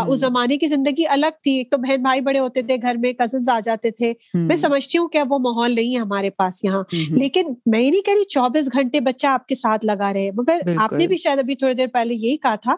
اس 0.08 0.20
زمانے 0.20 0.58
کی 0.58 0.68
زندگی 0.68 1.08
الگ 1.08 1.40
تھی۔ 1.44 1.58
ایک 1.58 1.72
تو 1.72 1.78
بہن 1.78 2.02
بھائی 2.02 2.22
بڑے 2.22 2.40
ہوتے 2.40 2.62
تھے 2.62 2.76
گھر 2.82 2.96
میں 2.96 3.14
کزنس 3.14 3.50
آ 3.50 3.60
جاتے 3.60 3.92
تھے۔ 3.92 4.14
میں 4.34 4.56
سمجھتی 4.56 4.98
ہوں 4.98 5.08
کہ 5.08 5.20
وہ 5.30 5.40
ماحول 5.40 5.76
نہیں 5.76 5.96
ہے 5.96 6.00
ہمارے 6.00 6.30
پاس 6.30 6.64
یہاں۔ 6.64 6.84
لیکن 7.10 7.54
میں 7.66 7.92
نہیں 7.92 8.02
کہہ 8.02 8.14
رہی 8.14 8.26
چوبیس 8.26 8.66
گھنٹے 8.74 9.00
بچہ 9.00 9.28
آپ 9.28 9.48
کے 9.48 9.56
ساتھ 9.56 9.86
لگا 9.86 10.14
رہے۔ 10.14 10.32
مگر 10.32 10.60
آپ 10.78 10.92
نے 10.94 11.08
بھی 11.08 11.18
شاید 11.18 11.40
ابھی 11.40 11.56
تھوڑی 11.56 11.74
دیر 11.74 11.88
پہلے 11.88 12.14
یہی 12.14 12.38
کہا 12.38 12.56
تھا 12.56 12.76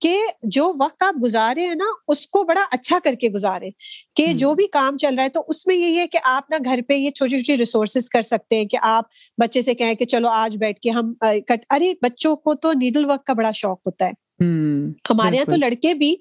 کہ 0.00 0.18
جو 0.42 0.72
وقت 0.80 1.02
آپ 1.02 1.14
گزارے 1.24 1.66
ہیں 1.66 1.74
نا 1.74 1.84
اس 2.08 2.26
کو 2.26 2.42
بڑا 2.42 2.62
اچھا 2.72 2.98
کر 3.04 3.14
کے 3.14 3.28
گزارے۔ 3.28 3.70
کہ 4.16 4.32
جو 4.32 4.54
بھی 4.54 4.66
کام 4.66 4.96
چل 4.96 5.14
رہا 5.14 5.24
ہے 5.24 5.28
تو 5.28 5.44
اس 5.48 5.66
میں 5.66 5.76
یہی 5.76 5.98
ہے 5.98 6.06
کہ 6.06 6.18
آپ 6.24 6.50
نا 6.50 6.56
گھر 6.64 6.80
پہ 6.88 6.94
یہ 6.94 7.10
چھوٹی 7.10 7.38
چھوٹی 7.38 7.56
ریسورسز 7.58 8.08
کر 8.08 8.22
سکتے 8.22 8.56
ہیں 8.56 8.64
کہ 8.64 8.78
آپ 8.82 9.04
بچے 9.38 9.62
سے 9.62 9.74
کہیں 9.74 9.94
کہ 9.94 10.04
چلو 10.04 10.28
آج 10.28 10.56
بیٹھ 10.58 10.80
کے 10.80 10.90
ہم 10.90 11.12
ارے 11.70 11.92
بچوں 12.02 12.36
کو 12.36 12.54
تو 12.54 12.72
نیڈل 12.72 13.04
ورک 13.04 13.24
کا 13.24 13.32
بڑا 13.32 13.50
شوق 13.50 13.78
ہوتا 13.86 14.06
ہے۔ 14.06 14.29
ہمارے 15.10 15.36
یہاں 15.36 15.44
تو 15.44 15.56
لڑکے 15.56 15.94
بھی 15.94 16.14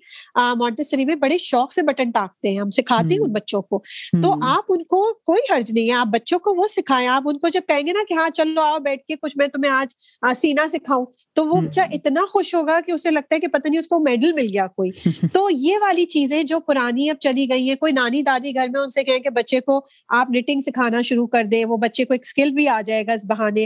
مونٹیسری 0.57 1.05
میں 1.05 1.15
بڑے 1.15 1.37
شوق 1.37 1.73
سے 1.73 1.81
بٹن 1.81 2.11
ٹاکتے 2.11 2.49
ہیں 2.49 2.59
ہم 2.59 2.69
سکھاتے 2.69 3.13
ہیں 3.15 3.21
ان 3.21 3.31
بچوں 3.31 3.61
کو۔ 3.61 3.81
تو 4.21 4.35
آپ 4.41 4.63
ان 4.69 4.83
کو 4.83 5.13
کوئی 5.25 5.53
حرج 5.53 5.71
نہیں 5.71 5.89
ہے 5.89 5.93
آپ 5.93 6.07
بچوں 6.07 6.39
کو 6.39 6.53
وہ 6.53 6.67
سکھائیں۔ 6.67 7.07
آپ 7.07 7.23
ان 7.25 7.39
کو 7.39 7.47
جب 7.47 7.61
کہیں 7.67 7.85
گے 7.87 7.91
نا 7.91 8.03
کہ 8.09 8.13
ہاں 8.13 8.29
چلو 8.29 8.61
آؤ 8.61 8.79
بیٹھ 8.79 9.05
کے 9.07 9.15
کچھ 9.21 9.37
میں 9.37 9.47
تمہیں 9.47 9.71
آج 9.71 9.93
سینا 10.37 10.67
سکھاؤں 10.67 11.05
تو 11.35 11.45
وہ 11.45 11.61
بچہ 11.61 11.81
اتنا 11.91 12.25
خوش 12.29 12.55
ہوگا 12.55 12.79
کہ 12.85 12.91
اسے 12.91 13.11
لگتا 13.11 13.35
ہے 13.35 13.39
کہ 13.39 13.47
پتہ 13.47 13.67
نہیں 13.67 13.79
اس 13.79 13.87
کو 13.87 13.99
میڈل 13.99 14.33
مل 14.33 14.47
گیا 14.53 14.67
کوئی۔ 14.67 14.89
تو 15.33 15.47
یہ 15.51 15.77
والی 15.81 16.05
چیزیں 16.05 16.43
جو 16.43 16.59
پرانی 16.59 17.09
اب 17.09 17.15
چلی 17.19 17.49
گئی 17.49 17.69
ہیں 17.69 17.75
کوئی 17.75 17.93
نانی 17.93 18.21
دادی 18.21 18.55
گھر 18.55 18.67
میں 18.67 18.81
ان 18.81 18.87
سے 18.87 19.03
کہیں 19.03 19.19
کہ 19.19 19.29
بچے 19.29 19.59
کو 19.59 19.79
آپ 20.09 20.27
نٹنگ 20.35 20.61
سکھانا 20.61 21.01
شروع 21.01 21.27
کر 21.27 21.43
دیں 21.51 21.65
وہ 21.65 21.77
بچے 21.77 22.05
کو 22.05 22.13
ایک 22.13 22.21
اسکل 22.23 22.51
بھی 22.51 22.67
آ 22.67 22.81
جائے 22.81 23.07
گا 23.07 23.13
اس 23.13 23.25
بہانے۔ 23.29 23.65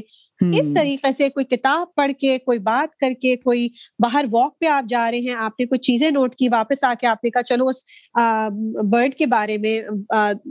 اس 0.51 0.73
طریقے 0.73 1.11
سے 1.11 1.29
کوئی 1.29 1.45
کتاب 1.45 1.95
پڑھ 1.95 2.11
کے 2.19 2.37
کوئی 2.37 2.59
بات 2.59 2.95
کر 2.95 3.11
کے 3.21 3.35
کوئی 3.35 3.69
باہر 3.99 4.25
واک 4.31 4.59
پہ 4.59 4.65
آپ 4.65 4.89
جا 4.89 5.11
رہے 5.11 5.19
ہیں 5.19 5.35
آپ 5.35 5.59
نے 5.59 5.65
کوئی 5.65 5.79
چیزیں 5.79 6.11
نوٹ 6.11 6.35
کی 6.35 6.47
واپس 6.49 6.83
آ 6.83 6.93
کے 6.99 7.07
آپ 7.07 7.23
نے 7.23 7.29
کہا 7.29 7.43
چلو 7.43 7.67
اس 7.67 7.75
برڈ 8.83 9.13
کے 9.13 9.25
بارے 9.25 9.57
میں 9.57 9.81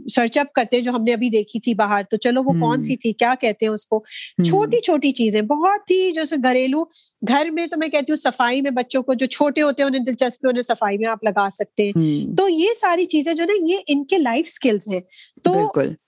سرچ 0.08 0.38
اپ 0.38 0.52
کرتے 0.52 0.80
جو 0.80 0.90
ہم 0.90 1.04
نے 1.04 1.12
ابھی 1.12 1.28
دیکھی 1.28 1.60
تھی 1.60 1.74
باہر 1.74 2.02
تو 2.10 2.16
چلو 2.16 2.42
وہ 2.42 2.52
کون 2.52 2.82
سی 2.82 2.96
تھی 2.96 3.12
کیا 3.12 3.34
کہتے 3.40 3.66
ہیں 3.66 3.72
اس 3.72 3.86
کو؟ 3.86 4.04
چھوٹی 4.44 4.80
چھوٹی 4.80 5.12
چیزیں 5.12 5.42
بہت 5.42 5.90
ہی 5.90 6.10
جو 6.12 6.22
گھریلو 6.44 6.84
گھر 7.28 7.50
میں 7.52 7.66
تو 7.66 7.76
میں 7.78 7.88
کہتی 7.88 8.12
ہوں 8.12 8.16
صفائی 8.16 8.62
میں 8.62 8.70
بچوں 8.70 9.02
کو 9.02 9.14
جو 9.14 9.26
چھوٹے 9.26 9.62
ہوتے 9.62 9.82
ہیں 9.82 9.88
انہیں 9.88 10.04
دلچسپی 10.04 10.48
انہیں 10.48 10.62
صفائی 10.62 10.98
میں 10.98 11.08
آپ 11.08 11.24
لگا 11.24 11.48
سکتے 11.52 11.82
ہیں۔ 11.82 11.92
تو 12.36 12.48
یہ 12.48 12.68
ساری 12.80 13.04
چیزیں 13.04 13.34
جو 13.34 13.44
نا 13.44 13.72
یہ 13.72 13.78
ان 13.86 14.04
کے 14.04 14.18
لائف 14.18 14.46
اسکلس 14.46 14.88
ہیں۔ 14.88 15.00
تو 15.42 15.52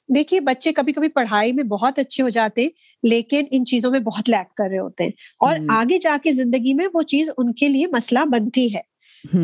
دیکھیے 0.09 0.41
بچے 0.41 0.73
کبھی 0.73 0.93
کبھی 0.93 1.09
پڑھائی 1.09 1.53
میں 1.53 1.65
بہت 1.65 1.99
اچھے 1.99 2.23
ہو 2.23 2.29
جاتے 2.29 2.63
ہیں 2.63 2.69
لیکن 3.03 3.45
ان 3.51 3.65
چیزوں 3.65 3.91
میں 3.91 4.01
بہت 4.01 4.31
لیک 4.31 4.55
کر 4.55 4.69
رہے 4.71 4.79
ہوتے 4.79 5.05
ہیں 5.05 5.11
اور 5.41 5.57
آگے 5.69 5.99
جا 5.99 6.17
کے 6.23 6.33
زندگی 6.33 6.75
میں 6.75 6.87
وہ 6.95 7.03
چیز 7.03 7.31
ان 7.39 7.53
کے 7.53 7.69
لیے 7.69 7.87
مسئلہ 7.87 8.25
بنتی 8.25 8.75
ہے۔ 8.75 8.81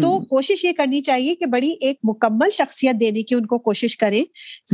تو 0.03 0.19
کوشش 0.21 0.65
یہ 0.65 0.73
کرنی 0.77 1.01
چاہیے 1.03 1.35
کہ 1.35 1.47
بڑی 1.47 1.71
ایک 1.81 1.99
مکمل 2.05 2.51
شخصیت 2.53 3.01
دینے 3.01 3.23
کی 3.23 3.35
ان 3.35 3.47
کو 3.47 3.59
کوشش 3.59 3.97
کریں۔ 3.97 4.23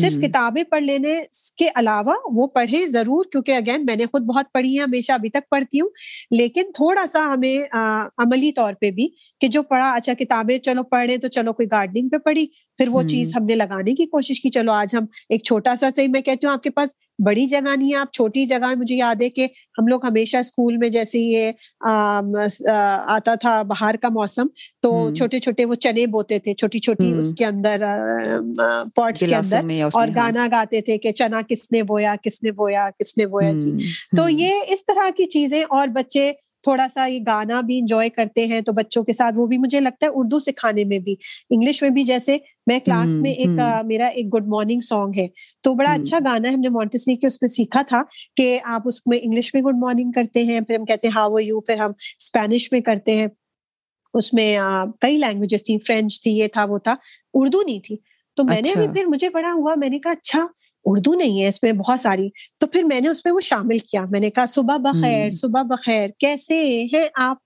صرف 0.00 0.18
کتابیں 0.22 0.62
پڑھ 0.64 0.82
لینے 0.82 1.14
کے 1.56 1.68
علاوہ 1.74 2.14
وہ 2.34 2.46
پڑھیں 2.46 2.86
ضرور 2.86 3.24
کیونکہ 3.32 3.52
اگین 3.52 3.84
میں 3.86 3.96
نے 3.96 4.06
خود 4.06 4.22
بہت 4.22 4.52
پڑھی 4.54 4.78
ہے 4.78 4.82
ہمیشہ 4.82 5.12
ابھی 5.12 5.30
تک 5.30 5.48
پڑھتی 5.50 5.80
ہوں۔ 5.80 5.88
لیکن 6.30 6.72
تھوڑا 6.74 7.06
سا 7.06 7.24
ہمیں 7.34 7.76
عملی 8.18 8.52
طور 8.52 8.72
پہ 8.80 8.90
بھی 8.90 9.08
کہ 9.40 9.48
جو 9.48 9.62
پڑھا 9.62 9.90
اچھا 9.92 10.14
کتابیں 10.14 10.58
چلو 10.58 10.82
پڑھیں 10.82 11.16
تو 11.16 11.28
چلو 11.28 11.52
کوئی 11.52 11.68
گارڈننگ 11.70 12.08
پہ 12.08 12.18
پڑھی۔ 12.18 12.46
پھر 12.78 12.88
وہ 12.88 13.02
چیز 13.04 13.34
ہم 13.36 13.44
نے 13.44 13.54
لگانے 13.54 13.94
کی 13.94 14.06
کوشش 14.06 14.40
کی 14.40 14.50
چلو 14.50 14.72
آج 14.72 14.94
ہم 14.94 15.04
ایک 15.28 15.44
چھوٹا 15.44 15.74
سا 15.76 15.88
صحیح 15.96 16.08
میں 16.08 16.20
کہتی 16.20 16.46
ہوں 16.46 16.52
آپ 16.52 16.62
کے 16.62 16.70
پاس 16.70 16.94
بڑی 17.18 17.46
جگہ 17.46 17.60
نہیں 17.68 17.90
ہے 17.90 17.96
آپ 17.96 18.12
چھوٹی 18.12 18.44
جگہ 18.46 18.74
مجھے 18.76 18.94
یاد 18.94 19.22
ہے 19.22 19.28
کہ 19.30 19.46
ہم 19.78 19.86
لوگ 19.86 20.04
ہمیشہ 20.04 20.36
اسکول 20.36 20.76
میں 20.76 20.88
جیسے 20.88 21.18
یہ 21.18 21.50
آتا 23.08 23.34
تھا 23.34 23.60
باہر 23.64 23.96
کا 23.96 24.08
موسم 24.08 24.46
تو 24.82 24.92
چھوٹے 25.14 25.40
چھوٹے 25.40 25.64
وہ 25.64 25.74
چنے 25.76 26.06
بوتے 26.08 26.38
تھے 26.38 26.54
چھوٹی 26.54 26.78
چھوٹی 26.78 27.12
اس 27.18 27.32
کے 27.34 27.44
اندر 27.44 27.84
پوٹس 28.96 29.20
کے 29.20 29.34
اندر 29.34 29.82
اور 29.92 30.08
گانا 30.16 30.46
گاتے 30.50 30.80
تھے 30.80 30.98
کہ 30.98 31.12
چنا 31.12 31.40
کس 31.48 31.70
نے 31.72 31.82
بویا 31.84 32.14
کس 32.22 32.42
نے 32.42 32.52
بویا 32.52 32.88
کس 32.98 33.16
نے 33.16 33.26
بویا 33.26 33.52
جی۔ 33.58 33.92
تو 34.16 34.28
یہ 34.30 34.60
اس 34.68 34.84
طرح 34.86 35.10
کی 35.16 35.26
چیزیں 35.28 35.62
اور 35.62 35.88
بچے 35.88 36.30
تھوڑا 36.66 36.86
سا 36.94 37.04
یہ 37.06 37.20
گانا 37.26 37.60
بھی 37.60 37.78
انجوائے 37.78 38.08
کرتے 38.10 38.46
ہیں 38.46 38.60
تو 38.60 38.72
بچوں 38.72 39.02
کے 39.04 39.12
ساتھ 39.12 39.38
وہ 39.38 39.46
بھی 39.46 39.58
مجھے 39.58 39.80
لگتا 39.80 40.06
ہے 40.06 40.10
اردو 40.14 40.38
سکھانے 40.38 40.84
میں 40.84 40.98
بھی۔ 40.98 41.14
انگلش 41.50 41.82
میں 41.82 41.90
بھی 41.90 42.04
جیسے 42.04 42.36
میں 42.66 42.78
کلاس 42.78 43.20
میں 43.20 43.30
ایک 43.32 43.58
میرا 43.86 44.06
ایک 44.06 44.34
گڈ 44.34 44.46
مارننگ 44.46 44.80
سانگ 44.80 45.12
ہے۔ 45.18 45.26
تو 45.62 45.74
بڑا 45.74 45.92
اچھا 45.92 46.18
گانا 46.24 46.48
ہے 46.48 46.54
ہم 46.54 46.60
نے 46.60 46.68
مونٹسنی 46.68 47.16
کے 47.16 47.26
اس 47.26 47.42
میں 47.42 47.48
سیکھا 47.48 47.82
تھا 47.82 48.02
کہ 48.36 48.58
آپ 48.64 48.82
اس 48.84 49.06
میں 49.06 49.18
انگلش 49.22 49.54
میں 49.54 49.62
گڈ 49.62 49.76
مارننگ 49.78 50.12
کرتے 50.12 50.42
ہیں 50.44 50.60
پھر 50.60 50.74
ہم 50.74 50.84
کہتے 50.84 51.06
ہیں 51.06 51.14
ہاؤ 51.16 51.38
یو 51.38 51.60
پھر 51.60 51.76
ہم 51.76 51.90
اسپینش 52.18 52.72
میں 52.72 52.80
کرتے 52.80 53.16
ہیں۔ 53.16 53.26
اس 54.14 54.32
میں 54.34 54.58
کئی 55.00 55.16
لینگویجز 55.16 55.64
تھی 55.64 55.78
فرینچ 55.78 56.22
تھی 56.22 56.30
یہ 56.30 56.48
تھا 56.52 56.64
وہ 56.64 56.78
تھا۔ 56.78 56.94
اردو 57.34 57.62
نہیں 57.62 57.80
تھی۔ 57.80 57.96
تو 58.36 58.44
میں 58.44 58.60
نے 58.66 58.72
بھی 58.76 58.86
پھر 58.88 59.06
مجھے 59.06 59.28
بڑا 59.28 59.52
ہوا 59.52 59.74
میں 59.76 59.88
نے 59.88 59.98
کہا 59.98 60.12
اچھا 60.12 60.46
اردو 60.86 61.14
نہیں 61.14 61.42
ہے 61.42 61.48
اس 61.48 61.62
میں 61.62 61.72
بہت 61.72 62.00
ساری۔ 62.00 62.28
تو 62.58 62.66
پھر 62.66 62.82
میں 62.82 63.00
نے 63.00 63.08
اس 63.08 63.24
میں 63.24 63.32
وہ 63.32 63.40
شامل 63.40 63.78
کیا۔ 63.78 64.04
میں 64.10 64.20
نے 64.20 64.30
کہا 64.30 64.46
صبح 64.46 64.76
بخیر 64.76 65.30
صبح 65.30 65.62
بخیر 65.62 66.10
کیسے 66.18 66.84
ہیں 66.94 67.08
آپ؟ 67.14 67.36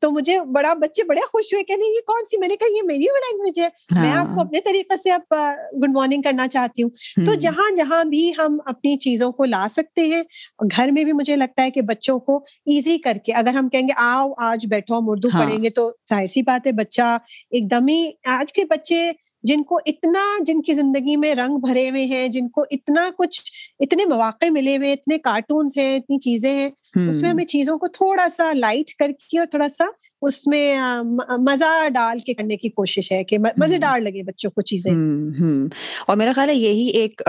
تو 0.00 0.10
مجھے 0.10 0.40
بڑا 0.40 0.74
بچے 0.74 1.04
بڑے 1.04 1.20
خوش 1.20 1.54
ہوئے 1.54 1.64
کہ 1.64 1.76
نہیں 1.76 1.88
یہ 1.88 2.00
کون 2.00 2.24
سی؟ 2.24 2.38
میں 2.38 2.48
نے 2.48 2.56
کہا 2.56 2.76
یہ 2.76 2.80
میری 2.84 2.98
لینگویج 2.98 3.60
ہے۔ 3.60 3.68
میں 4.00 4.12
آپ 4.12 4.26
کو 4.34 4.40
اپنے 4.40 4.60
طریقے 4.60 4.96
سے 4.96 5.10
اب 5.10 5.34
گڈ 5.82 5.90
مارننگ 5.94 6.22
کرنا 6.22 6.48
چاہتی 6.48 6.82
ہوں۔ 6.82 6.90
تو 7.26 7.34
جہاں 7.34 7.76
جہاں 7.76 8.04
بھی 8.04 8.32
ہم 8.38 8.58
اپنی 8.66 8.96
چیزوں 8.96 9.32
کو 9.32 9.44
لا 9.44 9.66
سکتے 9.70 10.00
ہیں 10.00 10.22
گھر 10.76 10.90
میں 10.92 11.04
بھی 11.04 11.12
مجھے 11.12 11.36
لگتا 11.36 11.62
ہے 11.62 11.70
کہ 11.70 11.82
بچوں 11.82 12.18
کو 12.18 12.36
ایزی 12.66 12.98
کر 12.98 13.16
کے 13.24 13.32
اگر 13.32 13.48
ہم 13.48 13.68
کہیں 13.68 13.82
گے 13.82 13.92
آؤ 13.96 14.32
آج 14.38 14.66
بیٹھو 14.66 14.98
ہم 14.98 15.04
اردو 15.08 15.28
پڑھیں 15.38 15.64
گے 15.64 15.70
تو 15.70 15.92
ظاہر 16.10 16.26
سی 16.26 16.42
بات 16.42 16.66
ہے 16.66 16.72
بچہ 16.72 17.18
ایک 17.50 17.70
دم 17.70 17.88
ہی 17.88 18.10
آج 18.24 18.52
کے 18.52 18.64
بچے 18.64 19.12
جن 19.44 19.62
کو 19.62 19.78
اتنا 19.86 20.22
جن 20.44 20.62
کی 20.62 20.74
زندگی 20.74 21.16
میں 21.16 21.34
رنگ 21.34 21.58
بھرے 21.58 21.90
ہوئے 21.90 22.04
ہیں، 22.04 22.28
جن 22.28 22.48
کو 22.48 22.64
اتنا 22.70 23.10
کچھ، 23.18 23.42
اتنے 23.80 24.04
مواقع 24.04 24.46
ملے 24.50 24.76
ہوئے، 24.76 24.92
اتنے 24.92 25.18
کارٹونس 25.18 25.78
ہیں، 25.78 25.96
اتنی 25.96 26.18
چیزیں 26.18 26.54
ہیں 26.54 26.70
اس 27.08 27.22
میں 27.22 27.30
ہمیں 27.30 27.44
چیزوں 27.44 27.78
کو 27.78 27.86
تھوڑا 27.88 28.28
سا 28.36 28.52
لائٹ 28.52 28.94
کر 28.94 29.10
کے 29.30 29.38
اور 29.38 29.46
تھوڑا 29.46 29.68
سا 29.68 29.84
اس 30.22 30.46
میں 30.46 30.78
مزہ 31.38 31.88
ڈال 31.88 32.18
کے 32.18 32.34
کرنے 32.34 32.56
کی 32.56 32.68
کوشش 32.68 33.12
ہے 33.12 33.24
کہ 33.24 33.38
مزیدار 33.38 34.00
لگے 34.00 34.22
بچوں 34.22 34.50
کو 34.50 34.62
چیزیں۔ 34.62 34.92
اور 36.06 36.16
میرا 36.16 36.32
خیال 36.32 36.48
ہے 36.48 36.54
یہی 36.54 36.86
ایک 36.86 37.22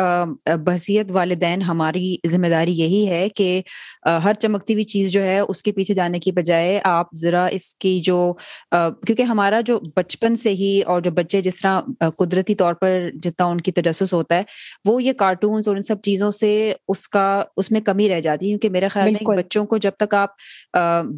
بحثیت 0.64 1.06
والدین 1.10 1.62
ہماری 1.62 2.16
ذمہ 2.28 2.48
داری 2.48 2.74
یہی 2.74 3.10
ہے 3.10 3.30
کہ 3.30 3.62
ہر 4.06 4.34
چمکتی 4.40 4.74
ہوئی 4.74 4.84
چیز 4.84 5.12
جو 5.12 5.24
ہے 5.24 5.40
اس 5.40 5.64
کے 5.64 5.72
پیچھے 5.72 5.94
جانے 5.94 6.20
کی 6.20 6.32
بجائے 6.32 6.80
آپ 6.84 7.08
ذرا 7.16 7.46
اس 7.46 7.76
کی 7.76 8.00
جو 8.00 8.34
کیونکہ 8.72 9.24
ہمارا 9.24 9.62
جو 9.62 9.80
بچپن 9.96 10.36
سے 10.36 10.50
ہی 10.50 10.82
اور 10.82 11.02
جو 11.02 11.12
بچے 11.12 11.42
جس 11.42 11.62
طرح 11.62 11.82
قدرتی 12.20 12.56
طور 12.56 12.74
پر 12.74 13.10
جتنا 13.14 13.46
ان 13.46 13.62
کی 13.62 13.72
تجسس 13.72 14.14
ہوتا 14.14 14.36
ہے 14.36 14.44
وہ 14.86 15.04
یہ 15.04 15.14
کارٹونس 15.14 15.68
اور 15.68 15.76
ان 15.76 15.84
سب 15.84 16.02
چیزوں 16.02 16.32
سے 16.32 16.74
اس 16.88 17.08
کا 17.08 17.44
اس 17.58 17.72
میں 17.72 17.82
کمی 17.82 18.10
رہ 18.10 18.20
جاتی 18.20 18.46
ہے 18.46 18.50
کیونکہ 18.50 18.70
میرا 18.70 18.88
خیال 18.88 19.16
ہے 19.16 19.26
بچوں 19.56 19.66
کو 19.66 19.78
جب 19.78 19.92
تک 19.98 20.14
آپ 20.14 20.30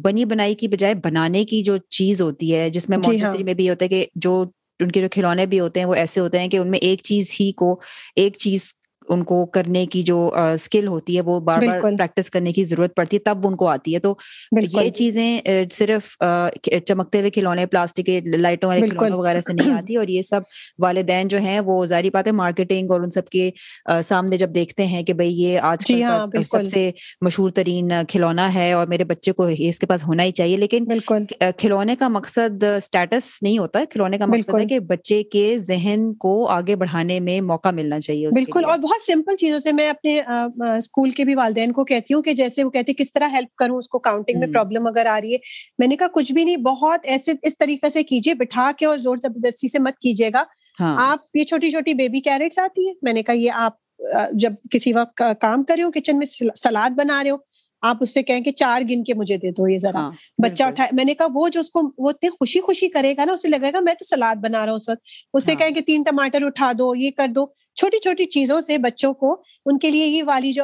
بنی 0.04 0.24
بنائی 0.24 0.54
کی 0.54 0.68
بجائے 0.68 0.94
بنانے 0.94 1.44
کی 1.44 1.62
جو 1.62 1.76
چیز 1.76 2.20
ہوتی 2.22 2.54
ہے 2.54 2.68
جس 2.70 2.88
میں 2.88 2.98
جی 2.98 3.22
ہاں۔ 3.22 3.34
میں 3.44 3.54
بھی 3.54 3.68
ہوتا 3.70 3.84
ہے 3.84 3.88
کہ 3.88 4.06
جو 4.14 4.42
ان 4.80 4.90
کے 4.90 5.00
جو 5.00 5.08
کھلونے 5.10 5.46
بھی 5.46 5.60
ہوتے 5.60 5.80
ہیں 5.80 5.86
وہ 5.86 5.94
ایسے 5.94 6.20
ہوتے 6.20 6.38
ہیں 6.38 6.48
کہ 6.48 6.56
ان 6.56 6.70
میں 6.70 6.78
ایک 6.82 7.00
چیز 7.02 7.34
ہی 7.40 7.50
کو 7.52 7.80
ایک 8.16 8.36
چیز 8.36 8.72
ان 9.08 9.22
کو 9.24 9.44
کرنے 9.48 9.84
کی 9.86 10.02
جو 10.02 10.16
اسکل 10.54 10.86
ہوتی 10.86 11.16
ہے 11.16 11.22
وہ 11.22 11.38
بار 11.42 11.62
بار 11.62 11.80
پریکٹس 11.92 12.30
کرنے 12.30 12.52
کی 12.52 12.64
ضرورت 12.64 12.94
پڑتی 12.96 13.16
ہے 13.16 13.22
تب 13.22 13.46
ان 13.46 13.56
کو 13.56 13.68
آتی 13.68 13.94
ہے۔ 13.94 14.00
تو 14.00 14.14
یہ 14.72 14.88
چیزیں 14.92 15.40
صرف 15.72 16.16
چمکتے 16.86 17.18
ہوئے 17.18 17.30
کھلونے 17.30 17.66
پلاسٹک 17.66 18.06
کے 18.06 18.18
لائٹوں 18.36 18.68
والے 18.68 18.82
کھلونے 18.84 19.14
وغیرہ 19.14 19.40
سے 19.40 19.52
نہیں 19.52 19.72
آتی۔ 19.72 19.96
اور 19.96 20.08
یہ 20.08 20.22
سب 20.24 20.40
والدین 20.78 21.28
جو 21.28 21.38
ہیں 21.38 21.58
وہ 21.60 21.84
ظاہری 21.86 22.10
بات 22.10 22.26
ہے 22.26 22.32
مارکیٹنگ 22.34 22.90
اور 22.90 23.00
ان 23.00 23.10
سب 23.10 23.28
کے 23.28 23.50
سامنے 24.04 24.36
جب 24.36 24.54
دیکھتے 24.54 24.86
ہیں 24.86 25.02
کہ 25.02 25.12
بھائی 25.14 25.34
یہ 25.34 25.58
آج 25.62 25.78
جی 25.80 25.94
کل 25.94 26.02
ہاں، 26.04 26.18
سب 26.44 26.64
سے 26.64 26.90
مشہور 27.22 27.50
ترین 27.50 27.90
کھلونا 28.08 28.52
ہے 28.54 28.72
اور 28.72 28.86
میرے 28.86 29.04
بچے 29.04 29.32
کو 29.32 29.46
اس 29.60 29.78
کے 29.78 29.86
پاس 29.86 30.04
ہونا 30.04 30.22
ہی 30.24 30.30
چاہیے۔ 30.32 30.56
لیکن 30.58 30.84
کھلونے 31.58 31.96
کا 31.96 32.08
مقصد 32.10 32.64
اسٹیٹس 32.66 33.42
نہیں 33.42 33.58
ہوتا۔ 33.58 33.84
کھلونے 33.90 34.18
کا 34.18 34.26
مقصد 34.26 34.58
ہے 34.58 34.66
کہ 34.66 34.78
بچے 34.88 35.22
کے 35.24 35.44
ذہن 35.60 36.12
کو 36.18 36.32
آگے 36.50 36.76
بڑھانے 36.76 37.18
میں 37.20 37.40
موقع 37.42 37.70
ملنا 37.70 38.00
چاہیے 38.00 38.28
بالکل۔ 38.30 38.64
اور 38.64 38.78
بہت 38.78 38.97
بہت 38.98 39.06
سمپل 39.06 39.36
چیزوں 39.36 39.58
سے 39.58 39.72
میں 39.72 39.88
اپنے 39.88 40.20
اسکول 40.78 41.10
کے 41.10 41.24
بھی 41.24 41.34
والدین 41.34 41.72
کو 41.72 41.84
کہتی 41.84 42.14
ہوں 42.14 42.22
کہ 42.22 42.32
جیسے 42.32 42.64
وہ 42.64 42.70
کہتے 42.70 42.92
کس 42.94 43.12
طرح 43.12 43.28
ہیلپ 43.32 43.54
کروں 43.56 43.76
اس 43.76 43.88
کو 43.88 43.98
کاؤنٹنگ 43.98 44.38
میں 44.38 44.48
پرابلم 44.48 44.86
اگر 44.86 45.06
آ 45.06 45.20
رہی 45.20 45.32
ہے۔ 45.32 45.38
میں 45.78 45.88
نے 45.88 45.96
کہا 45.96 46.06
کچھ 46.14 46.32
بھی 46.32 46.44
نہیں 46.44 46.56
بہت 46.56 47.00
ایسے 47.04 47.32
اس 47.42 47.58
طریقے 47.58 47.90
سے 47.90 48.02
کیجیے 48.02 48.34
بٹھا 48.34 48.70
کے 48.78 48.86
اور 48.86 48.98
زور 48.98 49.16
زبردستی 49.16 49.68
سے 49.68 49.78
مت 49.78 49.98
کیجیے 49.98 50.28
گا۔ 50.32 50.42
ہاں۔ 50.80 50.96
آپ 51.00 51.18
یہ 51.34 51.44
چھوٹی 51.44 51.70
چھوٹی 51.70 51.94
بیبی 51.94 52.20
کیرٹس 52.20 52.58
آتی 52.58 52.86
ہیں۔ 52.86 52.94
میں 53.02 53.12
نے 53.12 53.22
کہا 53.22 53.34
یہ 53.34 53.50
آپ 53.54 53.72
جب 54.32 54.52
کسی 54.70 54.92
وقت 54.92 55.22
کام 55.40 55.62
کر 55.62 55.74
رہے 55.76 55.84
ہو 55.84 55.90
کچن 55.90 56.18
میں 56.18 56.26
سلاد 56.56 56.90
بنا 56.90 57.22
رہے 57.24 57.30
ہو 57.30 57.36
آپ 57.82 57.96
اس 58.00 58.14
سے 58.14 58.22
کہیں 58.22 58.40
کہ 58.40 58.52
چار 58.52 58.82
گن 58.90 59.02
کے 59.04 59.14
مجھے 59.14 59.36
دے 59.36 59.50
دو 59.50 59.68
یہ 59.68 59.78
ذرا۔ 59.78 59.98
ہاں، 59.98 60.10
بچہ 60.38 60.64
اٹھائے 60.64 60.90
میں 60.92 61.04
نے 61.04 61.14
کہا 61.14 61.26
وہ 61.34 61.48
جو 61.48 61.60
اس 61.60 61.70
کو 61.70 61.82
وہ 61.98 62.10
اتنے 62.10 62.30
خوشی 62.30 62.60
خوشی 62.60 62.88
کرے 62.88 63.14
گا 63.16 63.24
نا 63.24 63.32
اسے 63.32 63.48
لگے 63.48 63.72
گا 63.72 63.80
میں 63.80 63.94
تو 63.94 64.04
سلاد 64.04 64.36
بنا 64.38 64.64
رہا 64.66 64.72
ہوں 64.72 64.94
اس 65.34 65.44
سے 65.44 65.52
ہاں۔ 65.52 65.58
کہیں 65.58 65.70
کہ 65.70 65.80
تین 65.86 66.02
ٹماٹر 66.02 66.46
اٹھا 66.46 66.72
دو 66.78 66.94
یہ 66.94 67.10
کر 67.10 67.28
دو۔ 67.28 67.46
چھوٹی 67.76 67.98
چھوٹی 67.98 68.24
چیزوں 68.26 68.60
سے 68.60 68.78
بچوں 68.78 69.12
کو 69.14 69.30
ان 69.66 69.78
کے 69.78 69.90
لیے 69.90 70.06
یہ 70.06 70.22
والی 70.26 70.52
جو 70.52 70.62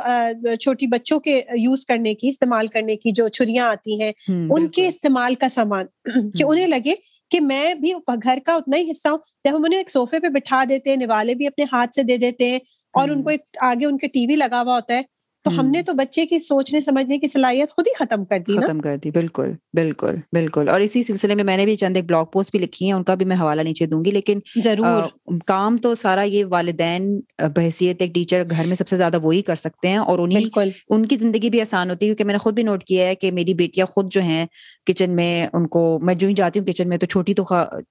چھوٹی 0.60 0.86
بچوں 0.86 1.18
کے 1.20 1.40
یوز 1.56 1.84
کرنے 1.86 2.14
کی 2.14 2.28
استعمال 2.28 2.66
کرنے 2.66 2.96
کی 2.96 3.12
جو 3.12 3.28
چھریاں 3.28 3.66
آتی 3.68 4.00
ہیں 4.02 4.12
ان 4.28 4.68
کے 4.68 4.86
استعمال 4.88 5.34
کا 5.34 5.48
سامان 5.48 5.86
کہ 6.38 6.44
انہیں 6.44 6.66
لگے 6.66 6.94
کہ 7.30 7.40
میں 7.40 7.74
بھی 7.74 7.92
گھر 8.14 8.38
کا 8.44 8.54
اتنا 8.54 8.76
ہی 8.76 8.90
حصہ 8.90 9.08
ہوں۔ 9.08 9.18
جب 9.44 9.56
ہم 9.56 9.64
انہیں 9.64 9.80
ایک 9.80 9.90
صوفے 9.90 10.20
پہ 10.20 10.28
بٹھا 10.28 10.62
دیتے 10.68 10.90
ہیں 10.90 10.96
نوالے 10.96 11.34
بھی 11.34 11.46
اپنے 11.46 11.64
ہاتھ 11.72 11.94
سے 11.94 12.02
دے 12.02 12.16
دیتے 12.16 12.50
ہیں 12.50 12.58
اور 12.94 13.08
ان 13.08 13.22
کو 13.22 13.30
ایک 13.30 13.40
آگے 13.62 13.86
ان 13.86 13.98
کے 13.98 14.08
ٹی 14.08 14.26
وی 14.26 14.36
لگا 14.36 14.60
ہوا 14.62 14.74
ہوتا 14.74 14.94
ہے 14.94 15.02
تو 15.45 15.51
ہم 15.51 15.66
نے 15.66 15.82
تو 15.82 15.92
بچے 15.95 16.26
کی 16.26 16.38
سوچنے 16.40 16.80
سمجھنے 16.80 17.18
کی 17.18 17.26
صلاحیت 17.26 17.70
خود 17.70 17.86
ہی 17.86 17.95
ختم 17.95 18.24
کر 18.24 18.38
دی 18.38 18.57
ختم 18.57 18.80
کر 18.80 18.97
دی 18.97 19.11
بالکل 19.11 19.53
بالکل 19.72 20.16
بالکل۔ 20.32 20.68
اور 20.68 20.80
اسی 20.80 21.03
سلسلے 21.03 21.34
میں 21.34 21.45
میں 21.45 21.57
نے 21.57 21.64
بھی 21.64 21.76
چند 21.76 21.97
ایک 21.97 22.05
بلاگ 22.05 22.24
پوسٹ 22.32 22.51
بھی 22.51 22.59
لکھی 22.59 22.86
ہیں 22.86 22.92
ان 22.92 23.03
کا 23.03 23.14
بھی 23.14 23.26
میں 23.26 23.36
حوالہ 23.36 23.62
نیچے 23.62 23.86
دوں 23.86 24.05
گی۔ 24.05 24.11
لیکن 24.11 24.38
ضرور۔ 24.57 25.03
کام 25.47 25.76
تو 25.76 25.95
سارا 25.95 26.22
یہ 26.24 26.45
والدین 26.49 27.09
بحثیت 27.57 28.03
ایک 28.03 28.14
ٹیچر 28.14 28.42
گھر 28.51 28.66
میں 28.66 28.76
سب 28.76 28.88
سے 28.88 28.97
زیادہ 28.97 29.18
وہی 29.22 29.42
کر 29.42 29.57
سکتے 29.57 29.88
ہیں 29.88 29.97
اور 29.99 30.18
انہیں 30.18 30.49
ان 30.90 31.07
کی 31.07 31.16
زندگی 31.16 31.51
بھی 31.51 31.61
آسان 31.61 31.90
ہوتی 31.90 32.07
ہے 32.07 32.09
کیونکہ 32.09 32.24
میں 32.24 32.34
نے 32.34 32.38
خود 32.38 32.55
بھی 32.55 32.62
نوٹ 32.62 32.84
کیا 32.84 33.07
ہے 33.07 33.14
کہ 33.14 33.30
میری 33.30 33.55
بیٹیاں 33.55 33.86
خود 33.86 34.11
جو 34.11 34.20
ہیں 34.22 34.45
کچن 34.86 35.14
میں 35.16 35.30
ان 35.53 35.66
کو 35.68 35.82
میں 36.03 36.14
جو 36.14 36.28
ہی 36.28 36.34
جاتی 36.34 36.59
ہوں 36.59 36.66
کچن 36.66 36.88
میں 36.88 36.97
تو 36.97 37.07
چھوٹی 37.07 37.34
تو 37.34 37.45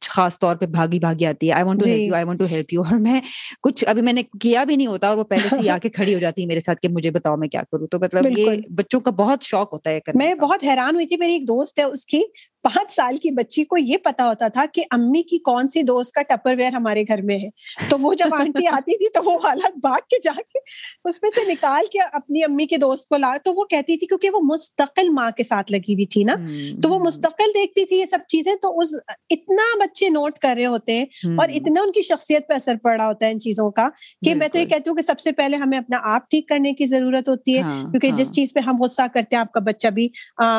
خاص 0.07 0.39
طور 0.39 0.55
پہ 0.55 0.65
بھاگی 0.69 0.99
بھاگی 0.99 1.25
آتی 1.25 1.47
ہے۔ 1.47 1.53
I 1.53 1.63
want 1.63 1.79
to 1.79 1.85
help 1.85 2.01
you 2.01 2.15
I 2.15 2.25
want 2.25 2.39
to 2.39 2.45
help 2.45 2.73
you 2.73 2.81
اور 2.83 2.99
میں 2.99 3.19
کچھ 3.63 3.83
ابھی 3.87 4.01
میں 4.01 4.13
نے 4.13 4.23
کیا 4.41 4.63
بھی 4.63 4.75
نہیں 4.75 4.87
ہوتا 4.87 5.07
اور 5.07 5.17
وہ 5.17 5.23
پہلے 5.25 5.49
سے 5.49 5.69
آ 5.69 5.77
کے 5.77 5.89
کھڑی 5.89 6.13
ہو 6.13 6.19
جاتی 6.19 6.41
ہے 6.41 6.47
میرے 6.47 6.59
ساتھ 6.59 6.79
کہ 6.79 6.87
مجھے 6.87 7.11
بتاؤ 7.11 7.35
میں 7.43 7.49
کیا 7.49 7.63
کروں؟ 7.71 7.87
تو 7.87 7.99
مطلب 7.99 8.27
یہ 8.37 8.49
بچوں 8.71 8.99
کا 8.99 9.11
بہت 9.17 9.43
شوق 9.43 9.73
ہوتا 9.73 9.89
ہے 9.89 9.99
میں 10.15 10.33
بہت 10.35 10.63
حیران 10.63 10.95
ہوئی 10.95 11.05
تھی 11.05 11.17
میری 11.17 11.33
ایک 11.33 11.47
دوست 11.47 11.79
ہے 11.79 11.83
اس 11.83 12.05
کی 12.05 12.21
پانچ 12.63 12.91
سال 12.91 13.17
کی 13.17 13.31
بچی 13.31 13.63
کو 13.65 13.77
یہ 13.77 13.97
پتا 14.03 14.27
ہوتا 14.27 14.47
تھا 14.47 14.65
کہ 14.73 14.83
امی 14.91 15.21
کی 15.23 15.37
کون 15.41 15.69
سی 15.69 15.81
دوست 15.83 16.11
کا 16.11 16.21
ٹپر 16.27 16.55
ویئر 16.57 16.73
ہمارے 16.73 17.03
گھر 17.03 17.21
میں 17.21 17.37
ہے۔ 17.37 17.49
تو 17.89 17.97
وہ 17.99 18.13
جب 18.13 18.33
آنٹی 18.33 18.67
آتی 18.67 18.97
تھی 18.97 19.09
تو 19.09 19.21
وہ 19.23 19.37
حالت 19.43 19.77
بھاگ 19.79 20.05
کے 20.09 20.19
جا 20.23 20.33
کے 20.43 20.59
اس 21.05 21.21
میں 21.23 21.29
سے 21.29 21.41
نکال 21.47 21.85
کے 21.91 21.99
اپنی 22.13 22.43
امی 22.43 22.65
کے 22.65 22.77
دوست 22.77 23.07
کو 23.09 23.17
لا 23.17 23.35
تو 23.43 23.53
وہ 23.53 23.65
کہتی 23.65 23.97
تھی 23.97 24.07
کیونکہ 24.07 24.29
وہ 24.29 24.39
مستقل 24.43 25.09
ماں 25.11 25.29
کے 25.31 25.43
ساتھ 25.43 25.71
لگی 25.71 25.93
ہوئی 25.93 26.05
تھی 26.07 26.23
نا۔ 26.23 26.35
تو 26.81 26.89
وہ 26.89 26.99
مستقل 26.99 27.53
دیکھتی 27.53 27.85
تھی 27.85 27.97
یہ 27.97 28.05
سب 28.05 28.27
چیزیں 28.27 28.53
تو 28.61 28.79
اس 28.79 28.95
اتنا 29.29 29.63
بچے 29.79 30.09
نوٹ 30.09 30.37
کر 30.37 30.55
رہے 30.57 30.65
ہوتے 30.67 30.93
ہیں 30.93 31.05
اور 31.37 31.49
اتنا 31.51 31.81
ان 31.81 31.91
کی 31.91 32.01
شخصیت 32.03 32.47
پہ 32.47 32.53
اثر 32.53 32.75
پڑ 32.83 32.95
رہا 32.95 33.07
ہوتا 33.07 33.25
ہے 33.25 33.31
ان 33.31 33.39
چیزوں 33.39 33.69
کا 33.71 33.87
کہ 34.25 34.35
میں 34.35 34.47
تو 34.47 34.57
یہ 34.57 34.65
کہتی 34.65 34.89
ہوں 34.89 34.95
کہ 34.95 35.01
سب 35.01 35.19
سے 35.19 35.31
پہلے 35.33 35.57
ہمیں 35.57 35.77
اپنا 35.77 35.97
آپ 36.13 36.29
ٹھیک 36.29 36.47
کرنے 36.47 36.73
کی 36.73 36.85
ضرورت 36.85 37.29
ہوتی 37.29 37.55
ہے 37.57 37.61
ہاں، 37.61 37.81
کیونکہ 37.83 38.11
جس 38.11 38.27
ہاں۔ 38.27 38.33
چیز 38.33 38.53
پہ 38.53 38.59
ہم 38.59 38.81
غصہ 38.81 39.01
کرتے 39.13 39.35
ہیں 39.35 39.41
آپ 39.41 39.51
کا 39.51 39.59
بچہ 39.63 39.87
بھی 39.89 40.07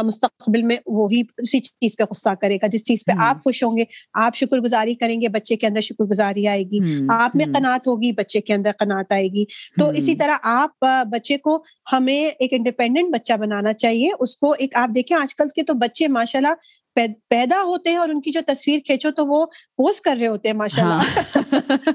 مستقبل 0.04 0.62
میں 0.62 0.76
وہی 0.88 1.20
اسی 1.38 1.60
چیز 1.60 1.93
چیز 1.94 2.06
پہ 2.06 2.12
غصہ 2.12 2.34
کرے 2.40 2.56
گا 2.56 2.66
جس 2.66 2.84
چیز 2.84 3.04
پہ 3.06 3.12
آپ 3.18 3.44
خوش 3.44 3.64
ہوں 3.64 3.76
گے 3.76 3.84
آپ 4.14 4.36
شکر 4.36 4.58
گزاری 4.58 4.94
کریں 4.94 5.20
گے 5.20 5.28
بچے 5.28 5.56
کے 5.56 5.66
اندر 5.66 5.80
شکر 5.80 6.04
گزاری 6.04 6.46
آئے 6.46 6.62
گی۔ 6.62 6.78
آپ 7.08 7.36
میں 7.36 7.46
قناعت 7.54 7.86
ہوگی 7.86 8.12
بچے 8.12 8.40
کے 8.40 8.54
اندر 8.54 8.70
قناعت 8.78 9.12
آئے 9.12 9.28
گی۔ 9.28 9.44
تو 9.78 9.88
اسی 9.88 10.14
طرح 10.14 10.36
آپ 10.42 10.84
بچے 11.10 11.38
کو 11.38 11.64
ہمیں 11.92 12.30
ایک 12.38 12.52
انڈیپینڈنٹ 12.52 13.14
بچہ 13.14 13.32
بنانا 13.32 13.72
چاہیے۔ 13.72 14.10
اس 14.20 14.36
کو 14.36 14.54
ایک 14.58 14.76
آپ 14.76 14.94
دیکھیں 14.94 15.16
آج 15.16 15.34
کل 15.34 15.48
کے 15.48 15.62
تو 15.62 15.74
بچے 15.74 16.08
ماشاء 16.08 16.38
اللہ 16.38 16.52
پیدا 17.28 17.62
ہوتے 17.62 17.90
ہیں 17.90 17.96
اور 17.96 18.08
ان 18.08 18.20
کی 18.20 18.30
جو 18.30 18.40
تصویر 18.46 18.80
کھینچو 18.86 19.10
تو 19.10 19.26
وہ 19.26 19.46
پوز 19.76 20.00
کر 20.00 20.16
رہے 20.20 20.26
ہوتے 20.26 20.48
ہیں 20.48 20.56
ماشاء 20.56 20.82
اللہ۔ 20.82 21.02
ہاں۔ 21.32 21.92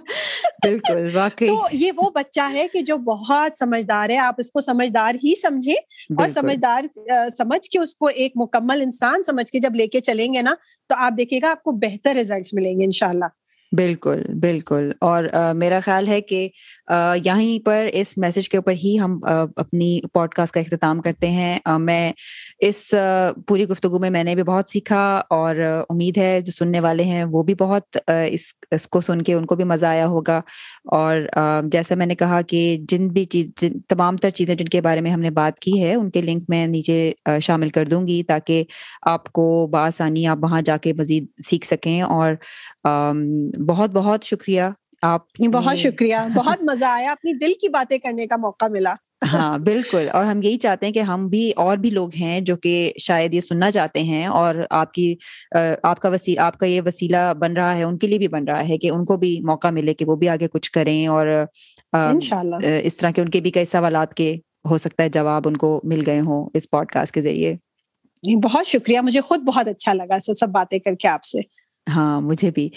بالکل 0.69 1.05
واقعی۔ 1.13 1.47
تو 1.47 1.61
یہ 1.71 1.91
وہ 1.97 2.09
بچہ 2.15 2.49
ہے 2.53 2.67
کہ 2.73 2.81
جو 2.81 2.97
بہت 2.97 3.57
سمجھدار 3.59 4.09
ہے 4.09 4.17
آپ 4.17 4.35
اس 4.37 4.51
کو 4.51 4.61
سمجھدار 4.61 5.15
ہی 5.15 5.39
سمجھے 5.41 5.73
اور 6.17 6.27
سمجھدار 6.27 6.81
سمجھ 7.37 7.69
کے 7.69 7.79
اس 7.79 7.95
کو 7.95 8.05
ایک 8.05 8.31
مکمل 8.35 8.81
انسان 8.81 9.23
سمجھ 9.23 9.51
کے 9.51 9.59
جب 9.59 9.75
لے 9.75 9.87
کے 9.87 9.99
چلیں 9.99 10.33
گے 10.33 10.41
نا 10.41 10.53
تو 10.89 10.95
آپ 10.97 11.13
دیکھیے 11.17 11.39
گا 11.43 11.51
آپ 11.51 11.63
کو 11.63 11.71
بہتر 11.71 12.15
ریزلٹس 12.15 12.53
ملیں 12.53 12.79
گے 12.79 12.85
انشاءاللہ۔ 12.85 13.25
بالکل 13.71 14.23
بالکل۔ 14.41 14.91
اور 15.01 15.23
میرا 15.55 15.79
خیال 15.79 16.07
ہے 16.07 16.21
کہ 16.21 16.49
یہیں 17.23 17.65
پر 17.65 17.87
اس 17.93 18.17
میسج 18.17 18.49
کے 18.49 18.57
اوپر 18.57 18.71
ہی 18.83 18.97
ہم 18.99 19.19
اپنی 19.55 19.99
پوڈ 20.13 20.33
کاسٹ 20.33 20.53
کا 20.53 20.59
اختتام 20.59 21.01
کرتے 21.01 21.29
ہیں۔ 21.31 21.59
میں 21.79 22.11
اس 22.59 22.93
پوری 23.47 23.67
گفتگو 23.67 23.99
میں 23.99 24.09
میں 24.09 24.23
نے 24.23 24.35
بھی 24.35 24.43
بہت 24.43 24.69
سیکھا 24.69 25.01
اور 25.29 25.55
امید 25.89 26.17
ہے 26.17 26.39
جو 26.41 26.51
سننے 26.51 26.79
والے 26.79 27.03
ہیں 27.03 27.23
وہ 27.31 27.43
بھی 27.43 27.53
بہت 27.55 27.97
اس 28.29 28.41
اس 28.71 28.87
کو 28.87 29.01
سن 29.01 29.21
کے 29.21 29.33
ان 29.33 29.45
کو 29.45 29.55
بھی 29.55 29.63
مزہ 29.63 29.85
آیا 29.85 30.07
ہوگا۔ 30.07 30.37
اور 30.91 31.17
جیسا 31.71 31.95
میں 31.95 32.05
نے 32.05 32.15
کہا 32.15 32.41
کہ 32.41 32.61
جن 32.89 33.07
بھی 33.07 33.23
چیز 33.25 33.49
تمام 33.89 34.15
تر 34.15 34.29
چیزیں 34.29 34.55
جن 34.55 34.65
کے 34.65 34.81
بارے 34.81 35.01
میں 35.01 35.11
ہم 35.11 35.19
نے 35.19 35.29
بات 35.31 35.59
کی 35.59 35.81
ہے، 35.83 35.93
ان 35.95 36.09
کے 36.09 36.21
لنک 36.21 36.43
میں 36.49 36.65
نیچے 36.67 37.11
شامل 37.41 37.69
کر 37.69 37.85
دوں 37.85 38.07
گی 38.07 38.23
تاکہ 38.23 38.63
آپ 39.05 39.31
کو 39.33 39.45
بآسانی 39.73 40.25
آپ 40.27 40.37
وہاں 40.41 40.61
جا 40.61 40.77
کے 40.77 40.93
مزید 40.93 41.25
سیکھ 41.45 41.67
سکیں۔ 41.67 42.01
اور 42.01 42.33
بہت 43.67 43.89
بہت 43.93 44.23
شکریہ۔ 44.23 44.61
آپ 45.01 45.21
بہت 45.53 45.77
شکریہ۔ 45.77 46.15
بہت 46.35 46.63
مزہ 46.63 46.85
آیا۔ 46.85 47.11
اپنی 47.11 47.33
دل 47.33 47.53
کی 47.53 47.69
باتیں 47.69 47.97
کرنے 47.97 48.27
کا 48.27 48.35
موقع 48.37 48.65
ملا۔ 48.71 48.93
ہاں 49.33 49.57
بالکل۔ 49.57 50.07
اور 50.13 50.25
ہم 50.25 50.41
یہی 50.43 50.57
چاہتے 50.57 50.85
ہیں 50.85 50.93
کہ 50.93 50.99
ہم 51.01 51.27
بھی 51.27 51.51
اور 51.55 51.77
بھی 51.77 51.89
لوگ 51.89 52.09
ہیں 52.15 52.39
جو 52.39 52.55
کہ 52.55 52.73
شاید 52.99 53.33
یہ 53.33 53.41
سننا 53.41 53.69
چاہتے 53.71 54.03
ہیں 54.03 54.25
اور 54.33 54.55
آپ 54.69 54.93
کی 54.93 55.13
آپ 55.83 55.99
کا 55.99 56.09
وسیلہ 56.09 56.39
آپ 56.39 56.57
کا 56.57 56.65
یہ 56.65 56.81
وسیلہ 56.85 57.17
بن 57.39 57.53
رہا 57.53 57.75
ہے 57.77 57.83
ان 57.83 57.97
کے 57.97 58.07
لیے 58.07 58.17
بھی 58.17 58.27
بن 58.27 58.43
رہا 58.43 58.67
ہے 58.67 58.77
کہ 58.77 58.89
ان 58.89 59.05
کو 59.05 59.17
بھی 59.17 59.39
موقع 59.43 59.69
ملے 59.69 59.93
کہ 59.93 60.05
وہ 60.05 60.15
بھی 60.15 60.29
آگے 60.29 60.47
کچھ 60.47 60.71
کریں 60.71 61.07
اور 61.07 61.27
اس 62.83 62.97
طرح 62.97 63.11
کے 63.11 63.21
ان 63.21 63.29
کے 63.29 63.41
بھی 63.41 63.51
کئی 63.51 63.65
سوالات 63.65 64.13
کے 64.13 64.35
ہو 64.69 64.77
سکتا 64.77 65.03
ہے 65.03 65.09
جواب 65.09 65.47
ان 65.47 65.57
کو 65.57 65.79
مل 65.83 66.03
گئے 66.05 66.19
ہوں 66.19 66.49
اس 66.53 66.69
پوڈ 66.69 66.87
کاسٹ 66.87 67.13
کے 67.13 67.21
ذریعے۔ 67.21 67.53
جی 68.23 68.35
بہت 68.35 68.67
شکریہ۔ 68.67 68.99
مجھے 68.99 69.21
خود 69.21 69.39
بہت 69.39 69.67
اچھا 69.67 69.93
لگا 69.93 70.17
سب 70.35 70.49
باتیں 70.49 70.79
کر 70.79 70.95
کے 70.95 71.07
آپ 71.07 71.23
سے۔ 71.23 71.39
ہاں 71.87 72.21
مجھے 72.21 72.51
بھی۔ 72.51 72.69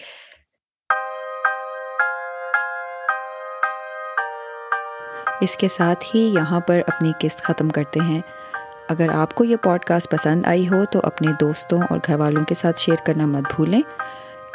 اس 5.43 5.57
کے 5.57 5.69
ساتھ 5.69 6.05
ہی 6.15 6.21
یہاں 6.21 6.61
پر 6.61 6.81
اپنی 6.87 7.13
قسط 7.19 7.41
ختم 7.43 7.69
کرتے 7.69 8.01
ہیں۔ 8.01 8.21
اگر 8.89 9.09
آپ 9.09 9.35
کو 9.35 9.45
یہ 9.45 9.57
پوڈ 9.57 9.85
کاسٹ 9.85 10.11
پسند 10.11 10.47
آئی 10.47 10.69
ہو 10.69 10.85
تو 10.85 11.01
اپنے 11.03 11.33
دوستوں 11.41 11.81
اور 11.91 11.99
گھر 12.07 12.15
والوں 12.15 12.45
کے 12.45 12.55
ساتھ 12.55 12.81
شیئر 12.81 12.97
کرنا 13.07 13.27
مت 13.27 13.55
بھولیں۔ 13.57 13.81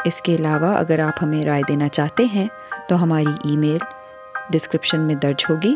اس 0.05 0.21
کے 0.21 0.35
علاوہ 0.35 0.77
اگر 0.77 0.99
آپ 0.99 1.23
ہمیں 1.23 1.43
رائے 1.43 1.61
دینا 1.67 1.87
چاہتے 1.87 2.25
ہیں 2.25 2.47
تو 2.89 3.03
ہماری 3.03 3.49
ای 3.49 3.57
میل 3.57 3.77
ڈسکرپشن 4.49 5.01
میں 5.01 5.15
درج 5.15 5.45
ہوگی 5.49 5.75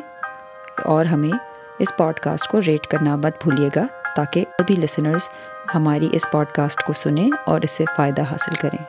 اور 0.85 1.05
ہمیں 1.05 1.37
اس 1.79 1.97
پوڈ 1.97 2.19
کاسٹ 2.19 2.47
کو 2.47 2.59
ریٹ 2.67 2.87
کرنا 2.87 3.15
مت 3.15 3.43
بھولیے 3.43 3.69
گا 3.75 3.85
تاکہ 4.15 4.45
اور 4.47 4.63
بھی 4.63 4.75
لسنرز 4.75 5.29
ہماری 5.75 6.09
اس 6.11 6.25
پوڈ 6.31 6.45
کاسٹ 6.45 6.83
کو 6.83 6.93
سنیں 6.93 7.29
اور 7.45 7.61
اس 7.61 7.71
سے 7.71 7.83
فائدہ 7.95 8.21
حاصل 8.21 8.53
کریں۔ 8.53 8.83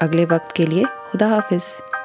اگلے 0.00 0.26
وقت 0.30 0.52
کے 0.52 0.66
لیے 0.66 0.82
خدا 1.12 1.26
حافظ۔ 1.26 1.95